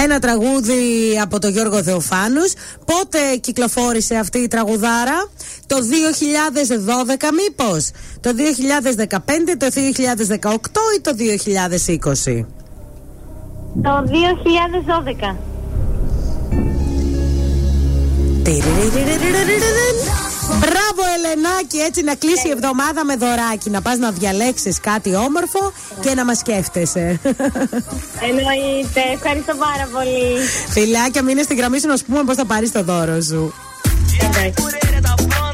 Ένα 0.04 0.20
τραγούδι 0.20 0.84
από 1.22 1.40
τον 1.40 1.52
Γιώργο 1.52 1.84
Θεοφάνους. 1.84 2.54
Πότε 2.86 3.20
κυκλοφόρησε 3.40 4.16
αυτή 4.16 4.38
η 4.38 4.48
τραγουδάρα, 4.48 5.30
το 5.68 5.76
2012 5.76 7.32
μήπως, 7.32 7.90
το 8.20 8.34
2015, 8.34 9.56
το 9.58 9.70
2018 9.70 10.82
ή 10.98 11.02
το 11.02 11.12
2020. 11.16 12.46
Το 13.82 14.04
2012. 14.08 15.38
Μπράβο 20.50 21.02
Ελενάκη, 21.16 21.78
έτσι 21.78 22.02
να 22.02 22.16
κλείσει 22.16 22.48
η 22.48 22.50
εβδομάδα 22.50 23.06
με 23.06 23.16
δωράκι. 23.16 23.70
Να 23.70 23.82
πας 23.82 23.98
να 23.98 24.12
διαλέξεις 24.12 24.80
κάτι 24.80 25.16
όμορφο 25.16 25.74
και 26.02 26.14
να 26.14 26.26
μας 26.26 26.38
σκέφτεσαι. 26.38 27.20
Εννοείται, 28.28 29.02
ευχαριστώ 29.14 29.54
πάρα 29.56 29.90
πολύ. 29.94 30.38
Φιλάκια, 30.70 31.24
μείνε 31.24 31.42
στην 31.42 31.58
γραμμή 31.58 31.80
σου 31.80 31.88
να 31.88 31.96
σου 31.98 32.06
πούμε 32.06 32.24
πώς 32.24 32.36
θα 32.36 32.46
πάρεις 32.46 32.72
το 32.72 32.84
δώρο 32.84 33.22
σου. 33.22 33.54
Diretamente 34.20 35.49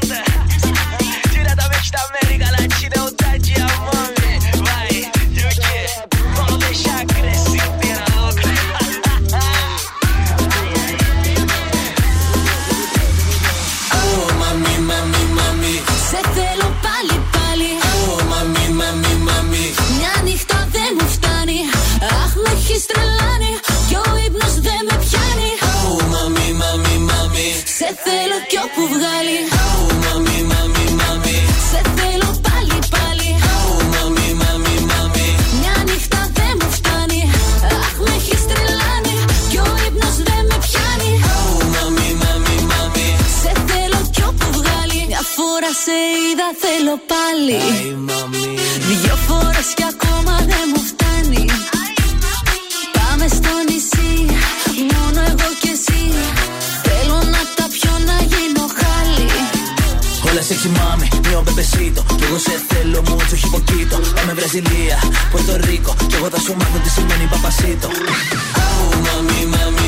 τρελάνει 22.90 23.52
Κι 23.88 23.96
ο 24.04 24.06
ύπνος 24.26 24.54
δεν 24.66 24.80
με 24.88 24.96
πιάνει. 25.04 25.50
Oh 25.72 25.98
μαμί, 26.12 26.48
μαμί, 26.62 26.94
μαμί. 27.10 27.48
Σε 27.78 27.88
θέλω 28.04 28.38
κι 28.50 28.58
όπου 28.64 28.82
βγάλει. 28.94 29.38
Oh 29.66 29.86
μαμί, 30.04 30.38
μαμί, 30.52 30.84
μαμί. 31.00 31.38
Σε 31.70 31.80
θέλω 31.96 32.30
πάλι, 32.46 32.78
πάλι. 32.94 33.28
Oh 33.56 33.76
μαμί, 33.94 34.28
μαμί, 34.42 34.76
μαμί. 34.90 35.28
Μια 35.60 35.76
νύχτα 35.88 36.20
δεν 36.38 36.52
μου 36.60 36.68
φτάνει. 36.76 37.20
Αχ, 37.80 37.92
με 38.04 38.12
έχεις 38.18 38.42
τρελάνει 38.50 39.16
Κι 39.50 39.58
ο 39.66 39.68
ύπνος 39.86 40.16
δεν 40.28 40.42
με 40.50 40.56
πιάνει. 40.66 41.12
Oh 41.36 41.58
μαμί, 41.74 42.08
μαμί, 42.22 42.56
μαμί. 42.72 43.08
Σε 43.42 43.52
θέλω 43.68 44.00
κι 44.14 44.22
όπου 44.30 44.46
βγάλει. 44.58 45.00
Μια 45.10 45.22
φορά 45.36 45.70
σε 45.84 45.96
είδα 46.26 46.48
θέλω 46.62 46.94
πάλι. 47.12 47.60
Δυο 48.88 49.16
φορές 49.26 49.68
κι 49.78 49.86
ακόμα 49.94 50.34
δεν 50.50 50.64
μου 50.72 50.82
φτάνει 50.90 51.44
στο 53.28 53.54
νησί 53.68 54.12
Μόνο 54.92 55.20
εγώ 55.32 55.48
και 55.62 55.70
εσύ. 55.76 56.02
Θέλω 56.86 57.18
να 57.34 57.40
τα 57.56 57.66
πιω 57.74 57.94
να 58.08 58.16
γίνω 58.30 58.64
χάλι. 58.78 59.28
Όλα 60.28 60.42
sexy 60.48 60.70
mami, 60.78 61.06
mio 61.26 61.40
bebecito 61.46 62.00
Κι 62.18 62.24
εγώ 62.28 62.38
σε 62.38 62.54
θέλω 62.68 63.02
mucho 63.08 63.34
όχι 63.36 63.48
poquito 63.54 63.96
Πάμε 64.14 64.32
Βραζιλία, 64.38 64.98
Πορτο 65.30 65.56
Ρίκο 65.66 65.94
Κι 66.08 66.14
εγώ 66.14 66.28
θα 66.30 66.40
σου 66.40 66.52
μάθω 66.58 66.78
τι 66.84 66.90
σημαίνει 66.90 67.26
παπασίτο. 67.30 67.88
Oh 67.88 68.94
mami, 69.04 69.40
mami, 69.54 69.54
mami 69.54 69.85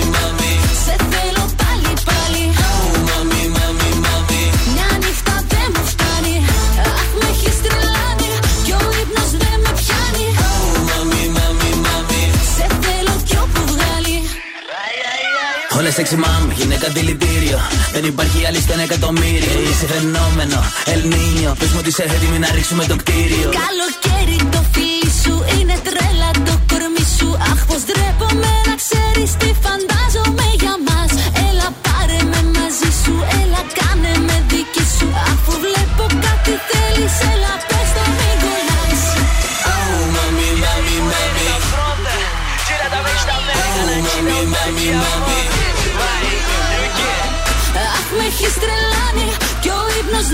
Όλα 15.89 15.97
sexy 15.97 16.15
mami, 16.15 16.53
γυναίκα 16.55 16.89
δηλητήριο. 16.89 17.59
Δεν 17.93 18.05
υπάρχει 18.05 18.47
άλλη 18.47 18.61
στο 18.61 18.73
ένα 18.73 18.83
εκατομμύριο. 18.83 19.61
Είσαι 19.71 19.87
φαινόμενο, 19.87 20.65
Ελνίνιο 20.85 21.55
Πες 21.59 21.69
μου 21.69 21.77
ότι 21.79 21.89
είσαι 21.89 22.03
έτοιμη 22.03 22.39
να 22.39 22.49
ρίξουμε 22.55 22.85
το 22.85 22.97
κτίριο. 22.97 23.51
Καλοκαίρι 23.63 24.49
το 24.51 24.65
φίλι 24.73 25.11
σου 25.23 25.45
είναι 25.59 25.75
τρέλα 25.87 26.31
το 26.49 26.61
κορμί 26.71 27.05
σου 27.19 27.37
Αχ 27.53 27.67
πως 27.67 27.81
ντρέπομαι 27.85 28.68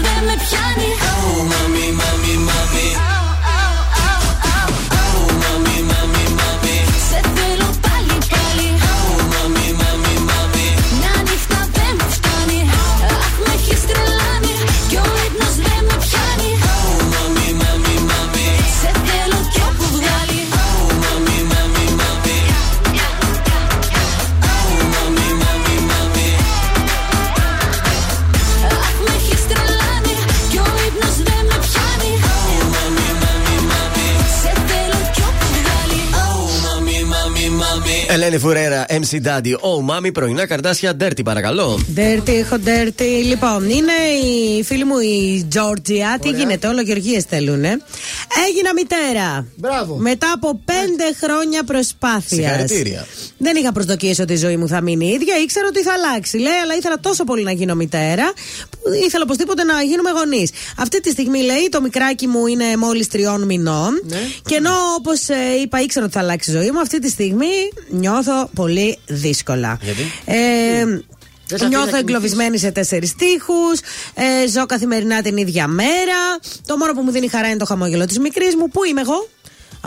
με 0.03 0.35
πιάνει 0.43 0.74
Ελένη 38.25 38.39
Φουρέρα, 38.39 38.87
MC 38.89 39.27
Daddy, 39.27 39.53
Oh 39.53 39.91
Mami, 39.91 40.13
πρωινά 40.13 40.47
καρτάσια, 40.47 40.97
Dirty 41.01 41.25
παρακαλώ. 41.25 41.81
Dirty, 41.97 42.29
έχω 42.29 42.57
dirty. 42.65 43.25
Λοιπόν, 43.25 43.71
είναι 43.71 43.93
η 44.25 44.63
φίλη 44.63 44.85
μου 44.85 44.99
η 44.99 45.47
Τζόρτζια. 45.49 46.19
Τι 46.21 46.29
γίνεται, 46.31 46.67
όλο 46.67 46.81
Γεωργίε 46.81 47.23
θέλουνε. 47.29 47.69
Έγινα 48.49 48.73
μητέρα. 48.75 49.47
Μπράβο. 49.57 49.97
Μετά 49.97 50.33
από 50.35 50.61
πέντε 50.65 51.05
χρόνια 51.23 51.65
προσπάθειας. 51.65 52.25
Συγχαρητήρια. 52.27 53.07
Δεν 53.45 53.57
είχα 53.57 53.73
προσδοκίες 53.73 54.19
ότι 54.19 54.33
η 54.33 54.37
ζωή 54.37 54.57
μου 54.57 54.69
θα 54.69 54.81
μείνει 54.81 55.07
ίδια. 55.07 55.37
Ήξερα 55.43 55.67
ότι 55.69 55.83
θα 55.83 55.93
αλλάξει. 55.93 56.37
Λέει, 56.39 56.53
αλλά 56.63 56.75
ήθελα 56.75 57.01
τόσο 57.01 57.25
πολύ 57.25 57.43
να 57.43 57.53
γίνω 57.53 57.75
μητέρα. 57.75 58.33
Που 58.71 58.79
ήθελα 59.07 59.23
οπωσδήποτε 59.25 59.65
να 59.65 59.83
γίνουμε 59.83 60.11
γονείς. 60.11 60.51
Αυτή 60.79 61.01
τη 61.01 61.11
στιγμή 61.11 61.41
λέει 61.43 61.69
το 61.71 61.81
μικράκι 61.81 62.27
μου 62.27 62.47
είναι 62.47 62.77
μόλις 62.77 63.09
τριών 63.09 63.43
μηνών. 63.43 64.01
Ναι. 64.05 64.17
Και 64.45 64.55
ενώ 64.55 64.75
όπως 64.99 65.21
είπα, 65.63 65.81
ήξερα 65.81 66.05
ότι 66.05 66.15
θα 66.15 66.21
αλλάξει 66.21 66.51
η 66.51 66.55
ζωή 66.55 66.71
μου, 66.71 66.81
αυτή 66.81 66.99
τη 66.99 67.09
στιγμή 67.11 67.47
νιώθω 67.89 68.51
πολύ 68.55 68.99
δύσκολα. 69.07 69.79
Γιατί; 69.83 70.03
Ε, 70.25 70.85
Δεν 70.85 70.99
σε 71.49 71.55
αφήνει 71.55 71.61
να 71.61 71.69
Νιώθω 71.69 71.85
κοιμηθείς. 71.87 72.01
εγκλωβισμένη 72.01 72.59
σε 72.59 72.71
τέσσερις 72.71 73.15
τείχου. 73.15 73.55
Ε, 74.15 74.49
ζω 74.49 74.67
καθημερινά 74.67 75.23
την 75.23 75.37
ίδια 75.37 75.67
μέρα. 75.67 76.19
Το 76.67 76.77
μόνο 76.77 76.93
που 76.93 77.01
μου 77.01 77.11
δίνει 77.11 77.29
χαρά 77.29 77.49
είναι 77.49 77.57
το 77.57 77.65
χαμόγελο 77.65 78.07
της 78.07 78.19
μικρής 78.19 78.55
μου. 78.57 78.69
Πού 78.69 78.85
είμαι 78.85 79.01
εγώ; 79.01 79.29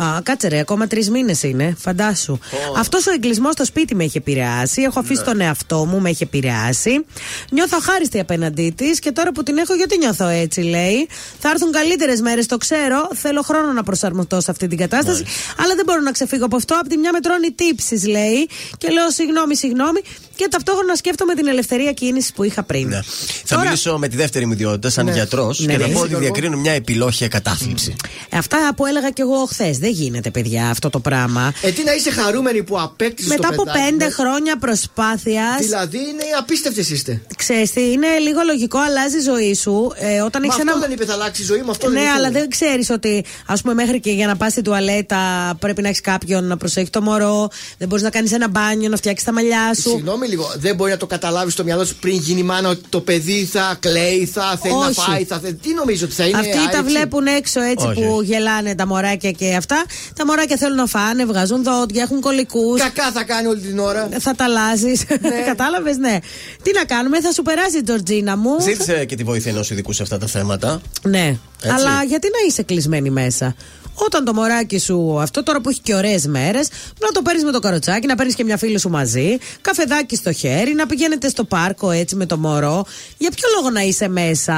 Α, 0.02 0.22
κάτσε 0.24 0.48
ρε, 0.48 0.60
ακόμα 0.60 0.88
τρεις 0.88 1.10
μήνες 1.10 1.44
είναι. 1.44 1.76
Φαντάσου. 1.80 2.38
Αυτός 2.78 3.08
ο 3.08 3.12
εγκλισμός 3.12 3.54
στο 3.54 3.66
σπίτι 3.66 3.96
με 3.96 4.04
έχει 4.04 4.18
επηρεάσει. 4.18 4.82
Έχω 4.82 5.00
αφήσει 5.00 5.24
τον 5.24 5.42
εαυτό 5.42 5.86
μου, 5.86 6.00
με 6.02 6.10
έχει 6.10 6.24
επηρεάσει. 6.24 7.06
Νιώθω 7.52 7.78
αχάριστη 7.80 8.20
απέναντί 8.20 8.74
της 8.78 9.00
και 9.00 9.12
τώρα 9.12 9.32
που 9.32 9.44
την 9.44 9.58
έχω, 9.58 9.74
γιατί 9.74 9.98
νιώθω 9.98 10.28
έτσι, 10.28 10.62
λέει. 10.62 11.08
Θα 11.40 11.50
έρθουν 11.50 11.72
καλύτερες 11.72 12.22
μέρες, 12.22 12.46
το 12.46 12.58
ξέρω. 12.58 13.10
Θέλω 13.14 13.42
χρόνο 13.42 13.72
να 13.74 13.84
προσαρμοστώ 13.84 14.42
σε 14.42 14.52
αυτή 14.52 14.68
την 14.68 14.78
κατάσταση. 14.78 15.24
Αλλά 15.64 15.76
δεν 15.76 15.86
μπορώ 15.86 16.02
να 16.02 16.12
ξεφύγω 16.12 16.46
από 16.46 16.56
αυτό. 16.56 16.76
Απ' 16.80 16.88
τη 16.88 16.98
μια 16.98 17.12
με 17.12 17.20
τρώνει 17.20 17.52
τύψεις, 17.52 18.08
λέει. 18.08 18.50
Και 18.78 18.90
λέω 18.90 19.10
συγγνώμη, 19.10 19.56
συγγνώμη. 19.56 20.00
Και 20.38 20.48
ταυτόχρονα 20.50 20.96
σκέφτομαι 20.96 21.34
την 21.34 21.48
ελευθερία 21.48 21.92
κίνησης 21.92 22.32
που 22.34 22.44
είχα 22.44 22.64
πριν. 22.64 22.88
Ναι. 22.88 23.00
Θα 23.02 23.56
Τώρα- 23.56 23.62
μιλήσω 23.62 23.98
με 23.98 24.08
τη 24.08 24.16
δεύτερη 24.16 24.46
μου 24.46 24.52
ιδιότητα 24.52 24.90
σαν 24.90 25.06
Ναι. 25.06 25.12
γιατρός 25.12 25.60
Ναι, 25.60 25.72
και 25.72 25.78
ναι. 25.78 25.86
να 25.86 25.92
πω 25.94 26.00
ότι 26.00 26.08
Γιώργο. 26.08 26.26
διακρίνω 26.26 26.58
μια 26.58 26.72
επιλόχια 26.72 27.28
κατάθλιψη. 27.28 27.96
Αυτά 28.32 28.58
που 28.76 28.86
έλεγα 28.86 29.10
κι 29.10 29.22
εγώ 29.22 29.46
χθες. 29.46 29.78
Δεν 29.78 29.90
γίνεται, 29.92 30.30
παιδιά, 30.32 30.70
αυτό 30.70 30.90
το 30.90 31.00
πράγμα. 31.00 31.54
Ε, 31.62 31.72
τι 31.72 31.84
να 31.84 31.94
είσαι 31.94 32.12
χαρούμενη 32.12 32.64
που 32.64 32.80
απέκτησες 32.80 33.30
Μετά 33.32 33.48
από 33.48 33.64
πέντε 33.64 34.10
χρόνια 34.10 34.58
προσπάθεια. 34.58 35.58
Δηλαδή 35.60 35.98
είναι 35.98 36.24
απίστευτε 36.40 36.82
είστε. 36.82 37.22
Ξέρεις 37.38 37.72
τι, 37.72 37.92
είναι 37.92 38.08
λίγο 38.22 38.40
λογικό, 38.46 38.80
αλλάζει 38.80 39.18
η 39.18 39.22
ζωή 39.22 39.54
σου. 39.56 39.92
Ε, 39.96 40.06
όταν 40.22 40.42
Μα 40.46 40.48
έχεις 40.54 40.60
αυτό 40.60 40.72
ένα... 40.72 40.80
δεν 40.80 40.92
είπε 40.92 41.06
θα 41.06 41.14
αλλάξει 41.14 41.42
η 41.42 41.46
ζωή 41.46 41.62
μου, 41.62 41.72
αυτό 41.72 41.88
ναι, 41.90 41.94
δεν 41.94 42.04
είπε. 42.04 42.12
αλλά 42.12 42.32
δεν 42.32 42.50
ξέρεις 42.50 42.90
ότι, 42.90 43.26
ας 43.46 43.62
πούμε, 43.62 43.74
μέχρι 43.74 44.00
και 44.00 44.12
για 44.12 44.28
να 44.28 44.36
πας 44.36 44.52
στην 44.52 44.64
τουαλέτα 44.64 45.18
πρέπει 45.60 45.82
να 45.82 45.88
έχεις 45.88 46.02
κάποιον 46.02 46.44
να 46.48 46.58
προσέχει 46.58 46.90
το 46.90 47.02
μωρό. 47.02 47.50
Δεν 47.78 47.88
μπορείς 47.88 48.04
να 48.04 48.10
κάνεις 48.10 48.32
ένα 48.32 48.48
μπάνιο, 48.50 48.90
να 48.90 48.98
φτιάξεις 48.98 49.26
τα 49.26 49.34
μαλλιά 49.34 49.74
σου. 49.74 49.90
Συγγνώμη 49.90 50.27
λίγο, 50.28 50.54
δεν 50.58 50.76
μπορεί 50.76 50.92
να 50.92 50.98
το 50.98 51.06
καταλάβεις 51.08 51.54
στο 51.54 51.64
μυαλό 51.64 51.86
σου 51.86 51.96
πριν 51.96 52.16
γίνει 52.16 52.44
μάνα 52.44 52.70
ότι 52.70 52.82
το 52.90 53.02
παιδί 53.02 53.46
θα 53.46 53.78
κλαίει, 53.80 54.26
θα 54.26 54.60
θέλει 54.62 54.74
να 54.74 54.86
Όχι. 54.86 54.94
φάει, 55.00 55.24
θα 55.24 55.40
θέλει. 55.40 55.54
Τι 55.54 55.74
νομίζω 55.74 56.06
ότι 56.06 56.14
θα 56.14 56.26
είναι. 56.26 56.38
Αυτοί 56.38 56.52
τα 56.52 56.60
άρεξη; 56.60 56.82
βλέπουν 56.82 57.26
έξω 57.28 57.62
έτσι 57.62 57.88
Όχι, 57.88 58.02
που 58.02 58.14
όχι. 58.14 58.26
γελάνε 58.26 58.76
τα 58.76 58.88
μωράκια 58.88 59.32
και 59.32 59.56
αυτά. 59.56 59.86
Τα 60.16 60.26
μωράκια 60.26 60.58
θέλουν 60.58 60.76
να 60.76 60.86
φάνε, 60.86 61.26
βγάζουν 61.26 61.64
δόντια, 61.64 62.02
έχουν 62.02 62.22
κολικούς. 62.22 62.82
Κακά 62.82 63.12
θα 63.12 63.24
κάνει 63.24 63.48
όλη 63.48 63.60
την 63.60 63.80
ώρα. 63.80 64.10
Θα 64.20 64.36
τα 64.36 64.44
αλλάζεις. 64.44 65.06
Κατάλαβες, 65.50 65.98
ναι. 65.98 66.18
Τι 66.64 66.72
να 66.74 66.84
κάνουμε, 66.86 67.22
θα 67.22 67.32
σου 67.32 67.42
περάσει 67.42 67.78
η 67.78 67.84
Τζορτζίνα 67.84 68.38
μου. 68.38 68.62
Ζήτησε 68.62 69.06
και 69.06 69.16
τη 69.16 69.24
βοήθεια 69.24 69.52
ενός 69.52 69.70
ειδικού 69.70 69.94
σε 69.94 70.04
αυτά 70.04 70.18
τα 70.18 70.28
θέματα. 70.28 70.82
Ναι. 71.02 71.38
Έτσι. 71.62 71.76
Αλλά 71.76 72.04
γιατί 72.04 72.28
να 72.28 72.48
είσαι 72.48 72.64
κλεισμένη 72.64 73.10
μέσα; 73.10 73.56
Όταν 74.06 74.26
το 74.26 74.34
μωράκι 74.34 74.80
σου, 74.80 75.18
αυτό 75.22 75.44
τώρα 75.44 75.62
που 75.62 75.70
έχει 75.70 75.80
και 75.82 75.96
ωραίες 75.96 76.26
μέρες, 76.28 76.68
να 77.00 77.08
το 77.12 77.22
παίρνεις 77.22 77.44
με 77.44 77.52
το 77.52 77.60
καροτσάκι, 77.60 78.08
να 78.08 78.16
παίρνεις 78.16 78.36
και 78.36 78.44
μια 78.44 78.58
φίλη 78.58 78.80
σου 78.80 78.90
μαζί, 78.90 79.38
καφεδάκι 79.62 80.16
στο 80.16 80.32
χέρι, 80.32 80.74
να 80.74 80.86
πηγαίνετε 80.86 81.30
στο 81.30 81.44
πάρκο 81.44 81.92
έτσι 81.92 82.16
με 82.16 82.26
το 82.26 82.38
μωρό. 82.38 82.86
Για 83.18 83.30
ποιο 83.36 83.48
λόγο 83.56 83.70
να 83.70 83.82
είσαι 83.82 84.08
μέσα; 84.08 84.56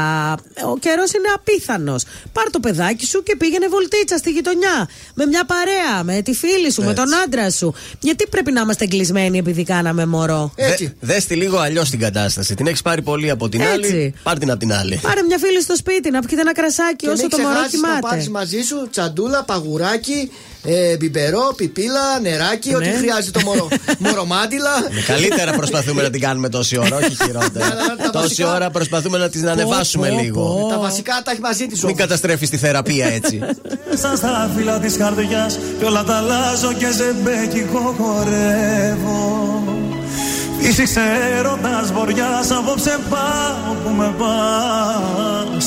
Ο 0.72 0.78
καιρός 0.80 1.12
είναι 1.12 1.28
απίθανος. 1.36 2.04
Πάρ 2.34 2.50
το 2.50 2.60
παιδάκι 2.60 3.06
σου 3.06 3.24
και 3.24 3.36
πήγαινε 3.36 3.68
βολτίτσα 3.68 4.18
στη 4.18 4.30
γειτονιά. 4.32 4.90
Με 5.14 5.26
μια 5.26 5.46
παρέα, 5.46 6.04
με 6.04 6.22
τη 6.22 6.34
φίλη 6.34 6.72
σου, 6.72 6.82
με 6.82 6.92
Έτσι. 6.92 7.04
τον 7.04 7.14
άντρα 7.26 7.52
σου. 7.52 7.74
Γιατί 8.00 8.28
πρέπει 8.30 8.52
να 8.52 8.62
είμαστε 8.62 8.86
κλεισμένοι 8.86 9.38
επειδή 9.38 9.64
κάναμε 9.64 10.06
μωρό; 10.06 10.52
Δε, 10.56 10.88
δες 11.00 11.26
τη 11.26 11.36
λίγο 11.36 11.58
αλλιώς 11.58 11.90
την 11.90 12.00
κατάσταση. 12.00 12.56
Την 12.56 12.68
έχεις 12.68 12.82
πάρει 12.82 13.02
πολύ 13.02 13.30
από 13.30 13.50
την 13.50 13.62
Έτσι. 13.62 13.74
άλλη. 13.74 14.14
Πάρ 14.24 14.38
την 14.40 14.50
από 14.50 14.60
την 14.60 14.74
άλλη. 14.74 15.00
Πάρε 15.02 15.22
μια 15.22 15.38
φίλη 15.38 15.62
στο 15.62 15.76
σπίτι 15.76 16.10
να 16.12 16.20
πιείτε 16.22 16.42
ένα 16.42 16.54
κρασάκι 16.54 16.96
Και 16.96 17.08
όσο 17.10 17.22
μην 17.22 17.30
το 17.30 17.38
μωρό 17.38 17.50
ξεχάσεις 17.54 17.82
να 17.82 17.88
κοιμάται. 17.88 18.08
πάρεις 18.08 18.30
μαζί 18.30 18.62
σου 18.62 18.88
τσαντούλα, 19.30 19.44
παγουράκι, 19.44 20.32
ε, 20.64 20.98
μπιμπερό, 20.98 21.54
πιπίλα, 21.56 22.20
νεράκι, 22.22 22.76
ό,τι 22.76 22.88
Ναι. 22.90 22.96
χρειάζεται 22.98 23.40
το 23.40 23.46
μωρό. 23.46 23.68
Μωρομάντιλα. 24.06 24.70
Με 24.92 25.02
καλύτερα 25.08 25.52
προσπαθούμε 25.52 26.02
να 26.02 26.10
την 26.10 26.22
κάνουμε 26.22 26.50
τόση 26.50 26.78
ώρα, 26.78 26.96
όχι 26.98 27.16
χειρότερα. 27.24 27.70
τα 28.04 28.10
τόση 28.12 28.24
βασικά- 28.28 28.54
ώρα 28.54 28.70
προσπαθούμε 28.70 29.18
να 29.18 29.30
την 29.30 29.50
ανεβάσουμε 29.50 30.08
πω, 30.10 30.20
λίγο. 30.22 30.42
πω. 30.42 30.68
Τα 30.70 30.80
βασικά 30.80 31.22
τα 31.24 31.32
έχει 31.32 31.42
μαζί 31.42 31.66
της 31.68 31.84
Μην 31.84 31.96
καταστρέφεις 31.96 32.50
τη 32.50 32.58
θεραπεία 32.58 33.08
έτσι. 33.08 33.40
Μέσα 33.90 34.16
στα 34.16 34.52
φύλλα 34.56 34.80
της 34.80 34.98
καρδιάς 34.98 35.60
Κι 35.80 35.86
όλα 35.86 36.04
τα 36.04 36.16
αλλάζω 36.16 36.74
και 36.74 36.88
ζεμπέκικο 36.92 37.96
χορεύω 37.98 39.64
Φύσηξε 40.62 41.02
έρωτας 41.38 41.92
βοριάς 41.92 42.52
Απόψε 42.52 43.00
πάω 43.10 43.74
που 43.84 43.90
με 43.90 44.14
πας 44.18 45.66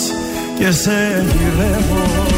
Και 0.58 0.70
σε 0.70 1.24
γυρεύω 1.26 2.31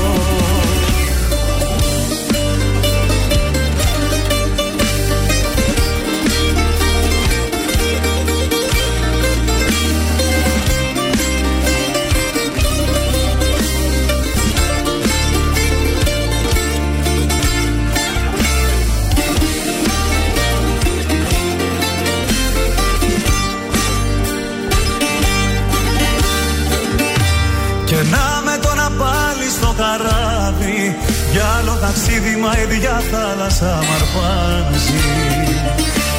ταξίδι 31.95 32.37
μα 32.43 32.53
η 32.59 32.63
ίδια 32.63 33.03
θάλασσα 33.11 33.73
μ' 33.87 33.93
αρπάζει. 33.99 35.05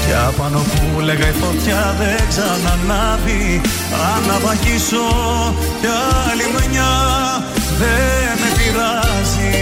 Κι 0.05 0.13
απάνω 0.27 0.59
που 0.59 0.99
λέγα 0.99 1.27
η 1.33 1.35
φωτιά 1.41 1.95
δεν 1.99 2.21
ξανανάβει. 2.31 3.61
Αν 4.11 4.21
να 4.29 4.37
βαγίσω 4.45 5.07
κι 5.81 5.89
άλλη 6.29 6.47
μια 6.69 6.91
δεν 7.79 8.33
με 8.41 8.49
πειράζει 8.57 9.55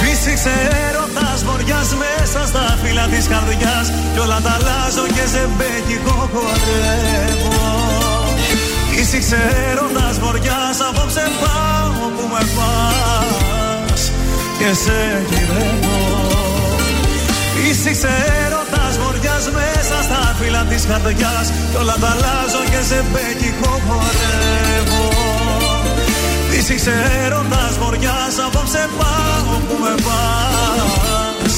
Φύσηξε 0.00 0.54
έρωτας 0.86 1.44
βοριάς 1.46 1.88
μέσα 2.02 2.46
στα 2.46 2.78
φύλλα 2.82 3.06
της 3.12 3.26
καρδιάς. 3.32 3.86
Κι 4.12 4.20
όλα 4.24 4.40
τα 4.44 4.52
αλλάζω 4.56 5.04
και 5.16 5.24
σε 5.32 5.42
μπέκικο 5.56 6.16
χορεύω. 6.32 7.62
Φύσηξε 8.90 9.40
έρωτας 9.70 10.18
βοριάς 10.18 10.78
απόψε 10.88 11.24
πάω 11.40 11.73
που 12.14 12.24
με 12.32 12.42
πας 12.56 14.02
Και 14.58 14.70
σε 14.82 14.98
γυρεύω. 15.28 15.98
Φύσηξε 17.54 18.12
έρωτας 18.44 18.94
βοριάς 19.02 19.44
μέσα 19.58 19.96
στα 20.06 20.20
φύλλα 20.38 20.62
της 20.70 20.82
καρδιάς 20.90 21.46
Κι 21.70 21.76
όλα 21.80 21.96
τα 22.02 22.10
αλλάζω 22.14 22.62
και 22.72 22.82
σε 22.88 22.98
μπέκικο 23.10 23.72
χορεύω. 23.86 25.06
Φύσηξε 26.50 26.94
έρωτας 27.24 27.74
βοριάς 27.80 28.34
απόψε 28.46 28.88
πάω 28.98 29.54
που 29.66 29.74
με 29.82 29.94
πας 30.06 31.54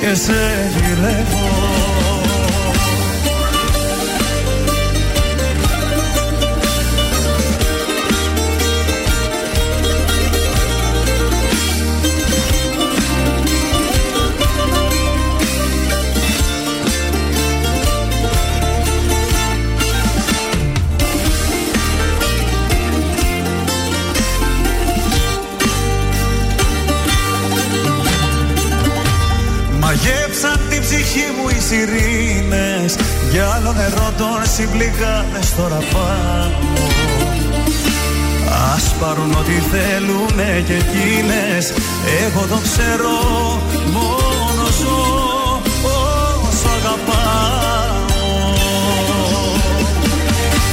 Και 0.00 0.14
σε 0.24 0.40
γυρεύω 0.74 1.89
Μαγέψαν 30.10 30.60
την 30.70 30.80
ψυχή 30.80 31.26
μου 31.36 31.48
οι 31.48 31.60
σιρήνες. 31.68 32.94
Για 33.30 33.46
άλλο 33.54 33.72
νερό 33.72 34.12
των 34.18 34.38
συμπληγάδες 34.54 35.54
τώρα 35.56 35.80
πάω 35.92 36.50
Ας 38.74 38.94
πάρουν 39.00 39.30
ό,τι 39.30 39.56
θέλουνε 39.70 40.64
και 40.66 40.72
εκείνες. 40.72 41.72
Εγώ 42.24 42.46
το 42.46 42.58
ξέρω 42.66 43.16
μόνο 43.96 44.64
ζω 44.80 44.98
όσο 46.48 46.68
αγαπάω. 46.78 47.98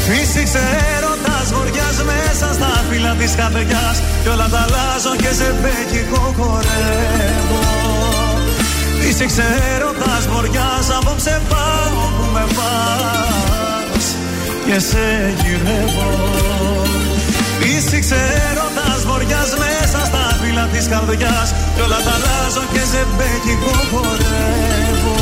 Φύσηξε 0.08 0.64
έρωτας 0.96 1.48
βοριάς 1.54 1.98
μέσα 2.12 2.54
στα 2.54 2.84
φύλλα 2.90 3.14
της 3.20 3.36
καρδιάς. 3.36 3.98
Κι 4.24 4.30
όλα 4.30 4.48
τα 4.54 4.66
αλλάζω 4.66 5.16
και 5.16 5.32
σε 5.40 5.56
μπέκικο 5.62 6.34
χορεύω 6.38 7.77
Φύσηξε 9.20 9.46
έρωτας 9.76 10.28
βοριάς 10.32 10.90
απόψε 10.98 11.42
πάω 11.50 12.02
που 12.18 12.26
με 12.34 12.46
πας 12.58 14.06
Και 14.66 14.80
σε 14.80 15.36
γυρεύω. 15.42 16.10
Φύσηξε 17.60 18.20
έρωτας 18.50 19.06
βοριάς 19.06 19.50
μέσα 19.64 20.06
στα 20.06 20.38
φύλλα 20.42 20.66
της 20.74 20.88
καρδιάς. 20.88 21.50
Κι 21.76 21.82
όλα 21.82 22.00
τα 22.06 22.14
αλλάζω 22.18 22.64
και 22.74 22.84
σε 22.92 23.02
μπέκικο 23.16 23.76
χορεύω. 23.92 25.16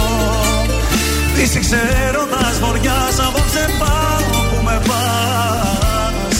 Φύσηξε 1.36 1.80
έρωτας 2.08 2.60
βοριάς 2.64 3.16
απόψε 3.28 3.66
πάω 3.80 4.40
που 4.50 4.64
με 4.64 4.82
πας 4.88 6.38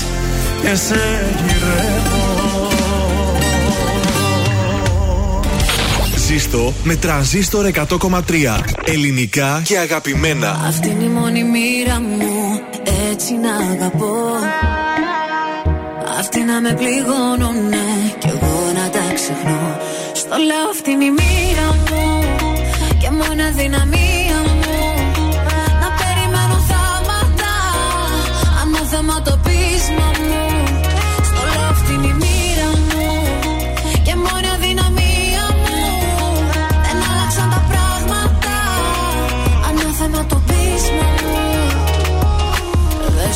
Και 0.62 0.76
σε 0.76 1.02
γυρεύω 1.46 2.15
Ζήστο 6.36 6.74
με 6.84 6.96
τρανζίστορ 6.96 7.66
100,3. 7.74 8.22
Ελληνικά 8.84 9.62
και 9.66 9.78
αγαπημένα. 9.78 10.62
Αυτή 10.68 10.90
είναι 10.90 11.04
η 11.04 11.08
μόνη 11.08 11.44
μοίρα 11.44 12.00
μου, 12.00 12.60
έτσι 13.12 13.34
να 13.34 13.56
αγαπώ. 13.56 14.16
Αυτή 16.20 16.40
να 16.44 16.62
με 16.62 16.74
πληγώνουνε 16.74 17.86
κι 18.20 18.28
εγώ 18.28 18.72
να 18.74 18.90
τα 18.90 19.14
ξεχνώ. 19.14 19.80
Στο 20.14 20.36
λέω 20.48 20.70
αυτή 20.72 20.92
είναι 20.92 21.04
η 21.04 21.14
μοίρα 21.20 21.68
μου 21.74 22.24
και 23.02 23.10
μόνο 23.10 23.44
αδυναμία 23.50 24.40
μου. 24.60 24.76
Να 25.82 25.90
περιμένω 26.00 26.58
θάματα, 26.70 27.54
αναθεματοπίσμα 28.62 30.08
μου. 30.28 30.55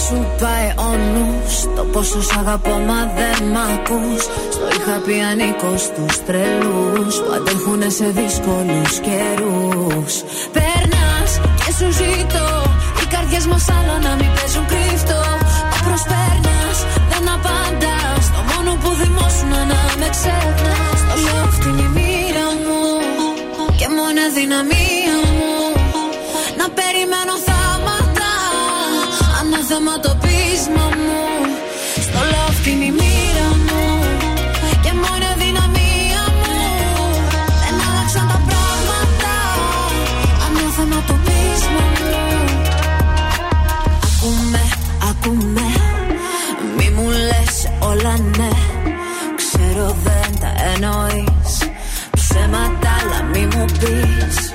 Σου 0.10 0.19
πάει 0.41 0.68
ο 0.88 0.91
νους. 1.11 1.53
Το 1.76 1.84
πόσο 1.94 2.22
σ' 2.22 2.36
αγαπώ 2.41 2.76
μα 2.90 2.99
δεν 3.18 3.38
μ' 3.53 3.61
ακούς. 3.73 4.22
Στο 4.56 4.65
είχα 4.76 4.95
πει 5.06 5.15
ανήκως 5.31 5.81
στους 5.90 6.14
τρελούς. 6.26 7.14
Που 7.23 7.31
αντέχουνε 7.38 7.90
σε 7.98 8.07
δύσκολους 8.19 8.91
καιρούς. 9.07 10.14
Περνάς 10.56 11.31
και 11.61 11.72
σου 11.77 11.88
ζητώ 11.99 12.49
Οι 13.02 13.06
καρδιές 13.14 13.45
μας 13.52 13.65
άλλο 13.77 13.95
να 14.07 14.11
μην 14.19 14.30
παίζουν 14.36 14.65
κρύφτο. 14.72 15.22
Μα 15.72 15.77
προσπέρνας, 15.88 16.77
δεν 17.11 17.23
απαντάς. 17.36 18.23
Το 18.36 18.41
μόνο 18.52 18.72
που 18.81 18.90
δημόσουν 19.02 19.53
να 19.72 19.81
με 19.99 20.07
ξεχνάς. 20.15 20.99
Το 21.10 21.15
λέω 21.23 21.41
αυτή 21.49 21.68
είναι 21.72 21.86
η 21.88 21.91
μοίρα 21.98 22.48
μου 22.64 22.81
Και 23.80 23.88
μόνο 23.98 24.19
αδυναμία 24.27 25.15
μου. 25.38 25.53
Να 26.60 26.65
περιμένω 26.77 27.36
θάματα 27.45 27.59
Αναθεματοπίσμα 29.71 30.85
μου. 31.03 31.21
Στο 32.05 32.19
λέω 32.29 32.45
αυτή 32.47 32.69
είναι 32.71 32.85
η 32.85 32.91
μοίρα 32.91 33.49
μου. 33.65 33.83
Και 34.83 34.91
μόνο 34.93 35.25
αδυναμία 35.33 36.23
μου. 36.39 36.57
Δεν 37.61 37.75
άλλαξαν 37.87 38.27
τα 38.31 38.39
πράγματα. 38.47 39.33
Αναθεματοπίσμα 40.45 41.83
μου. 41.99 42.13
Ακούμε, 44.07 44.63
ακούμε. 45.09 45.67
Μη 46.77 46.89
μου 46.95 47.09
λες 47.09 47.55
όλα 47.79 48.15
ναι. 48.37 48.51
Ξέρω 49.35 49.95
δεν 50.03 50.39
τα 50.39 50.51
εννοείς. 50.73 51.53
Ψέματα 52.11 52.89
αλλά 53.01 53.23
μη 53.31 53.45
μου 53.45 53.65
πεις 53.79 54.48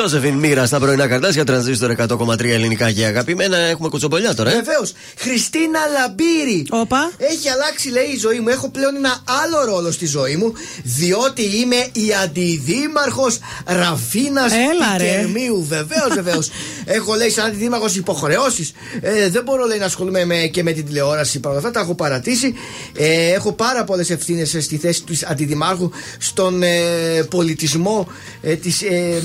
Ζώσεφιν 0.00 0.34
Μοίρα 0.34 0.66
στα 0.66 0.78
πρωινά 0.78 1.06
καρτάσια, 1.06 1.44
τρανζίστορ 1.44 1.94
100,3 1.98 2.44
ελληνικά 2.44 2.92
και 2.92 3.04
αγαπημένα. 3.04 3.56
Έχουμε 3.56 3.88
κουτσομπολιά 3.88 4.34
τώρα, 4.34 4.50
ε. 4.50 4.54
Βεβαίως. 4.54 4.92
Χριστίνα 5.16 5.78
Λαμπύρη. 5.98 6.66
Όπα. 6.70 7.10
Έχει 7.16 7.48
αλλάξει, 7.48 7.90
λέει, 7.90 8.04
η 8.04 8.18
ζωή 8.18 8.40
μου. 8.40 8.48
Έχω 8.48 8.70
πλέον 8.70 8.96
ένα 8.96 9.22
άλλο 9.44 9.74
ρόλο 9.74 9.90
στη 9.90 10.06
ζωή 10.06 10.36
μου. 10.36 10.52
Διότι 10.82 11.42
είμαι 11.42 11.76
η 11.76 12.14
αντιδήμαρχος 12.22 13.38
Ραφίνας 13.64 14.52
Έλα, 14.52 14.96
ρε. 14.98 15.04
Κερμίου. 15.04 15.66
Βεβαίως, 15.68 16.14
βεβαίως. 16.14 16.50
έχω, 16.96 17.14
λέει, 17.14 17.30
σαν 17.30 17.46
αντιδήμαρχος 17.46 17.96
υποχρεώσεις. 17.96 18.72
Ε, 19.00 19.28
δεν 19.28 19.42
μπορώ, 19.42 19.66
λέει, 19.66 19.78
να 19.78 19.84
ασχολούμαι 19.84 20.24
με, 20.24 20.36
και 20.36 20.62
με 20.62 20.72
την 20.72 20.86
τηλεόραση. 20.86 21.40
Παρ' 21.40 21.50
όλα 21.50 21.60
αυτά 21.60 21.72
τα 21.72 21.80
έχω 21.80 21.94
παρατήσει. 21.94 22.54
Ε, 22.96 23.32
έχω 23.32 23.52
πάρα 23.52 23.84
πολλές 23.84 24.10
ευθύνες 24.10 24.56
στη 24.60 24.76
θέση 24.76 25.02
του 25.02 25.14
αντιδημάρχου 25.26 25.90
στον 26.18 26.62
ε, 26.62 26.68
πολιτισμό 27.30 28.08
ε, 28.42 28.54
της 28.54 28.82
ε, 28.82 29.22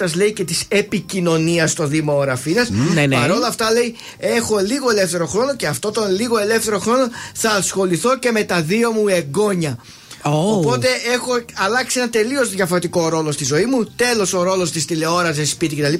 ποιότητα 0.00 0.18
λέει 0.18 0.32
και 0.32 0.44
της 0.44 0.64
επικοινωνίας 0.68 1.70
στο 1.70 1.86
Δήμο 1.86 2.16
Οραφίνας. 2.16 2.70
ναι, 2.70 3.06
ναι. 3.06 3.16
Παρ' 3.16 3.30
όλα 3.30 3.46
αυτά 3.46 3.72
λέει 3.72 3.96
έχω 4.18 4.58
λίγο 4.58 4.90
ελεύθερο 4.90 5.26
χρόνο 5.26 5.56
και 5.56 5.66
αυτό 5.66 5.90
τον 5.90 6.10
λίγο 6.14 6.38
ελεύθερο 6.38 6.78
χρόνο 6.78 7.08
θα 7.34 7.50
ασχοληθώ 7.50 8.18
και 8.18 8.30
με 8.30 8.42
τα 8.44 8.62
δύο 8.62 8.90
μου 8.90 9.08
εγγόνια. 9.08 9.78
Οπότε 10.22 10.88
έχω 11.14 11.40
αλλάξει 11.54 11.98
ένα 11.98 12.10
τελείως 12.10 12.50
διαφορετικό 12.50 13.08
ρόλο 13.08 13.32
στη 13.32 13.44
ζωή 13.44 13.64
μου. 13.64 13.84
Τέλος 13.96 14.32
ο 14.32 14.42
ρόλος 14.42 14.70
της 14.70 14.84
τηλεόραση, 14.84 15.44
σπίτι 15.44 15.76
κτλ. 15.76 15.94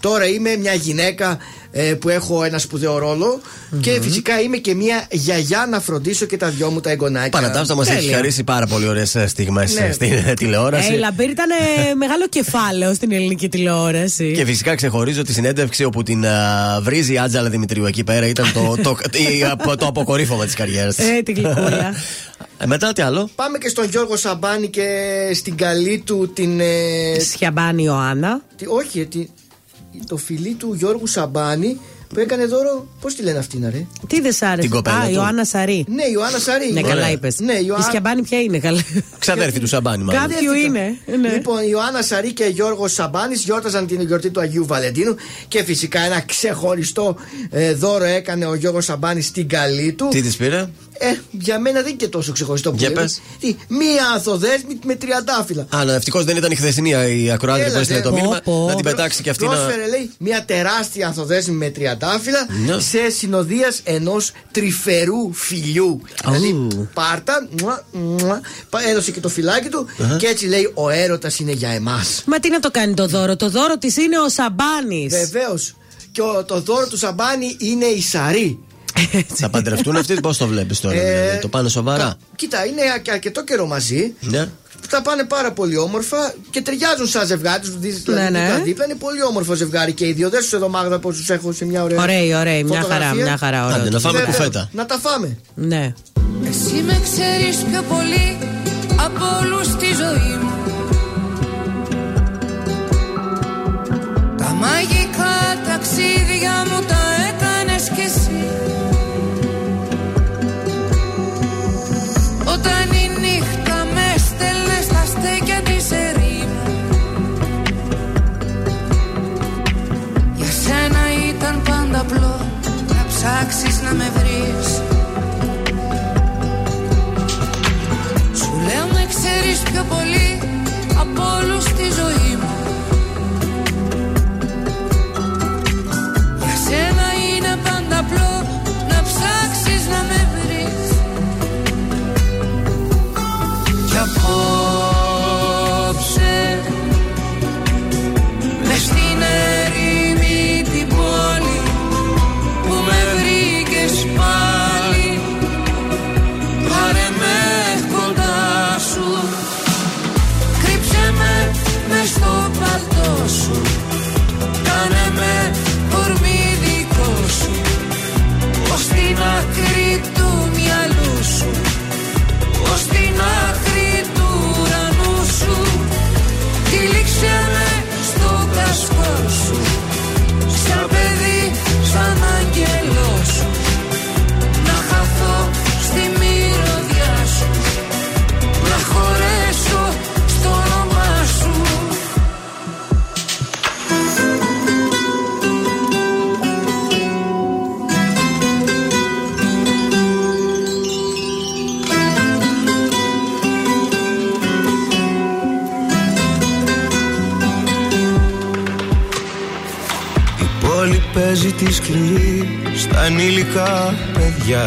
Τώρα 0.00 0.26
είμαι 0.26 0.56
μια 0.56 0.74
γυναίκα 0.74 1.38
ε, 1.74 1.94
που 1.94 2.08
έχω 2.08 2.44
ένα 2.44 2.58
σπουδαίο 2.58 2.98
ρόλο 2.98 3.40
και 3.80 3.98
φυσικά 4.02 4.40
είμαι 4.40 4.56
και 4.56 4.74
μια 4.74 5.06
γιαγιά 5.10 5.66
να 5.70 5.80
φροντίσω 5.80 6.26
και 6.26 6.36
τα 6.36 6.48
δυο 6.48 6.70
μου 6.70 6.80
τα 6.80 6.90
εγγονάκια. 6.90 7.28
Πανατάφτα 7.40 7.74
μας 7.74 7.88
έχεις 7.88 8.00
Τέλεια. 8.00 8.16
χαρίσει 8.16 8.44
πάρα 8.44 8.66
πολύ 8.66 8.88
ωραίες 8.88 9.16
στιγμές 9.26 9.74
Ναι. 9.74 9.92
στην 9.92 10.12
ε, 10.12 10.34
τηλεόραση. 10.34 10.92
Ε, 10.92 10.94
η 10.94 10.98
Λαμπύρη 10.98 11.30
ήταν 11.30 11.50
ε, 11.50 11.94
μεγάλο 12.04 12.28
κεφάλαιο 12.28 12.94
στην 12.94 13.12
ελληνική 13.12 13.48
τηλεόραση. 13.48 14.32
Και 14.32 14.44
φυσικά 14.44 14.74
ξεχωρίζω 14.74 15.22
τη 15.22 15.32
συνέντευξη 15.32 15.84
όπου 15.84 16.02
την 16.02 16.26
α, 16.26 16.80
βρίζει 16.82 17.12
η 17.12 17.18
Άντζελα 17.18 17.48
Δημητρίου 17.48 17.84
εκεί 17.86 18.04
πέρα. 18.04 18.26
Ήταν 18.26 18.52
το, 18.52 18.76
το, 18.82 18.96
η- 19.38 19.44
απο- 19.44 19.76
το 19.76 19.86
αποκορύφωμα 19.86 20.44
της 20.44 20.54
καριέρας 20.54 20.94
της. 20.94 21.02
Ε, 21.16 21.22
την 21.22 21.34
γλυκούλα. 21.34 21.94
μετά 22.66 22.92
τι 22.92 23.02
άλλο; 23.02 23.30
Πάμε 23.34 23.58
και 23.58 23.68
στον 23.68 23.84
Γιώργο 23.88 24.16
Σαμπάνη 24.16 24.68
και 24.68 24.88
στην 25.34 25.56
καλή 25.56 26.02
του 26.06 26.30
την. 26.34 26.60
Ε, 26.60 27.18
Σιαμπάνη 27.18 27.82
Ιωάννα. 27.82 28.40
τι- 28.56 28.66
όχι, 28.66 29.00
ε, 29.00 29.04
τι- 29.04 29.28
το 30.06 30.16
φιλί 30.16 30.54
του 30.54 30.74
Γιώργου 30.78 31.06
Σαμπάνη 31.06 31.80
που 32.14 32.20
έκανε 32.20 32.44
δώρο. 32.46 32.86
Πώς 33.00 33.14
τη 33.14 33.22
λένε 33.22 33.38
αυτήν, 33.38 33.68
ρε; 33.70 33.86
Τι 34.06 34.20
δεν 34.20 34.32
σ' 34.32 34.42
άρεσε; 34.42 34.60
Την 34.60 34.70
κοπέλα 34.70 34.96
Α, 34.96 35.06
του. 35.06 35.12
Ιωάννα 35.12 35.44
Σαρή. 35.44 35.84
Ναι, 35.88 36.02
Ιωάννα 36.12 36.38
Σαρή. 36.38 36.72
Ναι, 36.72 36.80
Ωραία. 36.80 36.94
καλά 36.94 37.10
είπες. 37.10 37.38
Ναι, 37.40 37.52
Η 37.52 37.64
Ιωάννα. 37.66 37.86
Σιαμπάνη 37.90 38.22
ποια 38.22 38.40
είναι, 38.40 38.58
καλά. 38.58 38.80
Ξαδέρφη 39.18 39.60
του 39.60 39.66
Σαμπάνη, 39.66 40.04
μάλλον. 40.04 40.22
Κάποιο 40.22 40.54
είναι. 40.54 40.96
Ναι. 41.20 41.32
Λοιπόν, 41.32 41.62
η 41.62 41.66
Ιωάννα 41.70 42.02
Σαρή 42.02 42.32
και 42.32 42.44
Γιώργος 42.44 42.92
Σαμπάνης 42.92 43.42
γιόρταζαν 43.42 43.86
την 43.86 44.00
γιορτή 44.00 44.30
του 44.30 44.40
Αγίου 44.40 44.66
Βαλεντίνου 44.66 45.14
και 45.48 45.62
φυσικά 45.64 46.00
ένα 46.00 46.20
ξεχωριστό 46.20 47.16
ε, 47.50 47.74
δώρο 47.74 48.04
έκανε 48.04 48.46
ο 48.46 48.54
Γιώργος 48.54 48.84
Σαμπάνης 48.84 49.26
στην 49.26 49.48
καλή 49.48 49.92
του. 49.92 50.08
Τι 50.10 50.22
της 50.22 50.36
πήρε; 50.36 50.68
Ε, 50.98 51.14
για 51.30 51.58
μένα 51.58 51.78
δεν 51.80 51.88
είναι 51.88 51.96
και 51.96 52.08
τόσο 52.08 52.32
ξεχωριστό 52.32 52.70
που 52.70 52.76
Για 52.78 52.88
λέμε. 52.88 53.00
πες. 53.00 53.20
Τι, 53.40 53.56
μία 53.68 54.06
ανθοδέσμη 54.14 54.78
με 54.84 54.94
τριαντάφυλλα. 54.94 55.66
Α, 55.70 55.84
ναι, 55.84 55.92
ευτυχώς 55.92 56.24
δεν 56.24 56.36
ήταν 56.36 56.50
η 56.50 56.54
χθεσινή 56.54 56.90
η 57.24 57.30
ακροάτη 57.30 57.60
που 57.60 57.64
Έλα 57.66 57.72
ντε. 57.72 57.80
έστειλε 57.80 58.00
το 58.00 58.12
μήνυμα. 58.12 58.40
Πω, 58.44 58.52
πω. 58.60 58.66
Να 58.68 58.74
την 58.74 58.84
πετάξει 58.84 59.22
και 59.22 59.30
αυτή 59.30 59.44
να. 59.44 59.50
Πρόσφερε, 59.50 59.88
λέει, 59.88 60.10
μια 60.18 60.44
τεράστια 60.44 61.06
ανθοδέσμη 61.06 61.54
με 61.54 61.70
τριαντάφυλλα 61.70 62.46
Ναι. 62.66 62.80
σε 62.80 63.10
συνοδεία 63.10 63.80
ενός 63.84 64.32
τρυφερού 64.52 65.32
φιλιού. 65.32 66.00
Δηλαδή, 66.24 66.66
πάρ' 66.94 67.25
τα, 67.25 67.48
μουα, 67.60 67.84
μουα, 67.92 68.40
πα- 68.70 68.88
έδωσε 68.88 69.10
και 69.10 69.20
το 69.20 69.28
φιλάκι 69.28 69.68
του 69.68 69.86
και 70.18 70.26
έτσι 70.26 70.46
λέει: 70.46 70.70
Ο 70.74 70.88
έρωτας 70.88 71.38
είναι 71.38 71.52
για 71.52 71.68
εμάς. 71.70 72.22
Μα 72.26 72.38
τι 72.40 72.50
να 72.50 72.60
το 72.60 72.70
κάνει 72.70 72.94
το 72.94 73.06
δώρο; 73.06 73.36
Το 73.36 73.50
δώρο 73.50 73.78
της 73.78 73.96
είναι 73.96 74.18
ο 74.20 74.28
Σαμπάνης. 74.28 75.12
Βεβαίως. 75.12 75.74
Και 76.12 76.20
ο- 76.22 76.44
το 76.44 76.60
δώρο 76.60 76.88
του 76.88 76.96
Σαμπάνη 76.98 77.56
είναι 77.58 77.84
η 77.84 78.00
Σαρή. 78.02 78.58
Θα 79.34 79.50
παντρευτούν 79.50 79.96
αυτοί, 79.96 80.14
πώς 80.20 80.36
το 80.36 80.46
βλέπεις 80.46 80.80
τώρα. 80.80 80.94
Ε, 80.94 81.20
δηλαδή, 81.22 81.38
το 81.40 81.48
πάνε 81.48 81.68
σοβαρά; 81.68 81.98
κα- 82.04 82.16
Κοίτα, 82.36 82.66
είναι 82.66 82.80
και 83.02 83.10
αρκετό 83.10 83.44
καιρό 83.44 83.66
μαζί. 83.66 84.14
Ναι. 84.20 84.46
Τα 84.90 85.02
πάνε 85.02 85.24
πάρα 85.24 85.52
πολύ 85.52 85.76
όμορφα 85.76 86.34
και 86.50 86.60
ταιριάζουν 86.62 87.06
σαν 87.06 87.26
ζευγάρι. 87.26 87.60
Τους 87.60 87.78
δει 87.78 88.02
Ναι, 88.06 88.28
ναι. 88.30 88.40
δίπλα 88.40 88.58
δίπλα. 88.64 88.84
Είναι 88.84 88.94
πολύ 88.94 89.22
όμορφο 89.22 89.54
ζευγάρι 89.54 89.92
και 89.92 90.06
οι 90.06 90.12
δύο. 90.12 90.30
Δεν 90.30 90.42
σου 90.42 90.56
εδώ 90.56 90.68
μάγδα 90.68 90.98
πώς 90.98 91.16
τους 91.16 91.30
έχω 91.30 91.52
σε 91.52 91.64
μια 91.64 91.82
ωραία. 91.82 92.02
Ωραίοι, 92.02 92.34
ωραίοι. 92.34 92.64
Μια 92.64 92.80
χαρά, 92.80 92.92
φωτογραφία. 92.94 93.24
μια 93.24 93.36
χαρά. 93.36 93.64
Ωραίο. 93.66 93.76
Άντε, 93.76 93.90
να 93.90 93.98
φάμε 93.98 94.18
Βέβαια, 94.18 94.34
κουφέτα. 94.34 94.68
Να 94.72 94.86
τα 94.86 94.98
φάμε. 94.98 95.36
Ναι. 95.54 95.92
Εσύ 96.48 96.82
με 96.86 97.00
ξέρεις 97.02 97.56
πιο 97.70 97.82
πολύ 97.82 98.38
από 98.96 99.24
όλους 99.42 99.66
στη 99.66 99.86
ζωή 99.86 100.36
μου 100.42 100.50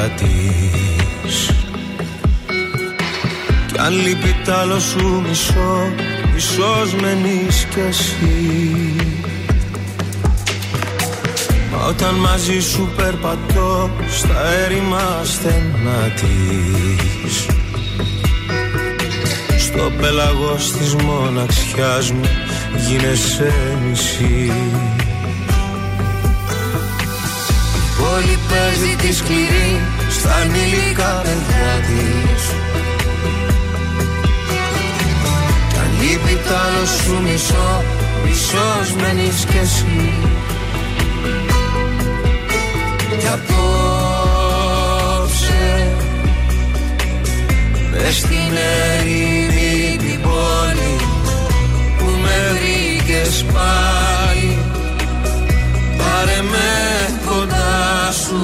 παιδιά 0.06 0.28
της 1.26 1.50
Κι 3.68 3.78
αν 3.78 3.94
λείπει 3.94 4.36
τ' 4.44 4.50
άλλο 4.50 4.80
σου 4.80 5.24
μισό, 5.28 5.94
μισός 6.34 6.94
μένεις 7.02 7.68
κι 7.70 7.80
εσύ. 7.88 8.96
Μα 11.72 11.86
όταν 11.88 12.16
μαζί 12.16 12.60
σου 12.60 12.90
περπατώ 12.96 13.90
στα 14.10 14.48
έρημα 14.66 15.22
στενά 15.24 16.12
της. 16.16 17.46
Στο 19.60 19.92
πέλαγος 20.02 20.72
της 20.72 20.96
μοναξιάς 20.96 22.12
μου 22.12 22.30
γίνεσαι 22.88 23.54
μισή. 23.90 24.52
Πόλη 27.98 28.38
παίζει 28.50 28.96
τη 28.96 29.14
σκληρή 29.14 29.95
στα 30.26 30.36
ανήλικα 30.36 31.22
παιδιά 31.24 31.72
της. 31.88 32.44
Κι 35.70 35.78
αν 35.78 35.90
λείπει 36.00 36.36
τ' 36.46 36.52
άλλο 36.64 36.86
σου 36.86 37.16
μισό, 37.22 37.70
μισός 38.24 38.88
μένεις 39.02 39.40
κι 39.46 39.58
εσύ. 39.58 40.14
Κι 43.20 43.28
απόψε 43.28 44.06
μες 47.92 48.16
στην 48.16 48.54
ερήμη 48.98 49.98
την 49.98 50.20
πόλη 50.22 50.96
που 51.98 52.08
με 52.22 52.38
βρήκες 52.52 53.34
πάλι. 53.54 54.52
Πάρε 55.98 56.40
με 56.52 56.70
κοντά 57.26 58.12
σου 58.12 58.44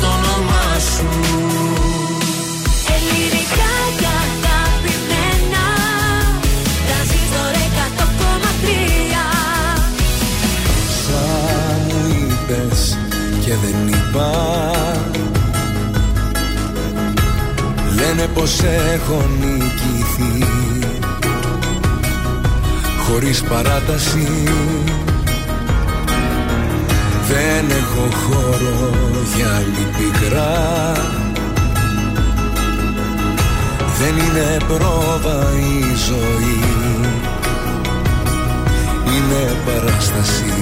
στο 0.00 0.08
όνομά 0.08 0.78
σου. 0.94 1.08
Ελληνικά 2.94 3.72
και 3.98 4.08
αγαπημένα 4.24 5.64
Τρανζίστορ 6.86 7.54
100,3 7.86 8.70
Σαν 11.02 11.80
μου 11.88 12.02
είπες 12.08 12.98
και 13.44 13.54
δεν 13.62 13.88
είπα. 13.88 14.30
Λένε 17.94 18.28
πως 18.34 18.60
έχω 18.94 19.24
νικηθεί. 19.40 20.46
Χωρίς 23.06 23.42
παράταση 23.42 24.28
Δεν 27.32 27.64
έχω 27.70 28.08
χώρο 28.22 28.90
για 29.36 29.48
άλλη 29.56 29.86
πικρά. 29.96 30.92
Δεν 33.98 34.16
είναι 34.16 34.56
πρόβα 34.68 35.48
η 35.58 35.94
ζωή. 36.08 36.60
Είναι 39.06 39.56
παράσταση. 39.66 40.54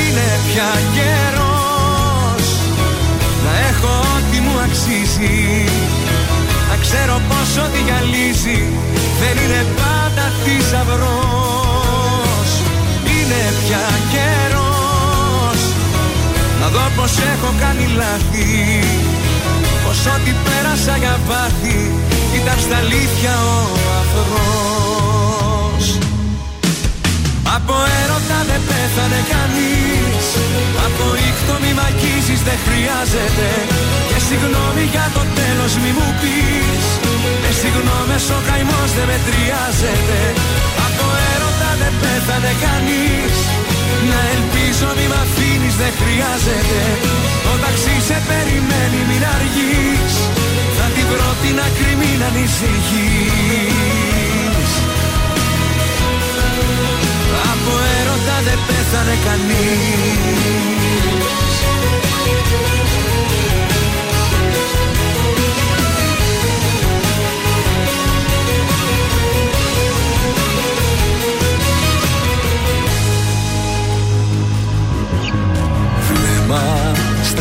Είναι 0.00 0.28
πια 0.46 0.70
καιρός 0.94 2.46
Να 3.44 3.68
έχω 3.68 4.00
ό,τι 4.16 4.40
μου 4.40 4.58
αξίζει. 4.64 5.64
Να 6.68 6.76
ξέρω 6.80 7.20
πως 7.28 7.64
ό,τι 7.64 7.78
γυαλίζει 7.82 8.62
Δεν 9.20 9.44
είναι 9.44 9.66
πάντα 9.76 10.32
θησαυρός 10.44 11.59
Είναι 13.30 13.52
πια 13.62 13.86
καιρός. 14.12 15.60
Να 16.60 16.66
δω 16.74 16.84
πως 16.96 17.12
έχω 17.32 17.50
κάνει 17.62 17.86
λάθη. 18.00 18.50
Πως 19.84 20.00
ό,τι 20.14 20.32
πέρασα 20.44 20.94
για 21.02 21.16
πάθη 21.28 21.80
Ήταν 22.38 22.58
στα 22.64 22.76
αλήθεια 22.82 23.34
ο 23.54 23.58
αφρός 24.00 25.84
Από 27.56 27.74
έρωτα 28.00 28.38
δεν 28.48 28.62
πέθανε 28.68 29.20
κανείς. 29.34 30.26
Από 30.86 31.04
ήχτο 31.28 31.54
μη 31.62 31.70
μ' 31.78 31.84
αγγίζεις 31.88 32.40
δεν 32.48 32.58
χρειάζεται. 32.66 33.48
Και 34.08 34.18
συγγνώμη 34.26 34.84
για 34.94 35.06
το 35.16 35.22
τέλος 35.38 35.72
μη 35.82 35.90
μου 35.96 36.08
πεις. 36.20 36.84
Με 37.42 37.50
συγγνώμες 37.60 38.24
ο 38.36 38.38
καημός 38.48 38.90
δεν 38.96 39.06
μετριάζεται. 39.10 40.18
Από 40.32 40.38
έρωτα 40.40 40.56
δεν 40.56 40.59
πέθανε 42.02 42.52
κανείς. 42.66 43.36
Να 44.10 44.20
ελπίζω 44.34 44.88
μη 44.98 45.06
μ' 45.12 45.18
αφήνεις 45.24 45.74
δεν 45.82 45.92
χρειάζεται. 46.00 46.80
Το 47.44 47.52
ταξί 47.64 47.96
σε 48.08 48.18
περιμένει 48.28 49.00
μην 49.08 49.22
αργείς. 49.36 50.14
Θα 50.76 50.86
την 50.94 51.06
βρω 51.10 51.30
την 51.42 51.56
άκρη 51.66 51.92
μην 52.00 52.20
ανησυχείς. 52.28 53.80
Από 57.52 57.72
έρωτα 57.98 58.36
δεν 58.46 58.58
πέθανε 58.68 59.16
κανείς 59.26 60.60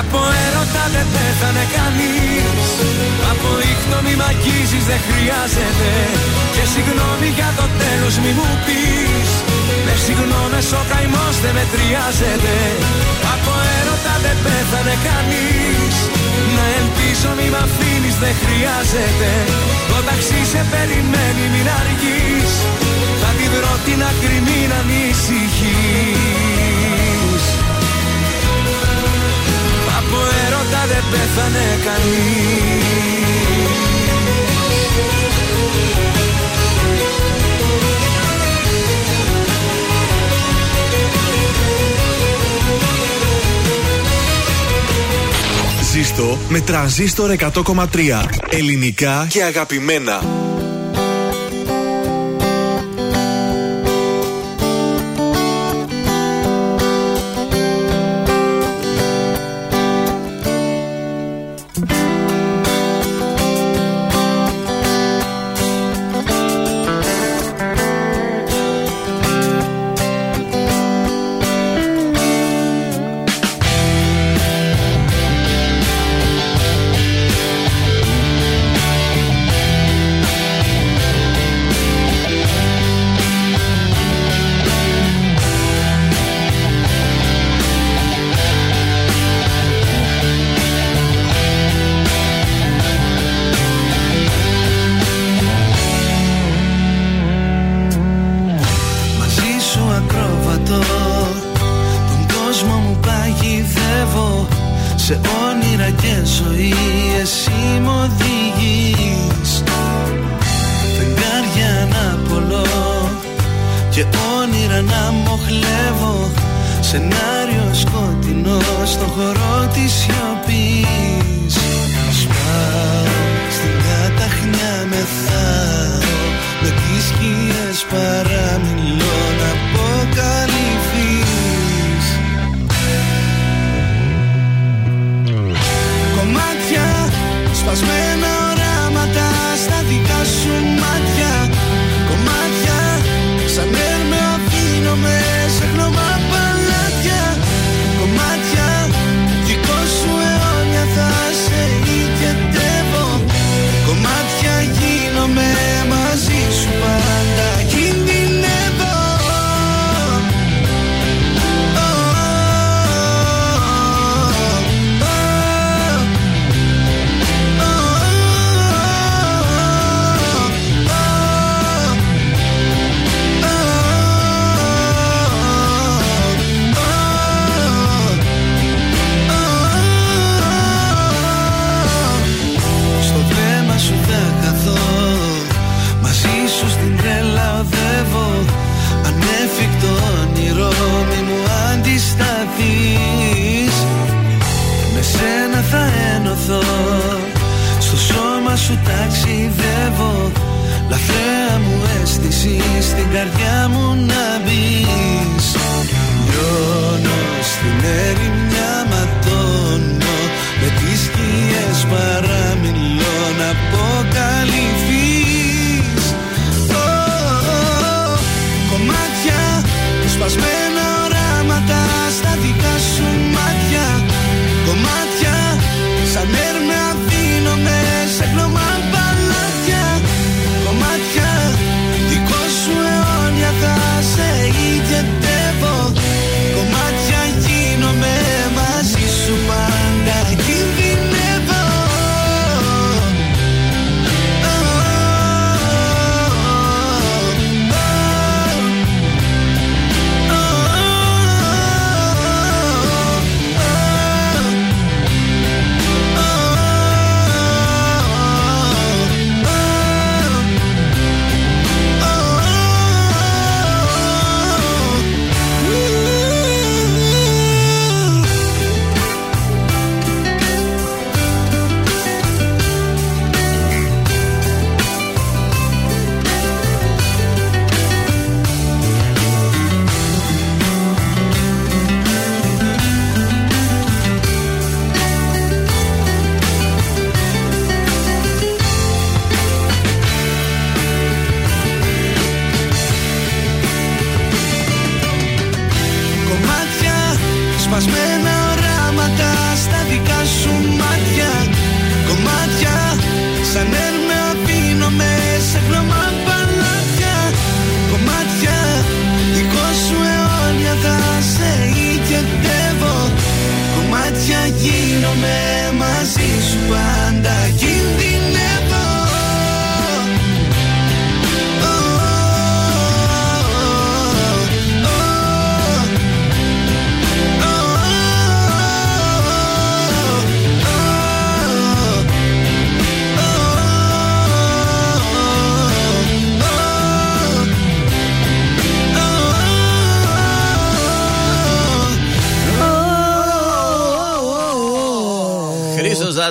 Από 0.00 0.20
έρωτα 0.46 0.84
δεν 0.94 1.06
πέθανε 1.14 1.64
κανείς. 1.76 2.66
Από 3.32 3.50
ήχτο 3.72 3.98
μη 4.04 4.14
μ' 4.20 4.26
αγγίζεις 4.30 4.84
δεν 4.90 5.00
χρειάζεται. 5.08 5.92
Και 6.54 6.64
συγγνώμη 6.72 7.28
για 7.38 7.50
το 7.58 7.66
τέλος 7.82 8.14
μη 8.22 8.30
μου 8.38 8.50
πεις. 8.64 9.30
Με 9.86 9.94
συγγνώμες 10.04 10.66
ο 10.78 10.80
καημός 10.90 11.34
δεν 11.42 11.52
μετριάζεται. 11.58 12.56
Από 13.34 13.52
έρωτα 13.78 14.14
δεν 14.24 14.36
πέθανε 14.44 14.94
κανείς. 15.08 15.94
Να 16.56 16.64
ελπίζω 16.80 17.30
μη 17.38 17.46
μ' 17.52 17.60
αφήνεις 17.64 18.16
δεν 18.22 18.34
χρειάζεται. 18.42 19.30
Το 19.90 19.98
ταξί 20.08 20.40
σε 20.52 20.62
περιμένει 20.72 21.44
μην 21.52 21.66
αργείς. 21.80 22.52
Θα 23.20 23.30
τη 23.38 23.46
βρω 23.54 23.74
την 23.86 24.00
άκρη 24.10 24.38
μην 24.46 24.68
ανησυχείς 24.80 26.77
Από 30.10 30.20
έρωτα 30.46 30.86
δεν 30.86 31.04
πέθανε 31.10 31.78
κανείς 31.84 33.28
Ζήστο 45.92 46.38
με 46.48 46.60
τρανζίστορ 46.60 47.34
100,3. 47.38 47.86
Ελληνικά 48.50 49.26
και 49.30 49.42
αγαπημένα. 49.42 50.47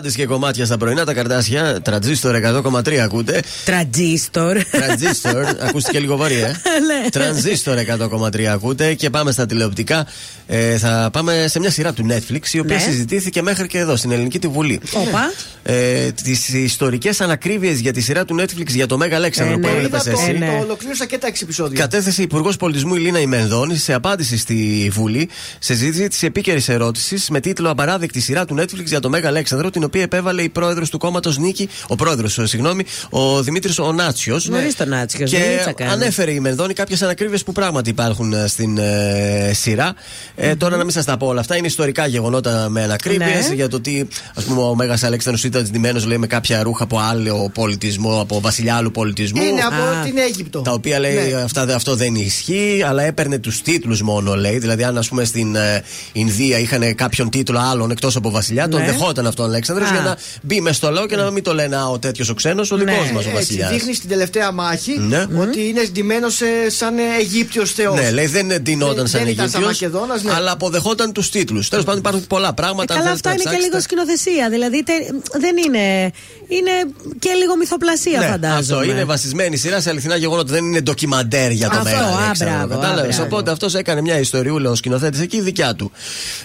Χρήσο 0.08 0.16
Ζάντη 0.16 0.16
και 0.16 0.26
κομμάτια 0.26 0.66
στα 0.66 0.77
πρωινά 0.77 1.06
τα 1.06 1.14
καρτάσια. 1.14 1.82
Τραντζίστορ 1.82 2.36
100,3 2.64 2.94
ακούτε. 2.95 3.42
Τραντζίστορ. 3.66 4.58
Τραντζίστορ. 4.72 5.45
Ακούστηκε 5.60 6.00
λίγο 6.00 6.16
βαρύ, 6.16 6.36
ε. 6.36 6.48
Ναι. 7.03 7.10
Τρανζίστορ 7.10 7.77
100,3 8.00 8.44
ακούτε 8.44 8.94
και 8.94 9.10
πάμε 9.10 9.32
στα 9.32 9.45
τηλεοπτικά. 9.45 10.08
Ε, 10.48 10.77
θα 10.77 11.10
πάμε 11.14 11.45
σε 11.48 11.60
μια 11.60 11.72
σειρά 11.72 11.94
του 11.94 12.06
Netflix 12.10 12.48
η 12.52 12.60
οποία 12.60 12.76
Ναι. 12.76 12.82
συζητήθηκε 12.82 13.42
μέχρι 13.42 13.68
και 13.68 13.77
εδώ 13.77 13.95
στην 13.95 14.11
Ελληνική 14.11 14.40
τη 14.40 14.48
Βουλή. 14.48 14.80
Όπα. 14.94 15.32
Ε, 15.64 16.11
Τις 16.24 16.48
ιστορικές 16.53 17.22
ανακρίβειες 17.22 17.80
για 17.80 17.94
τη 17.94 18.02
σειρά 18.02 18.26
του 18.26 18.36
Netflix 18.42 18.68
για 18.68 18.86
το 18.88 18.98
Μέγα 18.98 19.16
Αλέξανδρο 19.16 19.53
Ε, 19.53 19.58
που 19.58 19.68
ναι. 19.68 19.74
έβλεπε 19.74 19.98
Είδα 19.98 20.11
το, 20.11 20.19
εσύ. 20.22 20.38
το 20.40 20.64
ολοκλήρωσα 20.64 21.06
και 21.06 21.18
τα 21.18 21.27
έξι 21.27 21.42
επεισόδια. 21.44 21.80
Κατέθεσε 21.80 22.22
Υπουργός 22.22 22.56
Πολιτισμού 22.58 22.95
η 22.95 23.00
Λίνα 23.00 23.19
Ημενδόνη 23.19 23.77
σε 23.77 23.94
απάντηση 23.94 24.38
στη 24.38 24.90
Βουλή 24.94 25.30
σε 25.60 25.74
ζήτηση 25.74 26.08
της 26.08 26.24
επίκαιρης 26.24 26.69
ερώτησης 26.69 27.30
με 27.30 27.40
τίτλο 27.40 27.69
Απαράδεκτη 27.69 28.19
σειρά 28.19 28.45
του 28.45 28.56
Netflix 28.60 28.84
για 28.86 29.00
το 29.00 29.10
Μέγα 29.10 29.27
Αλέξανδρο, 29.27 29.69
την 29.69 29.84
οποία 29.84 29.97
επέβαλε 30.01 30.42
η 30.42 30.50
πρόεδρος 30.50 30.90
του 30.90 30.98
κόμματος 30.98 31.38
Νίκη, 31.38 31.69
ο 31.88 31.95
πρόεδρος, 31.95 32.40
συγγνώμη, 32.43 32.84
ο 33.09 33.42
Δημήτρης 33.43 33.80
Ονάτσιο. 33.80 34.40
Νωρίς 34.45 34.76
τον 34.76 34.93
Άτσιο. 34.93 35.26
Και 35.26 35.38
δουλίτσα 35.38 35.72
κάνει. 35.72 35.92
ανέφερε 35.92 36.32
η 36.32 36.40
Μενδόνη 36.40 36.74
κάποιες 36.74 37.01
ανακρίβειες 37.01 37.43
που 37.43 37.51
πράγματι 37.51 37.90
υπάρχουν 37.90 38.34
ε, 38.34 38.48
στην 38.48 38.77
ε, 38.77 39.51
σειρά. 39.53 39.93
Ε, 40.35 40.56
Τώρα 40.56 40.77
να 40.77 40.84
μην 40.84 40.93
σας 40.93 41.06
τα 41.06 41.17
πω 41.17 41.27
όλα 41.27 41.40
αυτά. 41.40 41.56
Είναι 41.58 41.67
ιστορικά 41.67 42.08
γεγονότα 42.08 42.69
με 42.69 42.84
ανακρίβειες 42.84 43.48
Ναι. 43.50 43.56
για 43.56 43.67
το 43.67 43.76
ότι 43.76 44.08
ας 44.35 44.43
πούμε, 44.43 44.61
ο 44.61 44.76
Μέγας 44.76 45.03
Αλέξανδρο 45.03 45.42
ήταν 45.45 45.66
ζητημένο 45.66 46.01
λέει, 46.06 46.17
με 46.17 46.27
κάποια 46.27 46.64
ρούχα 46.64 46.84
από 46.84 47.00
άλλο 47.00 47.51
πολιτισμό, 47.53 48.22
από 48.22 48.42
βασιλιά 48.42 48.76
άλλου 48.76 48.92
πολιτισμού. 48.92 49.42
Είναι 49.43 49.61
από 49.61 49.82
Α. 50.00 50.03
την 50.03 50.17
Αίγυπτο. 50.17 50.61
Τα 50.61 50.72
οποία 50.72 51.00
λέει 51.00 51.14
Ναι. 51.32 51.42
αυτά, 51.42 51.61
αυτό 51.76 51.95
δεν 51.95 52.16
ισχύει, 52.16 52.84
αλλά 52.88 53.03
έπαιρνε 53.03 53.38
τους 53.38 53.61
τίτλους 53.61 54.01
μόνο 54.01 54.35
λέει. 54.35 54.58
Δηλαδή, 54.59 54.84
αν 54.84 54.98
ας 54.98 55.08
πούμε 55.09 55.24
στην 55.24 55.56
ε, 55.56 55.84
Ινδία 56.11 56.59
είχαν 56.59 56.95
κάποιον 56.95 57.30
τίτλο 57.30 57.59
άλλον 57.72 57.92
εκτός 57.92 58.16
από 58.16 58.30
βασιλιά, 58.32 58.67
τον 58.67 58.80
Ναι. 58.80 58.85
δεχόταν 58.85 59.27
αυτόν 59.27 59.45
ο 59.45 59.48
Αλέξανδρο 59.48 59.85
πρόεδρο 59.85 59.85
Α. 59.85 59.86
για 59.91 60.01
να 60.01 60.17
μπει 60.41 60.61
μες 60.61 60.75
στο 60.75 60.90
λαό 60.91 61.06
και 61.07 61.16
να 61.16 61.32
μην 61.32 61.43
το 61.43 61.53
λένε 61.53 61.75
Α, 61.75 61.88
ο 61.88 61.99
τέτοιος 61.99 62.30
ο 62.30 62.33
ξένος, 62.33 62.72
ο 62.72 62.75
δικός 62.75 62.95
μας 62.98 63.07
ο 63.09 63.11
Έτσι, 63.17 63.30
βασιλιάς. 63.33 63.72
δείχνεις 63.72 63.98
στην 63.98 64.09
τελευταία 64.09 64.51
μάχη 64.51 64.98
Ναι. 64.99 65.25
ότι 65.38 65.67
είναι 65.67 65.82
ντυμένο 65.91 66.27
σαν 66.67 66.98
ε, 66.98 67.01
Αιγύπτιος 67.19 67.72
Θεός. 67.72 67.99
Ναι, 67.99 68.11
λέει 68.11 68.25
δεν 68.25 68.48
ντυνόταν 68.61 68.95
Δεν- 68.95 69.07
σαν 69.07 69.19
δεν 69.24 69.30
ήταν 69.32 69.49
σαν 69.49 69.61
Αιγύπτιος, 69.64 69.91
Μακεδόνας, 69.91 70.24
ναι. 70.24 70.33
αλλά 70.33 70.51
αποδεχόταν 70.51 71.11
τους 71.14 71.30
τίτλους. 71.30 71.69
Τέλος 71.69 71.85
πάντων 71.85 71.99
υπάρχουν 71.99 72.27
πολλά 72.27 72.53
πράγματα. 72.53 72.93
αν 72.93 72.99
Καλά, 72.99 73.09
θέλετε 73.09 73.30
αυτό 73.30 73.30
να 73.30 73.33
είναι 73.33 73.43
και 73.43 73.49
ψάξετε. 73.49 73.67
λίγο 73.67 73.82
σκηνοθεσία. 73.82 74.49
Δηλαδή 74.49 74.83
τε- 74.83 75.41
δεν 75.41 75.56
είναι. 75.66 76.11
Είναι 76.48 76.72
και 77.19 77.30
λίγο 77.32 77.56
μυθοπλασία, 77.56 78.19
Ναι, 78.19 78.25
φαντάζομαι. 78.27 78.59
αυτό 78.80 78.83
είναι 78.91 79.03
βασισμένη 79.03 79.57
σειρά 79.57 79.80
σε 79.82 79.90
αληθινά 79.90 80.16
γεγονότα. 80.16 80.53
Δεν 80.53 80.66
είναι 80.66 80.82
ντοκιμαντέρ 80.82 81.51
για 81.51 81.69
το 81.69 81.77
Αυτό, 81.77 81.90
μέλλον. 81.90 82.24
α, 82.30 82.32
ξέρω, 82.33 82.49
μπράβο, 82.49 82.74
α, 82.74 82.77
κατάλαβες. 82.77 83.16
μπράβο. 83.16 83.24
Οπότε 83.35 83.51
αυτός 83.51 83.75
έκανε 83.75 84.01
μια 84.01 84.19
ιστοριούλα 84.19 84.69
ο 84.69 84.75
σκηνοθέτης 84.75 85.19
εκεί 85.22 85.41
δικιά 85.41 85.75
του. 85.75 85.91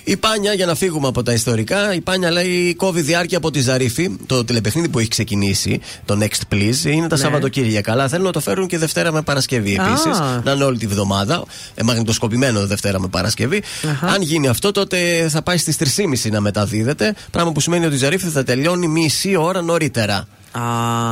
Η 0.04 0.16
Πάνια, 0.16 0.52
για 0.52 0.66
να 0.66 0.74
φύγουμε 0.74 1.08
από 1.08 1.22
τα 1.22 1.32
ιστορικά, 1.32 1.94
η 1.94 2.00
Πάνια 2.00 2.30
λέει 2.30 2.74
κόβει 2.74 3.00
διάρκεια 3.00 3.31
από 3.36 3.50
τη 3.50 3.60
Ζαρίφη. 3.60 4.10
Το 4.26 4.44
τηλεπαιχνίδι 4.44 4.88
που 4.88 4.98
έχει 4.98 5.08
ξεκινήσει, 5.08 5.80
το 6.04 6.18
Next 6.20 6.54
Please, 6.54 6.84
είναι 6.84 7.06
τα 7.08 7.16
Ναι. 7.16 7.22
Σαββατοκύριακα. 7.22 7.92
Αλλά 7.92 8.08
θέλουν 8.08 8.24
να 8.24 8.32
το 8.32 8.40
φέρουν 8.40 8.66
και 8.66 8.78
Δευτέρα 8.78 9.12
με 9.12 9.22
Παρασκευή 9.22 9.78
Α. 9.78 9.84
επίση. 9.86 10.08
Να 10.44 10.52
είναι 10.52 10.64
όλη 10.64 10.78
τη 10.78 10.86
βδομάδα. 10.86 11.44
Ε, 11.74 11.82
μαγνητοσκοπημένο 11.82 12.66
Δευτέρα 12.66 13.00
με 13.00 13.08
Παρασκευή. 13.08 13.62
Αν 14.00 14.22
γίνει 14.22 14.48
αυτό, 14.48 14.70
τότε 14.72 15.26
θα 15.28 15.42
πάει 15.42 15.56
στις 15.56 15.76
3.30 15.78 16.30
να 16.30 16.40
μεταδίδεται. 16.40 17.14
Πράγμα 17.30 17.52
που 17.52 17.60
σημαίνει 17.60 17.86
ότι 17.86 17.94
η 17.94 17.98
Ζαρίφη 17.98 18.26
θα 18.28 18.44
τελειώνει 18.44 18.88
μισή 18.88 19.36
ώρα 19.36 19.62
νωρίτερα. 19.62 20.26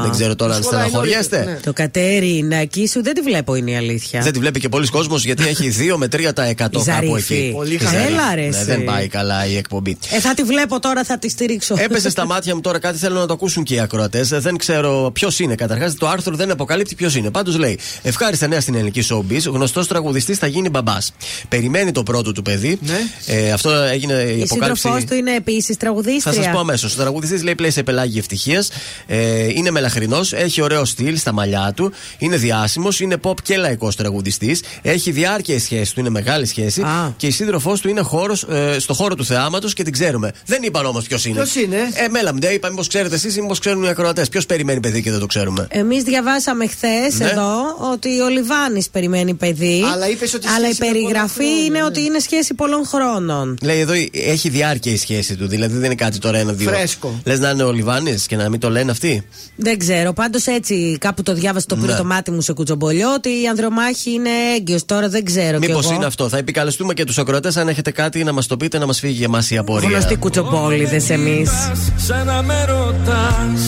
Δεν 0.03 0.11
ξέρω 0.11 0.35
τώρα 0.37 0.55
αν 0.55 0.63
στεναχωριέστε. 0.63 1.61
Το 1.65 1.73
Κατερινάκι 1.73 2.89
σου 2.89 3.03
δεν 3.03 3.15
τη 3.15 3.21
βλέπω, 3.21 3.55
είναι 3.55 3.71
η 3.71 3.77
αλήθεια. 3.77 4.21
Δεν 4.21 4.33
τη 4.33 4.39
βλέπει 4.39 4.61
και 4.61 4.69
πολλοί 4.69 4.87
κόσμος 4.89 5.25
γιατί 5.25 5.47
έχει 5.49 5.73
2 5.93 5.97
με 5.97 6.07
3% 6.17 6.55
κάπου 6.55 6.83
Ζαρίφη. 6.83 7.35
εκεί. 7.35 7.51
Πολύ 7.55 7.75
Η 7.75 7.79
χαμηλά. 7.79 8.01
Ζαρίφη. 8.01 8.13
Έλα, 8.15 8.35
ρε, 8.35 8.41
Ναι, 8.41 8.47
εσύ. 8.57 8.65
δεν 8.65 8.85
πάει 8.85 9.09
καλά 9.09 9.47
η 9.47 9.57
εκπομπή. 9.57 9.99
Ε, 10.11 10.21
θα 10.21 10.35
τη 10.35 10.43
βλέπω 10.43 10.81
τώρα, 10.81 11.05
θα 11.05 11.19
τη 11.19 11.29
στηρίξω. 11.29 11.75
Έπεσε 11.79 12.11
στα 12.11 12.27
μάτια 12.33 12.55
μου 12.55 12.61
τώρα 12.61 12.79
κάτι, 12.79 12.99
θέλω 12.99 13.19
να 13.19 13.27
το 13.27 13.33
ακούσουν 13.33 13.63
και 13.63 13.75
οι 13.75 13.81
ακροατές. 13.81 14.29
Δεν 14.29 14.57
ξέρω 14.57 15.11
ποιος 15.15 15.39
είναι 15.39 15.55
καταρχάς. 15.55 15.95
Το 15.95 16.09
άρθρο 16.09 16.37
δεν 16.37 16.51
αποκαλύπτει 16.51 16.95
ποιος 16.95 17.15
είναι. 17.17 17.31
Πάντως 17.31 17.57
λέει: 17.59 17.79
Ευχάριστα 18.03 18.47
νέα 18.47 18.61
στην 18.61 18.75
ελληνική 18.75 19.05
showbiz. 19.11 19.43
Γνωστός 19.53 19.87
τραγουδιστής 19.87 20.39
θα 20.39 20.47
γίνει 20.47 20.69
μπαμπάς. 20.69 21.13
Περιμένει 21.49 21.93
το 21.93 22.03
πρώτο 22.03 22.33
του 22.33 22.43
παιδί. 22.43 22.79
Ε, 23.27 23.53
αυτό 23.53 23.71
έγινε 23.71 24.13
η, 24.13 24.39
Η 24.39 24.43
αποκάλυψη. 24.43 24.81
σύντροφός 24.83 25.05
του 25.05 25.15
είναι 25.15 25.35
επίσης 25.35 25.77
τραγουδίστρια. 25.77 26.33
Θα 26.35 26.43
σας 26.43 26.53
πω 26.53 26.59
αμέσως. 26.59 26.95
Ο 26.95 26.97
τραγουδιστής 27.01 27.43
λέει 27.43 27.55
πλέει 27.55 27.71
σε 27.71 27.83
πελάγι 27.83 28.19
ευτυχίας. 28.19 28.69
Ε, 29.07 29.30
είναι 29.55 29.71
μελαχρινός, 29.71 30.33
έχει 30.33 30.63
ωραίο 30.63 30.85
στυλ 30.85 31.17
στα 31.17 31.33
μαλλιά 31.33 31.73
του. 31.77 31.93
Είναι 32.19 32.37
διάσημος, 32.37 33.01
είναι 33.01 33.17
pop 33.23 33.35
και 33.43 33.57
λαϊκός 33.57 33.97
τραγουδιστής. 33.97 34.63
Έχει 34.83 35.11
διάρκεια 35.11 35.55
η 35.55 35.59
σχέση 35.59 35.95
του, 35.95 36.01
είναι 36.01 36.09
μεγάλη 36.11 36.47
σχέση. 36.47 36.83
Και 37.17 37.27
η 37.27 37.31
σύντροφός 37.31 37.81
του 37.81 37.89
είναι 37.89 38.01
χώρος, 38.01 38.43
ε, 38.43 38.79
στο 38.79 38.95
χώρο 38.95 39.15
του 39.15 39.25
θεάματος 39.25 39.75
και 39.75 39.83
την 39.83 39.93
ξέρουμε. 39.93 40.33
Δεν 40.47 40.63
είπαν 40.63 40.87
όμως 40.87 41.07
ποιος 41.07 41.25
είναι. 41.25 41.35
Ποιος 41.35 41.55
είναι; 41.55 41.77
Ε, 41.77 42.09
μέλα 42.09 42.33
μου, 42.33 42.41
δεν 42.41 42.55
είπα, 42.55 42.69
μήπως 42.69 42.89
ξέρετε 42.89 43.15
εσείς 43.15 43.37
ή 43.37 43.41
μήπως 43.41 43.59
ξέρουν 43.59 43.83
οι 43.83 43.89
ακροατές. 43.89 44.29
Ποιος 44.29 44.47
περιμένει 44.47 44.81
παιδί 44.81 45.03
και 45.03 45.11
δεν 45.11 45.21
το 45.21 45.27
ξέρουμε; 45.27 45.67
Εμείς 45.71 46.03
διαβάσαμε 46.03 46.67
χθες 46.67 47.19
Ναι. 47.19 47.25
εδώ 47.29 47.53
ότι 47.93 48.21
ο 48.21 48.29
Λιβάνης 48.29 48.89
περιμένει 48.89 49.35
παιδί. 49.35 49.83
Αλλά 49.93 50.09
είπες 50.09 50.35
ότι 50.35 50.47
η 50.47 50.51
Αλλά 50.57 50.69
η 50.69 50.73
σχέση 50.73 50.89
είναι 50.91 50.99
περιγραφή 50.99 51.37
πολλών 51.37 51.49
χρόνων, 51.49 51.65
είναι 51.65 51.79
ναι. 51.79 51.85
ότι 51.85 52.01
είναι 52.01 52.19
σχέση 52.19 52.55
πολλών 52.55 52.87
χρόνων. 52.87 53.59
Λέει 53.63 53.81
εδώ 53.81 53.93
έχει 54.13 54.49
διάρκεια 54.49 54.93
η 54.93 54.97
σχέση 54.97 55.37
του, 55.37 55.47
δηλαδή 55.49 55.75
δεν 55.75 55.85
είναι 55.85 55.95
κάτι 55.95 56.19
τώρα 56.19 56.39
ένα-δύο. 56.39 56.71
Φρέσκο. 56.71 57.21
Λες 57.25 57.39
να 57.39 57.51
είναι 57.51 57.63
ο 57.63 57.73
Λιβάνης 57.73 58.27
και 58.27 58.37
να 58.37 58.49
μην 58.49 58.61
το 58.61 58.71
λένε 58.71 58.91
αυτοί; 58.91 59.20
Δεν 59.57 59.79
ξέρω. 59.79 60.13
Πάντως 60.13 60.47
έτσι 60.47 60.97
κάπου 61.01 61.23
το 61.23 61.35
διάβασα 61.35 61.67
το 61.67 61.77
πήρε 61.77 61.93
Ναι. 61.93 61.99
το 61.99 62.05
μάτι 62.05 62.31
μου 62.31 62.41
σε 62.41 62.53
κουτσομπολιό 62.53 63.13
ότι 63.15 63.29
η 63.29 63.47
ανδρομάχη 63.51 64.11
είναι 64.11 64.31
έγκυος. 64.57 64.85
Τώρα 64.85 65.09
δεν 65.09 65.25
ξέρω. 65.25 65.59
κι 65.59 65.67
Μήπως 65.67 65.85
εγώ. 65.85 65.95
είναι 65.95 66.07
αυτό. 66.07 66.29
Θα 66.29 66.37
επικαλεστούμε 66.39 66.95
και 66.95 67.05
τους 67.05 67.19
ακροατές 67.19 67.57
αν 67.57 67.69
έχετε 67.69 67.91
κάτι 67.91 68.25
να 68.25 68.33
μας 68.33 68.47
το 68.47 68.57
πείτε, 68.57 68.79
να 68.79 68.87
μας 68.87 68.99
φύγει 68.99 69.25
εμάς 69.25 69.51
η 69.51 69.57
απορία. 69.57 69.89
Γνωστοί 69.89 70.17
κουτσομπόλιδες 70.17 71.11
εμείς. 71.11 71.51
Σαν 71.97 72.27
να 72.27 72.43
με 72.43 72.65
ρωτάς 72.65 73.61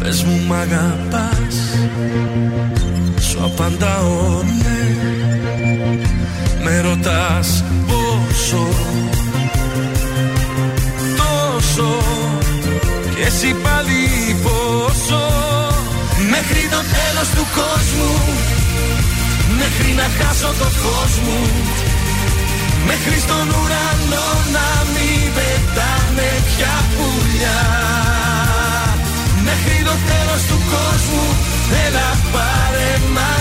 Πες 0.00 0.22
μου 0.22 0.40
μ' 0.46 0.52
αγαπάς 0.52 1.54
Σου 3.30 3.38
απαντάω 3.44 4.42
ναι 4.42 4.96
Με 6.64 6.80
ρωτάς 6.80 7.64
πόσο 7.86 8.66
Τόσο 11.16 11.96
Και 13.16 13.22
εσύ 13.26 13.46
πάλι 13.62 13.62
πόσο 13.62 13.62
Μέχρι 13.62 13.81
το 16.74 16.80
τέλος 16.96 17.28
του 17.36 17.44
κόσμου. 17.58 18.12
Μέχρι 19.60 19.90
να 20.00 20.06
χάσω 20.16 20.50
το 20.60 20.68
φως 20.80 21.12
μου. 21.24 21.40
Μέχρι 22.88 23.16
στον 23.24 23.46
ουρανό 23.58 24.28
να 24.56 24.68
μην 24.92 25.22
πετάνε 25.36 26.30
πια 26.48 26.74
πουλιά. 26.94 27.62
Μέχρι 29.46 29.78
το 29.88 29.94
τέλος 30.10 30.42
του 30.48 30.58
κόσμου 30.72 31.26
Έλα 31.86 32.08
πάρε 32.32 32.90
μ' 33.14 33.32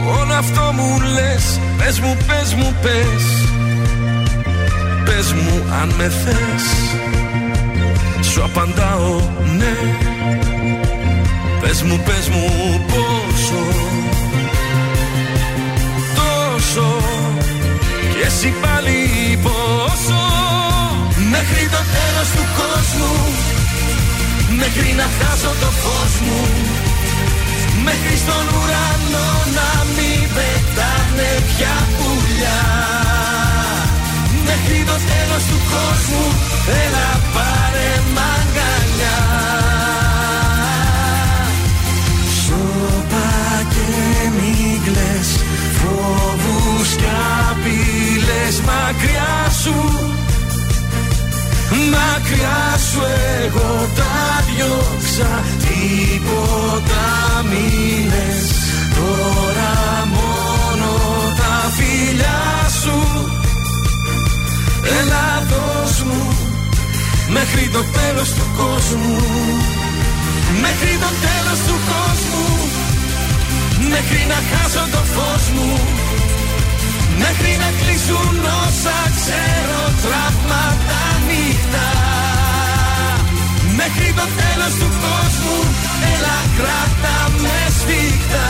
αγκαλιά 0.00 0.20
Όλο 0.20 0.34
αυτό 0.34 0.72
μου 0.72 1.00
λες 1.00 1.60
Πες 1.84 2.00
μου, 2.00 2.16
πες 2.26 2.54
μου, 2.54 2.74
πες. 2.82 3.24
Πες 5.04 5.32
μου 5.32 5.62
αν 5.80 5.92
με 5.96 6.08
θες. 6.08 6.64
Σου 8.32 8.44
απαντάω 8.44 9.20
ναι. 9.58 9.76
Πες 11.60 11.82
μου, 11.82 12.00
πες 12.04 12.28
μου 12.28 12.44
πόσο. 12.86 13.62
Τόσο. 16.16 16.96
Και 18.12 18.26
εσύ 18.26 18.54
πάλι 18.60 19.38
πόσο. 19.42 20.20
Μέχρι 21.30 21.64
το 21.74 21.82
τέλος 21.96 22.28
του 22.36 22.44
κόσμου. 22.58 23.14
Μέχρι 24.58 24.94
να 24.96 25.06
χάσω 25.18 25.52
το 25.60 25.66
φως 25.66 26.20
μου 26.20 26.89
Μέχρι 27.84 28.16
στον 28.22 28.44
ουρανό 28.56 29.30
να 29.58 29.70
μην 29.96 30.20
πετάνε 30.34 31.30
πια 31.50 31.76
πουλιά. 31.96 32.62
Μέχρι 34.48 34.84
το 34.84 34.96
τέλος 35.10 35.44
του 35.50 35.58
κόσμου 35.72 36.26
Έλα 36.84 37.10
πάρε 37.34 37.90
μ' 38.14 38.20
αγκαλιά 38.34 39.20
Σώπα 42.42 43.30
και 43.74 43.88
μη 44.36 44.80
κλαις 44.84 45.30
Φόβους 45.78 46.88
κι 46.94 47.10
απειλές 47.50 48.60
Μακριά 48.60 49.50
σου 49.62 49.74
Μακριά 51.94 52.62
σου 52.90 53.02
εγώ 53.42 53.88
τα 53.98 54.44
διώξα 54.46 55.32
Τίποτα 55.64 57.06
μήνες 57.50 58.40
Τώρα 58.96 59.72
μόνο 60.16 60.90
τα 61.36 61.70
φιλιά 61.76 62.68
σου. 62.82 62.98
Έλα 64.98 65.46
δώσ' 65.50 66.02
μου 66.02 66.40
Μέχρι 67.32 67.68
το 67.72 67.82
τέλος 67.98 68.28
του 68.36 68.46
κόσμου. 68.56 69.16
Μέχρι 70.64 70.94
το 71.04 71.10
τέλος 71.26 71.60
του 71.66 71.76
κόσμου. 71.92 72.46
Μέχρι 73.92 74.22
να 74.32 74.38
χάσω 74.50 74.84
το 74.94 75.02
φως 75.14 75.44
μου. 75.54 75.70
Μέχρι 77.22 77.52
να 77.62 77.68
κλείσουν 77.78 78.36
όσα 78.64 78.98
ξέρω 79.16 79.80
τραύματα 80.02 81.02
νύχτα 81.40 81.86
Μέχρι 83.80 84.12
το 84.18 84.26
τέλος 84.40 84.72
του 84.80 84.88
κόσμου 85.04 85.58
Έλα 86.12 86.38
κράτα 86.56 87.16
με 87.42 87.56
σφίχτα. 87.78 88.48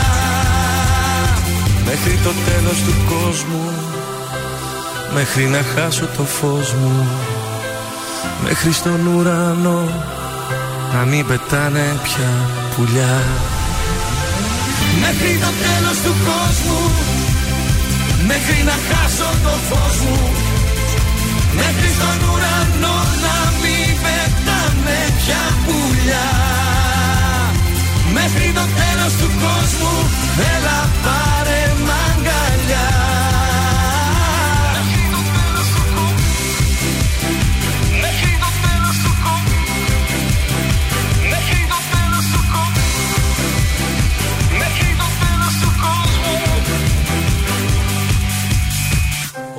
Μέχρι 1.85 2.19
το 2.23 2.31
τέλος 2.47 2.77
του 2.85 2.93
κόσμου 3.11 3.65
Μέχρι 5.13 5.43
να 5.43 5.61
χάσω 5.73 6.05
το 6.17 6.23
φως 6.23 6.73
μου. 6.73 7.07
Μέχρι 8.43 8.71
στον 8.71 9.07
ουρανό 9.07 9.83
Να 10.93 11.05
μην 11.05 11.27
πετάνε 11.27 11.99
πια 12.03 12.31
πουλιά. 12.75 13.21
Μέχρι 15.01 15.39
το 15.43 15.51
τέλος 15.63 15.97
του 16.03 16.13
κόσμου 16.27 16.81
Μέχρι 18.27 18.63
να 18.63 18.75
χάσω 18.87 19.29
το 19.43 19.49
φως 19.69 19.97
μου 19.99 20.50
Μέχρι 21.61 21.89
στον 21.97 22.17
ουρανό 22.29 22.97
να 23.25 23.37
μην 23.61 23.89
πετάνε 24.03 24.99
πια 25.19 25.43
πουλιά. 25.65 26.29
Μέχρι 28.17 28.47
το 28.57 28.65
τέλος 28.79 29.13
του 29.19 29.29
κόσμου 29.43 29.95
Έλα 30.53 30.79
πάρε 31.03 31.70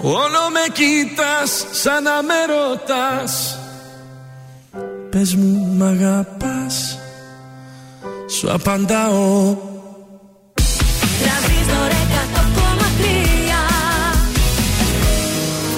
Όλο 0.05 0.43
με 0.53 0.73
κοίτας 0.73 1.67
σαν 1.71 2.03
να 2.03 2.23
με 2.23 2.35
ρωτάς. 2.53 3.59
Πες 5.11 5.35
μου 5.35 5.77
μ' 5.77 5.83
αγαπάς. 5.83 6.99
Σου 8.39 8.53
απαντάω. 8.53 9.57
Τρανζίστορ 11.23 11.91
100,3 11.91 12.43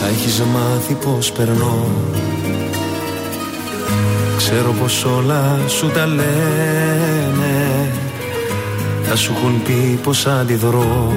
Θα 0.01 0.07
έχεις 0.07 0.41
μάθει 0.41 0.95
πως 0.95 1.33
περνώ. 1.33 1.87
Ξέρω 4.37 4.73
πως 4.81 5.05
όλα 5.05 5.59
σου 5.69 5.91
τα 5.91 6.07
λένε. 6.07 7.91
Θα 9.03 9.17
σου 9.17 9.33
έχουν 9.37 9.63
πει 9.63 9.99
πως 10.03 10.27
αντιδρώ 10.27 11.13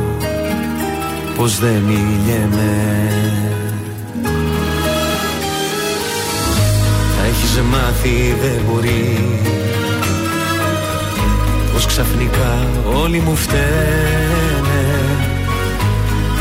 Πως 1.37 1.59
δεν 1.59 1.75
μιλιέμαι 1.75 3.09
Θα 7.17 7.25
έχεις 7.25 7.61
μάθει 7.61 8.35
δεν 8.41 8.61
μπορεί. 8.67 9.39
Πως 11.73 11.85
ξαφνικά 11.85 12.67
όλοι 13.03 13.19
μου 13.19 13.35
φταίνε. 13.35 13.67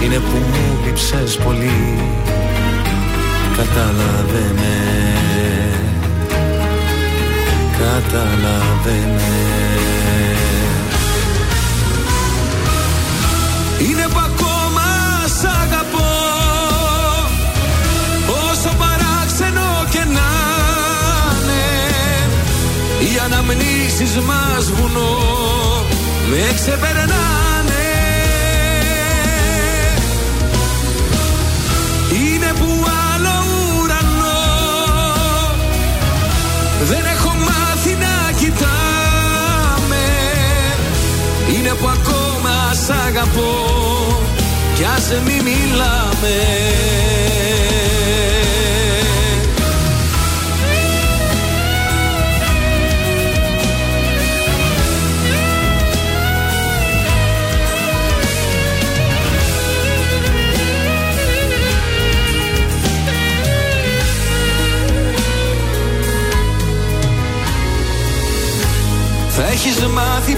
Είναι 0.03 0.15
που 0.15 0.37
μου 0.37 0.79
λείψες 0.85 1.37
πολύ. 1.37 1.99
Κατάλαβε 3.57 4.53
με 4.55 4.77
Κατάλαβε 7.79 8.99
με 9.17 9.57
Είναι 13.79 14.07
αναμνήσεις 23.97 24.19
μας 24.19 24.71
βουνό 24.71 25.19
Με 26.31 26.53
ξεπερνάνε. 26.55 27.15
Είναι 32.13 32.53
που 32.59 32.87
άλλο 33.13 33.35
ουρανό. 33.83 34.43
Δεν 36.83 37.05
έχω 37.15 37.35
μάθει 37.35 37.97
να 38.01 38.33
κοιτάμε. 38.33 40.05
Είναι 41.55 41.69
που 41.69 41.89
ακόμα 41.89 42.75
σ' 42.87 42.91
αγαπώ. 43.07 43.55
Κι 44.75 44.85
ας 44.97 45.13
μη 45.25 45.43
μιλάμε 45.43 46.37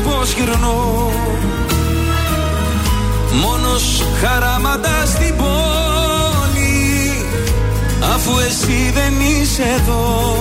πως 0.05 0.33
γυρνώ. 0.33 1.11
Μόνος 3.43 4.03
χαράματα 4.21 5.07
στην 5.07 5.37
πόλη 5.37 5.59
Αφού 8.15 8.39
εσύ 8.49 8.93
δεν 8.95 9.13
είσαι 9.21 9.63
εδώ 9.63 10.37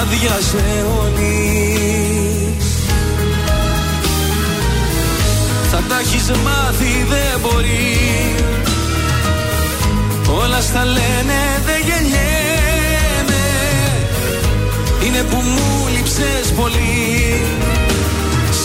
Άδειασε 0.00 0.86
όλης. 1.00 2.66
Θα 5.70 5.82
τα 5.88 5.98
έχεις 5.98 6.30
μάθει 6.30 7.06
δεν 7.08 7.40
μπορεί. 7.40 8.34
Όλα 10.42 10.60
στα 10.60 10.84
λένε 10.84 11.40
δεν 11.66 11.80
γεννιέμαι. 11.86 13.44
Είναι 15.06 15.22
που 15.22 15.36
μου 15.36 15.88
λείψες 15.94 16.52
πολύ 16.56 17.40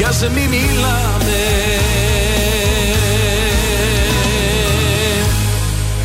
Κι 0.00 0.06
ας 0.06 0.28
μη 0.28 0.46
μιλάμε 0.48 2.09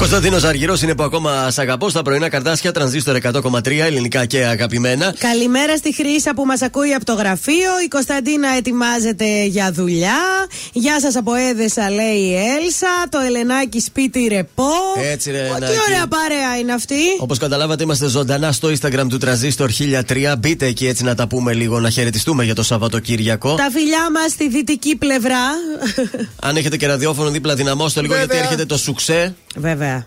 Κωνσταντίνος 0.07 0.43
Αργυρός 0.43 0.81
είναι 0.81 0.95
που 0.95 1.03
ακόμα 1.03 1.51
σ' 1.51 1.59
αγαπώ 1.59 1.89
στα 1.89 2.01
πρωινά 2.01 2.29
καρτάσια 2.29 2.71
τρανζίστορ 2.71 3.17
100,3 3.23 3.67
ελληνικά 3.85 4.25
και 4.25 4.45
αγαπημένα. 4.45 5.13
Καλημέρα 5.19 5.77
στη 5.77 5.93
Χρήσα 5.93 6.33
που 6.33 6.45
μας 6.45 6.61
ακούει 6.61 6.93
από 6.93 7.05
το 7.05 7.13
γραφείο. 7.13 7.71
Η 7.85 7.87
Κωνσταντίνα 7.87 8.47
ετοιμάζεται 8.57 9.43
για 9.45 9.71
δουλειά. 9.71 10.17
Γεια 10.73 10.99
σας 10.99 11.15
από 11.15 11.33
Έδεσα, 11.33 11.89
λέει 11.89 12.15
η 12.17 12.35
Έλσα. 12.35 12.87
Το 13.09 13.19
Ελενάκι 13.19 13.79
σπίτι 13.79 14.27
ρεπό. 14.27 14.69
Έτσι, 15.11 15.31
ρε, 15.31 15.49
Ω, 15.49 15.53
Τι 15.53 15.59
Νάκη. 15.59 15.73
ωραία 15.89 16.07
παρέα 16.07 16.57
είναι 16.59 16.73
αυτή. 16.73 16.95
Όπως 17.19 17.37
καταλάβατε, 17.37 17.83
είμαστε 17.83 18.07
ζωντανά 18.07 18.51
στο 18.51 18.67
Instagram 18.69 19.05
του 19.09 19.17
Τρανζίστορ 19.17 19.69
1003. 19.71 20.35
Μπείτε 20.39 20.65
εκεί 20.65 20.87
έτσι 20.87 21.03
να 21.03 21.15
τα 21.15 21.27
πούμε 21.27 21.53
λίγο, 21.53 21.79
να 21.79 21.89
χαιρετιστούμε 21.89 22.43
για 22.43 22.55
το 22.55 22.63
Σαββατοκύριακο. 22.63 23.55
Τα 23.55 23.69
φιλιά 23.71 24.11
μας 24.11 24.31
στη 24.31 24.49
δυτική 24.49 24.95
πλευρά. 24.95 25.43
Αν 26.41 26.55
έχετε 26.55 26.77
και 26.77 26.87
ραδιόφωνο 26.87 27.29
δίπλα, 27.29 27.55
δυναμώστε 27.55 28.01
λίγο 28.01 28.13
Βέβαια. 28.13 28.27
γιατί 28.35 28.43
έρχεται 28.45 28.65
το 28.65 28.77
σουξέ. 28.77 29.35
Βέβαια. 29.55 30.05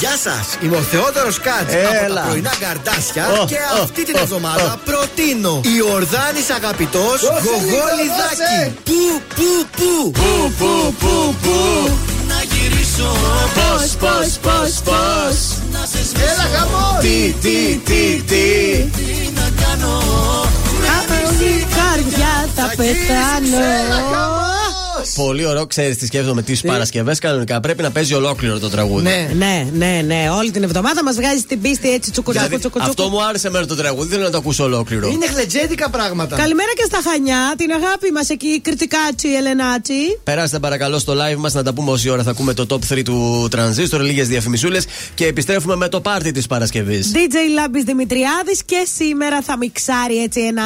Γεια 0.00 0.16
σας, 0.22 0.46
είμαι 0.62 0.76
ο 0.76 0.80
Θεόδωρος 0.80 1.40
Κάτζ 1.40 1.74
από 1.74 2.04
Έλα. 2.04 2.20
τα 2.22 2.26
πρωινά 2.28 2.52
καρτάσια 2.60 3.26
Ω, 3.40 3.44
και 3.46 3.54
ω, 3.78 3.82
αυτή 3.82 4.04
την 4.04 4.14
ω, 4.16 4.18
εβδομάδα 4.20 4.72
ω. 4.72 4.78
προτείνω 4.90 5.60
η 5.64 5.80
Ορδάνης 5.94 6.50
αγαπητός 6.50 7.20
Δώσε 7.20 7.40
λίγο, 7.42 7.54
Γογόλιδάκι. 7.56 8.36
δώσε. 8.38 8.72
Πού, 8.84 9.00
πού, 9.36 9.50
πού, 9.76 10.10
Πού, 10.10 10.52
πού, 10.58 10.94
πού, 11.00 11.34
πού. 11.42 11.90
Να 12.28 12.38
γυρίσω 12.52 13.10
Πώς, 13.58 13.90
πώς, 14.02 14.28
πώς, 14.46 14.70
πώς. 14.88 15.36
Να 15.72 15.82
σε 15.92 16.00
Έλα, 16.30 16.46
χαμός. 16.58 17.00
Τι, 17.00 17.34
τι, 17.42 17.80
τι, 17.84 18.22
τι. 18.30 18.46
Τι 18.96 19.32
να 19.38 19.46
κάνω 19.62 19.92
Από 20.98 21.18
την 21.38 21.60
καρδιά 21.76 22.34
θα 22.56 22.66
πεθάνω. 22.76 23.64
Πολύ 25.14 25.46
ωραίο, 25.46 25.66
ξέρεις 25.66 25.96
τι 25.96 26.06
σκέφτομαι 26.06 26.42
τις 26.42 26.60
Παρασκευές 26.60 27.18
κανονικά. 27.18 27.60
Πρέπει 27.60 27.82
να 27.82 27.90
παίζει 27.90 28.14
ολόκληρο 28.14 28.58
το 28.58 28.68
τραγούδι. 28.68 29.02
Ναι, 29.02 29.28
ναι, 29.36 29.66
ναι, 29.72 30.02
ναι. 30.06 30.30
Όλη 30.38 30.50
την 30.50 30.62
εβδομάδα 30.62 31.02
μας 31.02 31.14
βγάζει 31.16 31.42
την 31.42 31.60
πίστη 31.60 31.92
έτσι 31.92 32.10
τσουκουτσάκου 32.10 32.46
Δηλαδή, 32.46 32.60
τσουκουτσάκου. 32.60 33.02
αυτό 33.02 33.08
μου 33.16 33.24
άρεσε 33.24 33.46
εμένα 33.46 33.66
το 33.66 33.74
τραγούδι, 33.76 34.08
θέλω 34.08 34.22
να 34.22 34.30
το 34.30 34.36
ακούσω 34.38 34.64
ολόκληρο. 34.64 35.08
Είναι 35.08 35.26
χλετζέντικα 35.26 35.90
πράγματα. 35.90 36.36
Καλημέρα 36.36 36.72
και 36.76 36.84
στα 36.86 37.10
Χανιά, 37.10 37.54
την 37.56 37.70
αγάπη 37.70 38.10
μας 38.12 38.28
εκεί, 38.28 38.60
κριτικάτσι, 38.60 39.28
Ελενάτσι. 39.28 40.18
Περάστε 40.24 40.58
παρακαλώ 40.58 40.98
στο 40.98 41.12
live 41.12 41.36
μας 41.36 41.52
να 41.52 41.62
τα 41.62 41.72
πούμε 41.72 41.90
όση 41.90 42.08
ώρα 42.08 42.22
θα 42.22 42.30
ακούμε 42.30 42.54
το 42.54 42.66
top 42.70 42.94
3 42.94 43.02
του 43.04 43.48
Transistor, 43.56 44.00
λίγες 44.00 44.28
διαφημισούλες 44.28 44.86
και 45.14 45.26
επιστρέφουμε 45.26 45.76
με 45.76 45.88
το 45.88 46.00
πάρτι 46.00 46.32
της 46.32 46.46
Παρασκευής. 46.46 47.12
DJ 47.14 47.36
Λάμπης 47.54 47.82
Δημητριάδης 47.82 48.64
και 48.64 48.86
σήμερα 48.96 49.42
θα 49.42 49.56
μιξάρει 49.56 50.22
έτσι 50.22 50.40
ένα 50.40 50.62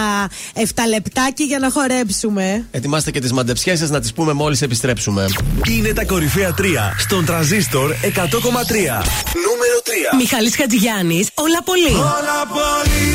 7 0.55 0.60
λεπτάκι 0.89 1.44
για 1.44 1.59
να 1.59 1.70
χορέψουμε. 1.70 2.65
Ετοιμάστε 2.70 3.10
και 3.10 3.20
τις 3.20 3.33
μαντεψιές 3.33 3.78
σας 3.78 3.91
να 3.91 4.01
τις 4.01 4.12
πούμε 4.12 4.33
μόλις 4.39 4.62
επιστρέψουμε. 4.62 5.25
Είναι 5.68 5.92
τα 5.92 6.05
κορυφαία 6.05 6.55
3 6.58 6.62
στον 6.99 7.25
Τρανζίστορ 7.25 7.89
100,3. 7.91 9.02
Νούμερο 9.47 9.78
3. 9.84 10.17
Μιχαλής 10.20 10.57
Χατζηγιάννης, 10.57 11.26
όλα 11.34 11.60
πολύ. 11.68 11.94
Όλα 12.18 12.41
πολύ 12.57 13.08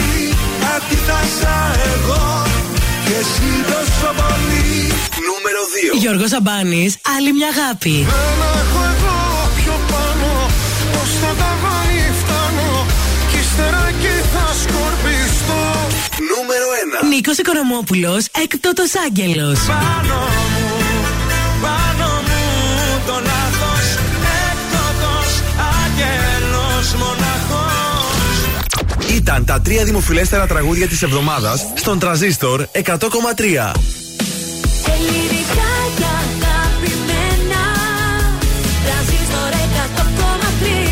αντίθασα 0.76 1.56
εγώ 1.94 2.24
και 3.06 3.16
εσύ 3.24 3.52
τόσο 3.72 4.10
πολύ 4.22 4.80
Νούμερο 5.30 5.62
2. 5.96 6.00
Γιώργος 6.04 6.32
Αμπάνης, 6.40 6.92
άλλη 7.16 7.34
μια 7.38 7.50
αγάπη. 7.56 7.96
Ένα 8.30 8.50
έχω 8.62 8.80
εγώ 8.94 9.18
πιο 9.60 9.76
πάνω 9.92 10.30
Ως 11.02 11.12
το 11.22 11.32
ταβάνι 11.42 12.02
φτάνω 12.22 12.70
Κι 13.32 13.38
ύστερα 13.46 13.82
εκεί 13.92 14.16
θα 14.34 14.46
σκορπιστώ 14.62 15.62
Νούμερο 16.32 16.68
1. 17.04 17.08
Νίκος 17.14 17.38
Οικονομόπουλος, 17.38 18.22
έκτοτος 18.44 18.92
άγγελος. 19.06 19.60
Πάνω 19.68 20.20
μου, 20.54 20.68
πάνω 21.64 22.08
μου 22.28 22.42
το 23.08 23.14
λάθος 23.30 23.86
Έκτοτος 24.48 25.30
αγγέλος 25.74 26.88
μοναχός 27.02 28.38
Ήταν 29.16 29.46
τα 29.46 29.62
τρία 29.62 29.84
δημοφιλέστερα 29.84 30.48
τραγούδια 30.48 30.88
της 30.88 31.02
εβδομάδας 31.02 31.66
στον 31.74 32.00
Τρανζίστορ 32.00 32.62
100,3. 32.62 32.80
Ελληνικά 34.96 35.72
και 35.98 36.08
αγαπημένα 36.24 37.64
Τρανζίστορ 38.86 39.52
100,3 39.52 40.84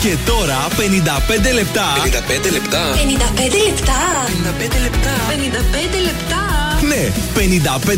Και 0.00 0.16
τώρα 0.26 0.58
55 0.76 1.54
λεπτά. 1.54 1.86
55 1.96 2.50
λεπτά. 2.52 2.82
55 2.92 3.56
λεπτά 3.72 3.98
55 4.26 4.80
λεπτά. 4.82 5.14
55 5.28 6.00
λεπτά 6.04 6.45
Ναι, 6.96 7.12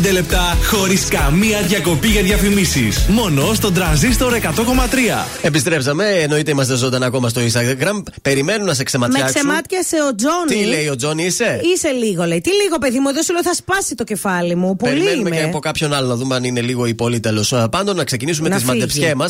55 0.09 0.11
λεπτά 0.11 0.57
χωρίς 0.67 1.05
καμία 1.07 1.61
διακοπή 1.61 2.07
για 2.07 2.21
διαφημίσεις. 2.23 3.05
Μόνο 3.09 3.53
στον 3.53 3.73
Τρανζίστορ 3.73 4.33
100,3. 4.33 5.27
Επιστρέψαμε, 5.41 6.05
εννοείται 6.09 6.51
είμαστε 6.51 6.75
ζωντανά 6.75 7.05
ακόμα 7.05 7.29
στο 7.29 7.41
Instagram. 7.41 8.03
Περιμένουν 8.21 8.65
να 8.65 8.71
σε 8.73 8.77
Με 8.79 8.83
ξεματιάξουν. 8.83 9.33
ξεμάτιασε 9.33 9.95
ο 10.11 10.15
Τζόνι. 10.15 10.63
Τι 10.63 10.69
λέει 10.69 10.87
ο 10.87 10.95
Τζόνι, 10.95 11.23
είσαι; 11.25 11.59
Είσαι 11.75 11.89
λίγο, 11.89 12.23
λέει. 12.23 12.41
Τι 12.41 12.49
λίγο, 12.63 12.77
παιδί 12.77 12.99
μου, 12.99 13.09
εδώ 13.09 13.21
σου 13.21 13.33
λέω 13.33 13.43
θα 13.43 13.53
σπάσει 13.53 13.95
το 13.95 14.03
κεφάλι 14.03 14.55
μου. 14.55 14.75
Πολύ 14.75 14.93
Περιμένουμε 14.93 15.29
είμαι. 15.29 15.37
και 15.37 15.43
από 15.43 15.59
κάποιον 15.59 15.93
άλλο 15.93 16.07
να 16.07 16.15
δούμε 16.15 16.35
αν 16.35 16.43
είναι 16.43 16.61
λίγο 16.61 16.85
ή 16.85 16.93
πολύ 16.93 17.19
τέλος. 17.19 17.53
Πάντων, 17.71 17.95
να 17.95 18.03
ξεκινήσουμε 18.03 18.49
Να 18.49 18.55
τις 18.55 18.63
φύγει. 18.63 18.77
μαντεψιέ 18.77 19.15
μα. 19.15 19.29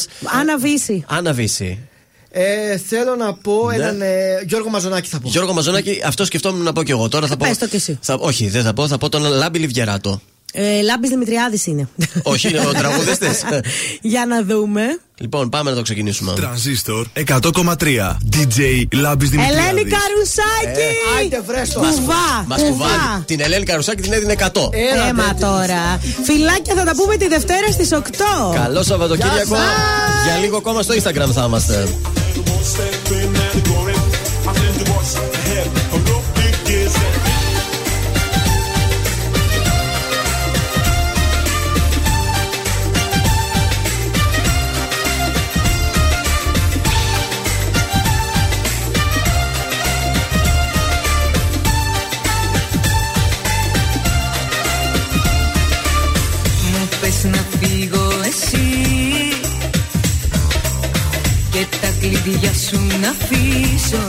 Άννα 1.17 1.33
Βύση. 1.33 1.77
Άννα 2.33 2.45
Βύση. 2.45 2.73
Ε, 2.73 2.77
θέλω 2.77 3.15
να 3.15 3.33
πω 3.33 3.67
Ναι. 3.69 3.75
έναν 3.75 4.01
ε, 4.01 4.43
Γιώργο 4.47 4.69
Μαζονάκη 4.69 5.09
θα 5.09 5.19
πω. 5.19 5.29
Γιώργο 5.29 5.53
Μαζονάκη, 5.53 6.01
αυτό 6.05 6.25
σκεφτόμουν 6.25 6.63
να 6.63 6.73
πω 6.73 6.83
κι 6.83 6.91
εγώ. 6.91 7.07
Τώρα 7.07 7.27
θα 7.27 7.37
πω. 7.37 7.45
Πες 7.47 7.57
το 7.57 7.67
κι 7.67 7.75
εσύ. 7.75 7.97
Θα, 8.01 8.13
όχι, 8.13 8.47
δεν 8.49 8.63
θα 8.63 8.73
πω, 8.73 8.87
θα 8.87 8.97
πω 8.97 9.09
τον 9.09 9.21
Λάμπη 9.23 9.59
Λιβιεράτο. 9.59 10.21
Ε, 10.53 10.81
Λάμπης 10.81 11.09
Δημητριάδης 11.09 11.65
είναι. 11.65 11.87
όχι, 12.23 12.49
είναι 12.49 12.59
ο 12.59 12.71
τραγουδιστής. 12.71 13.43
Για 14.11 14.25
να 14.25 14.43
δούμε. 14.43 14.81
λοιπόν, 15.19 15.49
πάμε 15.49 15.69
να 15.69 15.75
το 15.75 15.81
ξεκινήσουμε. 15.81 16.33
Τρανζίστορ 16.35 17.07
100,3. 17.27 18.17
DJ 18.33 18.83
Λάμπης 18.93 19.29
Δημητριάδης. 19.29 19.67
Ελένη 19.69 19.81
Καρουσάκη! 19.81 20.87
Άιντε 21.17 21.41
βρέστο. 21.45 21.79
Κουβά! 21.79 22.43
Μας 22.47 22.61
κουβάλει. 22.61 23.23
Την 23.25 23.39
Ελένη 23.41 23.65
Καρουσάκη 23.65 24.01
την 24.01 24.13
έδινε 24.13 24.35
100. 24.39 24.45
Έλα, 24.93 25.07
Έμα 25.07 25.23
τέτοιος. 25.23 25.39
τώρα. 25.51 25.99
Φιλάκια 26.23 26.73
θα 26.75 26.83
τα 26.83 26.95
πούμε 26.95 27.15
τη 27.17 27.27
Δευτέρα 27.27 27.71
στις 27.71 27.89
8. 27.93 28.53
Καλό 28.55 28.83
Σαββατοκύριακο. 28.83 29.35
Γεια 29.35 29.45
σας. 29.45 30.23
Για 30.25 30.37
λίγο 30.41 30.57
ακόμα 30.57 30.81
στο 30.81 30.93
Instagram 30.93 31.31
θα 31.33 31.43
είμαστε. 31.47 31.87
Τα 62.19 62.25
κλειδιά 62.25 62.53
σου 62.53 62.79
να 63.01 63.09
αφήσω. 63.09 64.07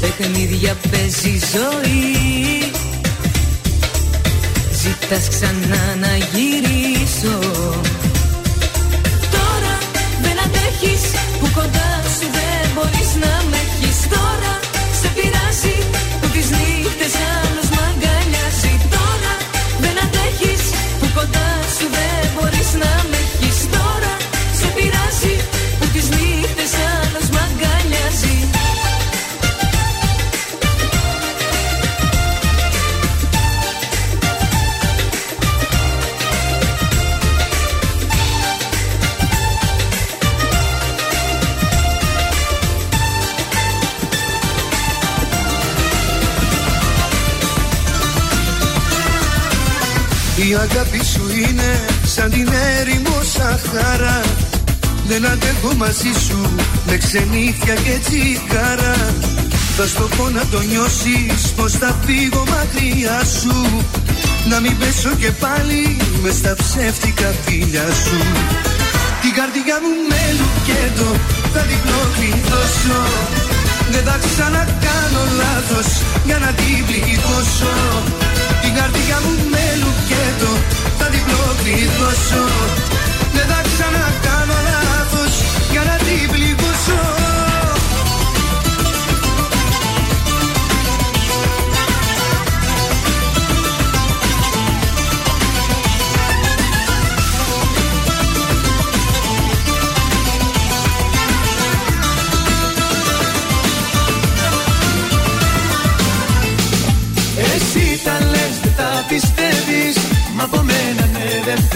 Παιχνίδια 0.00 0.76
παίζει 0.90 1.38
ζωή. 1.52 2.72
Ζητάς 4.72 5.28
ξανά 5.28 5.96
να 6.00 6.16
γυρίσω 6.16 7.38
Η 50.50 50.54
αγάπη 50.54 51.00
σου 51.12 51.24
είναι 51.42 51.70
σαν 52.04 52.30
την 52.30 52.48
έρημο 52.78 53.18
Σαχάρα. 53.34 54.20
Δεν 55.08 55.26
αντέχω 55.26 55.74
μαζί 55.76 56.12
σου 56.26 56.54
με 56.86 56.96
ξενύχια 56.96 57.74
και 57.74 57.96
τσιγάρα. 58.04 58.96
Θα 59.76 59.86
στο 59.86 60.08
πω 60.16 60.28
να 60.28 60.44
το 60.50 60.60
νιώσεις 60.60 61.42
πως 61.56 61.72
θα 61.72 61.98
φύγω 62.04 62.44
μακριά 62.54 63.20
σου. 63.38 63.84
Να 64.50 64.60
μην 64.60 64.78
πέσω 64.78 65.10
και 65.22 65.30
πάλι 65.30 65.96
μες 66.22 66.34
στα 66.34 66.54
ψεύτικα 66.60 67.30
φίλια 67.44 67.86
σου. 68.04 68.18
Την 69.22 69.32
καρδιά 69.38 69.76
μου 69.82 69.92
με 70.10 70.22
λουκέτο 70.38 71.08
θα 71.52 71.60
την 71.68 71.80
κλειδώσω 72.14 73.00
Δεν 73.90 74.04
θα 74.04 74.18
ξανακάνω 74.24 75.22
λάθος 75.40 75.88
για 76.26 76.38
να 76.38 76.50
την 76.58 76.78
πληγώσω 76.86 77.74
Την 78.62 78.72
καρδιά 78.78 79.16
μου 79.24 79.32
με 79.52 79.64
λουκέτο 79.82 80.52
θα 80.98 81.06
την 81.12 81.22
κλειδώσω. 81.60 82.44
Δεν 83.34 83.46
θα 83.50 83.60
ξανακάνω 83.70 84.56
λάθος 84.68 85.34
για 85.72 85.82
να 85.88 85.96
την 86.06 86.30
πληγώσω 86.32 87.09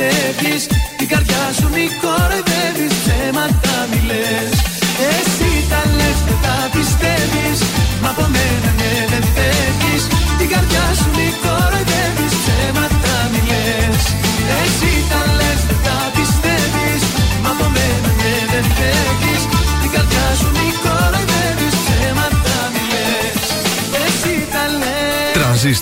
δεν 0.04 0.12
φεύγεις 0.12 0.66
Την 0.98 1.08
καρδιά 1.08 1.44
σου 1.58 1.68
μη 1.74 1.84
κοροϊδεύεις 2.02 2.94
Ψέματα 3.02 3.76
μη 3.90 4.00
λες. 4.10 4.52
Εσύ 5.10 5.50
τα 5.70 5.80
λες 5.98 6.18
δεν 6.26 6.38
τα 6.44 6.56
πιστεύεις 6.74 7.58
Μα 8.02 8.08
από 8.14 8.26
μένα 8.34 8.70
ναι 8.78 8.92
δεν 9.12 9.24
φεύγεις. 9.34 10.02
Την 10.38 10.48
καρδιά 10.52 10.86
σου 10.98 11.08
μη 11.16 11.28
κοροϊδεύεις. 11.42 11.42
Ψέματα 11.42 11.42
μη 11.44 11.72
λες 11.72 11.73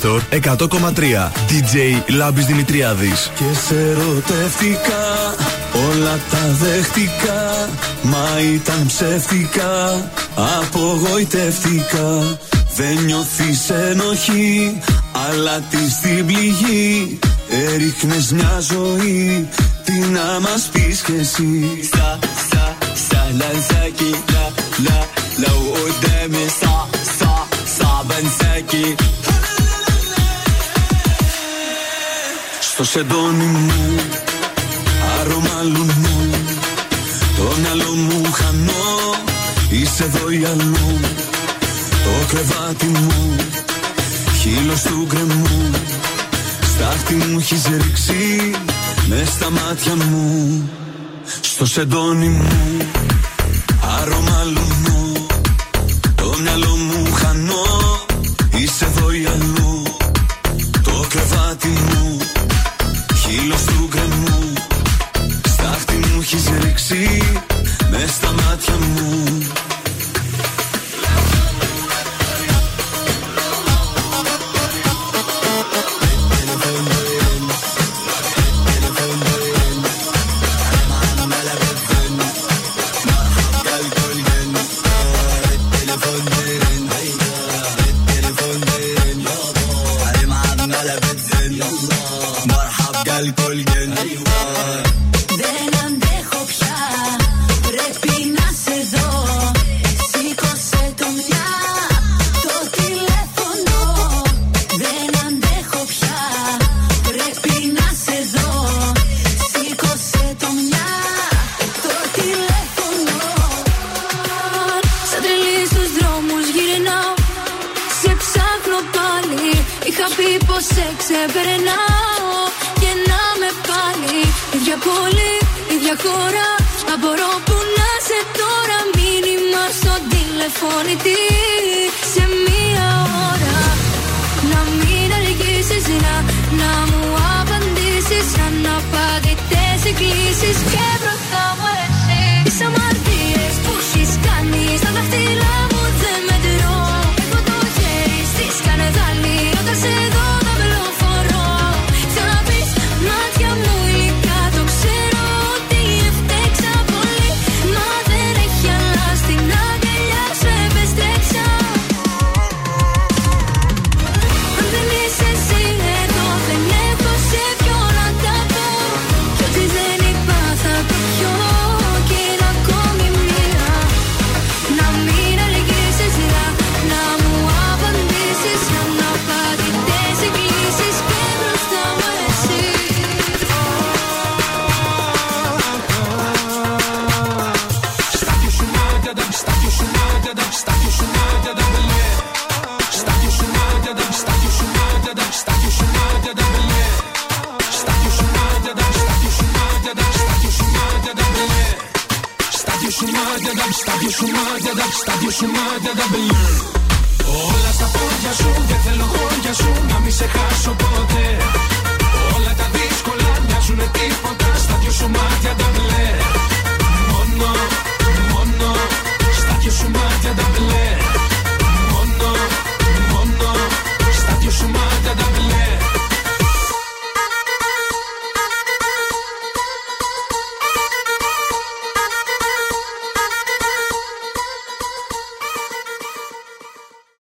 Τρανζίστορ 0.02 0.22
100,3 0.30 1.32
DJ 1.48 2.02
Λάμπης 2.08 2.46
Δημητριάδης. 2.46 3.30
Και 3.34 3.44
σε 3.66 3.92
ρωτεύτηκα 3.92 5.34
Όλα 5.90 6.18
τα 6.30 6.56
δέχτηκα 6.60 7.68
Μα 8.02 8.40
ήταν 8.54 8.86
ψεύτικα 8.86 10.04
Απογοητεύτηκα. 10.34 12.38
Δεν 12.76 12.98
νιώθεις 13.04 13.70
ενοχή 13.70 14.78
Αλλά 15.30 15.60
της 15.70 15.92
στην 15.92 16.26
πληγή. 16.26 17.18
Έριχνες 17.72 18.32
μια 18.32 18.58
ζωή 18.60 19.48
Τι 19.84 19.98
να 19.98 20.40
μας 20.40 20.68
πεις 20.72 21.00
κι 21.00 21.14
εσύ. 21.20 21.78
Στα, 21.84 22.18
στα, 22.46 22.76
στα 22.94 23.30
لانساكي 23.38 24.10
λα, 24.32 24.46
لا 24.84 25.00
لو 25.42 25.58
قدامي 25.72 26.46
صعب 26.58 26.92
Στο 32.72 32.84
σεντόνι 32.84 33.44
μου 33.44 33.70
Άρωμα 35.20 35.62
λουνού. 35.62 36.30
Το 37.36 37.56
μυαλό 37.60 37.94
μου 37.94 38.20
Είσαι 39.70 40.04
εδώ 40.04 40.28
Το 42.04 42.26
κρεβάτι 42.28 42.86
μου 42.86 43.36
Χείλος 44.40 44.82
του 44.82 45.06
γκρεμού. 45.08 45.70
Στάχτη 46.74 47.14
μου 47.14 47.38
έχεις 47.38 47.62
ρίξει 47.66 48.50
μες 49.08 49.28
στα 49.28 49.50
μάτια 49.50 49.94
μου. 49.94 50.70
Στο 51.40 51.66
σεντόνι 51.66 52.28
μου 52.28 52.48
Άρωμα 54.00 54.42
λουνού. 54.44 54.81